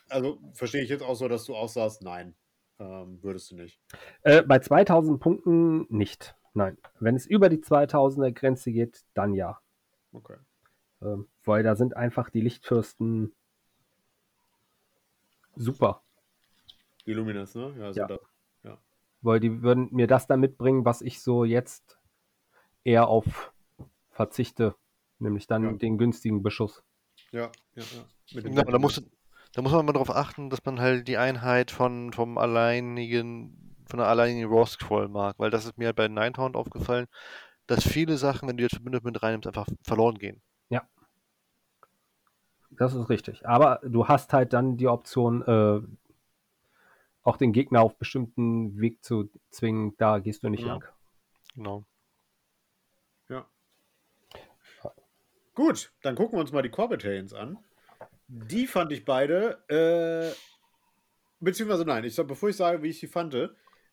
also 0.09 0.39
verstehe 0.53 0.83
ich 0.83 0.89
jetzt 0.89 1.03
auch 1.03 1.15
so, 1.15 1.27
dass 1.27 1.45
du 1.45 1.55
auch 1.55 1.69
sagst, 1.69 2.01
nein, 2.01 2.35
ähm, 2.79 3.21
würdest 3.21 3.51
du 3.51 3.55
nicht. 3.55 3.79
Äh, 4.23 4.43
bei 4.43 4.59
2000 4.59 5.19
Punkten 5.19 5.85
nicht. 5.89 6.35
Nein. 6.53 6.77
Wenn 6.99 7.15
es 7.15 7.25
über 7.25 7.49
die 7.49 7.57
2000er 7.57 8.31
Grenze 8.31 8.71
geht, 8.71 9.03
dann 9.13 9.33
ja. 9.33 9.59
Okay. 10.11 10.37
Ähm, 11.01 11.27
weil 11.43 11.63
da 11.63 11.75
sind 11.75 11.95
einfach 11.95 12.29
die 12.29 12.41
Lichtfürsten 12.41 13.33
super. 15.55 16.03
Die 17.05 17.13
Luminous, 17.13 17.55
ne? 17.55 17.73
Ja, 17.77 17.85
also 17.85 17.99
Ja. 17.99 18.07
Da, 18.07 18.19
Weil 19.21 19.39
die 19.39 19.61
würden 19.61 19.89
mir 19.91 20.07
das 20.07 20.27
dann 20.27 20.39
mitbringen, 20.39 20.85
was 20.85 21.01
ich 21.01 21.21
so 21.21 21.43
jetzt 21.43 21.97
eher 22.83 23.07
auf 23.07 23.53
verzichte. 24.11 24.75
Nämlich 25.19 25.47
dann 25.47 25.63
Ja. 25.63 25.71
den 25.73 25.97
günstigen 25.97 26.41
Beschuss. 26.43 26.83
ja, 27.31 27.51
ja, 27.75 27.83
ja. 27.83 27.83
Mit 28.33 28.45
dem 28.45 28.53
Ja, 28.53 28.61
aber 28.61 28.71
da 28.71 28.79
muss, 28.79 29.01
da 29.53 29.61
muss 29.61 29.71
man 29.71 29.85
mal 29.85 29.93
darauf 29.93 30.15
achten, 30.15 30.49
dass 30.49 30.63
man 30.63 30.79
halt 30.79 31.07
die 31.07 31.17
Einheit 31.17 31.71
von, 31.71 32.13
vom 32.13 32.37
alleinigen, 32.37 33.75
von 33.87 33.99
der 33.99 34.07
alleinigen 34.07 34.49
Raw 34.49 34.65
Scroll 34.65 35.09
mag, 35.09 35.35
weil 35.39 35.51
das 35.51 35.65
ist 35.65 35.77
mir 35.77 35.87
halt 35.87 35.95
bei 35.95 36.07
Ninetown 36.07 36.55
aufgefallen, 36.55 37.07
dass 37.67 37.87
viele 37.87 38.17
Sachen, 38.17 38.47
wenn 38.47 38.57
du 38.57 38.63
jetzt 38.63 38.75
Verbündete 38.75 39.05
mit 39.05 39.21
reinnimmst, 39.21 39.47
einfach 39.47 39.67
verloren 39.83 40.17
gehen. 40.17 40.41
Das 42.71 42.93
ist 42.93 43.09
richtig. 43.09 43.47
Aber 43.47 43.79
du 43.83 44.07
hast 44.07 44.31
halt 44.33 44.53
dann 44.53 44.77
die 44.77 44.87
Option, 44.87 45.41
äh, 45.41 45.81
auch 47.29 47.37
den 47.37 47.53
Gegner 47.53 47.81
auf 47.81 47.97
bestimmten 47.97 48.79
Weg 48.79 49.03
zu 49.03 49.29
zwingen. 49.49 49.95
Da 49.97 50.19
gehst 50.19 50.43
du 50.43 50.49
nicht 50.49 50.63
Mhm. 50.63 50.67
lang. 50.67 50.83
Genau. 51.55 51.85
Gut, 55.55 55.91
dann 56.03 56.15
gucken 56.15 56.37
wir 56.37 56.41
uns 56.41 56.53
mal 56.53 56.61
die 56.61 56.69
Corbetarians 56.69 57.33
an. 57.33 57.57
Die 58.29 58.65
fand 58.65 58.93
ich 58.93 59.03
beide, 59.03 59.57
äh, 59.67 60.33
beziehungsweise 61.41 61.83
nein, 61.83 62.05
ich 62.05 62.15
sag, 62.15 62.27
bevor 62.27 62.47
ich 62.47 62.55
sage, 62.55 62.81
wie 62.81 62.87
ich 62.89 62.99
sie 62.99 63.07
fand, 63.07 63.33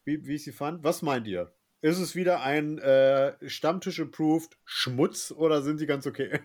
wie, 0.04 0.24
wie 0.26 0.36
ich 0.36 0.44
sie 0.44 0.52
fand, 0.52 0.84
was 0.84 1.02
meint 1.02 1.26
ihr? 1.26 1.52
Ist 1.80 1.98
es 1.98 2.14
wieder 2.14 2.42
ein 2.42 2.78
äh, 2.78 3.34
Stammtisch-approved 3.48 4.56
Schmutz 4.64 5.32
oder 5.32 5.60
sind 5.62 5.78
sie 5.78 5.86
ganz 5.86 6.06
okay? 6.06 6.38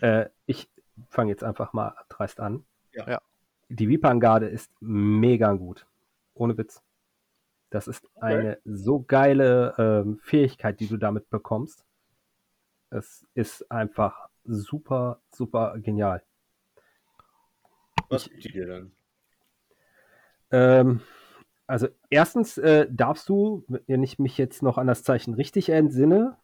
Äh, 0.00 0.30
ich 0.46 0.70
fange 1.10 1.30
jetzt 1.30 1.44
einfach 1.44 1.74
mal 1.74 1.94
dreist 2.08 2.40
an. 2.40 2.64
Ja. 2.92 3.06
Ja. 3.10 3.22
Die 3.68 3.88
Vipan-Garde 3.88 4.46
ist 4.46 4.70
mega 4.80 5.52
gut. 5.54 5.86
Ohne 6.34 6.56
Witz. 6.58 6.82
Das 7.70 7.88
ist 7.88 8.08
eine 8.20 8.58
so 8.64 9.00
geile 9.00 9.74
ähm, 9.78 10.18
Fähigkeit, 10.22 10.78
die 10.80 10.86
du 10.86 10.96
damit 10.96 11.28
bekommst. 11.30 11.84
Es 12.90 13.26
ist 13.34 13.70
einfach 13.70 14.28
super, 14.44 15.20
super 15.30 15.76
genial. 15.78 16.22
was 18.08 18.28
gibt 18.28 18.44
die 18.44 18.52
dir 18.52 18.66
denn? 18.66 18.92
Ähm, 20.52 21.00
also 21.66 21.88
erstens 22.10 22.58
äh, 22.58 22.86
darfst 22.90 23.28
du, 23.28 23.64
wenn 23.86 24.02
ich 24.02 24.18
mich 24.18 24.38
jetzt 24.38 24.62
noch 24.62 24.78
an 24.78 24.86
das 24.86 25.02
Zeichen 25.02 25.34
richtig 25.34 25.70
entsinne, 25.70 26.36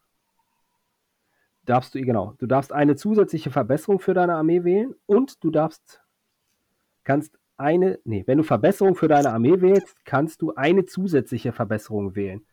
darfst 1.63 1.95
du, 1.95 2.01
genau, 2.01 2.33
du 2.39 2.47
darfst 2.47 2.73
eine 2.73 2.95
zusätzliche 2.95 3.51
Verbesserung 3.51 3.99
für 3.99 4.13
deine 4.13 4.35
Armee 4.35 4.63
wählen 4.63 4.95
und 5.05 5.43
du 5.43 5.51
darfst, 5.51 6.00
kannst 7.03 7.37
eine, 7.57 7.99
nee, 8.03 8.23
wenn 8.25 8.37
du 8.37 8.43
Verbesserung 8.43 8.95
für 8.95 9.07
deine 9.07 9.31
Armee 9.31 9.61
wählst, 9.61 10.03
kannst 10.05 10.41
du 10.41 10.55
eine 10.55 10.85
zusätzliche 10.85 11.51
Verbesserung 11.51 12.15
wählen, 12.15 12.45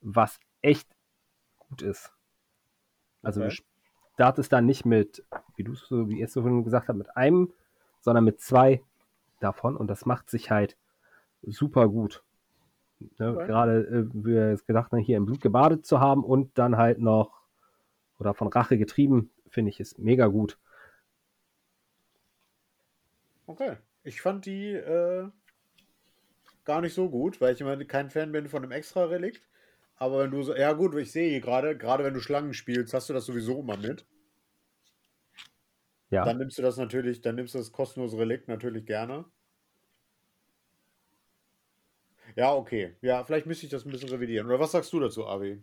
was 0.00 0.40
echt 0.60 0.88
gut 1.58 1.82
ist. 1.82 2.12
Also 3.22 3.42
Okay. 3.42 3.50
du 3.56 3.62
startest 4.14 4.52
dann 4.52 4.66
nicht 4.66 4.84
mit, 4.84 5.24
wie 5.56 5.64
du 5.64 5.72
es 5.72 5.80
so, 5.86 6.08
wie 6.08 6.18
ihr 6.18 6.26
es 6.26 6.32
so 6.32 6.42
vorhin 6.42 6.64
gesagt 6.64 6.88
habt, 6.88 6.98
mit 6.98 7.16
einem, 7.16 7.52
sondern 8.00 8.24
mit 8.24 8.40
zwei 8.40 8.82
davon 9.40 9.76
und 9.76 9.88
das 9.88 10.06
macht 10.06 10.30
sich 10.30 10.50
halt 10.50 10.76
super 11.42 11.88
gut. 11.88 12.22
Ne, 13.18 13.30
Okay. 13.30 13.46
Gerade, 13.46 13.86
äh, 13.86 14.14
wie 14.14 14.24
wir 14.32 14.42
es 14.52 14.64
gedacht 14.64 14.92
haben, 14.92 15.00
hier 15.00 15.16
im 15.16 15.26
Blut 15.26 15.40
gebadet 15.40 15.86
zu 15.86 16.00
haben 16.00 16.24
und 16.24 16.56
dann 16.58 16.76
halt 16.76 16.98
noch 16.98 17.42
oder 18.18 18.32
von 18.34 18.48
Rache 18.48 18.78
getrieben, 18.78 19.30
finde 19.48 19.70
ich, 19.70 19.80
ist 19.80 19.98
mega 19.98 20.26
gut. 20.26 20.58
Okay. 23.46 23.76
Ich 24.06 24.22
fand 24.22 24.46
die 24.46 24.72
äh, 24.72 25.28
gar 26.66 26.82
nicht 26.82 26.92
so 26.92 27.08
gut, 27.08 27.40
weil 27.40 27.54
ich 27.54 27.62
immer 27.62 27.82
kein 27.86 28.10
Fan 28.10 28.30
bin 28.30 28.46
von 28.46 28.62
einem 28.62 28.70
Extra-Relikt. 28.72 29.40
Aber 29.96 30.18
wenn 30.20 30.30
du 30.32 30.42
so, 30.42 30.54
ja 30.54 30.72
gut, 30.74 30.94
ich 30.96 31.10
sehe 31.10 31.40
gerade, 31.40 31.76
gerade 31.78 32.04
wenn 32.04 32.12
du 32.14 32.20
Schlangen 32.20 32.52
spielst, 32.54 32.92
hast 32.94 33.08
du 33.08 33.14
das 33.14 33.24
sowieso 33.26 33.60
immer 33.60 33.76
mit. 33.78 34.06
Ja, 36.10 36.24
Dann 36.24 36.36
nimmst 36.36 36.58
du 36.58 36.62
das 36.62 36.76
natürlich, 36.76 37.22
dann 37.22 37.36
nimmst 37.36 37.54
du 37.54 37.58
das 37.58 37.72
kostenlose 37.72 38.18
Relikt 38.18 38.48
natürlich 38.48 38.84
gerne. 38.84 39.24
Ja, 42.36 42.54
okay. 42.54 42.96
Ja, 43.02 43.24
vielleicht 43.24 43.46
müsste 43.46 43.66
ich 43.66 43.70
das 43.72 43.84
ein 43.84 43.90
bisschen 43.90 44.08
revidieren. 44.10 44.46
Oder 44.46 44.60
was 44.60 44.72
sagst 44.72 44.92
du 44.92 45.00
dazu, 45.00 45.26
Avi? 45.26 45.60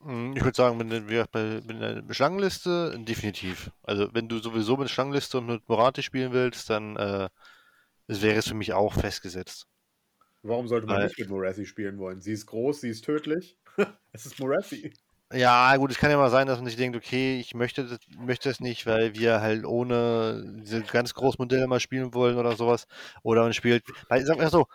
Mm, 0.00 0.34
Ich 0.36 0.44
würde 0.44 0.56
sagen, 0.56 0.78
wenn 0.78 0.88
bei 1.06 1.60
bei 1.60 1.60
der 2.04 2.14
Schlangenliste, 2.14 2.96
definitiv. 3.04 3.70
Also 3.82 4.08
wenn 4.14 4.28
du 4.28 4.38
sowieso 4.38 4.76
mit 4.76 4.90
Schlangenliste 4.90 5.38
und 5.38 5.46
mit 5.46 5.68
Morati 5.68 6.02
spielen 6.02 6.32
willst, 6.32 6.70
dann 6.70 6.96
äh, 6.96 7.28
das 8.08 8.22
wäre 8.22 8.38
es 8.38 8.48
für 8.48 8.54
mich 8.54 8.72
auch 8.72 8.94
festgesetzt. 8.94 9.66
Warum 10.42 10.68
sollte 10.68 10.86
man 10.86 10.98
Weil- 10.98 11.04
nicht 11.06 11.18
mit 11.18 11.28
Morathi 11.28 11.66
spielen 11.66 11.98
wollen? 11.98 12.20
Sie 12.20 12.32
ist 12.32 12.46
groß, 12.46 12.80
sie 12.80 12.88
ist 12.90 13.04
tödlich. 13.04 13.56
es 14.12 14.26
ist 14.26 14.38
Morathi. 14.38 14.92
Ja, 15.32 15.76
gut, 15.76 15.90
es 15.90 15.98
kann 15.98 16.12
ja 16.12 16.16
mal 16.16 16.30
sein, 16.30 16.46
dass 16.46 16.58
man 16.58 16.66
sich 16.66 16.76
denkt, 16.76 16.96
okay, 16.96 17.40
ich 17.40 17.52
möchte 17.52 17.84
das, 17.84 17.98
möchte 18.16 18.48
das 18.48 18.60
nicht, 18.60 18.86
weil 18.86 19.16
wir 19.16 19.40
halt 19.40 19.64
ohne 19.64 20.60
diese 20.62 20.82
ganz 20.82 21.14
großen 21.14 21.38
Modelle 21.38 21.66
mal 21.66 21.80
spielen 21.80 22.14
wollen 22.14 22.36
oder 22.36 22.54
sowas. 22.54 22.86
Oder 23.24 23.42
man 23.42 23.52
spielt, 23.52 23.82
weil, 24.08 24.24
sag 24.24 24.38
mal 24.38 24.48
so, 24.50 24.66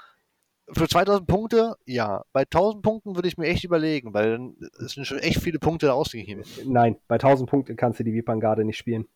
für 0.74 0.90
2000 0.90 1.26
Punkte, 1.26 1.76
ja. 1.86 2.24
Bei 2.34 2.41
1000 2.41 2.84
Punkten 2.84 3.16
würde 3.16 3.30
ich 3.30 3.38
mir 3.38 3.48
echt 3.48 3.64
überlegen, 3.64 4.14
weil 4.14 4.32
dann 4.32 4.56
es 4.84 4.91
sind 4.94 5.06
schon 5.06 5.20
echt 5.20 5.41
viele 5.41 5.60
Punkte 5.60 5.86
da 5.88 5.94
ausgegeben. 5.94 6.44
nein, 6.66 6.98
bei 7.08 7.16
1000 7.16 7.49
Punkten 7.49 7.78
kannst 7.78 7.99
du 8.02 8.03
die 8.03 8.14
Vipan-Garde 8.14 8.66
nicht 8.66 8.78
spielen. 8.78 9.08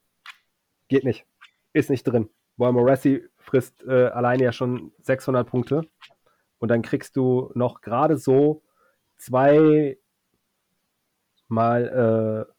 Geht 0.88 1.04
nicht. 1.04 1.26
Ist 1.74 1.90
nicht 1.90 2.04
drin. 2.04 2.30
Weil 2.58 2.72
Morassi 2.72 3.28
frisst 3.38 3.84
äh, 3.84 4.08
alleine 4.08 4.44
ja 4.44 4.52
schon 4.52 4.92
600 5.02 5.48
Punkte. 5.48 5.88
Und 6.60 6.70
dann 6.70 6.82
kriegst 6.82 7.16
du 7.16 7.52
noch 7.54 7.82
gerade 7.82 8.18
so 8.18 8.64
zwei 9.18 9.98
mal 11.48 12.48
äh, 12.48 12.54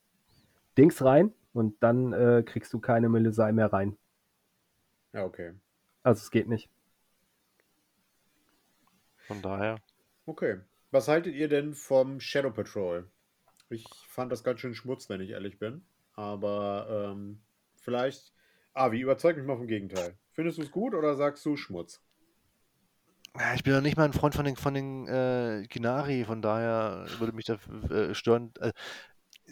Dings 0.76 1.02
rein 1.02 1.32
und 1.52 1.82
dann 1.82 2.12
äh, 2.12 2.42
kriegst 2.44 2.72
du 2.72 2.78
keine 2.78 3.08
Melisei 3.08 3.52
mehr 3.52 3.72
rein. 3.72 3.96
Ja, 5.12 5.24
okay. 5.24 5.54
Also 6.02 6.20
es 6.20 6.30
geht 6.30 6.48
nicht. 6.48 6.68
Von 9.26 9.42
daher. 9.42 9.76
Okay. 10.26 10.60
Was 10.90 11.08
haltet 11.08 11.34
ihr 11.34 11.48
denn 11.48 11.74
vom 11.74 12.20
Shadow 12.20 12.50
Patrol? 12.50 13.10
Ich 13.68 13.86
fand 14.06 14.30
das 14.30 14.44
ganz 14.44 14.60
schön 14.60 14.74
Schmutz, 14.74 15.08
wenn 15.08 15.20
ich 15.20 15.30
ehrlich 15.30 15.58
bin. 15.58 15.84
Aber 16.12 17.12
ähm, 17.12 17.40
vielleicht. 17.74 18.32
Avi, 18.76 19.00
überzeug 19.00 19.36
mich 19.36 19.46
mal 19.46 19.56
vom 19.56 19.66
Gegenteil. 19.66 20.18
Findest 20.32 20.58
du 20.58 20.62
es 20.62 20.70
gut 20.70 20.94
oder 20.94 21.14
sagst 21.16 21.44
du 21.46 21.56
Schmutz? 21.56 22.00
Ja, 23.38 23.54
Ich 23.54 23.62
bin 23.62 23.72
noch 23.72 23.80
nicht 23.80 23.96
mal 23.96 24.04
ein 24.04 24.12
Freund 24.12 24.34
von 24.34 24.44
den, 24.44 24.56
von 24.56 24.74
den 24.74 25.08
äh, 25.08 25.66
Ginari, 25.68 26.24
von 26.24 26.42
daher 26.42 27.06
würde 27.18 27.32
mich 27.32 27.46
da 27.46 27.54
äh, 27.90 28.14
stören. 28.14 28.52
Äh, 28.60 28.72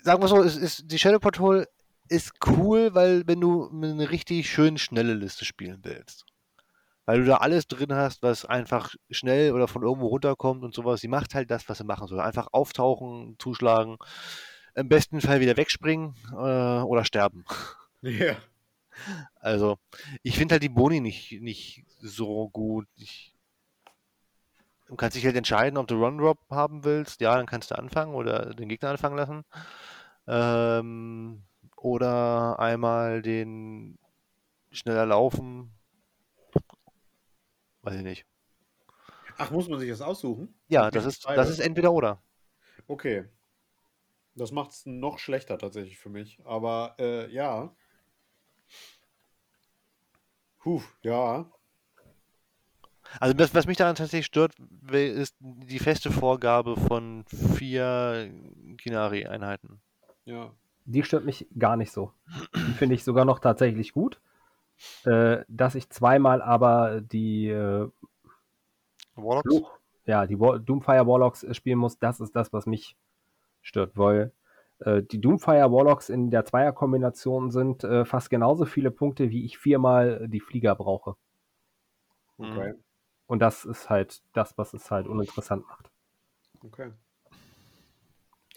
sagen 0.03 0.23
wir 0.23 0.29
so, 0.29 0.43
es 0.43 0.57
ist, 0.57 0.91
die 0.91 0.99
Shadow 0.99 1.19
Patrol 1.19 1.67
ist 2.09 2.33
cool, 2.47 2.95
weil 2.95 3.27
wenn 3.27 3.41
du 3.41 3.71
eine 3.71 4.11
richtig 4.11 4.51
schön 4.51 4.77
schnelle 4.77 5.15
Liste 5.15 5.47
spielen 5.47 5.81
willst, 5.83 6.27
weil 7.07 7.21
du 7.21 7.27
da 7.27 7.39
alles 7.39 7.67
drin 7.67 7.95
hast, 7.95 8.23
was 8.23 8.45
einfach 8.45 8.95
schnell 9.11 9.53
oder 9.53 9.69
von 9.69 9.83
irgendwo 9.83 10.09
runterkommt 10.09 10.65
und 10.65 10.75
sowas, 10.75 11.01
sie 11.01 11.09
macht 11.09 11.35
halt 11.35 11.51
das, 11.51 11.69
was 11.69 11.79
sie 11.79 11.85
machen 11.85 12.09
soll. 12.09 12.21
Einfach 12.21 12.49
auftauchen, 12.53 13.37
zuschlagen, 13.39 13.97
im 14.75 14.89
besten 14.89 15.23
Fall 15.23 15.41
wieder 15.41 15.57
wegspringen 15.57 16.15
äh, 16.33 16.35
oder 16.83 17.05
sterben. 17.05 17.45
Ja. 18.07 18.37
Also, 19.37 19.79
ich 20.23 20.37
finde 20.37 20.55
halt 20.55 20.63
die 20.63 20.69
Boni 20.69 21.01
nicht, 21.01 21.41
nicht 21.41 21.85
so 22.01 22.49
gut. 22.49 22.87
Ich, 22.97 23.37
du 24.87 24.97
kannst 24.97 25.17
dich 25.17 25.25
halt 25.25 25.37
entscheiden, 25.37 25.79
ob 25.79 25.87
du 25.87 25.97
Run-Drop 25.97 26.39
haben 26.51 26.85
willst. 26.85 27.21
Ja, 27.21 27.37
dann 27.37 27.47
kannst 27.47 27.71
du 27.71 27.79
anfangen 27.79 28.15
oder 28.15 28.55
den 28.55 28.69
Gegner 28.69 28.91
anfangen 28.91 29.17
lassen. 29.17 29.45
Ähm, 30.27 31.43
oder 31.77 32.59
einmal 32.59 33.21
den 33.23 33.99
schneller 34.71 35.07
laufen. 35.07 35.75
weiß 37.83 37.97
ich 37.97 38.03
nicht. 38.03 38.27
Ach, 39.37 39.51
muss 39.51 39.69
man 39.69 39.79
sich 39.81 39.91
das 39.91 40.01
aussuchen? 40.01 40.55
Ja, 40.69 40.91
das 40.91 41.05
ist, 41.05 41.27
das 41.27 41.51
ist 41.51 41.59
entweder 41.59 41.93
oder. 41.93 42.23
Okay. 42.87 43.25
Das 44.35 44.53
macht 44.53 44.73
es 44.73 44.87
noch 44.87 45.19
schlechter 45.19 45.59
tatsächlich 45.59 45.99
für 45.99 46.09
mich. 46.09 46.41
Aber 46.45 46.97
äh, 46.99 47.31
ja. 47.33 47.75
Puh, 50.59 50.83
ja. 51.03 51.47
Also 53.21 53.35
das, 53.35 53.55
was 53.55 53.67
mich 53.67 53.77
daran 53.77 53.95
tatsächlich 53.95 54.27
stört, 54.27 54.55
ist 54.91 55.37
die 55.41 55.79
feste 55.79 56.11
Vorgabe 56.11 56.77
von 56.77 57.25
vier 57.57 58.31
Kinari-Einheiten. 58.79 59.81
Ja. 60.25 60.53
Die 60.87 61.03
stört 61.03 61.25
mich 61.25 61.47
gar 61.59 61.77
nicht 61.77 61.93
so. 61.93 62.13
Die 62.55 62.73
finde 62.73 62.95
ich 62.95 63.05
sogar 63.05 63.25
noch 63.25 63.39
tatsächlich 63.39 63.93
gut. 63.93 64.21
Äh, 65.05 65.45
dass 65.49 65.77
ich 65.77 65.89
zweimal 65.91 66.43
aber 66.43 67.01
die 67.01 67.49
äh, 67.49 67.89
Warlocks? 69.15 69.47
Fluch, 69.47 69.79
ja, 70.07 70.27
die 70.27 70.39
Wa- 70.41 70.59
Doomfire 70.59 71.07
Warlocks 71.07 71.47
spielen 71.57 71.79
muss, 71.79 71.99
das 71.99 72.21
ist 72.21 72.35
das, 72.35 72.53
was 72.53 72.67
mich 72.67 72.97
stört, 73.63 73.97
weil 73.97 74.33
die 75.03 75.21
Doomfire 75.21 75.73
Warlocks 75.73 76.09
in 76.09 76.31
der 76.31 76.45
Zweierkombination 76.45 77.51
sind 77.51 77.85
äh, 77.85 78.05
fast 78.05 78.31
genauso 78.31 78.65
viele 78.67 78.91
Punkte, 78.91 79.31
wie 79.31 79.45
ich 79.45 79.59
viermal 79.59 80.29
die 80.29 80.41
Flieger 80.41 80.75
brauche. 80.75 81.17
Okay. 82.39 82.75
Und 83.27 83.41
das 83.41 83.65
ist 83.65 83.89
halt 83.89 84.23
das, 84.33 84.59
was 84.59 84.75
es 84.75 84.91
halt 84.91 85.07
uninteressant 85.07 85.67
macht. 85.67 85.91
Okay. 86.63 86.91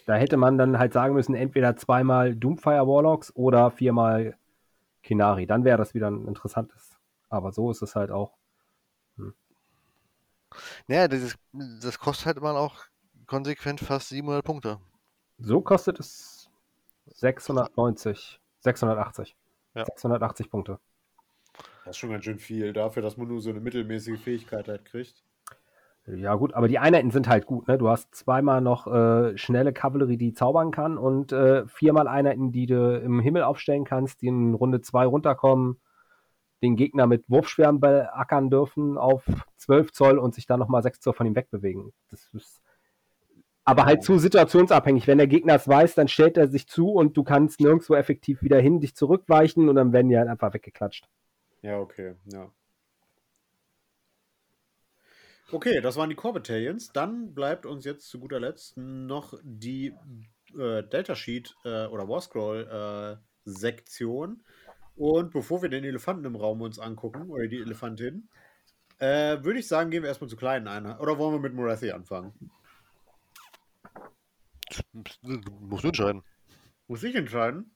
Da 0.06 0.16
hätte 0.16 0.38
man 0.38 0.58
dann 0.58 0.80
halt 0.80 0.94
sagen 0.94 1.14
müssen, 1.14 1.36
entweder 1.36 1.76
zweimal 1.76 2.36
Doomfire 2.36 2.88
Warlocks 2.88 3.36
oder 3.36 3.72
viermal 3.72 4.38
Kinari. 5.04 5.48
Dann 5.48 5.64
wäre 5.64 5.78
das 5.78 5.94
wieder 5.94 6.10
ein 6.10 6.28
interessantes. 6.28 6.98
Aber 7.30 7.52
so 7.52 7.72
ist 7.72 7.82
es 7.82 7.96
halt 7.96 8.12
auch. 8.12 8.38
Naja, 10.88 11.08
das, 11.08 11.22
ist, 11.22 11.40
das 11.52 12.00
kostet 12.00 12.28
halt 12.28 12.38
immer 12.38 12.56
auch 12.56 12.86
konsequent 13.26 13.82
fast 13.82 14.10
700 14.10 14.44
Punkte. 14.44 14.80
So 15.38 15.62
kostet 15.62 16.00
es 16.00 16.50
690, 17.08 18.40
680. 18.60 19.36
Ja. 19.76 19.86
680 19.86 20.50
Punkte. 20.50 20.80
Das 21.86 21.96
ist 21.96 21.98
schon 21.98 22.10
ganz 22.10 22.26
schön 22.26 22.40
viel 22.40 22.74
dafür, 22.74 23.02
dass 23.02 23.18
man 23.18 23.28
nur 23.28 23.42
so 23.42 23.50
eine 23.50 23.60
mittelmäßige 23.60 24.20
Fähigkeit 24.20 24.68
halt 24.68 24.86
kriegt. 24.86 25.24
Ja, 26.08 26.36
gut, 26.36 26.54
aber 26.54 26.70
die 26.70 26.80
Einheiten 26.80 27.12
sind 27.12 27.28
halt 27.28 27.46
gut. 27.46 27.68
Ne? 27.68 27.78
Du 27.78 27.90
hast 27.90 28.16
zweimal 28.16 28.62
noch 28.62 28.88
äh, 28.88 29.38
schnelle 29.38 29.74
Kavallerie, 29.74 30.18
die 30.18 30.34
zaubern 30.34 30.72
kann, 30.72 30.98
und 30.98 31.34
äh, 31.34 31.68
viermal 31.68 32.08
Einheiten, 32.08 32.52
die 32.52 32.66
du 32.66 32.98
im 32.98 33.20
Himmel 33.20 33.44
aufstellen 33.44 33.84
kannst, 33.84 34.22
die 34.22 34.28
in 34.28 34.54
Runde 34.54 34.80
2 34.80 35.06
runterkommen, 35.06 35.82
den 36.62 36.78
Gegner 36.78 37.08
mit 37.08 37.30
Wurfschweren 37.30 37.82
beackern 37.82 38.50
dürfen 38.50 38.98
auf 38.98 39.26
12 39.58 39.92
Zoll 39.92 40.18
und 40.18 40.34
sich 40.34 40.46
dann 40.46 40.60
nochmal 40.60 40.82
6 40.82 41.02
Zoll 41.02 41.14
von 41.14 41.28
ihm 41.28 41.36
wegbewegen. 41.36 41.92
Das 42.10 42.30
ist 42.34 42.62
aber 43.68 43.84
halt 43.84 44.02
zu 44.02 44.18
situationsabhängig. 44.18 45.08
Wenn 45.08 45.18
der 45.18 45.28
Gegner 45.28 45.56
es 45.56 45.68
weiß, 45.68 45.94
dann 45.96 46.08
stellt 46.08 46.38
er 46.38 46.48
sich 46.48 46.70
zu 46.70 46.90
und 46.94 47.18
du 47.18 47.24
kannst 47.26 47.60
nirgendwo 47.60 47.96
effektiv 47.96 48.42
wieder 48.42 48.62
hin, 48.62 48.80
dich 48.80 48.96
zurückweichen 48.96 49.68
und 49.68 49.76
dann 49.76 49.92
werden 49.92 50.08
die 50.08 50.18
halt 50.18 50.30
einfach 50.30 50.54
weggeklatscht. 50.54 51.06
Ja, 51.62 51.78
okay, 51.78 52.16
ja. 52.32 52.50
Okay, 55.52 55.82
das 55.82 55.98
waren 55.98 56.10
die 56.10 56.16
Core 56.16 56.36
Battalions. 56.36 56.94
Dann 56.94 57.34
bleibt 57.34 57.66
uns 57.66 57.84
jetzt 57.84 58.08
zu 58.08 58.22
guter 58.22 58.40
Letzt 58.40 58.78
noch 58.78 59.34
die 59.44 59.94
äh, 60.58 60.84
Datasheet 60.84 61.54
äh, 61.66 61.88
oder 61.88 62.08
Warscroll 62.08 63.20
äh, 63.20 63.22
Sektion. 63.44 64.44
Und 64.96 65.32
bevor 65.32 65.62
wir 65.62 65.68
den 65.68 65.84
Elefanten 65.84 66.24
im 66.24 66.38
Raum 66.38 66.62
uns 66.62 66.80
angucken, 66.80 67.30
oder 67.30 67.48
die 67.48 67.60
Elefantin, 67.60 68.30
äh, 69.00 69.44
würde 69.44 69.60
ich 69.60 69.68
sagen, 69.68 69.92
gehen 69.92 70.04
wir 70.04 70.08
erstmal 70.08 70.30
zu 70.30 70.38
kleinen 70.38 70.70
Einheiten. 70.70 71.02
Oder 71.02 71.18
wollen 71.18 71.34
wir 71.34 71.40
mit 71.40 71.54
Morathi 71.54 71.92
anfangen? 71.92 72.34
Musst 75.22 75.84
du 75.84 75.88
entscheiden. 75.88 76.24
Muss 76.88 77.04
ich 77.04 77.16
entscheiden? 77.16 77.76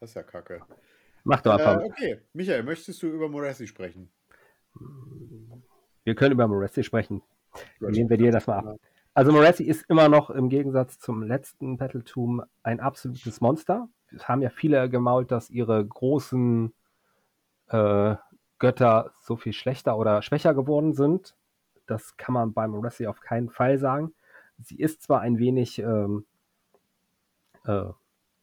Das 0.00 0.10
ist 0.10 0.14
ja 0.14 0.22
kacke. 0.22 0.62
Mach 1.24 1.40
doch 1.40 1.52
einfach. 1.52 1.80
Äh, 1.80 1.84
okay, 1.84 2.20
Michael, 2.32 2.62
möchtest 2.62 3.02
du 3.02 3.08
über 3.08 3.28
Morathi 3.28 3.66
sprechen? 3.66 4.10
Wir 6.04 6.14
können 6.14 6.32
über 6.32 6.48
Moressi 6.48 6.82
sprechen. 6.84 7.22
Dann 7.80 7.90
nehmen 7.90 8.08
wir 8.08 8.16
dir 8.16 8.32
das 8.32 8.46
mal 8.46 8.58
ab. 8.58 8.80
Also 9.14 9.32
Moressi 9.32 9.64
ist 9.64 9.84
immer 9.90 10.08
noch 10.08 10.30
im 10.30 10.48
Gegensatz 10.48 10.98
zum 10.98 11.22
letzten 11.22 11.76
Battletum 11.76 12.42
ein 12.62 12.80
absolutes 12.80 13.40
Monster. 13.40 13.88
Es 14.14 14.28
haben 14.28 14.40
ja 14.40 14.48
viele 14.48 14.88
gemault, 14.88 15.30
dass 15.30 15.50
ihre 15.50 15.84
großen 15.84 16.72
äh, 17.68 18.14
Götter 18.58 19.12
so 19.20 19.36
viel 19.36 19.52
schlechter 19.52 19.98
oder 19.98 20.22
schwächer 20.22 20.54
geworden 20.54 20.94
sind. 20.94 21.36
Das 21.86 22.16
kann 22.16 22.32
man 22.32 22.52
bei 22.52 22.66
Moressi 22.68 23.06
auf 23.06 23.20
keinen 23.20 23.50
Fall 23.50 23.78
sagen. 23.78 24.14
Sie 24.62 24.78
ist 24.78 25.02
zwar 25.02 25.20
ein 25.20 25.38
wenig 25.38 25.78
ähm, 25.78 26.26
äh, 27.64 27.84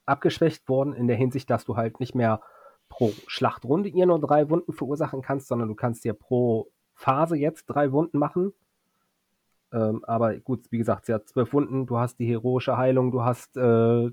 abgeschwächt 0.06 0.68
worden 0.70 0.94
in 0.94 1.08
der 1.08 1.18
Hinsicht, 1.18 1.50
dass 1.50 1.66
du 1.66 1.76
halt 1.76 2.00
nicht 2.00 2.16
mehr 2.16 2.42
pro 2.90 3.12
Schlachtrunde 3.28 3.90
ihr 3.90 4.06
nur 4.06 4.20
drei 4.20 4.50
Wunden 4.50 4.74
verursachen 4.74 5.22
kannst, 5.22 5.48
sondern 5.48 5.68
du 5.68 5.76
kannst 5.76 6.04
dir 6.04 6.14
pro 6.14 6.72
Phase 6.94 7.36
jetzt 7.36 7.66
drei 7.66 7.92
Wunden 7.92 8.18
machen. 8.18 8.54
Ähm, 9.74 10.04
aber 10.06 10.38
gut, 10.38 10.72
wie 10.72 10.78
gesagt, 10.78 11.06
sie 11.06 11.14
hat 11.14 11.28
zwölf 11.28 11.52
Wunden, 11.54 11.86
du 11.86 11.98
hast 11.98 12.20
die 12.20 12.28
heroische 12.28 12.78
Heilung, 12.78 13.12
du 13.12 13.24
hast 13.24 13.58
äh, 13.58 14.10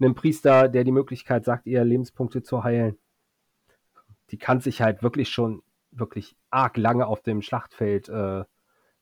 einen 0.00 0.14
Priester, 0.14 0.68
der 0.68 0.84
die 0.84 0.92
Möglichkeit 0.92 1.44
sagt, 1.44 1.66
ihr 1.66 1.84
Lebenspunkte 1.84 2.42
zu 2.42 2.64
heilen. 2.64 2.98
Die 4.30 4.38
kann 4.38 4.60
sich 4.60 4.82
halt 4.82 5.02
wirklich 5.02 5.28
schon 5.28 5.62
wirklich 5.90 6.36
arg 6.50 6.76
lange 6.76 7.06
auf 7.06 7.22
dem 7.22 7.42
Schlachtfeld 7.42 8.08
äh, 8.08 8.44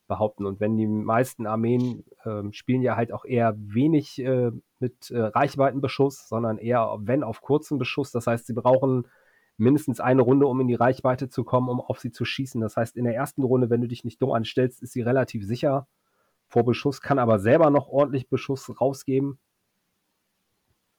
behaupten. 0.09 0.47
Und 0.47 0.59
wenn 0.59 0.77
die 0.77 0.87
meisten 0.87 1.47
Armeen 1.47 2.05
äh, 2.25 2.43
spielen 2.53 2.83
ja 2.83 2.97
halt 2.97 3.13
auch 3.13 3.25
eher 3.25 3.55
wenig 3.57 4.19
äh, 4.19 4.51
mit 4.81 5.11
äh, 5.11 5.21
Reichweitenbeschuss, 5.21 6.29
sondern 6.29 6.59
eher, 6.59 6.97
wenn 7.01 7.23
auf 7.23 7.41
kurzen 7.41 7.79
Beschuss. 7.79 8.11
Das 8.11 8.27
heißt, 8.27 8.47
sie 8.47 8.55
brauchen 8.55 9.07
mindestens 9.57 10.01
eine 10.01 10.23
Runde, 10.23 10.47
um 10.47 10.61
in 10.61 10.69
die 10.69 10.75
Reichweite 10.75 11.29
zu 11.29 11.45
kommen, 11.45 11.69
um 11.69 11.81
auf 11.81 12.01
sie 12.01 12.11
zu 12.11 12.25
schießen. 12.25 12.61
Das 12.61 12.77
heißt, 12.77 12.97
in 12.97 13.05
der 13.05 13.15
ersten 13.15 13.43
Runde, 13.43 13.71
wenn 13.71 13.81
du 13.81 13.89
dich 13.89 14.05
nicht 14.05 14.21
dumm 14.21 14.33
anstellst, 14.33 14.83
ist 14.83 14.93
sie 14.93 15.03
relativ 15.03 15.45
sicher 15.45 15.87
vor 16.49 16.65
Beschuss, 16.65 17.01
kann 17.01 17.19
aber 17.19 17.39
selber 17.39 17.71
noch 17.71 17.89
ordentlich 17.89 18.29
Beschuss 18.29 18.81
rausgeben. 18.81 19.39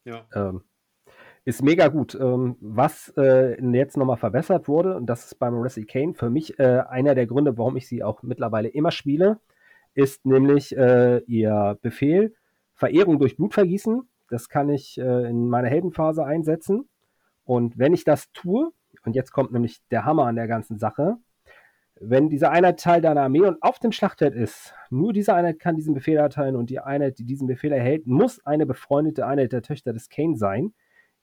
Ja. 0.05 0.25
Ähm, 0.33 0.63
ist 1.49 1.63
mega 1.63 1.87
gut. 1.87 2.15
Ähm, 2.15 2.57
was 2.61 3.11
äh, 3.17 3.59
jetzt 3.75 3.97
nochmal 3.97 4.17
verbessert 4.17 4.67
wurde, 4.67 4.95
und 4.95 5.07
das 5.07 5.25
ist 5.25 5.39
beim 5.39 5.55
Morrissey 5.55 5.85
Kane 5.85 6.13
für 6.13 6.29
mich 6.29 6.59
äh, 6.59 6.83
einer 6.87 7.15
der 7.15 7.25
Gründe, 7.25 7.57
warum 7.57 7.75
ich 7.75 7.87
sie 7.87 8.03
auch 8.03 8.21
mittlerweile 8.21 8.69
immer 8.69 8.91
spiele, 8.91 9.39
ist 9.95 10.25
nämlich 10.25 10.77
äh, 10.77 11.17
ihr 11.25 11.77
Befehl 11.81 12.35
Verehrung 12.75 13.19
durch 13.19 13.35
Blutvergießen. 13.35 14.07
Das 14.29 14.47
kann 14.47 14.69
ich 14.69 14.97
in 14.99 15.49
meiner 15.49 15.69
Heldenphase 15.69 16.23
einsetzen. 16.23 16.87
Und 17.43 17.79
wenn 17.79 17.93
ich 17.93 18.03
das 18.03 18.31
tue, 18.31 18.71
und 19.03 19.15
jetzt 19.15 19.31
kommt 19.31 19.51
nämlich 19.51 19.79
der 19.89 20.05
Hammer 20.05 20.27
an 20.27 20.35
der 20.35 20.47
ganzen 20.47 20.77
Sache, 20.77 21.17
wenn 21.99 22.29
dieser 22.29 22.51
Einheit 22.51 22.79
Teil 22.79 23.01
deiner 23.01 23.23
Armee 23.23 23.41
und 23.41 23.61
auf 23.61 23.79
dem 23.79 23.91
Schlachtfeld 23.91 24.35
ist, 24.35 24.75
nur 24.91 25.13
diese 25.13 25.33
Einheit 25.33 25.59
kann 25.59 25.75
diesen 25.75 25.95
Befehl 25.95 26.17
erteilen 26.17 26.55
und 26.55 26.69
die 26.69 26.79
Einheit, 26.79 27.17
die 27.17 27.25
diesen 27.25 27.47
Befehl 27.47 27.73
erhält, 27.73 28.05
muss 28.05 28.45
eine 28.45 28.67
befreundete 28.67 29.25
Einheit 29.25 29.51
der 29.51 29.63
Töchter 29.63 29.91
des 29.91 30.09
Kane 30.09 30.37
sein. 30.37 30.73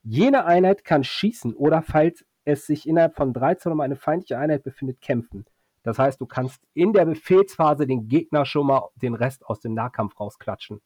Jene 0.09 0.45
Einheit 0.45 0.85
kann 0.85 1.03
schießen 1.03 1.53
oder, 1.53 1.81
falls 1.81 2.23
es 2.45 2.65
sich 2.65 2.87
innerhalb 2.87 3.17
von 3.17 3.33
13 3.33 3.73
um 3.73 3.81
eine 3.81 3.97
feindliche 3.97 4.37
Einheit 4.37 4.63
befindet, 4.63 5.01
kämpfen. 5.01 5.45
Das 5.83 5.99
heißt, 5.99 6.21
du 6.21 6.25
kannst 6.25 6.61
in 6.73 6.93
der 6.93 7.03
Befehlsphase 7.03 7.85
den 7.85 8.07
Gegner 8.07 8.45
schon 8.45 8.67
mal 8.67 8.87
den 8.95 9.15
Rest 9.15 9.45
aus 9.45 9.59
dem 9.59 9.73
Nahkampf 9.73 10.17
rausklatschen. 10.17 10.79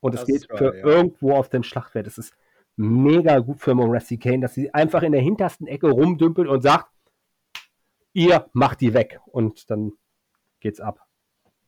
Und 0.00 0.14
es 0.14 0.26
geht 0.26 0.46
für 0.46 0.76
ja. 0.76 0.84
irgendwo 0.84 1.32
auf 1.32 1.48
dem 1.48 1.62
Schlachtfeld. 1.62 2.06
Es 2.06 2.18
ist 2.18 2.34
mega 2.76 3.38
gut 3.38 3.60
für 3.60 3.74
Morrissey 3.74 4.18
Kane, 4.18 4.40
dass 4.40 4.52
sie 4.52 4.74
einfach 4.74 5.02
in 5.02 5.12
der 5.12 5.22
hintersten 5.22 5.66
Ecke 5.66 5.88
rumdümpelt 5.88 6.48
und 6.48 6.60
sagt, 6.60 6.90
ihr 8.12 8.50
macht 8.52 8.82
die 8.82 8.92
weg. 8.92 9.20
Und 9.24 9.70
dann 9.70 9.92
geht's 10.60 10.80
ab. 10.80 11.00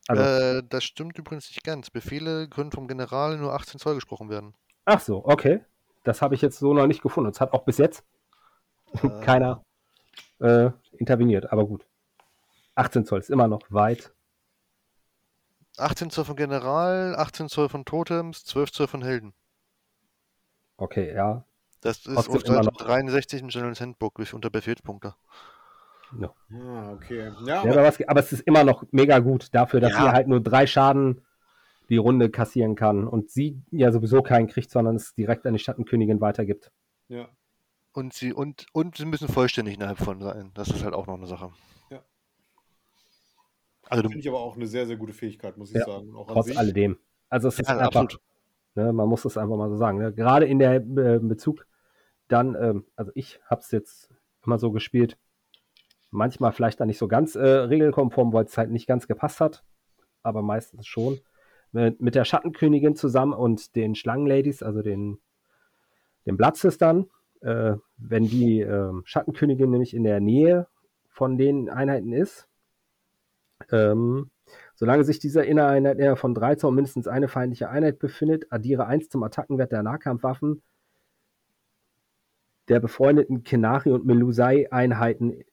Also, 0.07 0.21
Äh, 0.21 0.63
das 0.69 0.83
stimmt 0.83 1.17
übrigens 1.17 1.49
nicht 1.49 1.63
ganz. 1.63 1.89
Befehle 1.89 2.47
können 2.49 2.71
vom 2.71 2.87
General 2.87 3.35
nur 3.35 3.53
18 3.53 3.79
Zoll 3.79 3.95
gesprochen 3.95 4.29
werden. 4.29 4.53
ach 4.85 4.99
so, 4.99 5.25
okay. 5.25 5.61
Das 6.05 6.21
habe 6.21 6.35
ich 6.35 6.41
jetzt 6.41 6.59
so 6.59 6.73
noch 6.73 6.87
nicht 6.87 7.01
gefunden. 7.01 7.29
Es 7.29 7.41
hat 7.41 7.53
auch 7.53 7.63
bis 7.65 7.77
jetzt 7.77 8.03
Äh, 9.03 9.09
keiner 9.21 9.63
äh, 10.39 10.69
interveniert, 10.93 11.51
aber 11.51 11.65
gut. 11.65 11.85
18 12.75 13.05
Zoll 13.05 13.19
ist 13.19 13.29
immer 13.29 13.47
noch 13.47 13.61
weit. 13.69 14.13
18 15.77 16.09
Zoll 16.09 16.25
von 16.25 16.35
General, 16.35 17.15
18 17.17 17.49
Zoll 17.49 17.69
von 17.69 17.83
Totems, 17.85 18.45
12 18.45 18.71
Zoll 18.71 18.87
von 18.87 19.01
Helden. 19.01 19.33
Okay, 20.77 21.13
ja. 21.13 21.45
Das 21.81 22.05
ist 22.05 22.17
auf 22.17 22.27
immer 22.27 22.39
Seite 22.63 22.65
noch. 22.65 22.77
63 22.77 23.41
im 23.41 23.47
General's 23.49 23.81
Handbook 23.81 24.15
durch 24.15 24.33
unter 24.33 24.49
Befehlspunkte. 24.49 25.15
No. 26.11 26.33
Ah, 26.51 26.91
okay. 26.93 27.31
Ja, 27.45 27.63
Ja, 27.65 27.71
aber, 27.71 27.93
aber, 28.07 28.19
es 28.19 28.31
ist 28.31 28.41
immer 28.41 28.63
noch 28.63 28.85
mega 28.91 29.19
gut 29.19 29.53
dafür, 29.53 29.79
dass 29.81 29.91
Ja. 29.91 30.03
sie 30.03 30.11
halt 30.11 30.27
nur 30.27 30.39
drei 30.41 30.65
Schaden 30.67 31.25
die 31.89 31.97
Runde 31.97 32.29
kassieren 32.29 32.75
kann 32.75 33.07
und 33.07 33.29
sie 33.29 33.61
ja 33.71 33.91
sowieso 33.91 34.21
keinen 34.21 34.47
kriegt, 34.47 34.71
sondern 34.71 34.95
es 34.95 35.13
direkt 35.15 35.45
an 35.45 35.53
die 35.53 35.59
Schattenkönigin 35.59 36.21
weitergibt. 36.21 36.71
ja. 37.07 37.29
Und 37.93 38.11
sie, 38.11 38.33
und, 38.33 38.65
und 38.73 38.97
sie 38.97 39.05
müssen 39.05 39.29
vollständig 39.29 39.75
innerhalb 39.75 39.99
von 39.99 40.19
sein. 40.19 40.51
Das 40.53 40.67
ist 40.67 40.83
halt 40.83 40.93
auch 40.93 41.07
noch 41.07 41.15
eine 41.15 41.27
Sache. 41.27 41.53
Also 43.89 44.03
du, 44.03 44.09
Finde 44.09 44.19
ich 44.21 44.27
aber 44.29 44.39
auch 44.39 44.55
eine 44.55 44.67
sehr, 44.67 44.85
sehr 44.85 44.97
gute 44.97 45.13
Fähigkeit, 45.13 45.57
muss 45.57 45.69
ich 45.69 45.77
Ja, 45.77 45.85
sagen. 45.85 46.15
Auch 46.15 46.27
an 46.27 46.33
Trotz 46.33 46.47
sich. 46.47 46.57
alledem. 46.57 46.97
Also 47.29 47.47
es 47.47 47.59
ist 47.59 47.69
ja, 47.69 47.77
einfach, 47.77 48.01
absolut. 48.03 48.21
ne, 48.75 48.93
man 48.93 49.07
muss 49.07 49.25
es 49.25 49.37
einfach 49.37 49.57
mal 49.57 49.69
so 49.69 49.77
sagen. 49.77 49.99
Ne? 49.99 50.13
Gerade 50.13 50.45
in 50.45 50.59
der 50.59 50.75
äh, 50.75 51.19
Bezug 51.19 51.67
dann, 52.27 52.55
ähm, 52.55 52.85
also 52.95 53.11
ich 53.15 53.39
habe 53.45 53.61
es 53.61 53.71
jetzt 53.71 54.09
immer 54.45 54.57
so 54.57 54.71
gespielt, 54.71 55.17
manchmal 56.09 56.51
vielleicht 56.51 56.79
dann 56.79 56.87
nicht 56.87 56.97
so 56.97 57.07
ganz 57.07 57.35
äh, 57.35 57.45
regelkonform, 57.45 58.33
weil 58.33 58.45
es 58.45 58.57
halt 58.57 58.71
nicht 58.71 58.87
ganz 58.87 59.07
gepasst 59.07 59.39
hat, 59.39 59.63
aber 60.23 60.41
meistens 60.41 60.87
schon. 60.87 61.19
Mit, 61.75 61.99
mit 61.99 62.15
der 62.15 62.23
Schattenkönigin 62.23 62.95
zusammen 62.95 63.33
und 63.33 63.75
den 63.75 63.95
Schlangenladies, 63.95 64.63
also 64.63 64.81
den, 64.81 65.19
den 66.25 66.37
Bloodsistern, 66.37 67.09
äh, 67.41 67.73
wenn 67.97 68.23
die 68.23 68.61
ähm, 68.61 69.01
Schattenkönigin 69.03 69.69
nämlich 69.69 69.93
in 69.93 70.05
der 70.05 70.21
Nähe 70.21 70.67
von 71.09 71.37
den 71.37 71.69
Einheiten 71.69 72.13
ist, 72.13 72.47
ähm, 73.73 74.29
solange 74.75 75.03
sich 75.03 75.19
dieser 75.19 75.43
Innereinheit 75.43 75.97
innerhalb 75.97 76.19
von 76.19 76.33
13 76.33 76.69
und 76.69 76.75
mindestens 76.75 77.09
eine 77.09 77.27
feindliche 77.27 77.69
Einheit 77.69 77.99
befindet, 77.99 78.45
addiere 78.53 78.85
1 78.87 79.09
zum 79.09 79.23
Attackenwert 79.23 79.73
der 79.73 79.83
Nahkampfwaffen 79.83 80.61
der 82.69 82.79
befreundeten 82.79 83.43
Kenari- 83.43 83.91
und 83.91 84.05
Melusai-Einheiten 84.05 85.43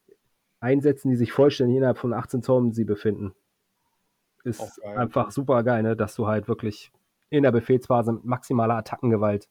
einsetzen, 0.60 1.10
die 1.10 1.16
sich 1.16 1.32
vollständig 1.32 1.78
innerhalb 1.78 1.98
von 1.98 2.12
18 2.12 2.42
Zoll 2.42 2.72
sie 2.72 2.84
befinden. 2.84 3.34
Ist 4.44 4.82
einfach 4.84 5.30
super 5.30 5.62
geil, 5.62 5.82
ne? 5.82 5.96
dass 5.96 6.14
du 6.14 6.26
halt 6.26 6.48
wirklich 6.48 6.90
in 7.30 7.44
der 7.44 7.52
Befehlsphase 7.52 8.12
mit 8.12 8.24
maximaler 8.24 8.76
Attackengewalt 8.76 9.48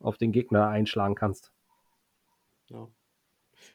auf 0.00 0.16
den 0.16 0.32
Gegner 0.32 0.68
einschlagen 0.68 1.14
kannst. 1.14 1.52
Ja. 2.68 2.88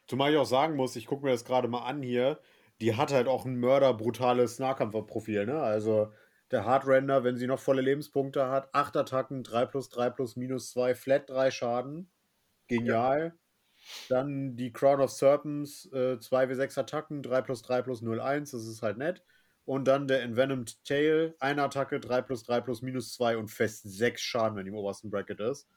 Zumal 0.06 0.32
ich 0.32 0.38
auch 0.38 0.46
sagen 0.46 0.76
muss, 0.76 0.96
ich 0.96 1.06
gucke 1.06 1.24
mir 1.24 1.32
das 1.32 1.44
gerade 1.44 1.68
mal 1.68 1.84
an 1.84 2.02
hier, 2.02 2.40
die 2.80 2.96
hat 2.96 3.12
halt 3.12 3.28
auch 3.28 3.44
ein 3.44 3.56
mörderbrutales 3.56 4.58
Nahkampferprofil, 4.58 5.46
ne? 5.46 5.60
Also 5.60 6.12
der 6.50 6.64
Hardrender, 6.64 7.24
wenn 7.24 7.36
sie 7.36 7.46
noch 7.46 7.58
volle 7.58 7.82
Lebenspunkte 7.82 8.48
hat, 8.48 8.74
8 8.74 8.96
Attacken, 8.96 9.42
3 9.42 9.66
plus 9.66 9.88
3 9.90 10.10
plus 10.10 10.36
minus 10.36 10.70
2, 10.70 10.94
flat 10.94 11.28
3 11.28 11.50
Schaden. 11.50 12.10
Genial. 12.68 13.34
Dann 14.08 14.56
die 14.56 14.72
Crown 14.72 15.00
of 15.00 15.10
Serpents, 15.10 15.86
äh, 15.92 16.18
2w6 16.18 16.78
Attacken, 16.78 17.22
3 17.22 17.42
plus 17.42 17.62
3 17.62 17.82
plus 17.82 18.02
0, 18.02 18.20
1, 18.20 18.50
das 18.50 18.66
ist 18.66 18.82
halt 18.82 18.98
nett. 18.98 19.22
Und 19.68 19.84
dann 19.84 20.08
der 20.08 20.22
Envenomed 20.22 20.82
Tail, 20.86 21.36
eine 21.40 21.62
Attacke, 21.62 22.00
3 22.00 22.22
plus 22.22 22.42
3 22.44 22.62
plus 22.62 22.80
minus 22.80 23.12
2 23.12 23.36
und 23.36 23.48
fest 23.48 23.82
6 23.84 24.22
Schaden, 24.22 24.56
wenn 24.56 24.64
die 24.64 24.70
im 24.70 24.78
obersten 24.78 25.10
Bracket 25.10 25.40
ist. 25.40 25.68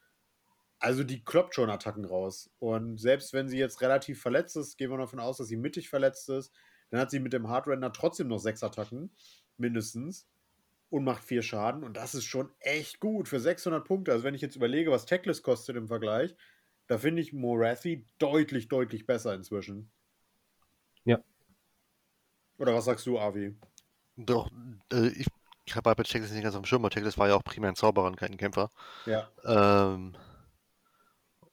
Also 0.80 1.04
die 1.04 1.26
kloppt 1.26 1.56
schon 1.56 1.70
Attacken 1.70 2.06
raus. 2.06 2.50
Und 2.60 3.02
selbst 3.02 3.34
wenn 3.34 3.50
sie 3.50 3.58
jetzt 3.58 3.82
relativ 3.82 4.22
verletzt 4.22 4.56
ist, 4.56 4.78
gehen 4.78 4.92
wir 4.92 4.98
davon 4.98 5.20
aus, 5.20 5.40
dass 5.40 5.50
sie 5.50 5.58
mittig 5.58 5.90
verletzt 5.90 6.30
ist, 6.30 6.54
dann 6.90 7.02
hat 7.02 7.12
sie 7.12 7.20
mit 7.20 7.34
dem 7.34 7.50
Hardrender 7.50 7.92
trotzdem 7.92 8.30
noch 8.30 8.40
6 8.40 8.64
Attacken, 8.64 9.14
mindestens. 9.58 10.26
Und 10.90 11.04
macht 11.04 11.26
4 11.26 11.42
Schaden. 11.42 11.84
Und 11.84 11.98
das 11.98 12.16
ist 12.16 12.24
schon 12.24 12.50
echt 12.62 13.02
gut 13.02 13.28
für 13.28 13.42
600 13.42 13.86
Punkte. 13.86 14.14
Also 14.14 14.24
wenn 14.24 14.36
ich 14.36 14.42
jetzt 14.42 14.56
überlege, 14.56 14.90
was 14.90 15.06
Teclis 15.06 15.44
kostet 15.44 15.76
im 15.76 15.90
Vergleich, 15.90 16.34
da 16.88 16.98
finde 16.98 17.22
ich 17.22 17.34
Morathi 17.34 18.06
deutlich, 18.20 18.70
deutlich 18.70 19.06
besser 19.06 19.34
inzwischen. 19.34 19.92
Ja. 21.04 21.22
Oder 22.58 22.74
was 22.76 22.86
sagst 22.86 23.08
du, 23.08 23.20
Avi? 23.20 23.58
Doch, 24.18 24.50
äh, 24.92 25.08
ich, 25.08 25.28
ich 25.66 25.76
habe 25.76 25.96
bei 25.96 26.04
Checklist 26.04 26.34
nicht 26.34 26.44
ganz 26.44 26.56
auf 26.56 26.62
dem 26.62 26.66
Schirm, 26.66 26.82
aber 26.84 26.90
Checklist 26.90 27.18
war 27.18 27.28
ja 27.28 27.36
auch 27.36 27.44
primär 27.44 27.72
ein 27.72 27.76
Zauberer 27.76 28.08
und 28.08 28.18
kein 28.18 28.38
Kämpfer. 28.38 28.70
Ja. 29.06 29.30
Ähm, 29.46 30.16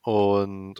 und 0.03 0.75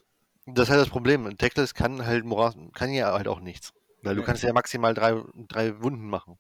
das 0.46 0.68
ist 0.68 0.72
halt 0.72 0.82
das 0.82 0.90
Problem. 0.90 1.38
Teclis 1.38 1.74
kann 1.74 2.06
halt 2.06 2.26
Moras 2.26 2.56
kann 2.74 2.92
ja 2.92 3.12
halt 3.14 3.28
auch 3.28 3.40
nichts. 3.40 3.74
Weil 4.02 4.16
du 4.16 4.22
Nee. 4.22 4.26
kannst 4.26 4.44
ja 4.44 4.54
maximal 4.54 4.94
drei, 4.94 5.22
drei 5.48 5.82
Wunden 5.82 6.10
machen. 6.10 6.40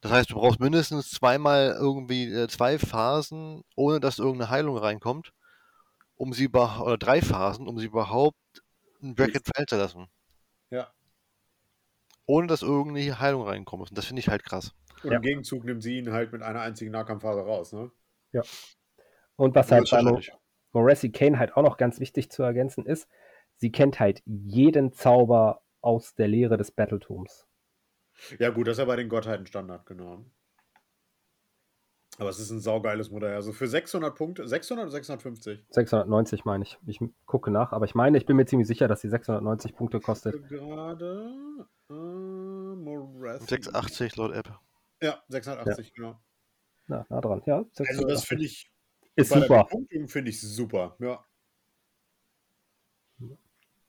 Das 0.00 0.12
heißt, 0.12 0.30
du 0.30 0.34
brauchst 0.34 0.60
mindestens 0.60 1.10
zweimal 1.10 1.76
irgendwie 1.78 2.24
äh, 2.32 2.48
zwei 2.48 2.78
Phasen, 2.78 3.62
ohne 3.76 4.00
dass 4.00 4.18
irgendeine 4.18 4.50
Heilung 4.50 4.76
reinkommt, 4.76 5.32
um 6.16 6.32
sie 6.32 6.44
über 6.44 6.82
oder 6.82 6.98
drei 6.98 7.22
Phasen, 7.22 7.66
um 7.68 7.78
sie 7.78 7.86
überhaupt 7.86 8.36
ein 9.02 9.14
Bracket 9.14 9.44
fallen 9.54 9.66
zu 9.68 9.76
lassen. 9.76 10.08
Ja. 10.70 10.88
Ohne 12.26 12.46
dass 12.46 12.62
irgendeine 12.62 13.18
Heilung 13.20 13.42
reinkommt. 13.42 13.90
Und 13.90 13.98
das 13.98 14.06
finde 14.06 14.20
ich 14.20 14.28
halt 14.28 14.44
krass. 14.44 14.74
Und 15.02 15.10
Ja. 15.10 15.16
im 15.16 15.22
Gegenzug 15.22 15.64
nimmt 15.64 15.82
sie 15.82 15.98
ihn 15.98 16.12
halt 16.12 16.32
mit 16.32 16.42
einer 16.42 16.60
einzigen 16.60 16.90
Nahkampfphase 16.90 17.40
raus, 17.40 17.72
ne? 17.72 17.90
Und 19.36 19.54
was 19.54 19.70
halt 19.70 19.90
bei. 19.90 20.20
Morassi 20.72 21.10
Kane 21.12 21.38
halt 21.38 21.56
auch 21.56 21.62
noch 21.62 21.76
ganz 21.76 22.00
wichtig 22.00 22.30
zu 22.30 22.42
ergänzen 22.42 22.84
ist, 22.84 23.08
sie 23.56 23.70
kennt 23.70 24.00
halt 24.00 24.22
jeden 24.26 24.92
Zauber 24.92 25.62
aus 25.80 26.14
der 26.14 26.26
Lehre 26.26 26.56
des 26.56 26.72
Battletums. 26.72 27.46
Ja, 28.38 28.50
gut, 28.50 28.66
das 28.66 28.72
ist 28.72 28.78
ja 28.80 28.84
bei 28.84 28.96
den 28.96 29.08
Gottheiten 29.08 29.46
Standard, 29.46 29.86
genau. 29.86 30.24
Aber 32.18 32.28
es 32.30 32.38
ist 32.38 32.50
ein 32.50 32.60
saugeiles 32.60 33.10
Modell. 33.10 33.34
Also 33.34 33.52
für 33.52 33.66
600 33.66 34.14
Punkte, 34.14 34.46
600 34.46 34.84
oder 34.84 34.92
650? 34.92 35.64
690 35.70 36.44
meine 36.44 36.62
ich. 36.64 36.78
Ich 36.86 37.00
gucke 37.26 37.50
nach, 37.50 37.72
aber 37.72 37.86
ich 37.86 37.94
meine, 37.96 38.16
ich 38.18 38.24
bin 38.26 38.36
mir 38.36 38.46
ziemlich 38.46 38.68
sicher, 38.68 38.86
dass 38.86 39.00
sie 39.00 39.08
690 39.08 39.74
Punkte 39.74 39.98
kostet. 40.00 40.48
Gerade. 40.48 41.66
Äh, 41.90 41.92
Morathi. 41.92 43.44
680 43.46 44.16
laut 44.16 44.32
App. 44.32 44.58
Ja, 45.02 45.22
680, 45.28 45.92
genau. 45.92 46.20
Na, 46.86 47.04
nah 47.08 47.20
dran. 47.20 47.42
Ja, 47.46 47.56
Also 47.58 47.68
das 47.76 47.88
680. 48.22 48.28
finde 48.28 48.44
ich, 48.44 48.70
ist 49.16 49.30
bei 49.32 49.40
super. 49.40 49.68
Finde 50.06 50.30
ich 50.30 50.40
super. 50.40 50.96
Ja. 51.00 51.24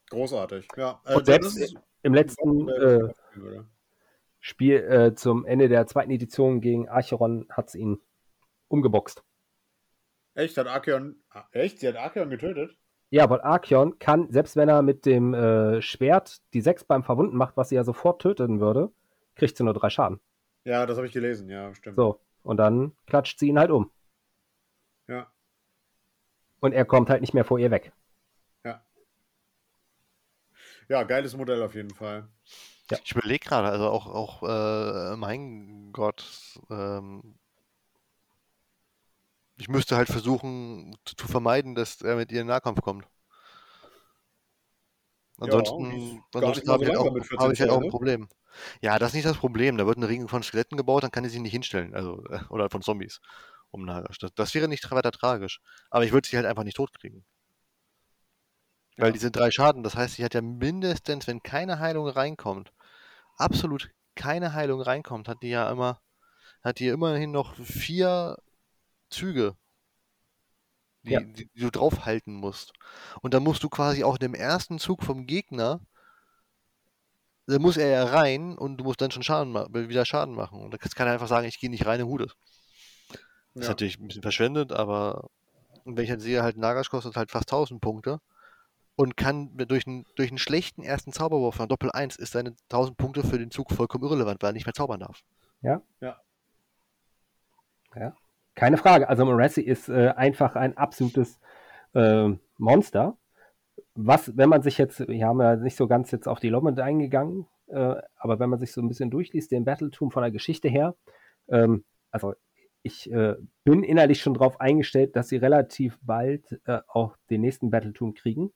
Großartig. 0.10 0.68
Ja. 0.77 0.91
Und 1.03 1.07
Also 1.07 1.23
selbst 1.26 1.57
ist- 1.57 1.76
im 2.03 2.14
letzten 2.14 2.69
äh. 2.69 3.10
Spiel 4.39 4.76
äh, 4.76 5.15
zum 5.15 5.43
Ende 5.45 5.68
der 5.69 5.88
zweiten 5.88 6.11
Edition 6.11 6.61
gegen 6.61 6.88
Archeron 6.88 7.47
hat 7.49 7.69
es 7.69 7.76
ihn 7.76 7.99
umgeboxt. 8.76 9.23
Echt, 10.35 10.57
hat 10.57 10.68
Archeon. 10.68 11.15
ah, 11.30 11.45
Echt? 11.52 11.80
Sie 11.80 11.88
hat 11.88 11.95
Archeon 11.95 12.30
getötet? 12.30 12.77
Ja, 13.10 13.30
weil 13.30 13.41
Archeon 13.41 13.97
kann, 13.99 14.31
selbst 14.31 14.56
wenn 14.57 14.68
er 14.68 14.81
mit 14.81 15.06
dem 15.06 15.34
äh, 15.34 15.81
Schwert 15.81 16.41
die 16.53 16.61
6 16.61 16.84
beim 16.84 17.03
Verwunden 17.03 17.38
macht, 17.38 17.56
was 17.56 17.69
sie 17.69 17.76
ja 17.76 17.84
sofort 17.84 18.22
töten 18.22 18.60
würde, 18.60 18.91
kriegt 19.35 19.56
sie 19.56 19.64
nur 19.64 19.73
drei 19.73 19.89
Schaden. 19.89 20.19
Ja, 20.65 20.85
das 20.85 20.97
habe 20.97 21.07
ich 21.07 21.14
gelesen, 21.14 21.49
ja, 21.49 21.73
stimmt. 21.73 21.95
So, 21.95 22.19
und 22.43 22.57
dann 22.57 22.91
klatscht 23.06 23.39
sie 23.39 23.47
ihn 23.47 23.60
halt 23.60 23.72
um. 23.72 23.91
Ja. 25.07 25.31
Und 26.60 26.73
er 26.73 26.85
kommt 26.85 27.10
halt 27.10 27.22
nicht 27.22 27.34
mehr 27.34 27.45
vor 27.45 27.60
ihr 27.60 27.72
weg. 27.72 27.93
ja, 30.88 31.03
geiles 31.03 31.35
Modell 31.35 31.61
auf 31.64 31.76
jeden 31.76 31.93
Fall. 31.93 32.27
Ja. 32.91 32.97
Ich 33.03 33.11
überlege 33.11 33.47
gerade, 33.47 33.69
also 33.69 33.89
auch, 33.89 34.07
auch 34.07 34.43
äh, 34.43 35.15
mein 35.15 35.89
Gott, 35.91 36.60
ähm, 36.69 37.35
ich 39.57 39.68
müsste 39.69 39.95
halt 39.95 40.10
versuchen 40.10 40.95
zu, 41.06 41.27
vermeiden, 41.27 41.76
dass 41.76 42.02
er 42.02 42.15
mit 42.15 42.32
ihr 42.32 42.41
in 42.41 42.48
Nahkampf 42.48 42.82
kommt. 42.82 43.06
die 45.38 45.44
Ansonsten, 45.44 46.23
gar 46.32 46.41
ansonsten 46.41 46.72
habe 46.72 46.84
ich, 46.84 46.90
halt 46.90 46.98
auch, 46.99 47.11
mit 47.14 47.26
14 47.26 47.40
habe 47.40 47.53
ich 47.53 47.60
halt 47.60 47.69
auch 47.69 47.77
ein 47.77 47.84
ne? 47.84 47.90
Problem. 47.90 48.30
Ja, 48.82 48.98
das 48.99 49.10
ist 49.10 49.15
nicht 49.15 49.26
das 49.26 49.38
Problem. 49.38 49.77
Da 49.77 49.86
wird 49.86 49.98
ein 49.98 50.03
Ring 50.03 50.27
von 50.27 50.44
Skeletten 50.44 50.77
gebaut, 50.77 51.03
dann 51.03 51.11
kann 51.11 51.26
ich 51.26 51.32
sie 51.32 51.40
nicht 51.40 51.52
hinstellen. 51.52 51.94
Also, 51.94 52.23
oder 52.49 52.69
von 52.69 52.82
Zombies. 52.82 53.19
Um. 53.72 53.86
Das, 53.86 54.32
das 54.36 54.53
wäre 54.56 54.68
nicht 54.68 54.90
weiter 54.91 55.11
tragisch. 55.11 55.60
Aber 55.90 56.06
ich 56.06 56.11
würde 56.14 56.27
sie 56.27 56.38
halt 56.38 56.45
einfach 56.45 56.64
nicht 56.64 56.77
totkriegen. 56.77 57.26
Weil 58.98 59.07
Ja. 59.07 59.14
diese 59.14 59.32
drei 59.32 59.52
Schaden, 59.52 59.84
das 59.84 59.95
heißt, 59.95 60.15
sie 60.15 60.23
hat 60.23 60.34
ja 60.34 60.41
mindestens, 60.41 61.27
wenn 61.27 61.44
keine 61.44 61.80
Heilung 61.80 62.07
reinkommt, 62.07 62.72
absolut 63.38 63.91
keine 64.15 64.53
Heilung 64.53 64.82
reinkommt, 64.82 65.27
hat 65.27 65.44
die 65.44 65.49
ja 65.49 65.69
immer, 65.69 66.02
hat 66.64 66.80
die 66.80 66.88
immerhin 66.88 67.32
noch 67.32 67.56
vier 67.57 68.38
Züge, 69.10 69.56
die, 71.03 71.11
Ja. 71.11 71.19
die, 71.22 71.48
die 71.53 71.60
du 71.61 71.69
draufhalten 71.72 72.34
musst. 72.34 72.73
Und 73.22 73.34
dann 73.34 73.44
musst 73.44 73.64
du 73.64 73.69
quasi 73.69 74.03
auch 74.03 74.15
in 74.15 74.19
dem 74.19 74.34
ersten 74.36 74.80
Zug 74.80 75.03
vom 75.03 75.26
Gegner, 75.27 75.80
da 77.48 77.60
muss 77.60 77.77
er 77.77 77.88
ja 77.90 78.03
rein 78.06 78.57
und 78.57 78.77
du 78.77 78.84
musst 78.84 79.02
dann 79.02 79.11
schon 79.11 79.22
Schaden 79.22 79.53
wieder 79.53 80.06
Schaden 80.06 80.34
machen. 80.34 80.61
Und 80.61 80.72
da 80.73 80.77
kann 80.77 81.07
er 81.07 81.14
einfach 81.14 81.27
sagen, 81.27 81.48
ich 81.48 81.60
gehe 81.60 81.69
nicht 81.69 81.86
rein 81.86 81.99
in 81.99 82.07
Hude. 82.07 82.26
Das 82.26 82.34
ist 83.53 83.64
Ja. 83.64 83.69
natürlich 83.69 83.99
ein 83.99 84.07
bisschen 84.07 84.23
verschwendet, 84.23 84.72
aber 84.72 85.30
und 85.84 85.95
wenn 85.95 86.03
ich 86.03 86.10
halt 86.10 86.22
sehe, 86.22 86.41
halt 86.41 86.57
Nagash 86.57 86.90
kostet 86.90 87.15
halt 87.15 87.30
fast 87.30 87.52
1000 87.52 87.80
Punkte 87.80 88.19
und 88.95 89.15
kann 89.18 89.56
durch 89.68 89.86
einen, 89.86 90.06
durch 90.15 90.30
einen 90.30 90.40
schlechten 90.40 90.82
ersten 90.82 91.11
Zauberwurf 91.14 91.56
von 91.56 91.69
Doppel 91.69 91.91
1 91.91 92.15
ist 92.15 92.32
seine 92.32 92.56
1000 92.69 92.98
Punkte 92.98 93.23
für 93.23 93.38
den 93.38 93.52
Zug 93.52 93.72
vollkommen 93.72 94.03
irrelevant, 94.03 94.41
weil 94.41 94.49
er 94.49 94.53
nicht 94.53 94.65
mehr 94.65 94.73
zaubern 94.73 95.02
darf. 95.02 95.22
Keine 98.56 98.77
Frage. 98.77 99.10
Also 99.10 99.26
Morassi 99.26 99.61
ist 99.61 99.90
äh, 99.90 100.14
einfach 100.15 100.56
ein 100.56 100.77
absolutes 100.77 101.40
äh, 101.94 102.30
Monster. 102.57 103.18
Was, 103.94 104.36
wenn 104.38 104.49
man 104.49 104.61
sich 104.61 104.77
jetzt, 104.77 105.07
wir 105.07 105.26
haben 105.26 105.41
ja 105.41 105.56
nicht 105.57 105.76
so 105.76 105.88
ganz 105.88 106.11
jetzt 106.11 106.27
auf 106.27 106.40
die 106.40 106.49
Lomond 106.49 106.80
eingegangen, 106.80 107.48
äh, 107.68 107.95
aber 108.15 108.40
wenn 108.40 108.49
man 108.49 108.60
sich 108.60 108.72
so 108.72 108.82
ein 108.82 108.88
bisschen 108.88 109.10
durchliest, 109.10 109.52
den 109.52 109.65
Battletum 109.65 110.11
von 110.11 110.22
der 110.22 110.32
Geschichte 110.32 110.69
her, 110.69 110.95
ähm, 111.49 111.84
also 112.11 112.34
ich 112.84 113.11
äh, 113.11 113.36
bin 113.64 113.84
innerlich 113.84 114.22
schon 114.22 114.36
darauf 114.36 114.61
eingestellt, 114.61 115.15
dass 115.15 115.30
sie 115.30 115.38
relativ 115.38 115.98
bald 116.02 116.60
äh, 116.65 116.80
auch 116.88 117.18
den 117.30 117.41
nächsten 117.41 117.72
Battletum 117.72 118.14
kriegen. 118.14 118.52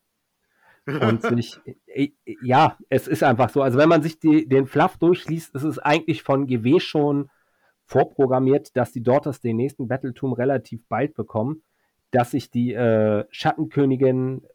und 0.86 1.22
sich, 1.24 1.60
äh, 1.88 2.10
ja, 2.42 2.78
es 2.90 3.08
ist 3.08 3.24
einfach 3.24 3.50
so. 3.50 3.62
Also 3.62 3.78
wenn 3.78 3.90
man 3.90 4.04
sich 4.04 4.20
die, 4.20 4.48
den 4.48 4.68
Fluff 4.68 4.98
durchliest, 4.98 5.56
ist 5.56 5.64
es 5.64 5.80
eigentlich 5.80 6.24
von 6.24 6.48
GW 6.48 6.80
schon 6.80 7.30
vorprogrammiert, 7.90 8.78
dass 8.78 8.91
die 8.91 9.02
Daughters 9.02 9.41
den 9.41 9.57
nächsten 9.57 9.88
Battletum 9.88 10.34
relativ 10.34 10.88
bald 10.88 11.16
bekommen, 11.16 11.64
dass 12.11 12.32
sich 12.32 12.52
die 12.52 12.74
äh, 12.74 13.26
Schattenkönigin 13.32 14.45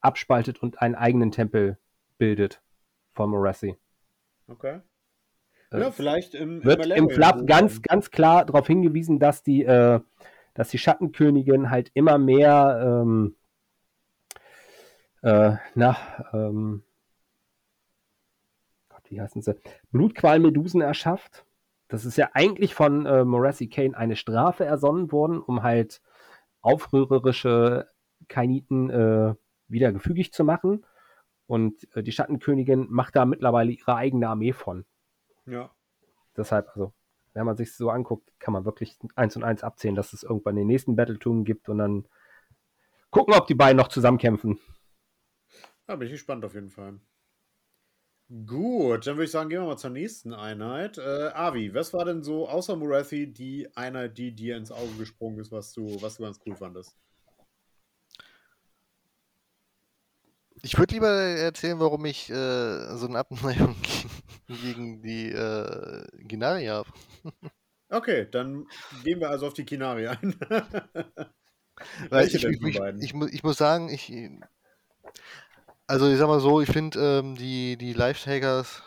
abspaltet 0.00 0.62
und 0.62 0.80
einen 0.80 0.94
eigenen 0.94 1.30
Tempel 1.30 1.78
bildet 2.16 2.62
von 3.12 3.30
Morassi. 3.30 3.76
Okay. 4.48 4.80
Äh, 5.70 5.80
ja, 5.80 5.90
vielleicht 5.90 6.34
im, 6.34 6.62
im 6.62 6.64
wird 6.64 6.86
im 6.86 7.10
Fluff 7.10 7.44
ganz, 7.44 7.82
ganz 7.82 8.10
klar 8.10 8.46
darauf 8.46 8.66
hingewiesen, 8.66 9.18
dass 9.18 9.42
die, 9.42 9.64
äh, 9.64 10.00
dass 10.54 10.70
die 10.70 10.78
Schattenkönigin 10.78 11.70
halt 11.70 11.90
immer 11.92 12.16
mehr 12.16 13.02
ähm, 13.02 13.36
äh, 15.20 15.56
na, 15.74 15.98
ähm, 16.32 16.82
Gott, 18.88 19.02
wie 19.10 19.20
heißen 19.20 19.42
sie? 19.42 19.54
Blutqualmedusen 19.90 20.80
erschafft. 20.80 21.43
Das 21.94 22.04
ist 22.04 22.16
ja 22.16 22.30
eigentlich 22.34 22.74
von 22.74 23.06
äh, 23.06 23.24
Morassi 23.24 23.68
Kane 23.68 23.96
eine 23.96 24.16
Strafe 24.16 24.64
ersonnen 24.64 25.12
worden, 25.12 25.40
um 25.40 25.62
halt 25.62 26.02
aufrührerische 26.60 27.88
Kainiten 28.26 28.90
äh, 28.90 29.36
wieder 29.68 29.92
gefügig 29.92 30.32
zu 30.32 30.42
machen. 30.42 30.84
Und 31.46 31.86
äh, 31.94 32.02
die 32.02 32.10
Schattenkönigin 32.10 32.88
macht 32.90 33.14
da 33.14 33.24
mittlerweile 33.24 33.70
ihre 33.70 33.94
eigene 33.94 34.28
Armee 34.28 34.52
von. 34.52 34.84
Ja. 35.46 35.70
Deshalb, 36.36 36.68
also, 36.70 36.92
wenn 37.32 37.46
man 37.46 37.56
sich 37.56 37.76
so 37.76 37.90
anguckt, 37.90 38.28
kann 38.40 38.52
man 38.52 38.64
wirklich 38.64 38.98
eins 39.14 39.36
und 39.36 39.44
eins 39.44 39.62
abzählen, 39.62 39.94
dass 39.94 40.12
es 40.12 40.24
irgendwann 40.24 40.56
den 40.56 40.66
nächsten 40.66 40.96
Battletum 40.96 41.44
gibt 41.44 41.68
und 41.68 41.78
dann 41.78 42.08
gucken, 43.10 43.34
ob 43.34 43.46
die 43.46 43.54
beiden 43.54 43.76
noch 43.76 43.86
zusammenkämpfen. 43.86 44.58
Da 45.86 45.94
bin 45.94 46.06
ich 46.06 46.12
gespannt 46.14 46.44
auf 46.44 46.54
jeden 46.54 46.70
Fall. 46.70 46.98
Gut, 48.28 49.06
dann 49.06 49.16
würde 49.16 49.24
ich 49.26 49.30
sagen, 49.30 49.50
gehen 49.50 49.60
wir 49.60 49.66
mal 49.66 49.76
zur 49.76 49.90
nächsten 49.90 50.32
Einheit. 50.32 50.96
Äh, 50.96 51.30
Avi, 51.34 51.74
was 51.74 51.92
war 51.92 52.06
denn 52.06 52.22
so 52.22 52.48
außer 52.48 52.74
Murathi 52.74 53.30
die 53.30 53.68
Einheit, 53.76 54.16
die 54.16 54.34
dir 54.34 54.56
ins 54.56 54.72
Auge 54.72 54.94
gesprungen 54.98 55.38
ist, 55.40 55.52
was 55.52 55.72
du, 55.74 56.00
was 56.00 56.16
du 56.16 56.22
ganz 56.22 56.40
cool 56.46 56.56
fandest? 56.56 56.96
Ich 60.62 60.78
würde 60.78 60.94
lieber 60.94 61.10
erzählen, 61.10 61.78
warum 61.78 62.06
ich 62.06 62.30
äh, 62.30 62.96
so 62.96 63.06
eine 63.06 63.18
Abneigung 63.18 63.76
gegen 64.48 65.02
die 65.02 65.30
äh, 65.30 66.06
Ginari 66.20 66.64
habe. 66.64 66.88
okay, 67.90 68.26
dann 68.30 68.66
gehen 69.04 69.20
wir 69.20 69.28
also 69.28 69.48
auf 69.48 69.54
die 69.54 69.66
Kinari 69.66 70.06
ein. 70.06 70.34
Weil 72.08 72.26
ich, 72.26 72.34
ich, 72.36 72.44
ich, 72.44 72.80
ich, 73.00 73.14
ich, 73.14 73.42
muss 73.42 73.58
sagen, 73.58 73.90
ich, 73.90 74.10
also 75.86 76.10
ich 76.10 76.18
sag 76.18 76.28
mal 76.28 76.40
so, 76.40 76.60
ich 76.60 76.70
finde 76.70 77.18
ähm, 77.18 77.36
die, 77.36 77.76
die 77.76 77.92
Live-Takers 77.92 78.82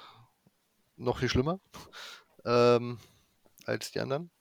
noch 0.97 1.19
viel 1.19 1.29
schlimmer 1.29 1.59
ähm, 2.45 2.99
als 3.65 3.91
die 3.91 3.99
anderen. 3.99 4.31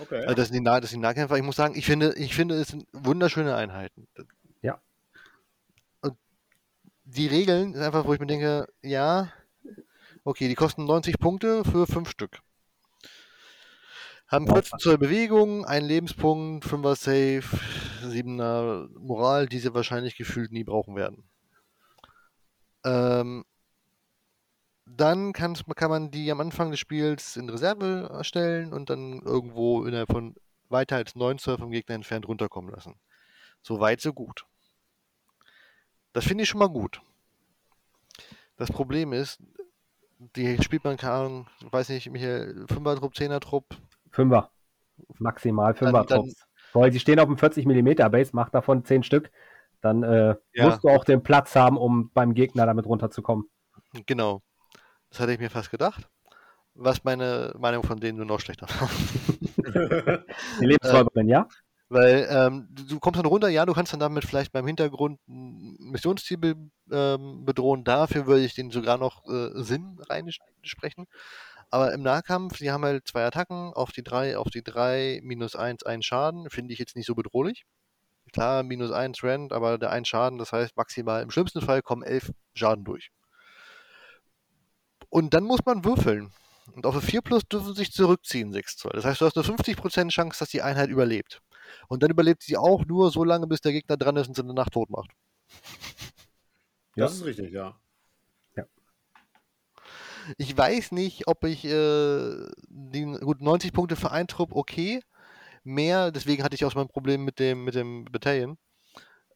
Okay. 0.00 0.22
Also 0.22 0.34
das 0.34 0.48
sind 0.48 0.56
die, 0.56 0.60
nah 0.60 0.80
das 0.80 0.90
sind 0.90 1.00
die 1.00 1.06
Nahkämpfer. 1.06 1.36
Ich 1.36 1.42
muss 1.42 1.56
sagen, 1.56 1.74
ich 1.76 1.86
finde, 1.86 2.14
ich 2.16 2.34
finde, 2.34 2.56
es 2.56 2.68
sind 2.68 2.86
wunderschöne 2.92 3.54
Einheiten. 3.54 4.06
Ja. 4.60 4.80
Und 6.02 6.16
die 7.04 7.26
Regeln 7.26 7.72
ist 7.72 7.80
einfach, 7.80 8.04
wo 8.04 8.12
ich 8.12 8.20
mir 8.20 8.26
denke, 8.26 8.68
ja, 8.82 9.32
okay, 10.24 10.48
die 10.48 10.54
kosten 10.54 10.84
90 10.84 11.18
Punkte 11.18 11.64
für 11.64 11.86
5 11.86 12.10
Stück. 12.10 12.40
Haben 14.28 14.46
14 14.46 14.78
Zoll 14.78 14.98
Bewegung, 14.98 15.64
einen 15.64 15.86
Lebenspunkt, 15.86 16.66
5er 16.66 16.96
Safe, 16.96 17.58
7er 18.02 18.88
Moral, 18.98 19.46
die 19.46 19.60
sie 19.60 19.72
wahrscheinlich 19.74 20.16
gefühlt 20.16 20.50
nie 20.50 20.64
brauchen 20.64 20.96
werden. 20.96 21.24
Ähm, 22.84 23.44
dann 24.86 25.32
kann, 25.32 25.54
kann 25.76 25.90
man 25.90 26.10
die 26.10 26.30
am 26.30 26.40
Anfang 26.40 26.70
des 26.70 26.80
Spiels 26.80 27.36
in 27.36 27.48
Reserve 27.48 28.10
erstellen 28.12 28.72
und 28.72 28.90
dann 28.90 29.20
irgendwo 29.22 29.84
innerhalb 29.84 30.10
von 30.10 30.34
weiter 30.68 30.96
als 30.96 31.14
9 31.14 31.38
Zoll 31.38 31.58
vom 31.58 31.70
Gegner 31.70 31.94
entfernt 31.94 32.28
runterkommen 32.28 32.70
lassen. 32.70 32.96
So 33.62 33.80
weit, 33.80 34.00
so 34.00 34.12
gut. 34.12 34.46
Das 36.12 36.24
finde 36.24 36.42
ich 36.42 36.50
schon 36.50 36.60
mal 36.60 36.68
gut. 36.68 37.00
Das 38.56 38.70
Problem 38.70 39.12
ist, 39.12 39.40
die 40.36 40.62
spielt 40.62 40.84
man, 40.84 40.96
keine 40.96 41.14
Ahnung, 41.14 41.46
weiß 41.70 41.88
nicht, 41.88 42.10
Michael, 42.10 42.66
5er 42.68 42.96
Trupp, 42.96 43.14
10er 43.14 43.40
Trupp. 43.40 43.76
5er. 44.12 44.48
Maximal 45.18 45.72
5er 45.72 46.06
Trupps. 46.06 46.46
Weil 46.72 46.90
die 46.90 47.00
stehen 47.00 47.20
auf 47.20 47.26
dem 47.26 47.38
40 47.38 47.66
mm 47.66 48.10
Base, 48.10 48.30
macht 48.32 48.54
davon 48.54 48.84
10 48.84 49.02
Stück 49.02 49.30
dann 49.84 50.02
äh, 50.02 50.34
ja. 50.54 50.66
musst 50.66 50.84
du 50.84 50.88
auch 50.88 51.04
den 51.04 51.22
Platz 51.22 51.54
haben, 51.54 51.76
um 51.76 52.10
beim 52.12 52.34
Gegner 52.34 52.66
damit 52.66 52.86
runterzukommen. 52.86 53.48
Genau. 54.06 54.42
Das 55.10 55.20
hatte 55.20 55.32
ich 55.32 55.38
mir 55.38 55.50
fast 55.50 55.70
gedacht. 55.70 56.08
Was 56.74 57.04
meine 57.04 57.54
Meinung 57.56 57.84
von 57.84 58.00
denen 58.00 58.18
nur 58.18 58.26
noch 58.26 58.40
schlechter 58.40 58.66
war. 58.68 58.90
Die 60.60 60.66
Lebensräuberin, 60.66 61.28
äh, 61.28 61.32
ja? 61.32 61.48
Weil 61.88 62.26
ähm, 62.30 62.68
du 62.70 62.98
kommst 62.98 63.20
dann 63.20 63.26
runter, 63.26 63.48
ja, 63.48 63.66
du 63.66 63.74
kannst 63.74 63.92
dann 63.92 64.00
damit 64.00 64.24
vielleicht 64.24 64.52
beim 64.52 64.66
Hintergrund 64.66 65.20
ein 65.28 65.76
Missionsziel 65.78 66.38
be, 66.38 66.56
ähm, 66.90 67.44
bedrohen. 67.44 67.84
Dafür 67.84 68.26
würde 68.26 68.44
ich 68.44 68.54
den 68.54 68.70
sogar 68.70 68.98
noch 68.98 69.22
äh, 69.28 69.50
Sinn 69.62 69.98
reinsprechen. 70.08 71.06
Aber 71.70 71.92
im 71.92 72.02
Nahkampf, 72.02 72.58
die 72.58 72.70
haben 72.70 72.84
halt 72.84 73.06
zwei 73.06 73.24
Attacken 73.24 73.72
auf 73.74 73.92
die 73.92 74.02
drei, 74.02 74.38
auf 74.38 74.48
die 74.48 74.62
drei, 74.62 75.20
minus 75.22 75.54
eins, 75.56 75.84
ein 75.84 76.02
Schaden. 76.02 76.50
Finde 76.50 76.72
ich 76.72 76.78
jetzt 76.78 76.96
nicht 76.96 77.06
so 77.06 77.14
bedrohlich. 77.14 77.64
Klar, 78.34 78.64
minus 78.64 78.90
1 78.90 79.22
Rand, 79.22 79.52
aber 79.52 79.78
der 79.78 79.92
ein 79.92 80.04
Schaden, 80.04 80.38
das 80.40 80.52
heißt 80.52 80.76
maximal 80.76 81.22
im 81.22 81.30
schlimmsten 81.30 81.60
Fall 81.60 81.82
kommen 81.82 82.02
11 82.02 82.32
Schaden 82.56 82.84
durch. 82.84 83.12
Und 85.08 85.34
dann 85.34 85.44
muss 85.44 85.60
man 85.64 85.84
würfeln. 85.84 86.32
Und 86.72 86.84
auf 86.84 86.94
eine 86.94 87.02
4 87.02 87.22
plus 87.22 87.44
dürfen 87.44 87.76
sich 87.76 87.92
zurückziehen 87.92 88.52
6 88.52 88.76
Zoll. 88.76 88.90
Das 88.92 89.04
heißt, 89.04 89.20
du 89.20 89.26
hast 89.26 89.38
eine 89.38 89.46
50% 89.46 90.08
Chance, 90.08 90.40
dass 90.40 90.48
die 90.48 90.62
Einheit 90.62 90.90
überlebt. 90.90 91.42
Und 91.86 92.02
dann 92.02 92.10
überlebt 92.10 92.42
sie 92.42 92.56
auch 92.56 92.84
nur 92.84 93.12
so 93.12 93.22
lange, 93.22 93.46
bis 93.46 93.60
der 93.60 93.70
Gegner 93.70 93.96
dran 93.96 94.16
ist 94.16 94.26
und 94.26 94.34
sie 94.34 94.42
eine 94.42 94.52
Nacht 94.52 94.72
tot 94.72 94.90
macht. 94.90 95.10
Das 96.96 96.96
ja. 96.96 97.06
ist 97.06 97.24
richtig, 97.24 97.52
ja. 97.52 97.78
ja. 98.56 98.64
Ich 100.38 100.58
weiß 100.58 100.90
nicht, 100.90 101.28
ob 101.28 101.44
ich 101.44 101.64
äh, 101.66 102.48
die, 102.66 103.04
gut 103.20 103.40
90 103.40 103.72
Punkte 103.72 103.94
für 103.94 104.10
einen 104.10 104.26
Trupp 104.26 104.50
okay, 104.56 105.02
mehr, 105.64 106.10
deswegen 106.10 106.42
hatte 106.42 106.54
ich 106.54 106.64
auch 106.64 106.74
mein 106.74 106.88
Problem 106.88 107.24
mit 107.24 107.38
dem, 107.38 107.64
mit 107.64 107.74
dem 107.74 108.04
Battalion. 108.06 108.58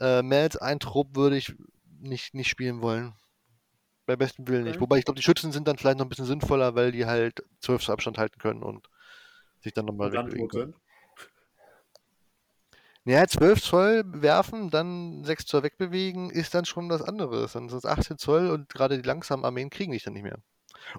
Äh, 0.01 0.23
mehr 0.23 0.43
als 0.43 0.57
ein 0.57 0.79
Trupp 0.81 1.17
würde 1.17 1.37
ich 1.37 1.55
nicht, 2.01 2.35
nicht 2.35 2.49
spielen 2.49 2.81
wollen. 2.81 3.15
Bei 4.07 4.17
bestem 4.17 4.47
Willen 4.49 4.63
okay. 4.63 4.71
nicht. 4.71 4.81
Wobei 4.81 4.99
ich 4.99 5.05
glaube, 5.05 5.19
die 5.19 5.25
Schützen 5.25 5.53
sind 5.53 5.69
dann 5.69 5.77
vielleicht 5.77 5.99
noch 5.99 6.07
ein 6.07 6.09
bisschen 6.09 6.25
sinnvoller, 6.25 6.75
weil 6.75 6.93
die 6.93 7.07
halt 7.07 7.45
12 7.61 7.91
Abstand 7.91 8.19
halten 8.19 8.39
können 8.39 8.63
und 8.63 8.89
sich 9.61 9.73
dann 9.73 9.87
nochmal 9.87 10.13
wegbewegen 10.13 10.49
können. 10.49 10.75
Ja, 13.05 13.27
12 13.27 13.63
Zoll 13.63 14.03
werfen, 14.07 14.71
dann 14.71 15.25
6 15.25 15.47
Zoll 15.47 15.63
wegbewegen, 15.63 16.31
ist 16.31 16.55
dann 16.55 16.67
schon 16.67 16.91
was 16.91 17.03
anderes. 17.03 17.53
Dann 17.55 17.69
sind 17.69 17.79
es 17.79 17.87
18 17.87 18.19
Zoll 18.19 18.51
und 18.51 18.69
gerade 18.69 19.01
die 19.01 19.07
langsamen 19.07 19.45
Armeen 19.45 19.71
kriegen 19.71 19.93
dich 19.93 20.05
dann 20.05 20.13
nicht 20.13 20.25
mehr. 20.25 20.39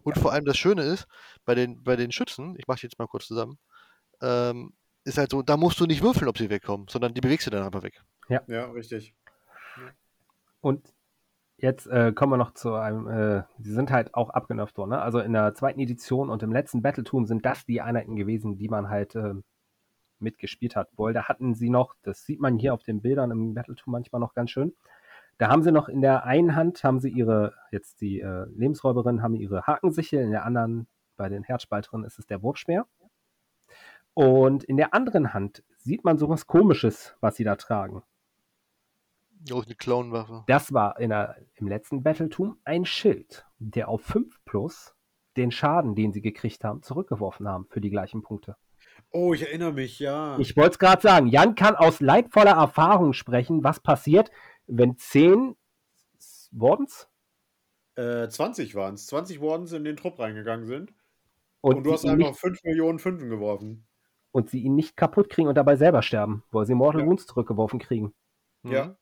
Und 0.03 0.15
ja. 0.15 0.21
vor 0.21 0.31
allem 0.31 0.45
das 0.45 0.57
Schöne 0.57 0.83
ist, 0.83 1.07
bei 1.45 1.55
den, 1.55 1.83
bei 1.83 1.95
den 1.95 2.11
Schützen, 2.11 2.55
ich 2.57 2.67
mache 2.67 2.79
die 2.79 2.87
jetzt 2.87 2.99
mal 2.99 3.07
kurz 3.07 3.27
zusammen, 3.27 3.59
ähm, 4.21 4.73
ist 5.03 5.17
halt 5.17 5.31
so, 5.31 5.41
da 5.41 5.57
musst 5.57 5.79
du 5.79 5.85
nicht 5.85 6.01
würfeln, 6.01 6.27
ob 6.27 6.37
sie 6.37 6.49
wegkommen, 6.49 6.87
sondern 6.89 7.13
die 7.13 7.21
bewegst 7.21 7.47
du 7.47 7.51
dann 7.51 7.63
einfach 7.63 7.83
weg. 7.83 8.01
Ja, 8.27 8.41
ja 8.47 8.65
richtig. 8.65 9.13
Und 10.61 10.93
jetzt 11.57 11.87
äh, 11.87 12.11
kommen 12.13 12.33
wir 12.33 12.37
noch 12.37 12.53
zu 12.53 12.73
einem, 12.73 13.07
äh, 13.07 13.43
die 13.57 13.71
sind 13.71 13.91
halt 13.91 14.13
auch 14.13 14.29
abgenervt 14.29 14.77
worden. 14.77 14.91
Ne? 14.91 15.01
Also 15.01 15.19
in 15.19 15.33
der 15.33 15.53
zweiten 15.53 15.79
Edition 15.79 16.29
und 16.29 16.43
im 16.43 16.51
letzten 16.51 16.81
Battletum 16.81 17.25
sind 17.25 17.45
das 17.45 17.65
die 17.65 17.81
Einheiten 17.81 18.15
gewesen, 18.15 18.57
die 18.57 18.69
man 18.69 18.89
halt 18.89 19.15
äh, 19.15 19.33
mitgespielt 20.19 20.75
hat. 20.75 20.89
Wohl, 20.97 21.13
da 21.13 21.27
hatten 21.27 21.55
sie 21.55 21.69
noch, 21.69 21.95
das 22.03 22.25
sieht 22.25 22.39
man 22.39 22.57
hier 22.57 22.73
auf 22.73 22.83
den 22.83 23.01
Bildern 23.01 23.31
im 23.31 23.53
Battletum 23.53 23.91
manchmal 23.91 24.19
noch 24.19 24.33
ganz 24.33 24.51
schön. 24.51 24.73
Da 25.37 25.47
haben 25.47 25.63
sie 25.63 25.71
noch 25.71 25.87
in 25.87 26.01
der 26.01 26.25
einen 26.25 26.55
Hand, 26.55 26.83
haben 26.83 26.99
sie 26.99 27.09
ihre, 27.09 27.53
jetzt 27.71 28.01
die 28.01 28.19
äh, 28.19 28.45
Lebensräuberin, 28.55 29.21
haben 29.21 29.35
ihre 29.35 29.65
Hakensichel, 29.65 30.21
in 30.21 30.31
der 30.31 30.43
anderen, 30.43 30.87
bei 31.15 31.29
den 31.29 31.43
Herzspalterinnen 31.43 32.05
ist 32.05 32.19
es 32.19 32.27
der 32.27 32.43
Wurfspeer. 32.43 32.85
Und 34.19 34.65
in 34.65 34.75
der 34.75 34.93
anderen 34.93 35.33
Hand 35.33 35.63
sieht 35.77 36.03
man 36.03 36.17
sowas 36.17 36.45
Komisches, 36.45 37.15
was 37.21 37.37
sie 37.37 37.45
da 37.45 37.55
tragen. 37.55 38.03
Oh, 39.49 39.61
eine 39.61 39.75
Clownwaffe. 39.75 40.43
Das 40.45 40.73
war 40.73 40.99
in 40.99 41.11
der, 41.11 41.37
im 41.55 41.69
letzten 41.69 42.03
Battletum 42.03 42.59
ein 42.65 42.83
Schild, 42.83 43.45
der 43.59 43.87
auf 43.87 44.01
5 44.01 44.43
plus 44.43 44.93
den 45.37 45.51
Schaden, 45.51 45.95
den 45.95 46.11
sie 46.11 46.19
gekriegt 46.19 46.65
haben, 46.65 46.83
zurückgeworfen 46.83 47.47
haben 47.47 47.67
für 47.69 47.79
die 47.79 47.91
gleichen 47.91 48.21
Punkte. 48.21 48.57
Oh, 49.11 49.33
ich 49.33 49.43
erinnere 49.43 49.71
mich, 49.71 49.99
ja. 49.99 50.37
Ich 50.37 50.57
wollte 50.57 50.71
es 50.71 50.79
gerade 50.79 51.01
sagen. 51.01 51.27
Jan 51.27 51.55
kann 51.55 51.77
aus 51.77 52.01
leidvoller 52.01 52.57
Erfahrung 52.57 53.13
sprechen, 53.13 53.63
was 53.63 53.79
passiert, 53.79 54.31
wenn 54.67 54.97
10 54.97 55.55
Wardens? 56.51 57.07
Äh, 57.95 58.27
20 58.27 58.75
waren 58.75 58.95
es. 58.95 59.07
20 59.07 59.39
Wardens 59.39 59.71
in 59.71 59.85
den 59.85 59.95
Trupp 59.95 60.19
reingegangen 60.19 60.65
sind. 60.65 60.93
Und, 61.61 61.77
und 61.77 61.83
du 61.85 61.93
hast 61.93 62.05
einfach 62.05 62.35
5 62.35 62.65
Millionen 62.65 62.99
Fünfen 62.99 63.29
geworfen 63.29 63.85
und 64.31 64.49
sie 64.49 64.61
ihn 64.61 64.75
nicht 64.75 64.95
kaputt 64.95 65.29
kriegen 65.29 65.47
und 65.47 65.55
dabei 65.55 65.75
selber 65.75 66.01
sterben, 66.01 66.43
weil 66.51 66.65
sie 66.65 66.75
Mortal 66.75 67.01
ja. 67.01 67.07
Wounds 67.07 67.25
zurückgeworfen 67.25 67.79
kriegen. 67.79 68.13
Ja, 68.63 68.85
mhm. 68.87 68.95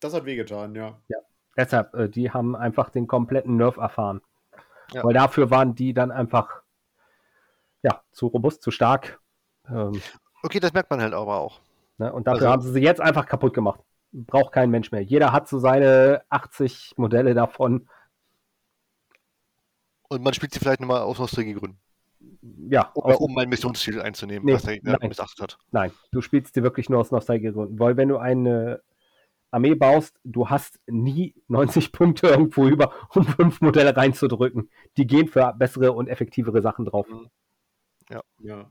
das 0.00 0.14
hat 0.14 0.24
wehgetan, 0.24 0.74
ja. 0.74 1.00
Ja, 1.08 1.18
Deshalb, 1.56 1.94
äh, 1.94 2.08
die 2.08 2.30
haben 2.30 2.56
einfach 2.56 2.88
den 2.90 3.06
kompletten 3.06 3.56
Nerf 3.56 3.76
erfahren. 3.76 4.22
Ja. 4.92 5.04
Weil 5.04 5.14
dafür 5.14 5.50
waren 5.50 5.74
die 5.74 5.92
dann 5.92 6.10
einfach 6.10 6.62
ja, 7.82 8.02
zu 8.12 8.28
robust, 8.28 8.62
zu 8.62 8.70
stark. 8.70 9.20
Ähm, 9.68 10.00
Okay, 10.44 10.58
das 10.58 10.72
merkt 10.72 10.90
man 10.90 11.00
halt 11.00 11.14
aber 11.14 11.38
auch. 11.38 11.60
ne? 11.98 12.12
Und 12.12 12.26
dafür 12.26 12.42
Also- 12.42 12.52
haben 12.52 12.62
sie 12.62 12.72
sie 12.72 12.80
jetzt 12.80 13.00
einfach 13.00 13.26
kaputt 13.26 13.54
gemacht. 13.54 13.80
Braucht 14.12 14.52
kein 14.52 14.70
Mensch 14.70 14.90
mehr. 14.92 15.02
Jeder 15.02 15.32
hat 15.32 15.48
so 15.48 15.58
seine 15.58 16.22
80 16.28 16.94
Modelle 16.96 17.32
davon. 17.34 17.88
Und 20.08 20.22
man 20.22 20.34
spielt 20.34 20.52
sie 20.52 20.58
vielleicht 20.58 20.80
nochmal 20.80 21.02
aus 21.02 21.18
Nostalgiegründen. 21.18 21.78
Ja, 22.68 22.90
Oder 22.94 23.20
um 23.20 23.36
ein 23.38 23.48
Missionsziel 23.48 24.00
einzunehmen, 24.00 24.44
Nee, 24.44 24.54
was 24.54 24.62
der 24.62 24.74
Gegner 24.74 24.98
nein. 25.00 25.08
missachtet 25.08 25.40
hat. 25.40 25.58
Nein, 25.70 25.92
du 26.10 26.20
spielst 26.20 26.56
dir 26.56 26.62
wirklich 26.62 26.88
nur 26.88 27.00
aus 27.00 27.10
Nostalgiegründen. 27.10 27.78
Weil 27.78 27.96
wenn 27.96 28.08
du 28.08 28.18
eine 28.18 28.82
Armee 29.50 29.74
baust, 29.74 30.18
du 30.24 30.48
hast 30.48 30.80
nie 30.86 31.34
90 31.48 31.92
Punkte 31.92 32.28
irgendwo 32.28 32.66
über, 32.66 32.92
um 33.14 33.24
fünf 33.24 33.60
Modelle 33.60 33.96
reinzudrücken. 33.96 34.70
Die 34.96 35.06
gehen 35.06 35.28
für 35.28 35.52
bessere 35.52 35.92
und 35.92 36.08
effektivere 36.08 36.62
Sachen 36.62 36.84
drauf. 36.86 37.06
Ja. 38.40 38.70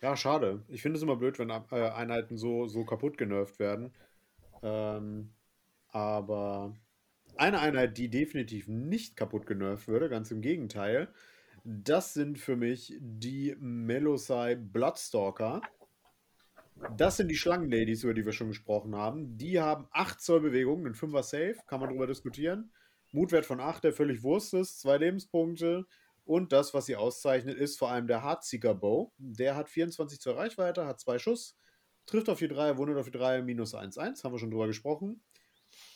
Ja, 0.00 0.16
schade. 0.16 0.64
Ich 0.68 0.82
finde 0.82 0.96
es 0.96 1.02
immer 1.02 1.16
blöd, 1.16 1.38
wenn 1.38 1.50
äh, 1.50 1.90
Einheiten 1.90 2.36
so, 2.36 2.66
so 2.66 2.84
kaputt 2.84 3.18
genervt 3.18 3.58
werden. 3.58 3.92
Ähm, 4.62 5.32
aber 5.88 6.74
eine 7.38 7.60
Einheit, 7.60 7.98
die 7.98 8.08
definitiv 8.08 8.68
nicht 8.68 9.16
kaputt 9.16 9.46
genervt 9.46 9.88
würde, 9.88 10.08
ganz 10.08 10.30
im 10.30 10.40
Gegenteil, 10.40 11.08
das 11.64 12.14
sind 12.14 12.38
für 12.38 12.56
mich 12.56 12.96
die 12.98 13.54
Melosai 13.58 14.54
Bloodstalker. 14.54 15.60
Das 16.96 17.16
sind 17.16 17.28
die 17.28 17.36
Schlangenladies, 17.36 18.04
über 18.04 18.14
die 18.14 18.24
wir 18.24 18.32
schon 18.32 18.48
gesprochen 18.48 18.94
haben. 18.94 19.36
Die 19.36 19.60
haben 19.60 19.88
8 19.90 20.20
Zoll 20.20 20.40
Bewegung, 20.40 20.86
einen 20.86 20.94
5er 20.94 21.22
Safe, 21.22 21.56
kann 21.66 21.80
man 21.80 21.90
darüber 21.90 22.06
diskutieren. 22.06 22.72
Mutwert 23.10 23.46
von 23.46 23.60
8, 23.60 23.84
der 23.84 23.92
völlig 23.92 24.22
Wurst 24.22 24.54
ist, 24.54 24.80
zwei 24.80 24.96
Lebenspunkte. 24.98 25.86
Und 26.24 26.52
das, 26.52 26.74
was 26.74 26.86
sie 26.86 26.96
auszeichnet, 26.96 27.58
ist 27.58 27.78
vor 27.78 27.90
allem 27.90 28.06
der 28.06 28.22
Heartseeker 28.22 28.74
Bow. 28.74 29.12
Der 29.18 29.56
hat 29.56 29.68
24 29.68 30.20
zur 30.20 30.36
Reichweite, 30.36 30.86
hat 30.86 31.00
zwei 31.00 31.18
Schuss, 31.18 31.56
trifft 32.06 32.28
auf 32.28 32.38
die 32.38 32.48
3, 32.48 32.76
wundert 32.76 32.98
auf 32.98 33.10
die 33.10 33.18
3, 33.18 33.42
minus 33.42 33.74
1-1, 33.74 34.22
haben 34.22 34.32
wir 34.32 34.38
schon 34.38 34.50
drüber 34.50 34.66
gesprochen. 34.66 35.22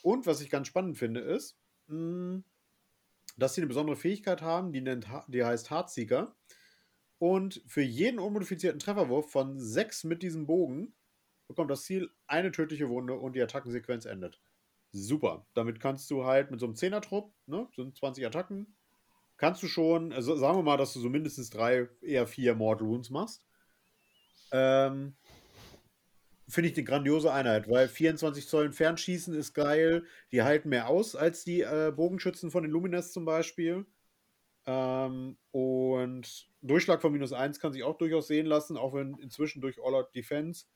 Und 0.02 0.26
was 0.26 0.40
ich 0.40 0.50
ganz 0.50 0.68
spannend 0.68 0.98
finde, 0.98 1.20
ist, 1.20 1.58
mh, 1.86 2.42
dass 3.36 3.54
sie 3.54 3.60
eine 3.60 3.68
besondere 3.68 3.96
Fähigkeit 3.96 4.42
haben, 4.42 4.72
die, 4.72 4.80
nennt, 4.80 5.06
die 5.28 5.44
heißt 5.44 5.70
Heartseeker. 5.70 6.34
Und 7.18 7.62
für 7.66 7.82
jeden 7.82 8.18
unmodifizierten 8.18 8.80
Trefferwurf 8.80 9.30
von 9.30 9.58
6 9.58 10.04
mit 10.04 10.22
diesem 10.22 10.46
Bogen 10.46 10.94
bekommt 11.46 11.70
das 11.70 11.84
Ziel 11.84 12.10
eine 12.26 12.50
tödliche 12.50 12.88
Wunde 12.88 13.14
und 13.14 13.36
die 13.36 13.42
Attackensequenz 13.42 14.06
endet. 14.06 14.40
Super. 14.90 15.46
Damit 15.54 15.80
kannst 15.80 16.10
du 16.10 16.24
halt 16.24 16.50
mit 16.50 16.60
so 16.60 16.66
einem 16.66 16.74
10er-Trupp, 16.74 17.32
ne, 17.46 17.68
sind 17.76 17.96
20 17.96 18.26
Attacken, 18.26 18.74
kannst 19.36 19.62
du 19.62 19.66
schon, 19.66 20.12
also 20.12 20.36
sagen 20.36 20.58
wir 20.58 20.62
mal, 20.62 20.76
dass 20.76 20.92
du 20.92 21.00
so 21.00 21.08
mindestens 21.08 21.50
drei, 21.50 21.88
eher 22.00 22.26
vier 22.26 22.54
Mortal 22.54 22.86
Wounds 22.86 23.10
machst. 23.10 23.44
Ähm, 24.50 25.16
Finde 26.48 26.70
ich 26.70 26.76
eine 26.76 26.84
grandiose 26.84 27.32
Einheit, 27.32 27.68
weil 27.68 27.88
24 27.88 28.48
Zoll 28.48 28.72
Fernschießen 28.72 29.34
ist 29.34 29.54
geil. 29.54 30.04
Die 30.32 30.42
halten 30.42 30.68
mehr 30.68 30.88
aus 30.88 31.14
als 31.16 31.44
die 31.44 31.60
äh, 31.62 31.92
Bogenschützen 31.94 32.50
von 32.50 32.62
den 32.62 32.72
Lumines 32.72 33.12
zum 33.12 33.24
Beispiel. 33.24 33.86
Ähm, 34.66 35.38
und 35.50 36.48
Durchschlag 36.62 37.00
von 37.00 37.12
minus 37.12 37.32
1 37.32 37.58
kann 37.60 37.72
sich 37.72 37.82
auch 37.82 37.98
durchaus 37.98 38.28
sehen 38.28 38.46
lassen, 38.46 38.76
auch 38.76 38.94
wenn 38.94 39.18
inzwischen 39.18 39.60
durch 39.60 39.78
All-Out 39.82 40.14
Defense 40.14 40.66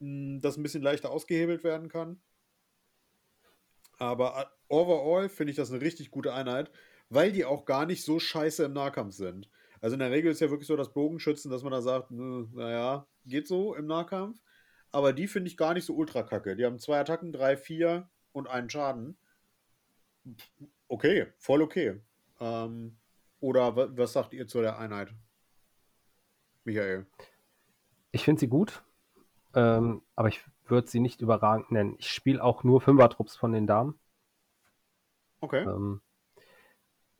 mh, 0.00 0.40
das 0.40 0.56
ein 0.56 0.62
bisschen 0.62 0.82
leichter 0.82 1.10
ausgehebelt 1.10 1.64
werden 1.64 1.88
kann. 1.88 2.20
Aber 3.98 4.40
äh, 4.40 4.46
overall 4.68 5.28
finde 5.28 5.50
ich 5.52 5.56
das 5.56 5.70
eine 5.70 5.80
richtig 5.80 6.10
gute 6.10 6.32
Einheit, 6.32 6.70
weil 7.08 7.32
die 7.32 7.44
auch 7.44 7.64
gar 7.64 7.86
nicht 7.86 8.04
so 8.04 8.18
scheiße 8.18 8.64
im 8.64 8.72
Nahkampf 8.72 9.14
sind. 9.14 9.48
Also 9.80 9.94
in 9.94 10.00
der 10.00 10.10
Regel 10.10 10.30
ist 10.30 10.40
ja 10.40 10.50
wirklich 10.50 10.66
so 10.66 10.76
das 10.76 10.92
Bogenschützen, 10.92 11.50
dass 11.50 11.62
man 11.62 11.72
da 11.72 11.80
sagt, 11.80 12.10
naja, 12.10 13.06
geht 13.24 13.48
so 13.48 13.74
im 13.74 13.86
Nahkampf. 13.86 14.38
Aber 14.92 15.12
die 15.12 15.26
finde 15.28 15.48
ich 15.48 15.56
gar 15.56 15.72
nicht 15.74 15.84
so 15.84 15.94
ultra 15.94 16.22
kacke. 16.22 16.56
Die 16.56 16.64
haben 16.66 16.78
zwei 16.78 17.00
Attacken, 17.00 17.32
drei, 17.32 17.56
vier 17.56 18.08
und 18.32 18.48
einen 18.48 18.68
Schaden. 18.68 19.16
Okay, 20.88 21.28
voll 21.38 21.62
okay. 21.62 22.00
Ähm, 22.40 22.98
oder 23.40 23.76
wa- 23.76 23.88
was 23.92 24.12
sagt 24.12 24.34
ihr 24.34 24.46
zu 24.46 24.60
der 24.60 24.78
Einheit? 24.78 25.14
Michael. 26.64 27.06
Ich 28.10 28.24
finde 28.24 28.40
sie 28.40 28.48
gut, 28.48 28.82
ähm, 29.54 30.02
aber 30.14 30.28
ich 30.28 30.44
würde 30.66 30.88
sie 30.88 31.00
nicht 31.00 31.20
überragend 31.20 31.70
nennen. 31.70 31.94
Ich 31.98 32.10
spiele 32.10 32.42
auch 32.42 32.64
nur 32.64 32.80
Fünfer-Trupps 32.80 33.36
von 33.36 33.52
den 33.52 33.66
Damen, 33.66 33.98
Okay. 35.40 35.62
ähm, 35.62 36.02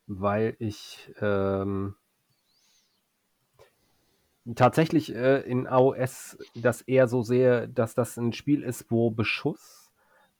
weil 0.06 0.56
ich 0.58 1.12
ähm, 1.20 1.94
tatsächlich 4.54 5.14
äh, 5.14 5.40
in 5.40 5.66
AOS 5.66 6.38
das 6.54 6.82
eher 6.82 7.08
so 7.08 7.22
sehe, 7.22 7.68
dass 7.68 7.94
das 7.94 8.16
ein 8.16 8.32
Spiel 8.32 8.62
ist, 8.62 8.90
wo 8.90 9.10
Beschuss, 9.10 9.92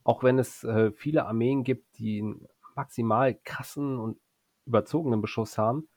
auch 0.04 0.22
wenn 0.22 0.38
es 0.38 0.64
äh, 0.64 0.92
viele 0.92 1.26
Armeen 1.26 1.64
gibt, 1.64 1.98
die 1.98 2.20
einen 2.20 2.46
maximal 2.74 3.34
krassen 3.34 3.98
und 3.98 4.18
überzogenen 4.66 5.20
Beschuss 5.20 5.58
haben, 5.58 5.88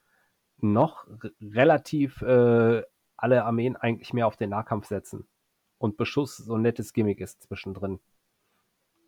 noch 0.58 1.08
relativ 1.42 2.22
äh, 2.22 2.84
alle 3.16 3.46
Armeen 3.46 3.76
eigentlich 3.76 4.14
mehr 4.14 4.28
auf 4.28 4.38
den 4.38 4.50
Nahkampf 4.50 4.88
setzen. 4.88 5.28
Und 5.78 5.98
Beschuss 5.98 6.38
so 6.38 6.56
ein 6.56 6.62
nettes 6.62 6.94
Gimmick 6.94 7.20
ist 7.20 7.44
zwischendrin. 7.44 8.00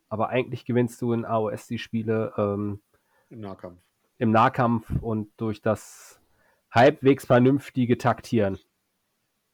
Aber 0.09 0.29
eigentlich 0.29 0.65
gewinnst 0.65 1.01
du 1.01 1.13
in 1.13 1.25
AOS 1.25 1.67
die 1.67 1.79
Spiele 1.79 2.33
ähm, 2.37 2.81
Im 3.29 3.41
Nahkampf. 3.41 3.79
im 4.17 4.31
Nahkampf 4.31 4.89
und 5.01 5.29
durch 5.37 5.61
das 5.61 6.19
halbwegs 6.71 7.25
vernünftige 7.25 7.97
Taktieren. 7.97 8.59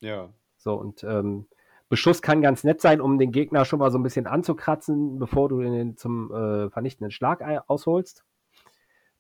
Ja. 0.02 0.30
So, 0.58 0.76
und 0.76 1.04
ähm, 1.04 1.48
Beschuss 1.90 2.22
kann 2.22 2.42
ganz 2.42 2.64
nett 2.64 2.82
sein, 2.82 3.02
um 3.02 3.18
den 3.18 3.32
Gegner 3.32 3.66
schon 3.66 3.80
mal 3.80 3.92
so 3.92 3.98
ein 3.98 4.04
bisschen 4.04 4.28
anzukratzen, 4.28 5.20
bevor 5.20 5.50
du 5.50 5.62
ihn 5.62 5.98
zum 5.98 6.32
äh, 6.32 6.70
vernichtenden 6.70 7.12
Schlag 7.12 7.42
ausholst. 7.68 8.24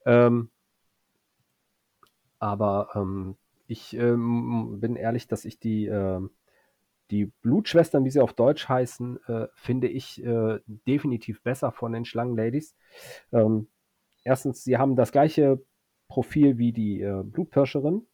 Ähm, 0.05 0.49
aber 2.39 2.89
ähm, 2.95 3.35
ich 3.67 3.93
ähm, 3.95 4.79
bin 4.79 4.95
ehrlich, 4.95 5.27
dass 5.27 5.45
ich 5.45 5.59
die, 5.59 5.85
ähm, 5.85 6.31
die 7.11 7.25
Blutschwestern, 7.25 8.05
wie 8.05 8.09
sie 8.09 8.21
auf 8.21 8.33
Deutsch 8.33 8.67
heißen, 8.67 9.19
äh, 9.27 9.47
finde 9.53 9.87
ich 9.87 10.23
äh, 10.23 10.59
definitiv 10.67 11.43
besser 11.43 11.71
von 11.71 11.91
den 11.91 12.05
Schlangenladies. 12.05 12.75
Ähm, 13.31 13.67
erstens, 14.23 14.63
sie 14.63 14.77
haben 14.77 14.95
das 14.95 15.11
gleiche 15.11 15.61
Profil 16.07 16.57
wie 16.57 16.71
die 16.71 17.01
äh, 17.01 17.21
Blutpirscherin. 17.23 18.07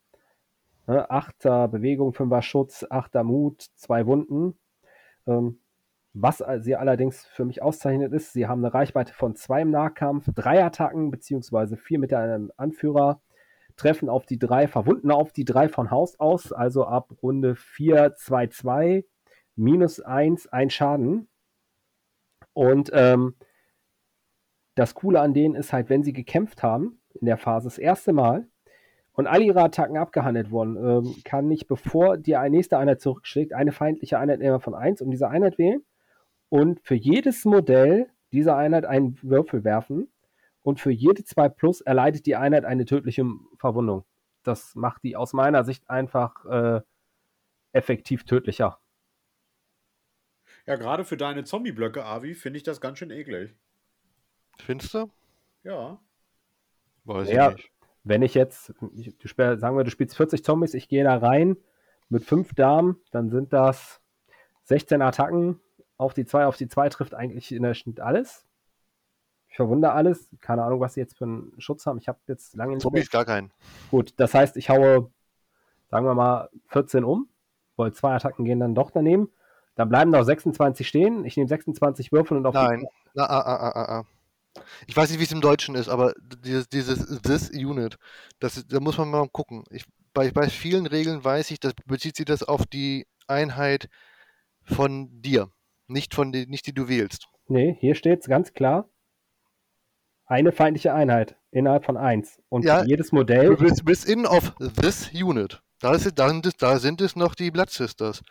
Ne, 0.88 1.10
Achter 1.10 1.68
Bewegung, 1.68 2.14
Fünfer 2.14 2.42
Schutz, 2.42 2.86
Achter 2.90 3.24
Mut, 3.24 3.62
zwei 3.76 4.06
Wunden. 4.06 4.58
Ähm, 5.28 5.60
was 6.14 6.44
sie 6.60 6.76
allerdings 6.76 7.26
für 7.26 7.46
mich 7.46 7.62
auszeichnet 7.62 8.12
ist, 8.14 8.34
sie 8.34 8.48
haben 8.48 8.64
eine 8.64 8.74
Reichweite 8.74 9.14
von 9.14 9.36
zwei 9.36 9.62
im 9.62 9.70
Nahkampf, 9.70 10.26
drei 10.34 10.64
Attacken 10.64 11.12
beziehungsweise 11.12 11.78
vier 11.78 12.00
mit 12.00 12.14
einem 12.14 12.52
Anführer, 12.58 13.22
treffen 13.76 14.10
auf 14.10 14.26
die 14.26 14.40
drei, 14.40 14.68
verwunden 14.68 15.12
auf 15.12 15.32
die 15.32 15.46
drei 15.46 15.70
von 15.70 15.92
Haus 15.92 16.20
aus, 16.20 16.52
also 16.52 16.86
ab 16.86 17.12
Runde 17.22 17.56
4, 17.56 18.16
2, 18.16 18.48
2, 18.48 19.06
minus 19.56 20.00
1, 20.00 20.48
ein 20.48 20.70
Schaden. 20.70 21.28
Und 22.54 22.90
ähm, 22.94 23.36
das 24.74 24.96
Coole 24.96 25.20
an 25.22 25.34
denen 25.34 25.54
ist 25.54 25.74
halt, 25.74 25.90
wenn 25.90 26.04
sie 26.04 26.14
gekämpft 26.14 26.64
haben, 26.64 27.00
in 27.14 27.28
der 27.28 27.38
Phase 27.38 27.66
das 27.66 27.78
erste 27.78 28.14
Mal, 28.14 28.48
und 29.18 29.26
alle 29.26 29.44
ihre 29.44 29.62
Attacken 29.64 29.98
abgehandelt 29.98 30.52
wurden, 30.52 30.78
ähm, 30.78 31.16
kann 31.26 31.50
ich, 31.52 31.68
bevor 31.68 32.18
die 32.18 32.38
nächste 32.50 32.78
Einheit 32.78 33.02
zurückschlägt, 33.02 33.52
eine 33.52 33.72
feindliche 33.72 34.20
Einheit 34.20 34.40
immer 34.42 34.60
von 34.60 34.76
1 34.76 35.02
um 35.02 35.10
diese 35.10 35.28
Einheit 35.28 35.58
wählen 35.58 35.84
und 36.50 36.80
für 36.84 36.96
jedes 36.96 37.44
Modell 37.44 38.10
dieser 38.32 38.56
Einheit 38.56 38.86
einen 38.86 39.18
Würfel 39.24 39.64
werfen 39.64 40.10
und 40.62 40.80
für 40.80 40.92
jede 40.92 41.24
2 41.24 41.50
Plus 41.50 41.82
erleidet 41.82 42.28
die 42.28 42.36
Einheit 42.36 42.64
eine 42.64 42.86
tödliche 42.86 43.26
Verwundung. 43.58 44.06
Das 44.44 44.76
macht 44.76 45.04
die 45.04 45.16
aus 45.16 45.34
meiner 45.34 45.64
Sicht 45.64 45.90
einfach 45.90 46.46
äh, 46.46 46.82
effektiv 47.74 48.24
tödlicher. 48.24 48.80
Ja, 50.68 50.76
gerade 50.76 51.06
für 51.06 51.18
deine 51.18 51.44
Zombie-Blöcke, 51.44 52.06
Avi, 52.06 52.36
finde 52.36 52.58
ich 52.58 52.64
das 52.64 52.82
ganz 52.82 53.00
schön 53.00 53.10
eklig. 53.10 53.56
Findest 54.60 54.94
du? 54.94 55.10
Ja. 55.64 56.00
Weiß 57.06 57.30
Ja. 57.32 57.50
ich 57.50 57.56
nicht. 57.56 57.72
Wenn 58.08 58.22
ich 58.22 58.34
jetzt, 58.34 58.74
ich, 58.96 59.18
du 59.18 59.28
spiel, 59.28 59.60
sagen 59.60 59.78
wir, 59.78 59.84
du 59.84 59.92
spielst 59.92 60.16
40 60.16 60.44
Zombies, 60.44 60.74
ich 60.74 60.88
gehe 60.88 61.04
da 61.04 61.18
rein 61.18 61.58
mit 62.10 62.24
5 62.24 62.54
Damen, 62.54 62.98
dann 63.12 63.30
sind 63.30 63.52
das 63.52 64.00
16 64.64 65.02
Attacken. 65.02 65.60
Auf 65.98 66.14
die 66.14 66.26
2, 66.26 66.46
auf 66.46 66.56
die 66.58 66.70
2 66.70 66.90
trifft 66.90 67.14
eigentlich 67.14 67.52
in 67.52 67.64
der 67.64 67.74
Schnitt 67.74 68.00
alles. 68.00 68.46
Ich 69.50 69.56
verwundere 69.56 69.94
alles. 69.94 70.30
Keine 70.40 70.64
Ahnung, 70.64 70.80
was 70.80 70.94
sie 70.94 71.02
jetzt 71.02 71.18
für 71.18 71.26
einen 71.26 71.54
Schutz 71.58 71.86
haben. 71.86 71.98
Ich 71.98 72.08
habe 72.08 72.20
jetzt 72.28 72.56
lange 72.56 72.74
nicht 72.74 72.78
mehr. 72.78 72.92
Zombies 72.92 73.10
gar 73.10 73.26
keinen. 73.26 73.52
Gut, 73.92 74.14
das 74.18 74.34
heißt, 74.34 74.56
ich 74.58 74.70
haue, 74.70 75.12
sagen 75.90 76.06
wir 76.06 76.14
mal, 76.14 76.50
14 76.68 77.04
um, 77.04 77.28
weil 77.76 77.92
zwei 77.94 78.14
Attacken 78.14 78.46
gehen 78.46 78.60
dann 78.60 78.76
doch 78.76 78.92
daneben. 78.92 79.32
Dann 79.76 79.90
bleiben 79.90 80.12
noch 80.12 80.24
26 80.24 80.88
stehen. 80.88 81.26
Ich 81.26 81.36
nehme 81.36 81.50
26 81.50 82.12
Würfel 82.12 82.38
und 82.38 82.46
auf 82.46 82.54
Nein. 82.54 82.86
Ah, 83.18 83.26
ah, 83.26 83.42
ah, 83.42 83.72
ah, 83.72 84.00
ah. 84.00 84.06
Ich 84.88 84.96
weiß 84.96 85.10
nicht, 85.10 85.20
wie 85.20 85.24
es 85.24 85.32
im 85.32 85.42
Deutschen 85.42 85.76
ist, 85.76 85.90
aber 85.90 86.14
dieses, 86.44 86.70
dieses 86.70 87.22
This 87.22 87.50
Unit, 87.50 87.98
das, 88.40 88.66
da 88.68 88.80
muss 88.80 88.98
man 88.98 89.10
mal 89.10 89.28
gucken. 89.30 89.64
Ich, 89.70 89.86
bei, 90.14 90.32
bei 90.32 90.50
vielen 90.50 90.86
Regeln 90.86 91.24
weiß 91.24 91.52
ich, 91.52 91.60
das 91.60 91.74
bezieht 91.86 92.16
sich 92.16 92.26
das 92.26 92.44
auf 92.44 92.66
die 92.66 93.06
Einheit 93.28 93.90
von 94.64 95.22
dir, 95.22 95.52
nicht 95.88 96.14
von 96.14 96.32
die, 96.32 96.48
nicht 96.48 96.68
die 96.68 96.74
du 96.74 96.88
wählst. 96.88 97.28
Nee, 97.48 97.78
hier 97.80 97.96
steht 97.96 98.22
es 98.22 98.28
ganz 98.28 98.54
klar. 98.54 98.90
Eine 100.26 100.52
feindliche 100.52 100.94
Einheit 100.94 101.38
innerhalb 101.52 101.86
von 101.86 101.96
1. 101.96 102.42
Und 102.50 102.66
Ja, 102.66 102.84
jedes 102.84 103.14
Modell. 103.14 103.56
Bis, 103.56 103.84
bis 103.84 104.04
in 104.04 104.26
of 104.26 104.54
this 104.82 105.10
unit. 105.14 105.62
Da, 105.80 105.94
ist, 105.94 106.12
da, 106.20 106.28
sind 106.28 106.46
es, 106.46 106.58
da 106.58 106.80
sind 106.80 107.00
es 107.02 107.16
noch 107.16 107.34
die 107.36 107.52
Blood 107.52 107.70
Sisters. 107.70 108.22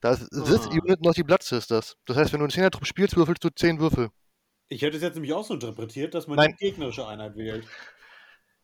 Da 0.00 0.12
ist 0.12 0.30
this 0.30 0.66
Ah. 0.66 0.70
Unit 0.70 1.02
noch 1.02 1.14
die 1.14 1.24
Blood 1.24 1.42
Sisters. 1.42 1.96
Das 2.06 2.16
heißt, 2.16 2.32
wenn 2.32 2.40
du 2.40 2.44
einen 2.44 2.52
10er-Trupp 2.52 2.86
spielst, 2.86 3.16
würfelst 3.16 3.42
du 3.42 3.48
10 3.50 3.80
Würfel. 3.80 4.10
Ich 4.70 4.82
hätte 4.82 4.96
es 4.96 5.02
jetzt 5.02 5.14
nämlich 5.14 5.32
auch 5.32 5.44
so 5.44 5.54
interpretiert, 5.54 6.14
dass 6.14 6.28
man 6.28 6.36
Nein. 6.36 6.54
die 6.58 6.64
gegnerische 6.64 7.06
Einheit 7.06 7.36
wählt. 7.36 7.66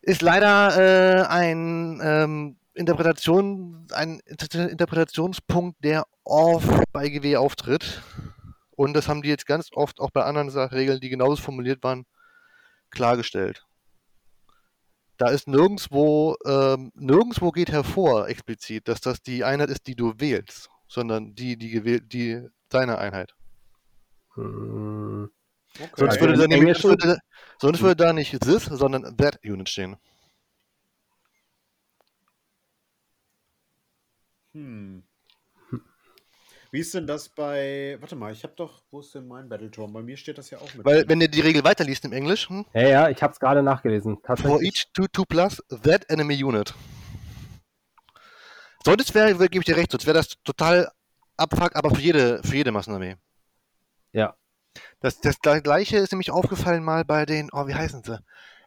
Ist 0.01 0.21
leider 0.21 0.77
äh, 0.77 1.27
ein, 1.27 1.99
ähm, 2.01 2.57
Interpretation, 2.73 3.85
ein 3.91 4.21
Inter- 4.21 4.69
Interpretationspunkt, 4.69 5.83
der 5.83 6.05
oft 6.23 6.83
bei 6.93 7.09
GW 7.09 7.35
auftritt. 7.35 8.01
Und 8.71 8.93
das 8.93 9.09
haben 9.09 9.21
die 9.21 9.27
jetzt 9.27 9.45
ganz 9.45 9.69
oft 9.73 9.99
auch 9.99 10.11
bei 10.11 10.23
anderen 10.23 10.49
Regeln, 10.49 11.01
die 11.01 11.09
genauso 11.09 11.41
formuliert 11.41 11.83
waren, 11.83 12.05
klargestellt. 12.89 13.65
Da 15.17 15.29
ist 15.29 15.47
nirgendwo, 15.47 16.37
ähm, 16.45 16.91
nirgendwo 16.95 17.51
geht 17.51 17.71
hervor 17.71 18.29
explizit, 18.29 18.87
dass 18.87 19.01
das 19.01 19.21
die 19.21 19.43
Einheit 19.43 19.71
ist, 19.71 19.87
die 19.87 19.95
du 19.95 20.13
wählst, 20.19 20.69
sondern 20.87 21.35
die, 21.35 21.57
die 21.57 21.69
gewählt, 21.69 22.13
die 22.13 22.47
deine 22.69 22.97
Einheit. 22.97 23.33
Hm, 24.35 25.31
Okay. 25.79 25.91
Sonst 25.95 26.19
würde, 26.19 26.33
im 26.33 26.39
da 26.39 26.47
nämlich, 26.47 26.83
würde, 26.83 27.19
sonst 27.59 27.81
würde 27.81 28.03
da 28.03 28.13
nicht 28.13 28.39
this, 28.41 28.65
sondern 28.65 29.15
that 29.17 29.39
Unit 29.43 29.69
stehen. 29.69 29.97
Hm. 34.53 35.03
Wie 36.71 36.79
ist 36.79 36.93
denn 36.93 37.07
das 37.07 37.29
bei. 37.29 37.97
Warte 37.99 38.15
mal, 38.15 38.31
ich 38.33 38.43
habe 38.43 38.53
doch. 38.55 38.83
Wo 38.91 38.99
ist 38.99 39.15
denn 39.15 39.27
mein 39.27 39.47
Battleturm? 39.47 39.93
Bei 39.93 40.01
mir 40.01 40.17
steht 40.17 40.37
das 40.37 40.49
ja 40.49 40.57
auch 40.57 40.73
mit. 40.73 40.85
Weil, 40.85 40.99
drin. 40.99 41.09
wenn 41.09 41.21
ihr 41.21 41.27
die 41.27 41.41
Regel 41.41 41.63
weiterliest 41.63 42.05
im 42.05 42.13
Englisch, 42.13 42.49
hm, 42.49 42.65
Ja, 42.73 42.87
ja, 42.87 43.09
ich 43.09 43.21
habe 43.23 43.33
es 43.33 43.39
gerade 43.39 43.63
nachgelesen. 43.63 44.17
For 44.23 44.61
each 44.61 44.85
2-2 44.97 45.25
plus 45.27 45.63
that 45.83 46.09
enemy 46.09 46.43
unit. 46.43 46.73
Sonst 48.83 49.13
wäre, 49.15 49.33
gebe 49.49 49.59
ich 49.59 49.65
dir 49.65 49.77
recht, 49.77 49.91
sonst 49.91 50.05
wäre 50.05 50.17
das 50.17 50.29
total 50.43 50.89
abfuck, 51.35 51.75
aber 51.75 51.93
für 51.93 52.01
jede, 52.01 52.41
für 52.43 52.55
jede 52.55 52.71
Massenarmee. 52.71 53.15
Ja. 54.13 54.35
Das, 54.99 55.19
das 55.21 55.41
gle- 55.41 55.61
gleiche 55.61 55.97
ist 55.97 56.11
nämlich 56.11 56.29
aufgefallen 56.31 56.83
mal 56.83 57.03
bei 57.03 57.25
den, 57.25 57.49
oh, 57.51 57.65
wie 57.67 57.73
heißen 57.75 58.03
sie? 58.03 58.19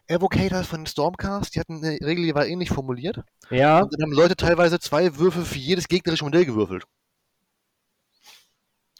Evocators 0.07 0.67
von 0.67 0.85
Stormcast, 0.85 1.55
die 1.55 1.59
hatten 1.61 1.77
eine 1.83 1.99
Regel, 2.05 2.25
die 2.25 2.35
war 2.35 2.45
ähnlich 2.47 2.69
formuliert. 2.69 3.23
Ja, 3.51 3.81
Und 3.81 3.93
dann 3.93 4.03
haben 4.03 4.13
Leute 4.13 4.35
teilweise 4.37 4.79
zwei 4.79 5.17
Würfel 5.17 5.45
für 5.45 5.59
jedes 5.59 5.87
gegnerische 5.89 6.25
Modell 6.25 6.45
gewürfelt. 6.45 6.85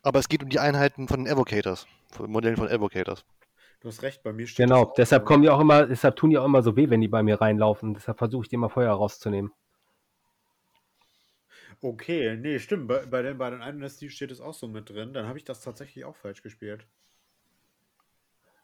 Aber 0.04 0.20
es 0.20 0.30
geht 0.30 0.44
um 0.44 0.50
die 0.50 0.60
Einheiten 0.60 1.08
von 1.08 1.24
den 1.24 1.34
Evocators, 1.34 1.88
von 2.12 2.30
Modellen 2.30 2.56
von 2.56 2.68
Evocators. 2.68 3.26
Du 3.82 3.90
hast 3.90 4.02
recht, 4.02 4.24
bei 4.24 4.32
mir 4.32 4.48
steht 4.48 4.66
genau. 4.66 4.94
Deshalb 4.98 5.26
kommen 5.26 5.44
die 5.44 5.50
auch 5.50 5.60
immer, 5.60 5.86
deshalb 5.88 6.16
tun 6.16 6.30
die 6.30 6.38
auch 6.38 6.46
immer 6.46 6.62
so 6.64 6.76
weh, 6.78 6.90
wenn 6.90 7.02
die 7.02 7.08
bei 7.10 7.22
mir 7.24 7.42
reinlaufen. 7.42 7.94
Deshalb 7.94 8.18
versuche 8.18 8.44
ich 8.44 8.50
die 8.50 8.56
immer 8.56 8.70
vorher 8.70 8.92
rauszunehmen. 8.94 9.52
Okay, 11.82 12.38
nee, 12.38 12.60
stimmt. 12.60 12.88
Bei, 12.88 13.06
bei 13.06 13.22
den, 13.22 13.38
bei 13.38 13.50
den 13.50 13.62
einen 13.62 13.84
ST 13.84 14.10
steht 14.10 14.32
es 14.32 14.40
auch 14.42 14.54
so 14.54 14.68
mit 14.68 14.90
drin. 14.90 15.14
Dann 15.14 15.28
habe 15.28 15.38
ich 15.38 15.44
das 15.44 15.62
tatsächlich 15.62 16.06
auch 16.06 16.16
falsch 16.16 16.42
gespielt. 16.42 16.88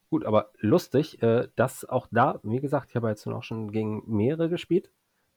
Gut, 0.09 0.23
aber 0.23 0.51
lustig, 0.59 1.21
äh, 1.21 1.49
dass 1.55 1.83
auch 1.83 2.07
da, 2.11 2.39
wie 2.43 2.61
gesagt, 2.61 2.89
ich 2.91 2.95
habe 2.95 3.09
jetzt 3.09 3.27
auch 3.27 3.43
schon 3.43 3.71
gegen 3.71 4.03
mehrere 4.07 4.49
gespielt. 4.49 4.89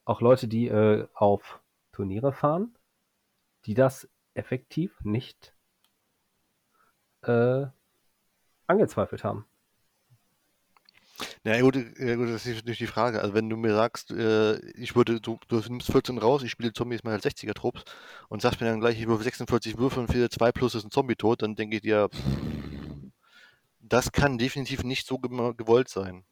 Auch 0.05 0.21
Leute, 0.21 0.47
die 0.47 0.69
äh, 0.69 1.09
auf 1.15 1.61
Turniere 1.93 2.33
fahren, 2.33 2.77
die 3.67 3.75
das 3.75 4.09
effektiv 4.35 4.97
nicht 5.03 5.55
äh, 7.23 7.67
angezweifelt 8.67 9.25
haben. 9.25 9.45
Ja, 11.45 11.61
gut, 11.61 11.77
ja, 11.99 12.17
gut, 12.17 12.29
das 12.29 12.47
ist 12.47 12.57
natürlich 12.57 12.79
die 12.79 12.87
Frage. 12.87 13.21
Also, 13.21 13.35
wenn 13.35 13.49
du 13.51 13.57
mir 13.57 13.75
sagst, 13.75 14.11
äh, 14.11 14.59
ich 14.73 14.95
würde, 14.95 15.21
du, 15.21 15.39
du 15.49 15.61
nimmst 15.69 15.91
14 15.91 16.19
raus, 16.19 16.43
ich 16.43 16.51
spiele 16.51 16.73
Zombies 16.73 17.03
mal 17.03 17.13
als 17.13 17.25
60er-Trupps 17.25 17.85
und 18.29 18.41
sagst 18.43 18.61
mir 18.61 18.69
dann 18.69 18.81
gleich, 18.81 19.01
ich 19.01 19.07
würfel 19.07 19.25
46 19.25 19.79
Würfel 19.79 20.01
und 20.01 20.13
für 20.13 20.31
2 20.31 20.53
plus 20.53 20.75
ist 20.75 20.85
ein 20.85 20.91
Zombie 20.91 21.17
tot, 21.17 21.43
dann 21.43 21.57
denke 21.57 21.77
ich 21.77 21.83
dir, 21.83 22.09
pff, 22.09 22.21
das 23.91 24.11
kann 24.13 24.39
definitiv 24.39 24.83
nicht 24.85 25.07
so 25.07 25.19
gewollt 25.19 25.89
sein. 25.91 26.25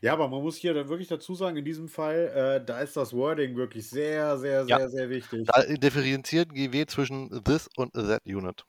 Ja, 0.00 0.14
aber 0.14 0.28
man 0.28 0.42
muss 0.42 0.56
hier 0.56 0.72
dann 0.72 0.88
wirklich 0.88 1.08
dazu 1.08 1.34
sagen, 1.34 1.56
in 1.58 1.64
diesem 1.64 1.88
Fall, 1.88 2.28
äh, 2.62 2.64
da 2.64 2.80
ist 2.80 2.96
das 2.96 3.12
Wording 3.12 3.54
wirklich 3.56 3.88
sehr, 3.88 4.38
sehr, 4.38 4.64
Ja. 4.66 4.78
sehr, 4.78 4.88
sehr 4.88 5.10
wichtig. 5.10 5.46
Da 5.46 5.62
differenziert 5.62 6.54
GW 6.54 6.86
zwischen 6.86 7.28
this 7.44 7.68
und 7.76 7.92
that 7.92 8.22
Unit. 8.24 8.64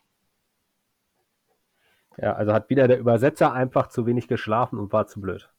Ja, 2.18 2.34
also 2.34 2.54
hat 2.54 2.70
wieder 2.70 2.88
der 2.88 3.00
Übersetzer 3.00 3.54
einfach 3.54 3.88
zu 3.88 4.06
wenig 4.06 4.28
geschlafen 4.28 4.78
und 4.80 4.92
war 4.94 5.08
zu 5.08 5.22
blöd. 5.22 5.50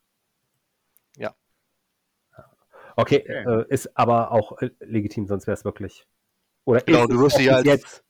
Ja. 1.17 1.35
Okay, 2.97 3.21
Okay. 3.27 3.63
Äh, 3.63 3.67
ist 3.69 3.97
aber 3.97 4.33
auch 4.33 4.61
äh, 4.61 4.71
legitim, 4.81 5.27
sonst 5.27 5.47
wäre 5.47 5.55
es 5.55 5.65
wirklich. 5.65 6.07
Oder 6.65 6.81
Genau, 6.81 7.03
ist 7.03 7.11
du 7.11 7.15
es 7.17 7.21
wirst 7.21 7.41
ja 7.41 7.57
als- 7.57 7.65
jetzt. 7.67 8.03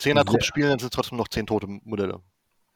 10er-Trupp 0.00 0.40
Sehr- 0.40 0.42
spielen, 0.42 0.68
dann 0.70 0.78
sind 0.78 0.88
es 0.92 0.94
trotzdem 0.94 1.18
noch 1.18 1.28
10 1.28 1.46
tote 1.46 1.66
Modelle. 1.84 2.20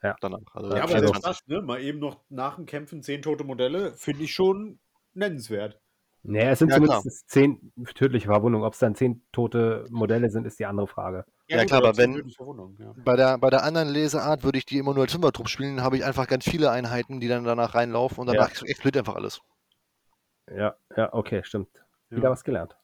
Ja. 0.03 0.17
Danach. 0.21 0.39
Also, 0.55 0.71
ja, 0.71 0.77
ja, 0.79 0.83
aber 0.85 0.99
selbst 1.01 1.27
das, 1.27 1.47
ne, 1.47 1.61
mal 1.61 1.81
eben 1.83 1.99
noch 1.99 2.21
nach 2.31 2.57
dem 2.57 2.65
Kämpfen 2.67 3.03
zehn 3.03 3.21
tote 3.21 3.45
Modelle, 3.45 3.93
finde 3.93 4.25
ich 4.25 4.33
schon 4.33 4.79
nennenswert. 5.13 5.79
Naja, 6.23 6.51
es 6.51 6.59
sind 6.59 6.71
Ja, 6.71 6.77
klar. 6.79 7.01
zumindest 7.01 7.29
zehn 7.31 7.73
tödliche 7.95 8.27
Verwundungen. 8.27 8.67
Ob 8.67 8.73
es 8.75 8.79
dann 8.79 8.95
zehn 8.95 9.23
tote 9.33 9.87
Modelle 9.91 10.31
sind, 10.31 10.47
ist 10.47 10.59
die 10.59 10.65
andere 10.67 10.87
Frage. 10.87 11.25
Ja, 11.49 11.59
gut, 11.59 11.69
klar, 11.69 11.83
aber 11.83 11.93
zehn 11.93 12.05
wenn- 12.11 12.15
tödliche 12.17 12.37
Verwundungen, 12.37 12.77
ja. 12.79 12.95
Bei 13.05 13.17
der, 13.17 13.37
bei 13.39 13.51
der 13.51 13.63
anderen 13.63 13.89
Leseart 13.89 14.43
würde 14.43 14.57
ich 14.59 14.65
die 14.67 14.79
immer 14.79 14.95
nur 14.95 15.03
als 15.05 15.13
Fünfertrupp 15.13 15.49
spielen, 15.49 15.77
dann 15.77 15.85
habe 15.85 15.97
ich 15.99 16.05
einfach 16.05 16.27
ganz 16.27 16.45
viele 16.45 16.71
Einheiten, 16.71 17.21
die 17.21 17.29
dann 17.29 17.45
danach 17.45 17.75
reinlaufen 17.75 18.19
und 18.21 18.27
danach 18.27 18.51
explodiert 18.63 18.99
einfach 18.99 19.17
alles. 19.17 19.41
Ja, 20.51 20.77
ja, 20.97 21.13
okay, 21.13 21.43
stimmt. 21.45 21.69
Ja. 22.11 22.17
Wieder 22.19 22.31
was 22.31 22.43
gelernt. 22.45 22.77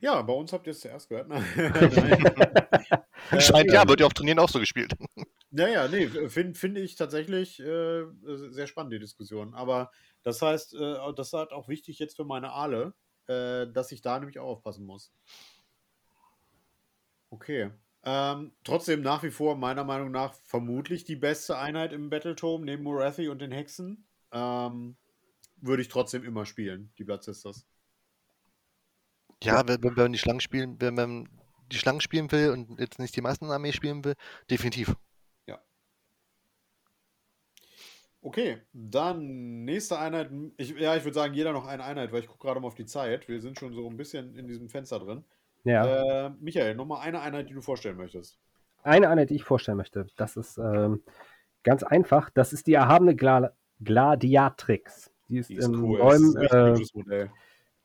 Ja, 0.00 0.22
bei 0.22 0.32
uns 0.32 0.52
habt 0.52 0.66
ihr 0.66 0.72
es 0.72 0.80
zuerst 0.80 1.08
gehört. 1.08 1.28
ne? 1.28 1.42
Scheint 3.40 3.72
ja, 3.72 3.88
wird 3.88 4.00
ja 4.00 4.06
auf 4.06 4.14
Turnieren 4.14 4.38
auch 4.38 4.48
so 4.48 4.58
gespielt. 4.58 4.92
Ja, 5.50 5.68
ja, 5.68 5.88
nee, 5.88 6.06
finde 6.28 6.54
find 6.54 6.78
ich 6.78 6.96
tatsächlich 6.96 7.60
äh, 7.60 8.04
sehr 8.22 8.66
spannend, 8.66 8.92
die 8.92 8.98
Diskussion. 8.98 9.54
Aber 9.54 9.90
das 10.22 10.42
heißt, 10.42 10.74
äh, 10.74 10.96
das 11.16 11.28
ist 11.28 11.32
halt 11.32 11.52
auch 11.52 11.68
wichtig 11.68 11.98
jetzt 11.98 12.16
für 12.16 12.24
meine 12.24 12.52
Aale, 12.52 12.94
äh, 13.26 13.66
dass 13.72 13.92
ich 13.92 14.02
da 14.02 14.18
nämlich 14.18 14.38
auch 14.38 14.48
aufpassen 14.48 14.84
muss. 14.84 15.12
Okay. 17.30 17.70
Ähm, 18.04 18.52
trotzdem 18.62 19.02
nach 19.02 19.22
wie 19.22 19.30
vor 19.30 19.56
meiner 19.56 19.82
Meinung 19.82 20.12
nach 20.12 20.34
vermutlich 20.44 21.04
die 21.04 21.16
beste 21.16 21.58
Einheit 21.58 21.92
im 21.92 22.08
Battletome 22.08 22.64
neben 22.64 22.84
Morathi 22.84 23.28
und 23.28 23.40
den 23.40 23.50
Hexen. 23.50 24.06
Ähm, 24.32 24.96
würde 25.56 25.82
ich 25.82 25.88
trotzdem 25.88 26.24
immer 26.24 26.46
spielen, 26.46 26.92
die 26.98 27.04
Blood 27.04 27.24
Sisters. 27.24 27.66
Ja, 29.42 29.66
wenn, 29.66 29.82
wenn 29.82 29.94
man 29.94 30.12
die 30.12 30.18
Schlangen 30.18 30.40
spielen, 30.40 30.76
wenn 30.80 30.94
man 30.94 31.28
die 31.70 31.76
Schlangen 31.76 32.00
spielen 32.00 32.30
will 32.32 32.50
und 32.50 32.78
jetzt 32.80 32.98
nicht 32.98 33.16
die 33.16 33.20
Massenarmee 33.20 33.72
spielen 33.72 34.04
will, 34.04 34.14
definitiv. 34.50 34.94
Okay, 38.26 38.58
dann 38.72 39.64
nächste 39.64 40.00
Einheit. 40.00 40.32
Ich, 40.56 40.70
ja, 40.70 40.96
ich 40.96 41.04
würde 41.04 41.14
sagen, 41.14 41.32
jeder 41.32 41.52
noch 41.52 41.64
eine 41.64 41.84
Einheit, 41.84 42.10
weil 42.10 42.22
ich 42.22 42.26
gucke 42.26 42.44
gerade 42.44 42.58
mal 42.58 42.66
auf 42.66 42.74
die 42.74 42.84
Zeit. 42.84 43.28
Wir 43.28 43.40
sind 43.40 43.56
schon 43.56 43.72
so 43.72 43.88
ein 43.88 43.96
bisschen 43.96 44.34
in 44.34 44.48
diesem 44.48 44.68
Fenster 44.68 44.98
drin. 44.98 45.22
Ja. 45.62 46.26
Äh, 46.26 46.30
Michael, 46.40 46.74
nochmal 46.74 47.02
eine 47.02 47.20
Einheit, 47.20 47.48
die 47.48 47.54
du 47.54 47.60
vorstellen 47.60 47.96
möchtest. 47.96 48.36
Eine 48.82 49.10
Einheit, 49.10 49.30
die 49.30 49.36
ich 49.36 49.44
vorstellen 49.44 49.76
möchte, 49.76 50.08
das 50.16 50.36
ist 50.36 50.58
ähm, 50.58 51.04
ganz 51.62 51.84
einfach. 51.84 52.28
Das 52.30 52.52
ist 52.52 52.66
die 52.66 52.72
erhabene 52.72 53.14
Gla 53.14 53.52
Gladiatrix. 53.80 55.12
Die 55.28 55.38
ist, 55.38 55.50
Die 55.50 55.54
ist 55.54 55.66
im 55.66 55.84
cool. 55.84 55.98
das 55.98 56.20
ist 56.20 56.34
neuen, 56.34 56.50
ein 56.50 56.72
richtig 56.72 57.06
äh, 57.08 57.28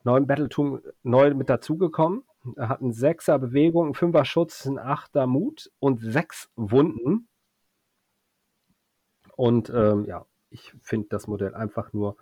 neuen 0.04 0.26
Battletum 0.26 0.80
neu 1.02 1.34
mit 1.34 1.48
dazugekommen. 1.48 2.24
Er 2.56 2.68
hat 2.68 2.80
einen 2.80 2.92
Sechser 2.92 3.38
Bewegung, 3.38 3.86
einen 3.86 3.94
Fünfer 3.94 4.24
Schutz, 4.24 4.66
einen 4.66 4.78
Achter 4.78 5.26
Mut 5.26 5.70
und 5.78 6.00
sechs 6.00 6.50
Wunden. 6.56 7.28
Und 9.36 9.70
ähm, 9.70 10.04
ja, 10.06 10.26
ich 10.50 10.74
finde 10.82 11.08
das 11.08 11.26
Modell 11.26 11.54
einfach 11.54 11.92
nur 11.92 12.16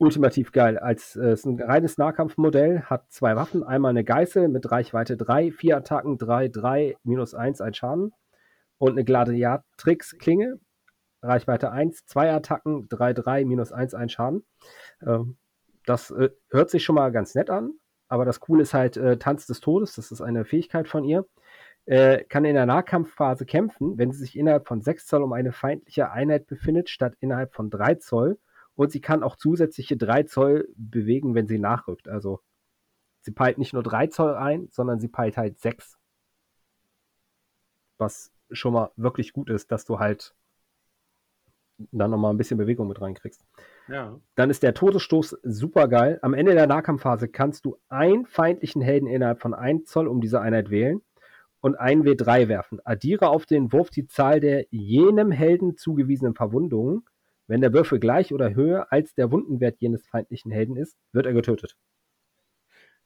ultimativ 0.00 0.50
geil. 0.52 0.78
Als 0.78 1.14
äh, 1.16 1.32
ist 1.32 1.44
ein 1.44 1.60
reines 1.60 1.98
Nahkampfmodell, 1.98 2.82
hat 2.82 3.10
zwei 3.12 3.36
Waffen, 3.36 3.62
einmal 3.62 3.90
eine 3.90 4.02
Geißel 4.02 4.48
mit 4.48 4.70
Reichweite 4.70 5.16
3, 5.16 5.52
vier 5.52 5.76
Attacken, 5.76 6.16
3, 6.18 6.48
3, 6.48 6.96
minus 7.04 7.34
1, 7.34 7.60
ein 7.60 7.74
Schaden. 7.74 8.12
Und 8.78 8.92
eine 8.92 9.04
Gladiatrix-Klinge, 9.04 10.58
Reichweite 11.22 11.70
1, 11.70 12.06
zwei 12.06 12.32
Attacken, 12.32 12.88
3, 12.88 13.12
3, 13.12 13.44
minus 13.44 13.72
1, 13.72 13.94
ein 13.94 14.08
Schaden. 14.08 14.46
Ähm, 15.06 15.36
das 15.90 16.10
äh, 16.12 16.30
hört 16.50 16.70
sich 16.70 16.84
schon 16.84 16.94
mal 16.94 17.10
ganz 17.10 17.34
nett 17.34 17.50
an. 17.50 17.72
aber 18.08 18.24
das 18.24 18.40
Coole 18.40 18.62
ist 18.62 18.74
halt 18.74 18.96
äh, 18.96 19.18
Tanz 19.18 19.46
des 19.46 19.60
Todes, 19.60 19.94
das 19.96 20.12
ist 20.12 20.20
eine 20.20 20.44
Fähigkeit 20.44 20.88
von 20.88 21.04
ihr. 21.04 21.26
Äh, 21.86 22.24
kann 22.24 22.44
in 22.44 22.54
der 22.54 22.66
Nahkampfphase 22.66 23.46
kämpfen, 23.46 23.98
wenn 23.98 24.12
sie 24.12 24.18
sich 24.18 24.36
innerhalb 24.38 24.68
von 24.68 24.80
6 24.82 25.06
Zoll 25.06 25.22
um 25.22 25.32
eine 25.32 25.52
feindliche 25.52 26.10
Einheit 26.12 26.46
befindet, 26.46 26.88
statt 26.90 27.14
innerhalb 27.20 27.54
von 27.54 27.70
3 27.70 27.96
Zoll. 27.96 28.38
Und 28.76 28.92
sie 28.92 29.00
kann 29.00 29.22
auch 29.22 29.36
zusätzliche 29.36 29.96
3 29.96 30.24
Zoll 30.24 30.68
bewegen, 30.76 31.34
wenn 31.34 31.48
sie 31.48 31.58
nachrückt. 31.58 32.08
Also 32.08 32.40
sie 33.22 33.32
peilt 33.32 33.58
nicht 33.58 33.72
nur 33.72 33.82
3 33.82 34.08
Zoll 34.08 34.34
ein, 34.34 34.68
sondern 34.70 35.00
sie 35.00 35.08
peilt 35.08 35.36
halt 35.36 35.58
6. 35.58 35.98
Was 37.98 38.32
schon 38.52 38.72
mal 38.74 38.90
wirklich 38.96 39.32
gut 39.32 39.50
ist, 39.50 39.72
dass 39.72 39.84
du 39.84 39.98
halt 39.98 40.34
dann 41.92 42.10
nochmal 42.10 42.32
ein 42.32 42.38
bisschen 42.38 42.58
Bewegung 42.58 42.88
mit 42.88 43.00
reinkriegst. 43.00 43.44
Ja. 43.90 44.20
Dann 44.36 44.50
ist 44.50 44.62
der 44.62 44.72
Todesstoß 44.72 45.38
super 45.42 45.88
geil. 45.88 46.20
Am 46.22 46.32
Ende 46.32 46.54
der 46.54 46.68
Nahkampfphase 46.68 47.26
kannst 47.28 47.64
du 47.64 47.76
einen 47.88 48.24
feindlichen 48.24 48.80
Helden 48.80 49.08
innerhalb 49.08 49.40
von 49.40 49.52
1 49.52 49.90
Zoll 49.90 50.06
um 50.06 50.20
diese 50.20 50.40
Einheit 50.40 50.70
wählen 50.70 51.02
und 51.60 51.74
einen 51.74 52.04
W3 52.04 52.46
werfen. 52.46 52.78
Addiere 52.84 53.28
auf 53.28 53.46
den 53.46 53.72
Wurf 53.72 53.90
die 53.90 54.06
Zahl 54.06 54.38
der 54.38 54.66
jenem 54.70 55.32
Helden 55.32 55.76
zugewiesenen 55.76 56.34
Verwundungen. 56.34 57.04
Wenn 57.48 57.60
der 57.60 57.72
Würfel 57.72 57.98
gleich 57.98 58.32
oder 58.32 58.54
höher 58.54 58.92
als 58.92 59.14
der 59.14 59.32
Wundenwert 59.32 59.80
jenes 59.80 60.06
feindlichen 60.06 60.52
Helden 60.52 60.76
ist, 60.76 60.96
wird 61.10 61.26
er 61.26 61.32
getötet. 61.32 61.76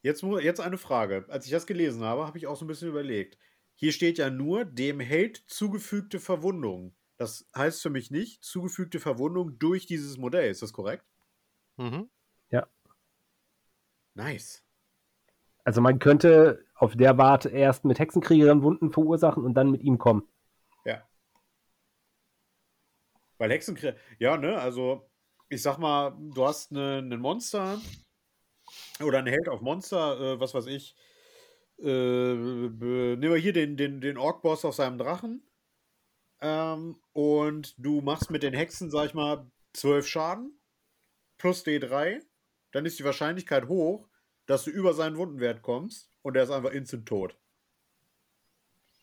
Jetzt, 0.02 0.23
jetzt 0.23 0.61
eine 0.61 0.77
Frage. 0.77 1.24
Als 1.28 1.47
ich 1.47 1.51
das 1.51 1.66
gelesen 1.66 2.02
habe, 2.02 2.27
habe 2.27 2.36
ich 2.36 2.47
auch 2.47 2.56
so 2.56 2.66
ein 2.66 2.69
bisschen 2.69 2.90
überlegt. 2.90 3.39
Hier 3.74 3.90
steht 3.90 4.19
ja 4.19 4.28
nur 4.28 4.66
dem 4.66 5.01
Held 5.01 5.43
zugefügte 5.47 6.20
Verwundung. 6.20 6.94
Das 7.24 7.46
heißt 7.56 7.80
für 7.80 7.88
mich 7.88 8.10
nicht 8.10 8.44
zugefügte 8.44 9.01
Verwundung 9.01 9.59
durch 9.59 9.86
dieses 9.86 10.18
Modell. 10.18 10.51
Ist 10.51 10.60
das 10.60 10.74
korrekt? 10.74 11.06
Mhm. 11.78 12.10
Nice. 14.12 14.62
Also 15.64 15.80
man 15.80 15.98
könnte 15.98 16.66
auf 16.74 16.94
der 16.94 17.16
Warte 17.16 17.48
erst 17.48 17.86
mit 17.86 17.98
Hexenkriegerin 17.98 18.62
Wunden 18.62 18.92
verursachen 18.92 19.42
und 19.42 19.55
dann 19.55 19.70
mit 19.70 19.80
ihm 19.80 19.96
kommen. 19.96 20.28
Ja. 20.84 21.09
Weil 23.38 23.51
Hexenkrieg. 23.52 23.96
Ja, 24.18 24.36
ne, 24.36 24.59
also 24.59 25.10
ich 25.48 25.62
sag 25.62 25.78
mal, 25.78 26.14
du 26.34 26.46
hast 26.46 26.72
ne- 26.72 26.98
einen 26.98 27.20
Monster 27.20 27.80
oder 29.02 29.18
einen 29.20 29.28
Held 29.28 29.48
auf 29.48 29.62
Monster, 29.62 30.20
äh, 30.20 30.40
was 30.40 30.52
weiß 30.52 30.66
ich. 30.66 30.94
Äh, 31.78 32.34
nehmen 32.34 33.20
wir 33.20 33.36
hier 33.36 33.55
den, 33.55 33.78
den, 33.78 34.02
den 34.02 34.18
Ork-Boss 34.18 34.66
auf 34.66 34.74
seinem 34.74 34.98
Drachen. 34.98 35.42
Ähm, 36.44 36.96
und 37.14 37.74
du 37.78 38.02
machst 38.02 38.30
mit 38.30 38.42
den 38.42 38.52
Hexen, 38.52 38.90
sag 38.90 39.06
ich 39.06 39.14
mal, 39.14 39.46
12 39.72 40.06
Schaden 40.06 40.60
plus 41.38 41.64
D3. 41.64 42.20
Dann 42.72 42.84
ist 42.84 42.98
die 42.98 43.04
Wahrscheinlichkeit 43.04 43.66
hoch, 43.66 44.08
dass 44.44 44.64
du 44.64 44.70
über 44.70 44.92
seinen 44.92 45.16
Wundenwert 45.16 45.62
kommst 45.62 46.10
und 46.20 46.36
er 46.36 46.42
ist 46.42 46.50
einfach 46.50 46.72
instant 46.72 47.06
tot. 47.06 47.38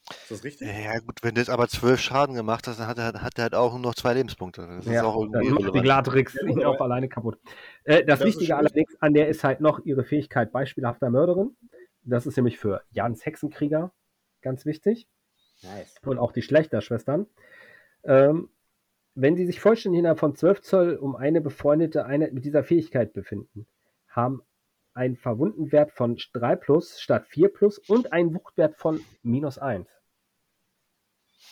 Ist 0.10 0.30
das 0.30 0.44
richtig? 0.44 0.68
Ja, 0.68 1.00
gut, 1.00 1.24
wenn 1.24 1.34
du 1.34 1.42
jetzt 1.42 1.50
aber 1.50 1.68
zwölf 1.68 2.00
Schaden 2.00 2.36
gemacht 2.36 2.68
hast, 2.68 2.80
dann 2.80 2.86
hat 2.88 3.00
er, 3.00 3.14
hat 3.24 3.38
er 3.40 3.44
halt 3.44 3.56
auch 3.56 3.72
nur 3.72 3.82
noch 3.82 3.96
zwei 3.96 4.14
Lebenspunkte. 4.14 4.68
Das 4.68 4.86
ist 4.86 5.00
auch 5.00 5.26
dann 5.32 5.42
irgendwie 5.44 5.64
macht 5.64 5.76
die. 5.76 5.82
Gladrix 5.82 6.34
Ja, 6.36 6.48
ihn 6.48 6.60
aber- 6.64 6.68
auch 6.76 6.82
alleine 6.82 7.10
kaputt. 7.10 7.40
Äh, 7.86 8.04
das, 8.06 8.20
Das 8.20 8.28
Wichtige 8.28 8.56
allerdings 8.56 8.94
an 9.00 9.16
der 9.16 9.30
ist 9.30 9.44
halt 9.44 9.62
noch 9.62 9.84
ihre 9.84 10.04
Fähigkeit 10.04 10.52
beispielhafter 10.52 11.10
Mörderin. 11.10 11.56
Das 12.04 12.28
ist 12.28 12.36
nämlich 12.36 12.60
für 12.60 12.84
Jans 12.92 13.26
Hexenkrieger 13.26 13.94
ganz 14.42 14.66
wichtig. 14.66 15.08
Nice. 15.64 15.96
und 16.04 16.18
auch 16.18 16.32
die 16.32 16.42
Schlächterschwestern. 16.42 17.28
Ähm, 18.04 18.50
wenn 19.14 19.36
sie 19.36 19.46
sich 19.46 19.60
vollständig 19.60 20.00
innerhalb 20.00 20.20
von 20.20 20.36
12 20.36 20.62
Zoll 20.62 20.96
um 20.96 21.16
eine 21.16 21.42
befreundete 21.42 22.06
Einheit 22.06 22.34
mit 22.34 22.46
dieser 22.46 22.64
Fähigkeit 22.64 23.14
befinden, 23.14 23.68
haben 24.08 24.42
einen 24.94 25.16
Verwundenwert 25.16 25.92
von 25.92 26.18
3 26.34 26.56
plus 26.56 27.00
statt 27.00 27.26
4 27.28 27.50
plus 27.50 27.78
und 27.78 28.14
einen 28.14 28.34
Wuchtwert 28.34 28.76
von 28.76 29.02
minus 29.24 29.58
1. 29.58 29.88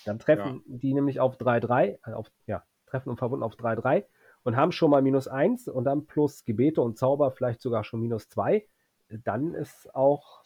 Dann 0.06 0.20
treffen 0.20 0.64
die 0.66 0.94
nämlich 0.94 1.20
auf 1.20 1.38
3-3, 1.38 2.00
äh, 2.06 2.14
auf, 2.14 2.28
ja, 2.48 2.64
treffen 2.86 3.10
und 3.10 3.18
verwunden 3.18 3.44
auf 3.44 3.56
3-3 3.56 4.06
und 4.44 4.56
haben 4.56 4.72
schon 4.72 4.92
mal 4.92 5.02
minus 5.02 5.28
1 5.28 5.68
und 5.68 5.84
dann 5.84 6.06
plus 6.06 6.46
Gebete 6.46 6.82
und 6.82 6.98
Zauber 6.98 7.32
vielleicht 7.32 7.62
sogar 7.62 7.84
schon 7.84 8.02
minus 8.02 8.30
2. 8.30 8.66
Dann 9.10 9.54
ist 9.54 9.94
auch 9.94 10.44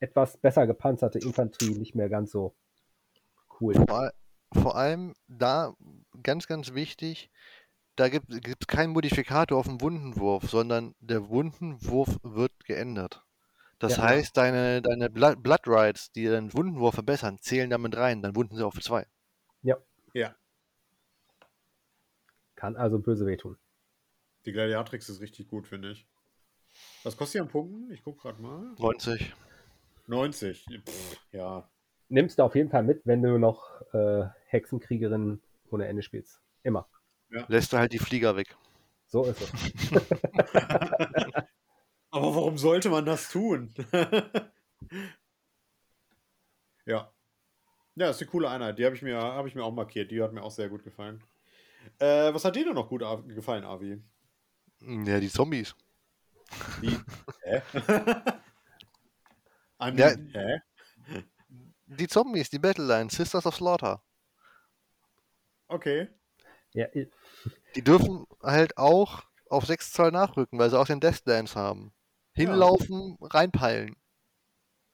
etwas 0.00 0.36
besser 0.36 0.66
gepanzerte 0.66 1.18
Infanterie 1.18 1.78
nicht 1.78 1.94
mehr 1.94 2.08
ganz 2.08 2.32
so 2.32 2.54
cool. 3.62 3.74
Vor, 3.74 4.12
vor 4.52 4.76
allem 4.76 5.14
da 5.28 5.74
ganz, 6.22 6.46
ganz 6.46 6.74
wichtig, 6.74 7.30
da 7.96 8.08
gibt 8.08 8.30
es 8.30 8.66
keinen 8.66 8.92
Modifikator 8.92 9.58
auf 9.58 9.66
den 9.66 9.80
Wundenwurf, 9.80 10.50
sondern 10.50 10.94
der 11.00 11.28
Wundenwurf 11.28 12.18
wird 12.22 12.64
geändert. 12.64 13.24
Das 13.78 13.96
Ja. 13.96 14.04
heißt, 14.04 14.36
deine, 14.36 14.80
deine 14.82 15.10
Blood, 15.10 15.42
Blood 15.42 15.66
Rights, 15.66 16.12
die 16.12 16.26
deinen 16.26 16.52
Wundenwurf 16.54 16.94
verbessern, 16.94 17.38
zählen 17.40 17.68
damit 17.70 17.96
rein. 17.96 18.22
Dann 18.22 18.36
wunden 18.36 18.56
sie 18.56 18.64
auf 18.64 18.80
zwei. 18.80 19.06
Ja. 20.14 20.36
Kann 22.54 22.76
also 22.76 23.00
böse 23.00 23.26
wehtun. 23.26 23.58
Die 24.44 24.52
Gladiatrix 24.52 25.08
ist 25.08 25.20
richtig 25.20 25.48
gut, 25.48 25.66
finde 25.66 25.90
ich. 25.90 26.06
Was 27.02 27.16
kostet 27.16 27.34
die 27.34 27.40
an 27.40 27.48
Punkten? 27.48 27.90
Ich 27.90 28.04
gucke 28.04 28.22
gerade 28.22 28.40
mal. 28.40 28.72
90. 28.78 29.34
90. 30.06 30.64
Pff, 30.86 31.20
ja. 31.32 31.68
Nimmst 32.12 32.38
du 32.38 32.42
auf 32.42 32.54
jeden 32.54 32.68
Fall 32.68 32.82
mit, 32.82 33.06
wenn 33.06 33.22
du 33.22 33.38
noch 33.38 33.80
äh, 33.94 34.24
Hexenkriegerin 34.48 35.40
ohne 35.70 35.86
Ende 35.86 36.02
spielst. 36.02 36.42
Immer. 36.62 36.86
Lässt 37.48 37.72
du 37.72 37.78
halt 37.78 37.94
die 37.94 37.98
Flieger 37.98 38.36
weg. 38.36 38.54
So 39.06 39.24
ist 39.24 39.40
es. 39.40 39.50
Aber 42.10 42.34
warum 42.34 42.58
sollte 42.58 42.90
man 42.90 43.06
das 43.06 43.30
tun? 43.30 43.72
ja. 46.84 47.10
Ja, 47.94 48.10
ist 48.10 48.20
eine 48.20 48.30
coole 48.30 48.50
Einheit. 48.50 48.78
Die 48.78 48.84
habe 48.84 48.94
ich, 48.94 49.00
mir- 49.00 49.16
hab 49.18 49.46
ich 49.46 49.54
mir 49.54 49.64
auch 49.64 49.72
markiert. 49.72 50.10
Die 50.10 50.22
hat 50.22 50.34
mir 50.34 50.42
auch 50.42 50.50
sehr 50.50 50.68
gut 50.68 50.84
gefallen. 50.84 51.24
Äh, 51.98 52.34
was 52.34 52.44
hat 52.44 52.56
dir 52.56 52.64
denn 52.66 52.74
noch 52.74 52.90
gut 52.90 53.00
gefallen, 53.28 53.64
Avi? 53.64 54.02
Ja, 54.80 55.18
die 55.18 55.30
Zombies. 55.30 55.74
Die. 56.82 56.94
Hä? 57.44 57.62
I 59.80 59.90
mean, 59.92 59.96
Ja. 59.96 60.10
hä? 60.10 60.60
Die 61.98 62.08
Zombies, 62.08 62.50
die 62.50 62.58
Battleline, 62.58 63.10
Sisters 63.10 63.46
of 63.46 63.56
Slaughter. 63.56 64.02
Okay. 65.68 66.08
Ja, 66.72 66.86
Die 67.74 67.84
dürfen 67.84 68.26
halt 68.42 68.76
auch 68.78 69.24
auf 69.50 69.66
6 69.66 69.92
Zoll 69.92 70.10
nachrücken, 70.10 70.58
weil 70.58 70.70
sie 70.70 70.78
auch 70.78 70.86
den 70.86 71.00
Death 71.00 71.26
Dance 71.26 71.58
haben. 71.58 71.92
Hinlaufen, 72.32 73.18
reinpeilen. 73.20 73.96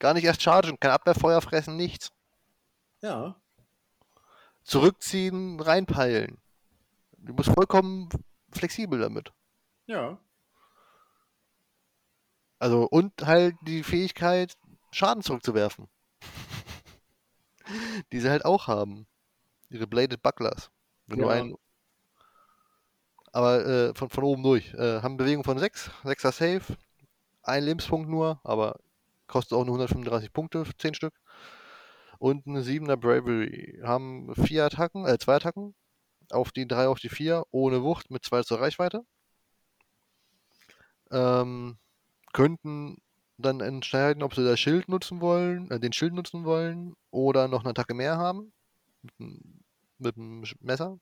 Gar 0.01 0.15
nicht 0.15 0.25
erst 0.25 0.43
chargen, 0.43 0.79
kein 0.81 0.91
Abwehrfeuer 0.91 1.41
fressen, 1.41 1.77
nichts. 1.77 2.13
Ja. 3.01 3.41
Zurückziehen, 4.65 5.61
reinpeilen. 5.61 6.39
Du 7.13 7.35
bist 7.35 7.51
vollkommen 7.51 8.09
flexibel 8.51 8.99
damit. 8.99 9.33
Ja. 9.87 10.19
Also, 12.59 12.89
und 12.89 13.13
halt 13.25 13.55
die 13.63 13.85
Fähigkeit, 13.85 14.57
Schaden 14.91 15.23
zurückzuwerfen. 15.23 15.89
die 18.13 18.21
sie 18.21 18.31
halt 18.31 18.45
auch 18.45 18.67
haben. 18.67 19.07
Ihre 19.71 19.87
Bladed 19.87 20.23
Bucklers. 20.23 20.71
Wenn 21.07 21.21
du 21.21 21.27
Ja. 21.27 21.33
einen. 21.33 21.55
Aber 23.33 23.65
äh, 23.67 23.95
von, 23.95 24.09
von 24.09 24.25
oben 24.25 24.43
durch. 24.43 24.73
Äh, 24.75 25.03
haben 25.03 25.17
Bewegung 25.17 25.45
von 25.45 25.59
6, 25.59 25.91
6er 26.05 26.33
Save, 26.33 26.77
ein 27.43 27.63
Lebenspunkt 27.65 28.09
nur, 28.09 28.41
aber 28.43 28.81
kostet 29.27 29.53
auch 29.57 29.65
nur 29.65 29.75
135 29.75 30.33
Punkte, 30.33 30.65
10 30.79 30.95
Stück. 30.95 31.15
Und 32.19 32.47
eine 32.47 32.63
7er 32.63 32.97
Bravery. 32.97 33.81
Haben 33.85 34.35
vier 34.35 34.65
Attacken, 34.65 35.07
äh, 35.07 35.19
zwei 35.19 35.37
Attacken. 35.37 35.75
Auf 36.31 36.51
die 36.53 36.67
3, 36.67 36.89
auf 36.89 36.99
die 36.99 37.09
4, 37.09 37.45
ohne 37.51 37.83
Wucht, 37.83 38.11
mit 38.11 38.25
2 38.25 38.43
zur 38.43 38.61
Reichweite. 38.61 39.05
Ähm, 41.11 41.79
könnten 42.33 42.99
dann 43.39 43.61
entscheiden, 43.61 44.23
ob 44.23 44.35
sie 44.35 44.45
das 44.45 44.59
Schild 44.61 44.89
nutzen 44.89 45.21
wollen, 45.21 45.71
äh, 45.71 45.79
den 45.81 45.93
Schild 45.93 46.13
nutzen 46.13 46.45
wollen 46.45 46.95
oder 47.11 47.49
noch 47.49 47.61
eine 47.61 47.71
Attacke 47.71 47.95
mehr 47.95 48.17
haben. 48.19 48.53
Mit, 49.99 50.17
dem- 50.17 50.45
Messer. 50.61 50.99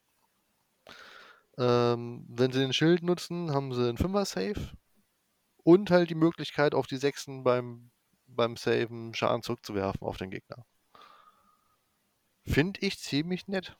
Ähm, 1.58 2.26
wenn 2.28 2.52
sie 2.52 2.60
den 2.60 2.72
Schild 2.74 3.02
nutzen, 3.02 3.50
haben 3.52 3.72
sie 3.72 3.88
einen 3.88 3.96
5er 3.98 4.24
Save. 4.26 4.72
Und 5.64 5.90
halt 5.90 6.10
die 6.10 6.14
Möglichkeit, 6.14 6.74
auf 6.74 6.86
die 6.86 6.98
Sechsen 6.98 7.42
beim, 7.42 7.90
beim 8.26 8.56
Saven 8.56 9.14
Schaden 9.14 9.42
zurückzuwerfen 9.42 10.06
auf 10.06 10.16
den 10.18 10.30
Gegner. 10.30 10.64
Finde 12.44 12.80
ich 12.80 12.98
ziemlich 12.98 13.48
nett. 13.48 13.76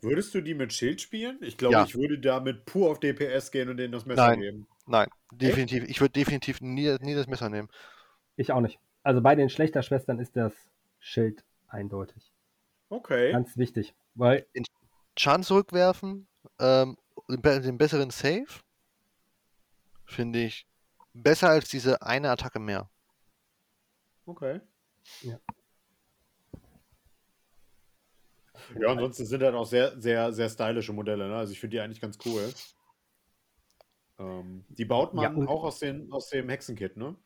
Würdest 0.00 0.34
du 0.34 0.40
die 0.40 0.54
mit 0.54 0.72
Schild 0.72 1.00
spielen? 1.00 1.38
Ich 1.42 1.56
glaube, 1.58 1.74
Ja. 1.74 1.84
ich 1.84 1.94
würde 1.96 2.18
damit 2.18 2.64
pur 2.66 2.90
auf 2.90 3.00
DPS 3.00 3.50
gehen 3.50 3.68
und 3.68 3.76
denen 3.78 3.92
das 3.92 4.06
Messer 4.06 4.28
Nein. 4.28 4.40
geben. 4.40 4.66
Nein, 4.86 5.08
definitiv. 5.32 5.84
Ich 5.84 6.00
würde 6.00 6.12
definitiv 6.12 6.60
nie, 6.60 6.96
nie 7.00 7.14
das 7.14 7.26
Messer 7.26 7.48
nehmen. 7.48 7.68
ich 8.36 8.52
auch 8.52 8.60
nicht. 8.60 8.78
Also 9.02 9.20
bei 9.20 9.34
den 9.34 9.48
Schlächterschwestern 9.48 10.18
ist 10.18 10.36
das 10.36 10.52
Schild 11.00 11.44
eindeutig. 11.68 12.32
Okay. 12.88 13.32
Ganz 13.32 13.56
wichtig. 13.56 13.94
Weil, 14.14 14.46
Schaden 15.18 15.42
zurückwerfen, 15.42 16.28
ähm, 16.58 16.96
den, 17.28 17.62
den 17.62 17.78
besseren 17.78 18.10
Save, 18.10 18.46
finde 20.04 20.40
ich 20.40 20.66
besser 21.12 21.48
als 21.48 21.68
diese 21.68 22.02
eine 22.02 22.30
Attacke 22.30 22.58
mehr. 22.58 22.88
Okay. 24.24 24.60
Ja. 25.22 25.38
Ja, 28.78 28.88
ansonsten 28.88 29.26
sind 29.26 29.42
halt 29.42 29.54
auch 29.54 29.66
sehr, 29.66 30.00
sehr, 30.00 30.32
sehr 30.32 30.48
stylische 30.48 30.92
Modelle. 30.92 31.28
Ne? 31.28 31.36
Also 31.36 31.52
ich 31.52 31.60
finde 31.60 31.76
die 31.76 31.80
eigentlich 31.80 32.00
ganz 32.00 32.18
cool. 32.24 32.52
Ähm, 34.18 34.64
die 34.68 34.84
baut 34.84 35.14
man 35.14 35.36
Ja, 35.36 35.46
auch 35.46 35.64
aus, 35.64 35.78
den, 35.78 36.10
aus 36.12 36.30
dem 36.30 36.48
Hexenkit, 36.48 36.96
ne? 36.96 37.16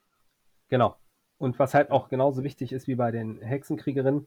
Genau. 0.68 0.96
Und 1.38 1.58
was 1.58 1.74
halt 1.74 1.90
auch 1.90 2.08
genauso 2.08 2.44
wichtig 2.44 2.72
ist 2.72 2.86
wie 2.86 2.94
bei 2.94 3.10
den 3.10 3.40
Hexenkriegerinnen, 3.40 4.26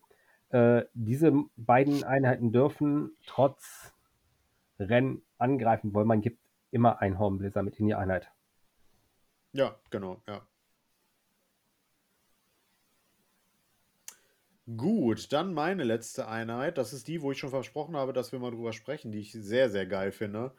äh, 0.49 0.83
diese 0.93 1.33
beiden 1.55 2.03
Einheiten 2.03 2.51
dürfen 2.51 3.15
trotz 3.25 3.93
Rennen 4.79 5.23
angreifen, 5.37 5.93
weil 5.93 6.05
man 6.05 6.21
gibt 6.21 6.39
immer 6.71 7.01
einen 7.01 7.19
Hornbläser 7.19 7.63
mit 7.63 7.79
in 7.79 7.87
die 7.87 7.95
Einheit. 7.95 8.31
Ja, 9.53 9.75
genau, 9.89 10.21
ja. 10.27 10.45
Gut, 14.77 15.33
dann 15.33 15.53
meine 15.53 15.83
letzte 15.83 16.27
Einheit. 16.27 16.77
Das 16.77 16.93
ist 16.93 17.07
die, 17.07 17.21
wo 17.21 17.31
ich 17.31 17.37
schon 17.37 17.49
versprochen 17.49 17.95
habe, 17.97 18.13
dass 18.13 18.31
wir 18.31 18.39
mal 18.39 18.51
drüber 18.51 18.71
sprechen, 18.73 19.11
die 19.11 19.19
ich 19.19 19.33
sehr, 19.33 19.69
sehr 19.69 19.85
geil 19.85 20.11
finde. 20.11 20.53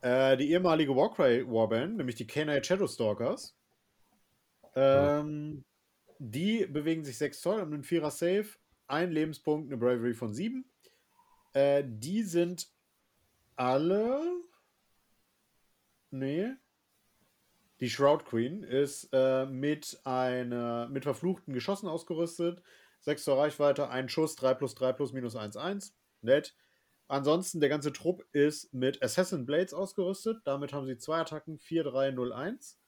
Äh, 0.00 0.36
die 0.36 0.50
ehemalige 0.52 0.94
Warcry 0.94 1.44
Warband, 1.46 1.96
nämlich 1.96 2.16
die 2.16 2.26
K-Night 2.26 2.66
Shadowstalkers. 2.66 3.56
Ähm, 4.74 5.64
Die 6.18 6.66
bewegen 6.66 7.04
sich 7.04 7.18
6 7.18 7.40
Zoll 7.40 7.60
und 7.60 7.72
einen 7.74 7.84
Vierer 7.84 8.10
Safe, 8.10 8.46
ein 8.86 9.10
Lebenspunkt, 9.12 9.68
eine 9.68 9.76
Bravery 9.76 10.14
von 10.14 10.32
7. 10.34 10.64
Äh, 11.52 11.84
die 11.86 12.22
sind 12.22 12.68
alle. 13.56 14.20
Nee. 16.10 16.52
Die 17.80 17.90
Shroud 17.90 18.24
Queen 18.24 18.62
ist 18.64 19.08
äh, 19.12 19.46
mit 19.46 20.00
einer 20.04 20.88
mit 20.88 21.04
verfluchten 21.04 21.54
Geschossen 21.54 21.88
ausgerüstet. 21.88 22.62
6 23.00 23.22
zur 23.24 23.38
Reichweite, 23.38 23.88
ein 23.90 24.08
Schuss, 24.08 24.34
3 24.36 24.54
plus 24.54 24.74
3 24.74 24.92
plus 24.92 25.12
minus 25.12 25.36
1, 25.36 25.56
1. 25.56 25.94
Nett. 26.22 26.56
Ansonsten, 27.08 27.60
der 27.60 27.70
ganze 27.70 27.92
Trupp 27.92 28.26
ist 28.32 28.72
mit 28.74 29.02
Assassin 29.02 29.46
Blades 29.46 29.72
ausgerüstet. 29.72 30.42
Damit 30.44 30.74
haben 30.74 30.86
sie 30.86 30.98
zwei 30.98 31.20
Attacken, 31.20 31.58
4, 31.58 31.84
3, 31.84 32.10
0, 32.10 32.32
1. 32.34 32.78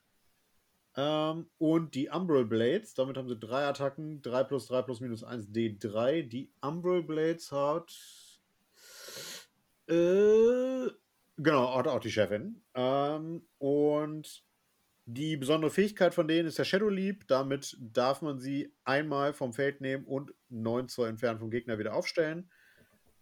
Ähm, 0.96 1.48
und 1.56 1.94
die 1.94 2.08
Umbral 2.08 2.44
Blades, 2.44 2.94
damit 2.94 3.16
haben 3.16 3.28
sie 3.28 3.38
drei 3.38 3.66
Attacken, 3.66 4.20
3 4.22 4.44
plus 4.44 4.66
3 4.66 4.82
plus 4.82 5.00
minus 5.00 5.24
1, 5.24 5.48
D3. 5.48 6.22
Die 6.22 6.52
Umbral 6.60 7.02
Blades 7.02 7.50
hat. 7.50 7.92
Äh, 9.88 10.90
genau, 11.38 11.74
hat 11.76 11.88
auch 11.88 12.00
die 12.00 12.10
Chefin. 12.10 12.62
Ähm, 12.74 13.46
und 13.58 14.44
die 15.06 15.38
besondere 15.38 15.70
Fähigkeit 15.70 16.12
von 16.12 16.28
denen 16.28 16.48
ist 16.48 16.58
der 16.58 16.64
Shadow 16.64 16.90
Leap. 16.90 17.26
Damit 17.26 17.76
darf 17.80 18.20
man 18.20 18.38
sie 18.38 18.74
einmal 18.84 19.32
vom 19.32 19.54
Feld 19.54 19.80
nehmen 19.80 20.04
und 20.04 20.34
9 20.50 20.88
Zoll 20.88 21.08
entfernt 21.08 21.40
vom 21.40 21.50
Gegner 21.50 21.78
wieder 21.78 21.94
aufstellen. 21.94 22.50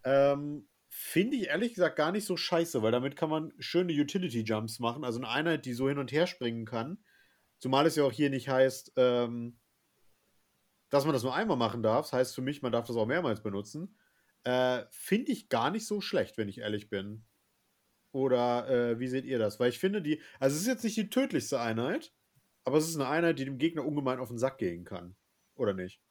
Ähm, 0.03 0.67
Finde 1.01 1.37
ich 1.37 1.47
ehrlich 1.47 1.73
gesagt 1.73 1.95
gar 1.95 2.11
nicht 2.11 2.25
so 2.25 2.35
scheiße, 2.35 2.83
weil 2.83 2.91
damit 2.91 3.15
kann 3.15 3.29
man 3.29 3.53
schöne 3.57 3.93
Utility 3.93 4.41
Jumps 4.41 4.79
machen. 4.79 5.05
Also 5.05 5.19
eine 5.19 5.29
Einheit, 5.29 5.65
die 5.65 5.71
so 5.71 5.87
hin 5.87 5.97
und 5.97 6.11
her 6.11 6.27
springen 6.27 6.65
kann. 6.65 7.01
Zumal 7.57 7.85
es 7.85 7.95
ja 7.95 8.03
auch 8.03 8.11
hier 8.11 8.29
nicht 8.29 8.49
heißt, 8.49 8.91
ähm, 8.97 9.57
dass 10.89 11.05
man 11.05 11.13
das 11.13 11.23
nur 11.23 11.33
einmal 11.33 11.55
machen 11.55 11.81
darf. 11.83 12.07
Das 12.07 12.13
heißt 12.13 12.35
für 12.35 12.41
mich, 12.41 12.61
man 12.61 12.73
darf 12.73 12.85
das 12.85 12.97
auch 12.97 13.05
mehrmals 13.05 13.41
benutzen. 13.41 13.97
Äh, 14.43 14.83
Finde 14.91 15.31
ich 15.31 15.47
gar 15.47 15.71
nicht 15.71 15.87
so 15.87 16.01
schlecht, 16.01 16.37
wenn 16.37 16.49
ich 16.49 16.57
ehrlich 16.57 16.89
bin. 16.89 17.25
Oder 18.11 18.67
äh, 18.67 18.99
wie 18.99 19.07
seht 19.07 19.23
ihr 19.23 19.39
das? 19.39 19.57
Weil 19.57 19.69
ich 19.69 19.79
finde, 19.79 20.01
die, 20.01 20.21
also 20.37 20.53
es 20.53 20.63
ist 20.63 20.67
jetzt 20.67 20.83
nicht 20.83 20.97
die 20.97 21.09
tödlichste 21.09 21.61
Einheit, 21.61 22.13
aber 22.65 22.77
es 22.77 22.89
ist 22.89 22.97
eine 22.97 23.07
Einheit, 23.07 23.39
die 23.39 23.45
dem 23.45 23.57
Gegner 23.57 23.85
ungemein 23.85 24.19
auf 24.19 24.27
den 24.27 24.37
Sack 24.37 24.57
gehen 24.57 24.83
kann. 24.83 25.15
Oder 25.55 25.73
nicht? 25.73 26.01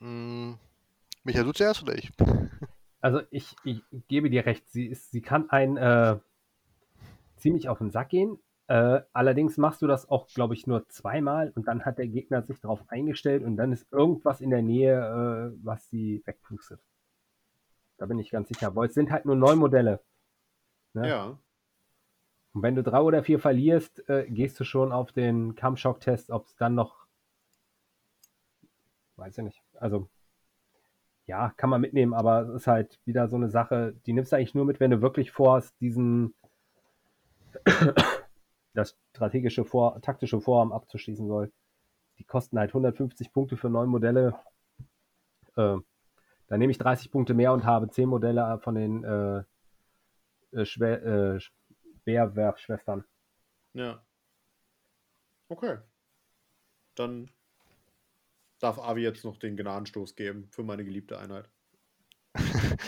Hm, 0.00 0.58
Michael, 1.26 1.44
du 1.44 1.52
zuerst 1.52 1.82
oder 1.82 1.94
ich? 1.94 2.10
Also 3.02 3.20
ich, 3.30 3.54
ich 3.62 3.82
gebe 4.08 4.30
dir 4.30 4.46
recht, 4.46 4.68
sie, 4.68 4.86
ist, 4.86 5.12
sie 5.12 5.20
kann 5.20 5.48
einen 5.50 5.76
äh, 5.76 6.18
ziemlich 7.36 7.68
auf 7.68 7.78
den 7.78 7.92
Sack 7.92 8.08
gehen. 8.08 8.40
Äh, 8.66 9.02
allerdings 9.12 9.58
machst 9.58 9.80
du 9.80 9.86
das 9.86 10.08
auch, 10.08 10.26
glaube 10.26 10.54
ich, 10.54 10.66
nur 10.66 10.88
zweimal 10.88 11.52
und 11.54 11.68
dann 11.68 11.84
hat 11.84 11.98
der 11.98 12.08
Gegner 12.08 12.42
sich 12.42 12.58
darauf 12.58 12.80
eingestellt 12.88 13.44
und 13.44 13.58
dann 13.58 13.70
ist 13.70 13.86
irgendwas 13.92 14.40
in 14.40 14.50
der 14.50 14.62
Nähe, 14.62 14.96
äh, 15.54 15.56
was 15.62 15.88
sie 15.88 16.22
wegpustet. 16.24 16.80
Da 17.98 18.06
bin 18.06 18.18
ich 18.18 18.30
ganz 18.30 18.48
sicher. 18.48 18.74
Weil 18.74 18.88
es 18.88 18.94
sind 18.94 19.12
halt 19.12 19.24
nur 19.24 19.36
neun 19.36 19.58
Modelle. 19.58 20.00
Ne? 20.94 21.08
Ja. 21.08 21.38
Und 22.54 22.62
wenn 22.62 22.74
du 22.74 22.82
drei 22.82 23.02
oder 23.02 23.22
vier 23.22 23.38
verlierst, 23.38 24.08
äh, 24.08 24.26
gehst 24.28 24.58
du 24.58 24.64
schon 24.64 24.90
auf 24.90 25.12
den 25.12 25.54
Kampfschock-Test, 25.54 26.30
ob 26.30 26.46
es 26.46 26.56
dann 26.56 26.74
noch. 26.74 27.06
Weiß 29.14 29.38
ich 29.38 29.44
nicht. 29.44 29.62
Also, 29.74 30.08
ja, 31.26 31.52
kann 31.56 31.70
man 31.70 31.80
mitnehmen, 31.80 32.14
aber 32.14 32.42
es 32.42 32.62
ist 32.62 32.66
halt 32.66 33.00
wieder 33.04 33.28
so 33.28 33.36
eine 33.36 33.50
Sache, 33.50 33.94
die 34.06 34.12
nimmst 34.12 34.32
du 34.32 34.36
eigentlich 34.36 34.54
nur 34.54 34.64
mit, 34.64 34.80
wenn 34.80 34.90
du 34.90 35.02
wirklich 35.02 35.32
vorhast, 35.32 35.74
diesen. 35.80 36.34
das 38.74 38.96
strategische 39.14 39.64
Vor 39.64 40.00
taktische 40.02 40.40
Vorhaben 40.40 40.72
abzuschließen 40.72 41.26
soll. 41.26 41.50
Die 42.18 42.24
kosten 42.24 42.58
halt 42.58 42.70
150 42.70 43.32
Punkte 43.32 43.56
für 43.56 43.70
neun 43.70 43.88
Modelle. 43.88 44.38
Äh, 45.56 45.78
dann 46.48 46.58
nehme 46.58 46.70
ich 46.70 46.78
30 46.78 47.10
Punkte 47.10 47.34
mehr 47.34 47.52
und 47.52 47.64
habe 47.64 47.88
10 47.88 48.08
Modelle 48.08 48.60
von 48.62 48.74
den 48.74 49.02
äh, 49.04 49.42
äh, 50.52 50.64
Schwer, 50.64 51.02
äh, 51.04 51.40
Speerwerfschwestern. 51.40 53.04
Ja. 53.72 54.04
Okay. 55.48 55.78
Dann 56.94 57.30
darf 58.58 58.78
Avi 58.78 59.02
jetzt 59.02 59.24
noch 59.24 59.36
den 59.36 59.56
Gnadenstoß 59.56 60.14
geben 60.14 60.48
für 60.50 60.62
meine 60.62 60.84
geliebte 60.84 61.18
Einheit. 61.18 61.48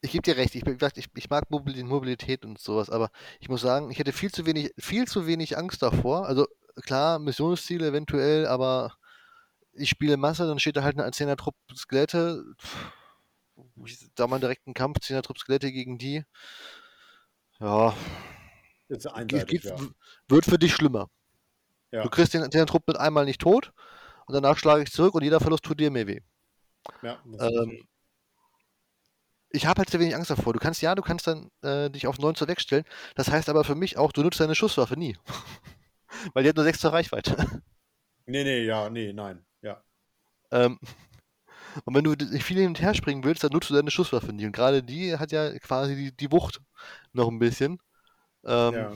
ich 0.00 0.10
gebe 0.10 0.22
dir 0.22 0.36
recht, 0.36 0.54
ich, 0.54 0.64
ich, 0.66 1.08
ich 1.14 1.30
mag 1.30 1.50
Mobil- 1.50 1.84
Mobilität 1.84 2.44
und 2.44 2.58
sowas, 2.58 2.90
aber 2.90 3.10
ich 3.40 3.48
muss 3.48 3.60
sagen, 3.60 3.90
ich 3.90 3.98
hätte 3.98 4.12
viel 4.12 4.32
zu 4.32 4.46
wenig, 4.46 4.72
viel 4.78 5.06
zu 5.06 5.26
wenig 5.26 5.56
Angst 5.56 5.82
davor. 5.82 6.26
Also 6.26 6.46
klar, 6.82 7.18
Missionsziele 7.18 7.88
eventuell, 7.88 8.46
aber 8.46 8.96
ich 9.72 9.88
spiele 9.88 10.16
Masse, 10.16 10.46
dann 10.46 10.58
steht 10.58 10.76
da 10.76 10.82
halt 10.82 10.98
eine 10.98 11.08
10er 11.10 11.36
Trupp 11.36 11.54
Skelette. 11.74 12.44
Da 14.14 14.26
mal 14.26 14.40
direkt 14.40 14.66
einen 14.66 14.74
Kampf, 14.74 14.98
10er 14.98 15.22
Trupp 15.22 15.38
Skelette 15.38 15.72
gegen 15.72 15.98
die. 15.98 16.24
Ja, 17.60 17.96
Ist 18.88 19.06
einseitig, 19.06 19.62
geht, 19.62 19.70
ja. 19.70 19.76
wird 20.28 20.44
für 20.44 20.58
dich 20.58 20.74
schlimmer. 20.74 21.08
Ja. 21.92 22.02
Du 22.02 22.10
kriegst 22.10 22.34
den 22.34 22.42
10er 22.42 22.66
Trupp 22.66 22.88
mit 22.88 22.96
einmal 22.96 23.24
nicht 23.24 23.40
tot 23.40 23.72
und 24.26 24.34
danach 24.34 24.58
schlage 24.58 24.82
ich 24.82 24.92
zurück 24.92 25.14
und 25.14 25.22
jeder 25.22 25.40
Verlust 25.40 25.64
tut 25.64 25.80
dir 25.80 25.90
mehr 25.90 26.06
weh. 26.06 26.20
ja 27.02 27.18
Ähm, 27.38 27.86
ich 29.52 29.66
habe 29.66 29.78
halt 29.78 29.90
sehr 29.90 30.00
wenig 30.00 30.16
Angst 30.16 30.30
davor. 30.30 30.52
Du 30.52 30.58
kannst, 30.58 30.82
ja, 30.82 30.94
du 30.94 31.02
kannst 31.02 31.26
dann 31.26 31.50
äh, 31.62 31.90
dich 31.90 32.06
auf 32.06 32.18
9 32.18 32.34
zu 32.34 32.48
wegstellen. 32.48 32.84
Das 33.14 33.30
heißt 33.30 33.48
aber 33.48 33.64
für 33.64 33.74
mich 33.74 33.98
auch, 33.98 34.12
du 34.12 34.22
nutzt 34.22 34.40
deine 34.40 34.54
Schusswaffe 34.54 34.96
nie. 34.96 35.16
Weil 36.34 36.42
die 36.42 36.48
hat 36.48 36.56
nur 36.56 36.64
6 36.64 36.80
zur 36.80 36.92
Reichweite. 36.92 37.36
nee, 38.26 38.44
nee, 38.44 38.64
ja, 38.64 38.88
nee, 38.88 39.12
nein. 39.12 39.44
Ja. 39.60 39.82
ähm, 40.50 40.78
und 41.84 41.94
wenn 41.94 42.04
du 42.04 42.16
viel 42.40 42.58
hin 42.58 42.68
und 42.68 42.80
her 42.80 42.94
springen 42.94 43.24
willst, 43.24 43.44
dann 43.44 43.52
nutzt 43.52 43.70
du 43.70 43.74
deine 43.74 43.90
Schusswaffe 43.90 44.32
nie. 44.32 44.46
Und 44.46 44.52
gerade 44.52 44.82
die 44.82 45.16
hat 45.18 45.32
ja 45.32 45.58
quasi 45.58 45.96
die, 45.96 46.16
die 46.16 46.32
Wucht 46.32 46.60
noch 47.12 47.28
ein 47.28 47.38
bisschen. 47.38 47.78
Ähm, 48.44 48.74
ja. 48.74 48.92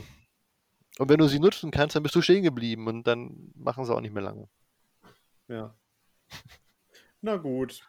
Und 0.98 1.08
wenn 1.10 1.18
du 1.18 1.28
sie 1.28 1.38
nutzen 1.38 1.70
kannst, 1.70 1.94
dann 1.94 2.02
bist 2.02 2.14
du 2.14 2.22
stehen 2.22 2.42
geblieben 2.42 2.86
und 2.86 3.06
dann 3.06 3.52
machen 3.54 3.84
sie 3.84 3.94
auch 3.94 4.00
nicht 4.00 4.14
mehr 4.14 4.22
lange. 4.22 4.48
Ja. 5.48 5.74
Na 7.20 7.36
gut. 7.36 7.82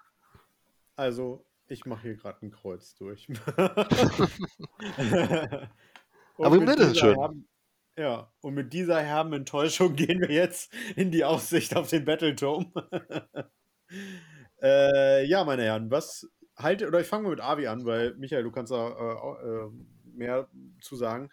Also, 0.96 1.46
ich 1.68 1.86
mache 1.86 2.04
hier 2.04 2.16
gerade 2.16 2.46
ein 2.46 2.52
Kreuz 2.52 2.96
durch. 2.96 3.28
Aber 6.38 6.56
ist 6.58 6.70
es 6.70 6.76
dieser 6.76 6.96
schön. 6.96 7.16
herben- 7.20 7.48
Ja, 7.98 8.32
und 8.42 8.54
mit 8.54 8.74
dieser 8.74 9.02
herben 9.02 9.34
Enttäuschung 9.34 9.96
gehen 9.96 10.22
wir 10.22 10.32
jetzt 10.32 10.74
in 10.96 11.12
die 11.12 11.24
Aussicht 11.24 11.76
auf 11.76 11.90
den 11.90 12.06
Battleturm. 12.06 12.72
äh, 14.62 15.26
ja, 15.26 15.44
meine 15.44 15.64
Herren, 15.64 15.90
was 15.92 16.30
haltet, 16.56 16.88
oder 16.88 17.02
ich 17.02 17.08
fange 17.08 17.24
mal 17.24 17.30
mit 17.32 17.42
Avi 17.42 17.68
an, 17.68 17.86
weil 17.86 18.16
Michael, 18.16 18.44
du 18.44 18.52
kannst 18.52 18.72
da 18.72 18.90
äh, 18.90 19.48
äh, 19.48 19.70
mehr 20.14 20.48
zu 20.82 20.96
sagen. 20.96 21.30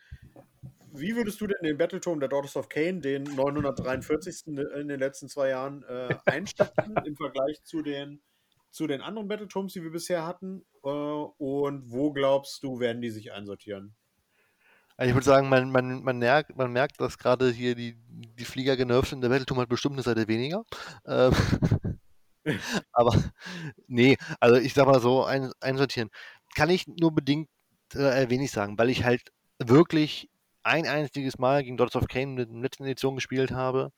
Wie 0.97 1.17
würdest 1.17 1.41
du 1.41 1.49
denn 1.49 1.57
den 1.63 1.77
Battleturm 1.77 2.21
der 2.21 2.29
Daughters 2.29 2.57
of 2.57 2.69
Cain, 2.69 3.01
den 3.01 3.25
943. 3.25 4.47
in 4.47 4.87
den 4.87 5.01
letzten 5.01 5.29
zwei 5.29 5.49
Jahren, 5.49 5.83
äh, 5.83 6.15
einschätzen 6.25 6.95
im 7.05 7.17
Vergleich 7.17 7.65
zu 7.65 7.83
den, 7.83 8.23
zu 8.71 8.87
den 8.87 9.01
anderen 9.01 9.27
Battleturms, 9.27 9.73
die 9.73 9.83
wir 9.83 9.91
bisher 9.91 10.25
hatten? 10.25 10.65
Äh, 10.85 10.89
und 10.89 11.91
wo 11.91 12.13
glaubst 12.13 12.63
du, 12.63 12.79
werden 12.79 13.03
die 13.03 13.11
sich 13.11 13.33
einsortieren? 13.33 13.97
Also 14.97 15.09
ich 15.09 15.17
würde 15.17 15.25
sagen, 15.25 15.49
man, 15.49 15.73
man, 15.73 16.05
man, 16.05 16.19
merkt, 16.19 16.57
man 16.57 16.71
merkt, 16.71 17.01
dass 17.01 17.19
gerade 17.19 17.51
hier 17.51 17.75
die, 17.75 17.97
die 18.09 18.45
Flieger 18.45 18.77
genervt 18.77 19.11
sind. 19.11 19.21
Der 19.21 19.31
Battleturm 19.31 19.59
hat 19.59 19.69
bestimmt 19.69 19.95
eine 19.95 20.03
Seite 20.03 20.29
weniger. 20.29 20.65
Ähm, 21.07 21.33
aber 22.93 23.21
nee, 23.89 24.17
also 24.39 24.57
ich 24.61 24.75
sag 24.75 24.87
mal 24.87 25.01
so, 25.01 25.25
ein, 25.25 25.51
einsortieren 25.61 26.11
kann 26.55 26.71
ich 26.71 26.87
nur 26.87 27.13
bedingt 27.13 27.49
äh, 27.95 28.31
wenig 28.31 28.53
sagen, 28.53 28.79
weil 28.79 28.91
ich 28.91 29.03
halt 29.03 29.33
wirklich 29.59 30.31
ein 30.65 30.87
einziges 30.87 31.39
Mal 31.39 31.63
gegen 31.63 31.77
Daughters 31.77 32.03
of 32.03 32.09
Cain 32.09 32.37
in 32.37 32.53
der 32.53 32.63
letzten 32.63 32.85
Edition 32.85 33.15
gespielt 33.15 33.53
habe. 33.53 33.93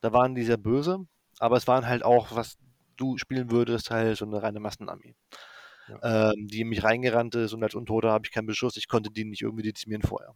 Da 0.00 0.12
waren 0.12 0.34
die 0.34 0.44
sehr 0.44 0.56
böse, 0.56 1.06
aber 1.38 1.56
es 1.56 1.66
waren 1.66 1.86
halt 1.86 2.02
auch, 2.04 2.34
was 2.34 2.58
du 2.96 3.16
spielen 3.16 3.50
würdest, 3.50 3.90
halt 3.90 4.16
so 4.16 4.26
eine 4.26 4.42
reine 4.42 4.60
Massenarmee. 4.60 5.14
Ja. 5.88 6.32
Ähm, 6.32 6.48
die 6.48 6.60
in 6.60 6.68
mich 6.68 6.84
reingerannt 6.84 7.34
ist 7.34 7.54
und 7.54 7.62
als 7.62 7.74
Untoter 7.74 8.10
habe 8.10 8.26
ich 8.26 8.32
keinen 8.32 8.46
Beschuss, 8.46 8.76
ich 8.76 8.88
konnte 8.88 9.10
die 9.10 9.24
nicht 9.24 9.42
irgendwie 9.42 9.62
dezimieren 9.62 10.02
vorher. 10.02 10.34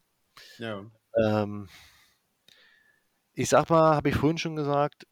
Ja. 0.59 0.83
Ähm, 1.23 1.69
ich 3.35 3.49
sag 3.49 3.69
mal, 3.69 3.97
habe 3.97 4.09
ich 4.09 4.15
vorhin 4.15 4.39
schon 4.39 4.57
gesagt, 4.57 5.07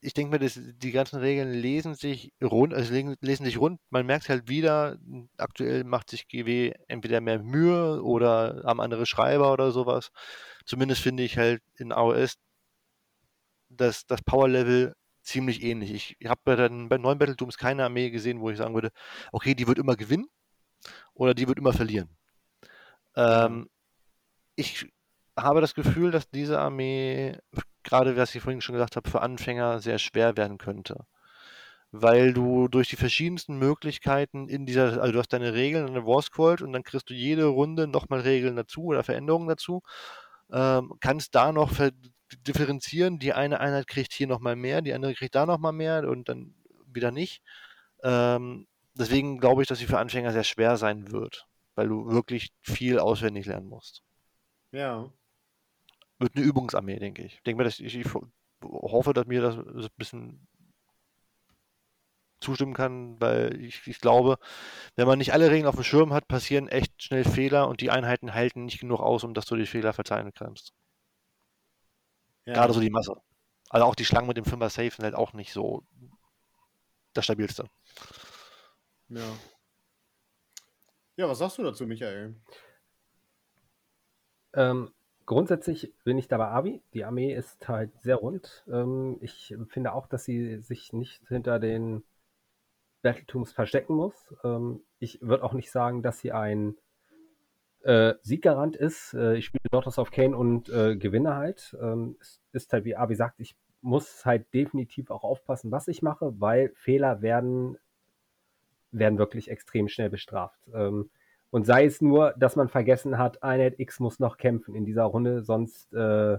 ich 0.00 0.14
denke 0.14 0.32
mir, 0.32 0.38
dass 0.38 0.58
die 0.58 0.92
ganzen 0.92 1.20
Regeln 1.20 1.52
lesen 1.52 1.94
sich 1.94 2.32
rund, 2.42 2.72
also 2.74 2.92
lesen, 2.92 3.44
sich 3.44 3.58
rund. 3.58 3.80
Man 3.90 4.06
merkt 4.06 4.28
halt 4.28 4.48
wieder, 4.48 4.98
aktuell 5.36 5.84
macht 5.84 6.10
sich 6.10 6.26
GW 6.28 6.72
entweder 6.88 7.20
mehr 7.20 7.38
Mühe 7.38 8.02
oder 8.02 8.62
haben 8.64 8.80
andere 8.80 9.06
Schreiber 9.06 9.52
oder 9.52 9.72
sowas. 9.72 10.10
Zumindest 10.64 11.02
finde 11.02 11.22
ich 11.22 11.36
halt 11.38 11.62
in 11.76 11.92
AOS 11.92 12.36
dass 13.70 14.06
das 14.06 14.22
Power-Level 14.22 14.94
ziemlich 15.22 15.62
ähnlich. 15.62 16.16
Ich 16.18 16.28
habe 16.28 16.40
bei 16.44 16.56
den 16.56 16.88
bei 16.88 16.98
neuen 16.98 17.18
Battletooms 17.18 17.56
keine 17.56 17.84
Armee 17.84 18.10
gesehen, 18.10 18.40
wo 18.40 18.50
ich 18.50 18.58
sagen 18.58 18.74
würde, 18.74 18.90
okay, 19.32 19.54
die 19.54 19.66
wird 19.66 19.78
immer 19.78 19.96
gewinnen 19.96 20.26
oder 21.14 21.34
die 21.34 21.48
wird 21.48 21.58
immer 21.58 21.72
verlieren. 21.72 22.08
Ähm, 23.16 23.68
ich 24.56 24.86
habe 25.42 25.60
das 25.60 25.74
Gefühl, 25.74 26.10
dass 26.10 26.30
diese 26.30 26.58
Armee 26.58 27.36
gerade 27.82 28.16
was 28.16 28.34
ich 28.34 28.42
vorhin 28.42 28.60
schon 28.60 28.74
gesagt 28.74 28.96
habe, 28.96 29.08
für 29.10 29.22
Anfänger 29.22 29.80
sehr 29.80 29.98
schwer 29.98 30.36
werden 30.36 30.58
könnte. 30.58 31.06
Weil 31.92 32.32
du 32.32 32.68
durch 32.68 32.88
die 32.88 32.96
verschiedensten 32.96 33.58
Möglichkeiten 33.58 34.48
in 34.48 34.64
dieser, 34.64 35.00
also 35.00 35.12
du 35.12 35.18
hast 35.18 35.32
deine 35.32 35.54
Regeln 35.54 35.88
in 35.88 35.94
der 35.94 36.06
War 36.06 36.62
und 36.62 36.72
dann 36.72 36.84
kriegst 36.84 37.10
du 37.10 37.14
jede 37.14 37.46
Runde 37.46 37.88
nochmal 37.88 38.20
Regeln 38.20 38.54
dazu 38.54 38.84
oder 38.84 39.02
Veränderungen 39.02 39.48
dazu. 39.48 39.82
Ähm, 40.52 40.94
kannst 41.00 41.34
da 41.34 41.52
noch 41.52 41.72
differenzieren, 42.46 43.18
die 43.18 43.32
eine 43.32 43.60
Einheit 43.60 43.88
kriegt 43.88 44.12
hier 44.12 44.28
nochmal 44.28 44.56
mehr, 44.56 44.82
die 44.82 44.94
andere 44.94 45.14
kriegt 45.14 45.34
da 45.34 45.46
nochmal 45.46 45.72
mehr 45.72 46.08
und 46.08 46.28
dann 46.28 46.54
wieder 46.86 47.10
nicht. 47.10 47.42
Ähm, 48.04 48.68
deswegen 48.94 49.40
glaube 49.40 49.62
ich, 49.62 49.68
dass 49.68 49.80
sie 49.80 49.86
für 49.86 49.98
Anfänger 49.98 50.32
sehr 50.32 50.44
schwer 50.44 50.76
sein 50.76 51.10
wird, 51.10 51.46
weil 51.74 51.88
du 51.88 52.08
wirklich 52.08 52.52
viel 52.60 53.00
auswendig 53.00 53.46
lernen 53.46 53.68
musst. 53.68 54.02
Ja 54.70 55.10
wird 56.20 56.36
eine 56.36 56.44
Übungsarmee, 56.44 56.98
denke 56.98 57.22
ich. 57.22 57.34
Ich 57.34 57.42
denke 57.42 57.58
mir, 57.58 57.64
dass 57.64 57.80
ich, 57.80 57.96
ich 57.96 58.06
hoffe, 58.62 59.12
dass 59.12 59.26
mir 59.26 59.40
das 59.40 59.56
ein 59.56 59.88
bisschen 59.96 60.46
zustimmen 62.40 62.74
kann, 62.74 63.20
weil 63.20 63.60
ich, 63.60 63.86
ich, 63.86 64.00
glaube, 64.00 64.38
wenn 64.96 65.06
man 65.06 65.18
nicht 65.18 65.32
alle 65.32 65.50
Regeln 65.50 65.66
auf 65.66 65.74
dem 65.74 65.84
Schirm 65.84 66.12
hat, 66.12 66.26
passieren 66.28 66.68
echt 66.68 67.02
schnell 67.02 67.24
Fehler 67.24 67.68
und 67.68 67.80
die 67.80 67.90
Einheiten 67.90 68.34
halten 68.34 68.64
nicht 68.64 68.80
genug 68.80 69.00
aus, 69.00 69.24
um 69.24 69.34
dass 69.34 69.46
du 69.46 69.56
die 69.56 69.66
Fehler 69.66 69.92
verzeihen 69.92 70.32
kannst. 70.32 70.72
Ja. 72.46 72.54
Gerade 72.54 72.72
so 72.72 72.80
die 72.80 72.90
Masse. 72.90 73.14
Also 73.68 73.86
auch 73.86 73.94
die 73.94 74.04
Schlangen 74.04 74.26
mit 74.26 74.36
dem 74.36 74.44
Fünfer 74.44 74.70
Safe 74.70 74.90
sind 74.90 75.04
halt 75.04 75.14
auch 75.14 75.32
nicht 75.32 75.52
so 75.52 75.84
das 77.12 77.24
stabilste. 77.24 77.66
Ja. 79.08 79.36
Ja, 81.16 81.28
was 81.28 81.38
sagst 81.38 81.58
du 81.58 81.62
dazu, 81.62 81.86
Michael? 81.86 82.34
Ähm, 84.54 84.90
Grundsätzlich 85.30 85.94
bin 86.02 86.18
ich 86.18 86.26
da 86.26 86.38
bei 86.38 86.48
Avi. 86.48 86.82
Die 86.92 87.04
Armee 87.04 87.32
ist 87.32 87.68
halt 87.68 87.92
sehr 88.02 88.16
rund. 88.16 88.64
Ähm, 88.68 89.16
ich 89.20 89.54
finde 89.68 89.92
auch, 89.92 90.08
dass 90.08 90.24
sie 90.24 90.56
sich 90.58 90.92
nicht 90.92 91.22
hinter 91.28 91.60
den 91.60 92.02
Battletooms 93.02 93.52
verstecken 93.52 93.94
muss. 93.94 94.34
Ähm, 94.42 94.82
ich 94.98 95.22
würde 95.22 95.44
auch 95.44 95.52
nicht 95.52 95.70
sagen, 95.70 96.02
dass 96.02 96.18
sie 96.18 96.32
ein 96.32 96.74
äh, 97.82 98.14
Sieggarant 98.22 98.74
ist. 98.74 99.14
Äh, 99.14 99.36
ich 99.36 99.44
spiele 99.44 99.62
Daughters 99.70 100.00
of 100.00 100.10
Cain 100.10 100.34
und 100.34 100.68
äh, 100.68 100.96
gewinne 100.96 101.36
halt. 101.36 101.76
Ähm, 101.80 102.16
es 102.20 102.42
ist 102.50 102.72
halt, 102.72 102.84
wie 102.84 102.96
Avi 102.96 103.14
sagt, 103.14 103.38
ich 103.38 103.54
muss 103.82 104.26
halt 104.26 104.52
definitiv 104.52 105.12
auch 105.12 105.22
aufpassen, 105.22 105.70
was 105.70 105.86
ich 105.86 106.02
mache, 106.02 106.40
weil 106.40 106.72
Fehler 106.74 107.22
werden, 107.22 107.78
werden 108.90 109.16
wirklich 109.16 109.48
extrem 109.48 109.86
schnell 109.86 110.10
bestraft. 110.10 110.58
Ähm, 110.74 111.08
und 111.50 111.66
sei 111.66 111.84
es 111.84 112.00
nur, 112.00 112.34
dass 112.36 112.56
man 112.56 112.68
vergessen 112.68 113.18
hat, 113.18 113.42
Einheit 113.42 113.78
X 113.78 114.00
muss 114.00 114.20
noch 114.20 114.36
kämpfen 114.36 114.74
in 114.74 114.84
dieser 114.84 115.04
Runde, 115.04 115.42
sonst 115.42 115.92
äh, 115.92 116.38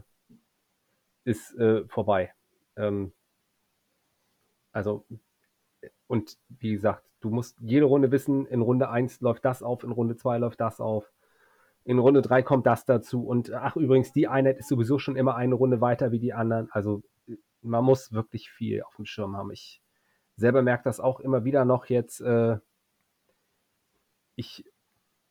ist 1.24 1.54
äh, 1.58 1.86
vorbei. 1.88 2.34
Ähm, 2.78 3.12
also, 4.72 5.06
und 6.08 6.38
wie 6.50 6.72
gesagt, 6.74 7.04
du 7.20 7.30
musst 7.30 7.58
jede 7.60 7.86
Runde 7.86 8.12
wissen, 8.12 8.46
in 8.46 8.62
Runde 8.62 8.90
1 8.90 9.22
läuft 9.22 9.44
das 9.46 9.64
auf, 9.64 9.84
in 9.84 9.92
Runde 9.92 10.16
2 10.16 10.38
läuft 10.38 10.62
das 10.62 10.80
auf, 10.80 11.12
in 11.84 12.00
Runde 12.00 12.22
3 12.22 12.44
kommt 12.44 12.66
das 12.66 12.86
dazu. 12.86 13.26
Und 13.26 13.52
ach, 13.52 13.76
übrigens, 13.76 14.14
die 14.14 14.28
Einheit 14.28 14.58
ist 14.60 14.70
sowieso 14.70 15.00
schon 15.00 15.16
immer 15.16 15.36
eine 15.36 15.56
Runde 15.56 15.82
weiter 15.82 16.12
wie 16.12 16.20
die 16.20 16.34
anderen. 16.34 16.70
Also, 16.72 17.04
man 17.62 17.84
muss 17.84 18.12
wirklich 18.12 18.50
viel 18.50 18.84
auf 18.84 18.96
dem 18.96 19.06
Schirm 19.06 19.36
haben. 19.36 19.52
Ich 19.52 19.82
selber 20.36 20.62
merke 20.62 20.84
das 20.86 21.00
auch 21.00 21.20
immer 21.20 21.44
wieder 21.44 21.66
noch 21.66 21.86
jetzt. 21.88 22.22
Äh, 22.22 22.58
ich 24.36 24.66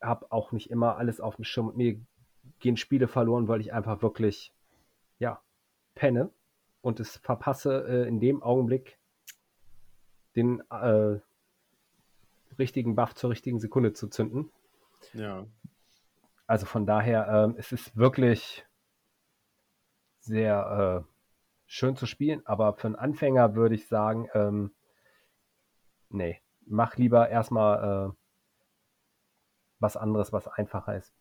habe 0.01 0.31
auch 0.31 0.52
nicht 0.52 0.70
immer 0.70 0.97
alles 0.97 1.20
auf 1.20 1.36
dem 1.36 1.44
Schirm 1.44 1.68
und 1.68 1.77
mir 1.77 2.01
gehen 2.59 2.77
Spiele 2.77 3.09
verloren, 3.09 3.48
weil 3.48 3.60
ich 3.60 3.72
einfach 3.72 4.02
wirklich, 4.02 4.52
ja, 5.18 5.43
penne 5.94 6.31
und 6.81 7.01
es 7.01 7.18
verpasse 7.18 7.86
äh, 7.86 8.09
in 8.09 8.20
dem 8.20 8.43
Augenblick 8.43 8.98
den 10.36 10.60
äh, 10.70 11.18
richtigen 12.59 12.94
Buff 12.94 13.14
zur 13.14 13.31
richtigen 13.31 13.59
Sekunde 13.59 13.93
zu 13.93 14.09
zünden. 14.09 14.51
Ja. 15.12 15.47
Also 16.47 16.66
von 16.66 16.86
daher, 16.86 17.28
ähm, 17.28 17.55
es 17.59 17.72
ist 17.72 17.97
wirklich 17.97 18.66
sehr 20.20 21.05
äh, 21.06 21.10
schön 21.66 21.97
zu 21.97 22.06
spielen, 22.06 22.44
aber 22.47 22.74
für 22.74 22.89
einen 22.89 22.97
Anfänger 22.97 23.55
würde 23.55 23.74
ich 23.74 23.86
sagen, 23.86 24.28
ähm, 24.35 24.74
nee, 26.09 26.40
mach 26.66 26.97
lieber 26.97 27.28
erstmal 27.28 28.10
äh, 28.10 28.19
was 29.81 29.97
anderes, 29.97 30.32
was 30.32 30.47
einfacher 30.47 30.97
ist, 30.97 31.15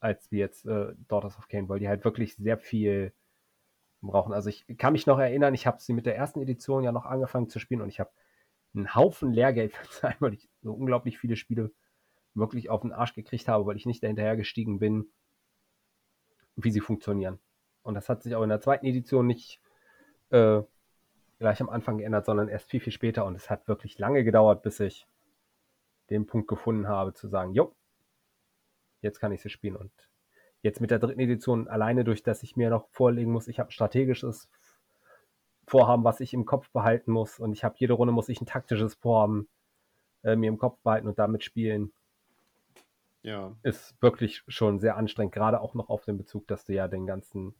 als 0.00 0.30
wie 0.30 0.38
jetzt 0.38 0.66
äh, 0.66 0.94
Daughters 1.08 1.38
of 1.38 1.48
Cain, 1.48 1.68
weil 1.68 1.80
die 1.80 1.88
halt 1.88 2.04
wirklich 2.04 2.36
sehr 2.36 2.58
viel 2.58 3.12
brauchen. 4.00 4.32
Also 4.32 4.48
ich 4.48 4.64
kann 4.78 4.92
mich 4.92 5.06
noch 5.06 5.18
erinnern, 5.18 5.54
ich 5.54 5.66
habe 5.66 5.80
sie 5.80 5.92
mit 5.92 6.06
der 6.06 6.16
ersten 6.16 6.40
Edition 6.40 6.84
ja 6.84 6.92
noch 6.92 7.06
angefangen 7.06 7.48
zu 7.48 7.58
spielen 7.58 7.80
und 7.80 7.88
ich 7.88 7.98
habe 7.98 8.10
einen 8.74 8.94
Haufen 8.94 9.32
Lehrgeld 9.32 9.72
verzeiht, 9.76 10.20
weil 10.20 10.34
ich 10.34 10.48
so 10.62 10.72
unglaublich 10.72 11.18
viele 11.18 11.36
Spiele 11.36 11.72
wirklich 12.34 12.70
auf 12.70 12.82
den 12.82 12.92
Arsch 12.92 13.14
gekriegt 13.14 13.48
habe, 13.48 13.66
weil 13.66 13.76
ich 13.76 13.86
nicht 13.86 14.02
dahinterher 14.02 14.36
gestiegen 14.36 14.78
bin, 14.78 15.10
wie 16.56 16.70
sie 16.70 16.80
funktionieren. 16.80 17.38
Und 17.82 17.94
das 17.94 18.08
hat 18.08 18.22
sich 18.22 18.34
auch 18.34 18.42
in 18.42 18.48
der 18.48 18.60
zweiten 18.60 18.86
Edition 18.86 19.26
nicht 19.26 19.60
äh, 20.30 20.62
gleich 21.38 21.60
am 21.60 21.68
Anfang 21.68 21.98
geändert, 21.98 22.26
sondern 22.26 22.48
erst 22.48 22.70
viel, 22.70 22.80
viel 22.80 22.92
später. 22.92 23.24
Und 23.24 23.34
es 23.34 23.48
hat 23.50 23.66
wirklich 23.66 23.98
lange 23.98 24.24
gedauert, 24.24 24.62
bis 24.62 24.80
ich 24.80 25.06
den 26.10 26.26
Punkt 26.26 26.48
gefunden 26.48 26.88
habe, 26.88 27.14
zu 27.14 27.28
sagen, 27.28 27.52
jo, 27.52 27.74
jetzt 29.00 29.20
kann 29.20 29.32
ich 29.32 29.42
sie 29.42 29.50
spielen. 29.50 29.76
Und 29.76 29.92
jetzt 30.62 30.80
mit 30.80 30.90
der 30.90 30.98
dritten 30.98 31.20
Edition, 31.20 31.68
alleine 31.68 32.04
durch, 32.04 32.22
dass 32.22 32.42
ich 32.42 32.56
mir 32.56 32.70
noch 32.70 32.88
vorlegen 32.88 33.30
muss, 33.30 33.48
ich 33.48 33.58
habe 33.58 33.68
ein 33.68 33.72
strategisches 33.72 34.48
Vorhaben, 35.66 36.04
was 36.04 36.20
ich 36.20 36.32
im 36.34 36.46
Kopf 36.46 36.70
behalten 36.70 37.12
muss. 37.12 37.38
Und 37.38 37.52
ich 37.52 37.64
habe 37.64 37.76
jede 37.78 37.92
Runde 37.92 38.12
muss 38.12 38.28
ich 38.28 38.40
ein 38.40 38.46
taktisches 38.46 38.94
Vorhaben 38.94 39.48
äh, 40.22 40.36
mir 40.36 40.48
im 40.48 40.58
Kopf 40.58 40.78
behalten 40.82 41.08
und 41.08 41.18
damit 41.18 41.44
spielen. 41.44 41.92
Ja. 43.22 43.54
Ist 43.62 44.00
wirklich 44.00 44.42
schon 44.48 44.78
sehr 44.78 44.96
anstrengend, 44.96 45.34
gerade 45.34 45.60
auch 45.60 45.74
noch 45.74 45.90
auf 45.90 46.04
den 46.04 46.16
Bezug, 46.16 46.46
dass 46.46 46.64
du 46.64 46.72
ja 46.72 46.88
den 46.88 47.06
ganzen 47.06 47.54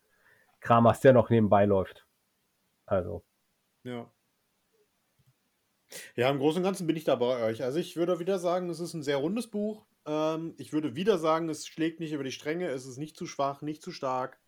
Kram 0.60 0.88
hast, 0.88 1.04
der 1.04 1.12
noch 1.12 1.30
nebenbei 1.30 1.66
läuft. 1.66 2.06
Also. 2.86 3.22
Ja. 3.82 4.10
Ja, 6.18 6.28
im 6.30 6.38
Großen 6.40 6.58
und 6.58 6.64
Ganzen 6.64 6.88
bin 6.88 6.96
ich 6.96 7.04
da 7.04 7.14
bei 7.14 7.44
euch. 7.44 7.62
Also 7.62 7.78
ich 7.78 7.94
würde 7.94 8.18
wieder 8.18 8.40
sagen, 8.40 8.68
es 8.70 8.80
ist 8.80 8.92
ein 8.92 9.04
sehr 9.04 9.18
rundes 9.18 9.46
Buch. 9.46 9.86
Ähm, 10.04 10.52
ich 10.56 10.72
würde 10.72 10.96
wieder 10.96 11.16
sagen, 11.16 11.48
es 11.48 11.64
schlägt 11.64 12.00
nicht 12.00 12.10
über 12.10 12.24
die 12.24 12.32
Stränge, 12.32 12.66
es 12.70 12.86
ist 12.86 12.98
nicht 12.98 13.16
zu 13.16 13.24
schwach, 13.24 13.62
nicht 13.62 13.82
zu 13.82 13.92
stark. 13.92 14.40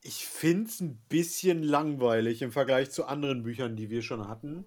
Ich 0.00 0.26
finde 0.26 0.70
es 0.70 0.80
ein 0.80 1.02
bisschen 1.08 1.64
langweilig 1.64 2.40
im 2.42 2.52
Vergleich 2.52 2.92
zu 2.92 3.04
anderen 3.04 3.42
Büchern, 3.42 3.74
die 3.74 3.90
wir 3.90 4.02
schon 4.02 4.28
hatten. 4.28 4.64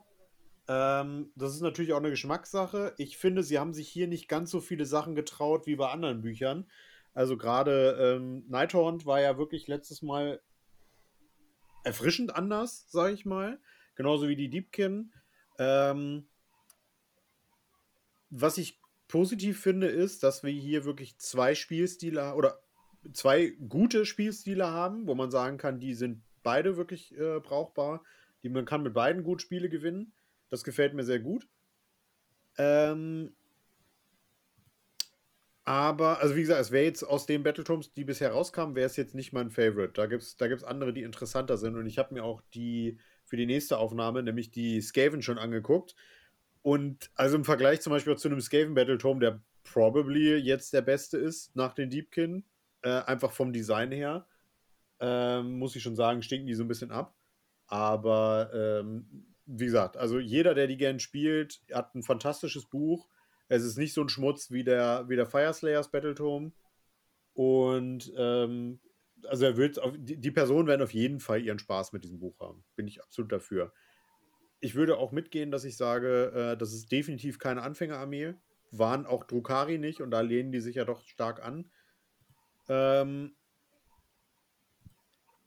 Ähm, 0.67 1.31
das 1.37 1.53
ist 1.53 1.61
natürlich 1.61 1.93
auch 1.93 1.99
eine 1.99 2.09
Geschmackssache. 2.09 2.93
Ich 2.97 3.17
finde, 3.17 3.43
sie 3.43 3.59
haben 3.59 3.73
sich 3.73 3.87
hier 3.87 4.09
nicht 4.09 4.27
ganz 4.27 4.51
so 4.51 4.59
viele 4.59 4.85
Sachen 4.85 5.15
getraut 5.15 5.67
wie 5.67 5.77
bei 5.77 5.89
anderen 5.89 6.19
Büchern. 6.19 6.69
Also 7.13 7.37
gerade 7.37 8.17
ähm, 8.17 8.43
Nighthorn 8.49 9.05
war 9.05 9.21
ja 9.21 9.37
wirklich 9.37 9.69
letztes 9.69 10.01
Mal 10.01 10.41
erfrischend 11.85 12.35
anders, 12.35 12.91
sage 12.91 13.13
ich 13.13 13.23
mal. 13.23 13.57
Genauso 13.95 14.27
wie 14.27 14.35
die 14.35 14.49
Deepkin. 14.49 15.11
Ähm, 15.59 16.27
was 18.29 18.57
ich 18.57 18.79
positiv 19.07 19.61
finde, 19.61 19.87
ist, 19.87 20.23
dass 20.23 20.43
wir 20.43 20.51
hier 20.51 20.85
wirklich 20.85 21.17
zwei 21.19 21.53
Spielstile 21.55 22.33
oder 22.33 22.59
zwei 23.13 23.53
gute 23.69 24.05
Spielstile 24.05 24.67
haben, 24.67 25.07
wo 25.07 25.15
man 25.15 25.29
sagen 25.29 25.57
kann, 25.57 25.79
die 25.79 25.93
sind 25.93 26.23
beide 26.41 26.77
wirklich 26.77 27.15
äh, 27.17 27.39
brauchbar. 27.39 28.03
Die, 28.41 28.49
man 28.49 28.65
kann 28.65 28.83
mit 28.83 28.93
beiden 28.93 29.23
gut 29.23 29.41
Spiele 29.41 29.69
gewinnen. 29.69 30.13
Das 30.49 30.63
gefällt 30.63 30.93
mir 30.93 31.03
sehr 31.03 31.19
gut. 31.19 31.47
Ähm, 32.57 33.35
Aber, 35.65 36.19
also 36.19 36.35
wie 36.35 36.41
gesagt, 36.41 36.59
es 36.59 36.71
wäre 36.71 36.83
jetzt 36.85 37.03
aus 37.03 37.25
den 37.25 37.43
Battletomes, 37.43 37.93
die 37.93 38.03
bisher 38.03 38.31
rauskamen, 38.31 38.75
wäre 38.75 38.85
es 38.87 38.97
jetzt 38.97 39.15
nicht 39.15 39.31
mein 39.31 39.49
Favorite. 39.49 39.93
Da 39.93 40.07
gibt 40.07 40.23
es 40.23 40.35
da 40.35 40.47
gibt's 40.47 40.63
andere, 40.63 40.91
die 40.93 41.03
interessanter 41.03 41.57
sind. 41.57 41.75
Und 41.77 41.85
ich 41.87 41.97
habe 41.97 42.13
mir 42.13 42.23
auch 42.23 42.41
die 42.53 42.99
für 43.33 43.37
die 43.37 43.47
nächste 43.47 43.79
Aufnahme, 43.79 44.21
nämlich 44.21 44.51
die 44.51 44.79
Skaven, 44.79 45.23
schon 45.23 45.39
angeguckt. 45.39 45.95
Und 46.61 47.09
also 47.15 47.35
im 47.35 47.45
Vergleich 47.45 47.81
zum 47.81 47.89
Beispiel 47.89 48.15
zu 48.15 48.27
einem 48.27 48.41
Skaven 48.41 48.75
Battletome, 48.75 49.19
der 49.19 49.41
probably 49.63 50.35
jetzt 50.35 50.71
der 50.71 50.83
beste 50.83 51.17
ist 51.17 51.55
nach 51.55 51.73
den 51.73 51.89
Deepkin, 51.89 52.43
äh, 52.83 52.89
einfach 52.89 53.31
vom 53.31 53.51
Design 53.51 53.91
her, 53.91 54.27
ähm, 54.99 55.57
muss 55.57 55.75
ich 55.75 55.81
schon 55.81 55.95
sagen, 55.95 56.21
stinken 56.21 56.45
die 56.45 56.53
so 56.53 56.63
ein 56.63 56.67
bisschen 56.67 56.91
ab. 56.91 57.15
Aber 57.65 58.51
ähm, 58.53 59.25
wie 59.47 59.65
gesagt, 59.65 59.97
also 59.97 60.19
jeder, 60.19 60.53
der 60.53 60.67
die 60.67 60.77
gern 60.77 60.99
spielt, 60.99 61.59
hat 61.73 61.95
ein 61.95 62.03
fantastisches 62.03 62.67
Buch. 62.67 63.07
Es 63.47 63.63
ist 63.63 63.79
nicht 63.79 63.95
so 63.95 64.01
ein 64.01 64.09
Schmutz 64.09 64.51
wie 64.51 64.63
der, 64.63 65.09
wie 65.09 65.15
der 65.15 65.25
Fireslayers 65.25 65.89
Battletome. 65.89 66.51
Und 67.33 68.13
ähm, 68.15 68.79
also 69.27 69.45
er 69.45 69.57
wird 69.57 69.79
auf, 69.79 69.93
die, 69.97 70.17
die 70.17 70.31
Personen 70.31 70.67
werden 70.67 70.81
auf 70.81 70.93
jeden 70.93 71.19
Fall 71.19 71.41
ihren 71.41 71.59
Spaß 71.59 71.93
mit 71.93 72.03
diesem 72.03 72.19
Buch 72.19 72.39
haben. 72.39 72.63
Bin 72.75 72.87
ich 72.87 73.01
absolut 73.01 73.31
dafür. 73.31 73.73
Ich 74.59 74.75
würde 74.75 74.97
auch 74.97 75.11
mitgehen, 75.11 75.51
dass 75.51 75.65
ich 75.65 75.77
sage, 75.77 76.31
äh, 76.33 76.57
das 76.57 76.73
ist 76.73 76.91
definitiv 76.91 77.39
keine 77.39 77.61
Anfängerarmee. 77.61 78.35
Waren 78.71 79.05
auch 79.05 79.23
Drukari 79.23 79.77
nicht 79.77 80.01
und 80.01 80.11
da 80.11 80.21
lehnen 80.21 80.51
die 80.51 80.61
sich 80.61 80.75
ja 80.75 80.85
doch 80.85 81.05
stark 81.05 81.43
an. 81.43 81.69
Ähm, 82.69 83.35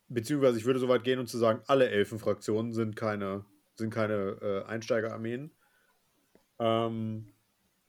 beziehungsweise 0.08 0.58
ich 0.58 0.64
würde 0.64 0.78
so 0.78 0.88
weit 0.88 1.04
gehen 1.04 1.18
und 1.18 1.28
zu 1.28 1.38
sagen, 1.38 1.62
alle 1.66 1.88
Elfenfraktionen 1.88 2.72
sind 2.72 2.94
keine, 2.94 3.44
sind 3.74 3.92
keine 3.92 4.38
äh, 4.40 4.64
Einsteigerarmeen. 4.64 5.50
Ähm, 6.58 7.32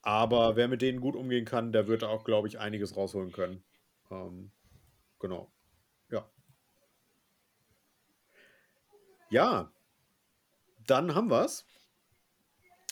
aber 0.02 0.56
wer 0.56 0.68
mit 0.68 0.82
denen 0.82 1.02
gut 1.02 1.16
umgehen 1.16 1.46
kann, 1.46 1.72
der 1.72 1.88
wird 1.88 2.04
auch, 2.04 2.24
glaube 2.24 2.48
ich, 2.48 2.60
einiges 2.60 2.96
rausholen 2.96 3.32
können. 3.32 3.64
Ähm, 4.10 4.52
genau. 5.20 5.52
Ja. 9.30 9.72
Dann 10.86 11.16
haben 11.16 11.30
wir's. 11.30 11.66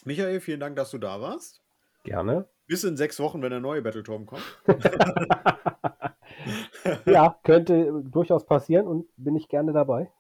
Michael, 0.04 0.42
vielen 0.42 0.60
Dank, 0.60 0.76
dass 0.76 0.92
du 0.92 0.98
da 0.98 1.22
warst. 1.22 1.62
Gerne. 2.04 2.48
Bis 2.68 2.84
in 2.84 2.98
sechs 2.98 3.20
Wochen, 3.20 3.42
wenn 3.42 3.52
der 3.52 3.60
neue 3.60 3.82
Battleturm 3.82 4.26
kommt. 4.26 4.44
ja, 7.06 7.40
könnte 7.44 8.04
durchaus 8.04 8.46
passieren 8.46 8.88
und 8.88 9.08
bin 9.18 9.36
ich 9.36 9.48
gerne 9.48 9.74
dabei. 9.74 10.12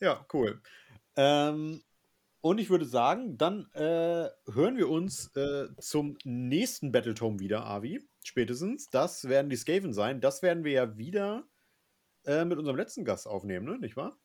Ja, 0.00 0.24
cool. 0.32 0.60
Ähm, 1.16 1.82
und 2.40 2.58
ich 2.58 2.70
würde 2.70 2.84
sagen, 2.84 3.38
dann 3.38 3.70
äh, 3.72 4.28
hören 4.52 4.76
wir 4.76 4.88
uns 4.88 5.34
äh, 5.36 5.68
zum 5.78 6.16
nächsten 6.24 6.90
Battletome 6.90 7.38
wieder, 7.38 7.66
Avi. 7.66 8.00
Spätestens. 8.24 8.90
Das 8.90 9.28
werden 9.28 9.48
die 9.48 9.56
Skaven 9.56 9.92
sein. 9.92 10.20
Das 10.20 10.42
werden 10.42 10.64
wir 10.64 10.72
ja 10.72 10.96
wieder 10.96 11.44
äh, 12.24 12.44
mit 12.44 12.58
unserem 12.58 12.76
letzten 12.76 13.04
Gast 13.04 13.26
aufnehmen, 13.26 13.66
ne? 13.66 13.78
nicht 13.78 13.96
wahr? 13.96 14.16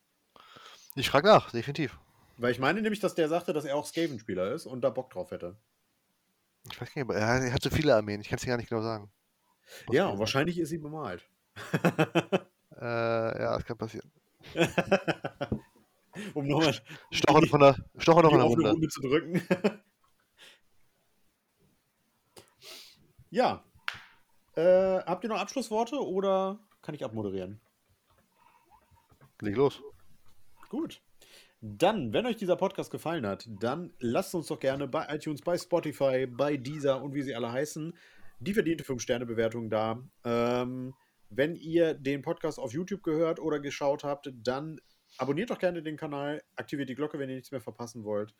Ich 0.98 1.11
frage 1.11 1.28
nach, 1.28 1.52
definitiv. 1.52 1.99
Weil 2.38 2.52
ich 2.52 2.60
meine 2.60 2.82
nämlich, 2.82 2.99
dass 2.99 3.14
der 3.14 3.30
sagte, 3.30 3.53
dass 3.53 3.65
er 3.65 3.76
auch 3.76 3.86
Skaven-Spieler 3.86 4.52
ist 4.52 4.65
und 4.65 4.82
da 4.82 4.90
Bock 4.90 5.11
drauf 5.11 5.30
hätte. 5.30 5.56
Ich 6.72 6.82
weiß 6.82 6.95
nicht, 6.95 7.03
aber 7.03 7.15
er 7.15 7.53
hat 7.53 7.61
so 7.61 7.69
viele 7.69 7.95
Armeen, 7.95 8.19
ich 8.19 8.30
kann 8.30 8.38
es 8.38 8.41
dir 8.41 8.49
gar 8.49 8.57
nicht 8.57 8.69
genau 8.69 8.82
sagen. 8.82 9.11
Muss 9.86 9.95
ja, 9.95 10.07
und 10.07 10.18
wahrscheinlich 10.18 10.57
ist 10.57 10.69
sie 10.69 10.80
bemalt. 10.80 11.30
äh, 12.82 12.82
ja, 12.82 13.56
das 13.56 13.64
kann 13.65 13.78
passieren. 13.78 14.11
um 16.34 16.48
nochmal 16.48 16.74
Stocher 17.11 17.41
noch 17.41 17.53
in 17.53 17.60
der, 17.60 17.76
Stocher 17.99 18.24
noch 18.24 18.32
in 18.32 18.38
der 18.40 18.48
Runde. 18.48 18.69
Runde. 18.72 18.88
zu 18.88 19.02
drücken. 19.02 19.48
ja. 23.30 23.64
Äh, 24.56 24.99
habt 25.03 25.24
ihr 25.24 25.30
noch 25.30 25.40
Abschlussworte 25.40 26.03
oder 26.03 26.57
kann 26.82 26.95
ich 26.95 27.06
abmoderieren? 27.06 27.61
Leg 29.41 29.56
los. 29.56 29.80
Gut. 30.69 31.02
Dann, 31.61 32.14
wenn 32.14 32.26
euch 32.27 32.35
dieser 32.35 32.56
Podcast 32.56 32.91
gefallen 32.91 33.26
hat, 33.26 33.48
dann 33.60 33.91
lasst 33.99 34.35
uns 34.35 34.48
doch 34.48 34.60
gerne 34.60 34.88
bei 34.88 35.07
iTunes, 35.10 35.41
bei 35.41 35.57
Spotify, 35.57 36.27
bei 36.27 36.56
Deezer 36.56 37.02
und 37.02 37.15
wie 37.15 37.23
sie 37.23 37.34
alle 37.34 37.52
heißen, 37.52 37.98
die 38.39 38.53
verdiente 38.53 38.84
5-Sterne-Bewertung 38.84 39.69
da. 39.69 40.03
Ähm, 40.23 40.94
wenn 41.30 41.56
ihr 41.56 41.95
den 41.95 42.22
Podcast 42.22 42.60
auf 42.60 42.73
YouTube 42.73 43.02
gehört 43.02 43.39
oder 43.39 43.60
geschaut 43.60 44.03
habt, 44.03 44.31
dann 44.35 44.80
abonniert 45.18 45.49
doch 45.49 45.57
gerne 45.57 45.81
den 45.81 45.98
Kanal, 45.98 46.44
aktiviert 46.56 46.89
die 46.89 46.95
Glocke, 46.95 47.18
wenn 47.18 47.30
ihr 47.30 47.35
nichts 47.35 47.52
mehr 47.52 47.61
verpassen 47.61 48.03
wollt. 48.03 48.35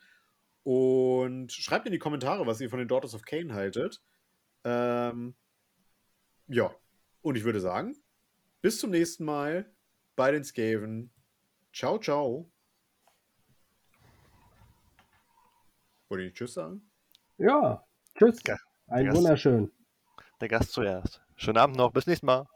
Und 0.64 1.52
schreibt 1.52 1.86
in 1.88 1.94
die 1.94 1.99
Kommentare, 1.99 2.45
was 2.45 2.62
ihr 2.62 2.70
von 2.70 2.80
den 2.80 2.88
Daughters 2.88 3.16
of 3.16 3.24
Cain 3.24 3.54
haltet. 3.54 4.02
Ähm, 4.64 5.36
ja, 6.48 6.74
und 7.22 7.36
ich 7.36 7.44
würde 7.44 7.62
sagen, 7.62 7.98
bis 8.62 8.80
zum 8.80 8.91
nächsten 8.91 9.26
Mal 9.26 9.74
bei 10.16 10.32
den 10.32 10.44
Skaven. 10.44 11.12
Ciao, 11.78 11.99
ciao. 11.99 12.49
Wollt 16.10 16.22
ihr 16.24 16.34
Tschüss 16.34 16.56
sagen? 16.56 16.90
Ja, 17.38 17.86
tschüss. 18.18 18.41
Ein 18.88 19.14
wunderschön. 19.14 19.72
Der 20.41 20.48
Gast 20.48 20.72
zuerst. 20.72 21.22
Schönen 21.36 21.60
Abend 21.60 21.78
noch, 21.78 21.91
bis 21.91 22.08
nächstes 22.08 22.26
Mal. 22.26 22.48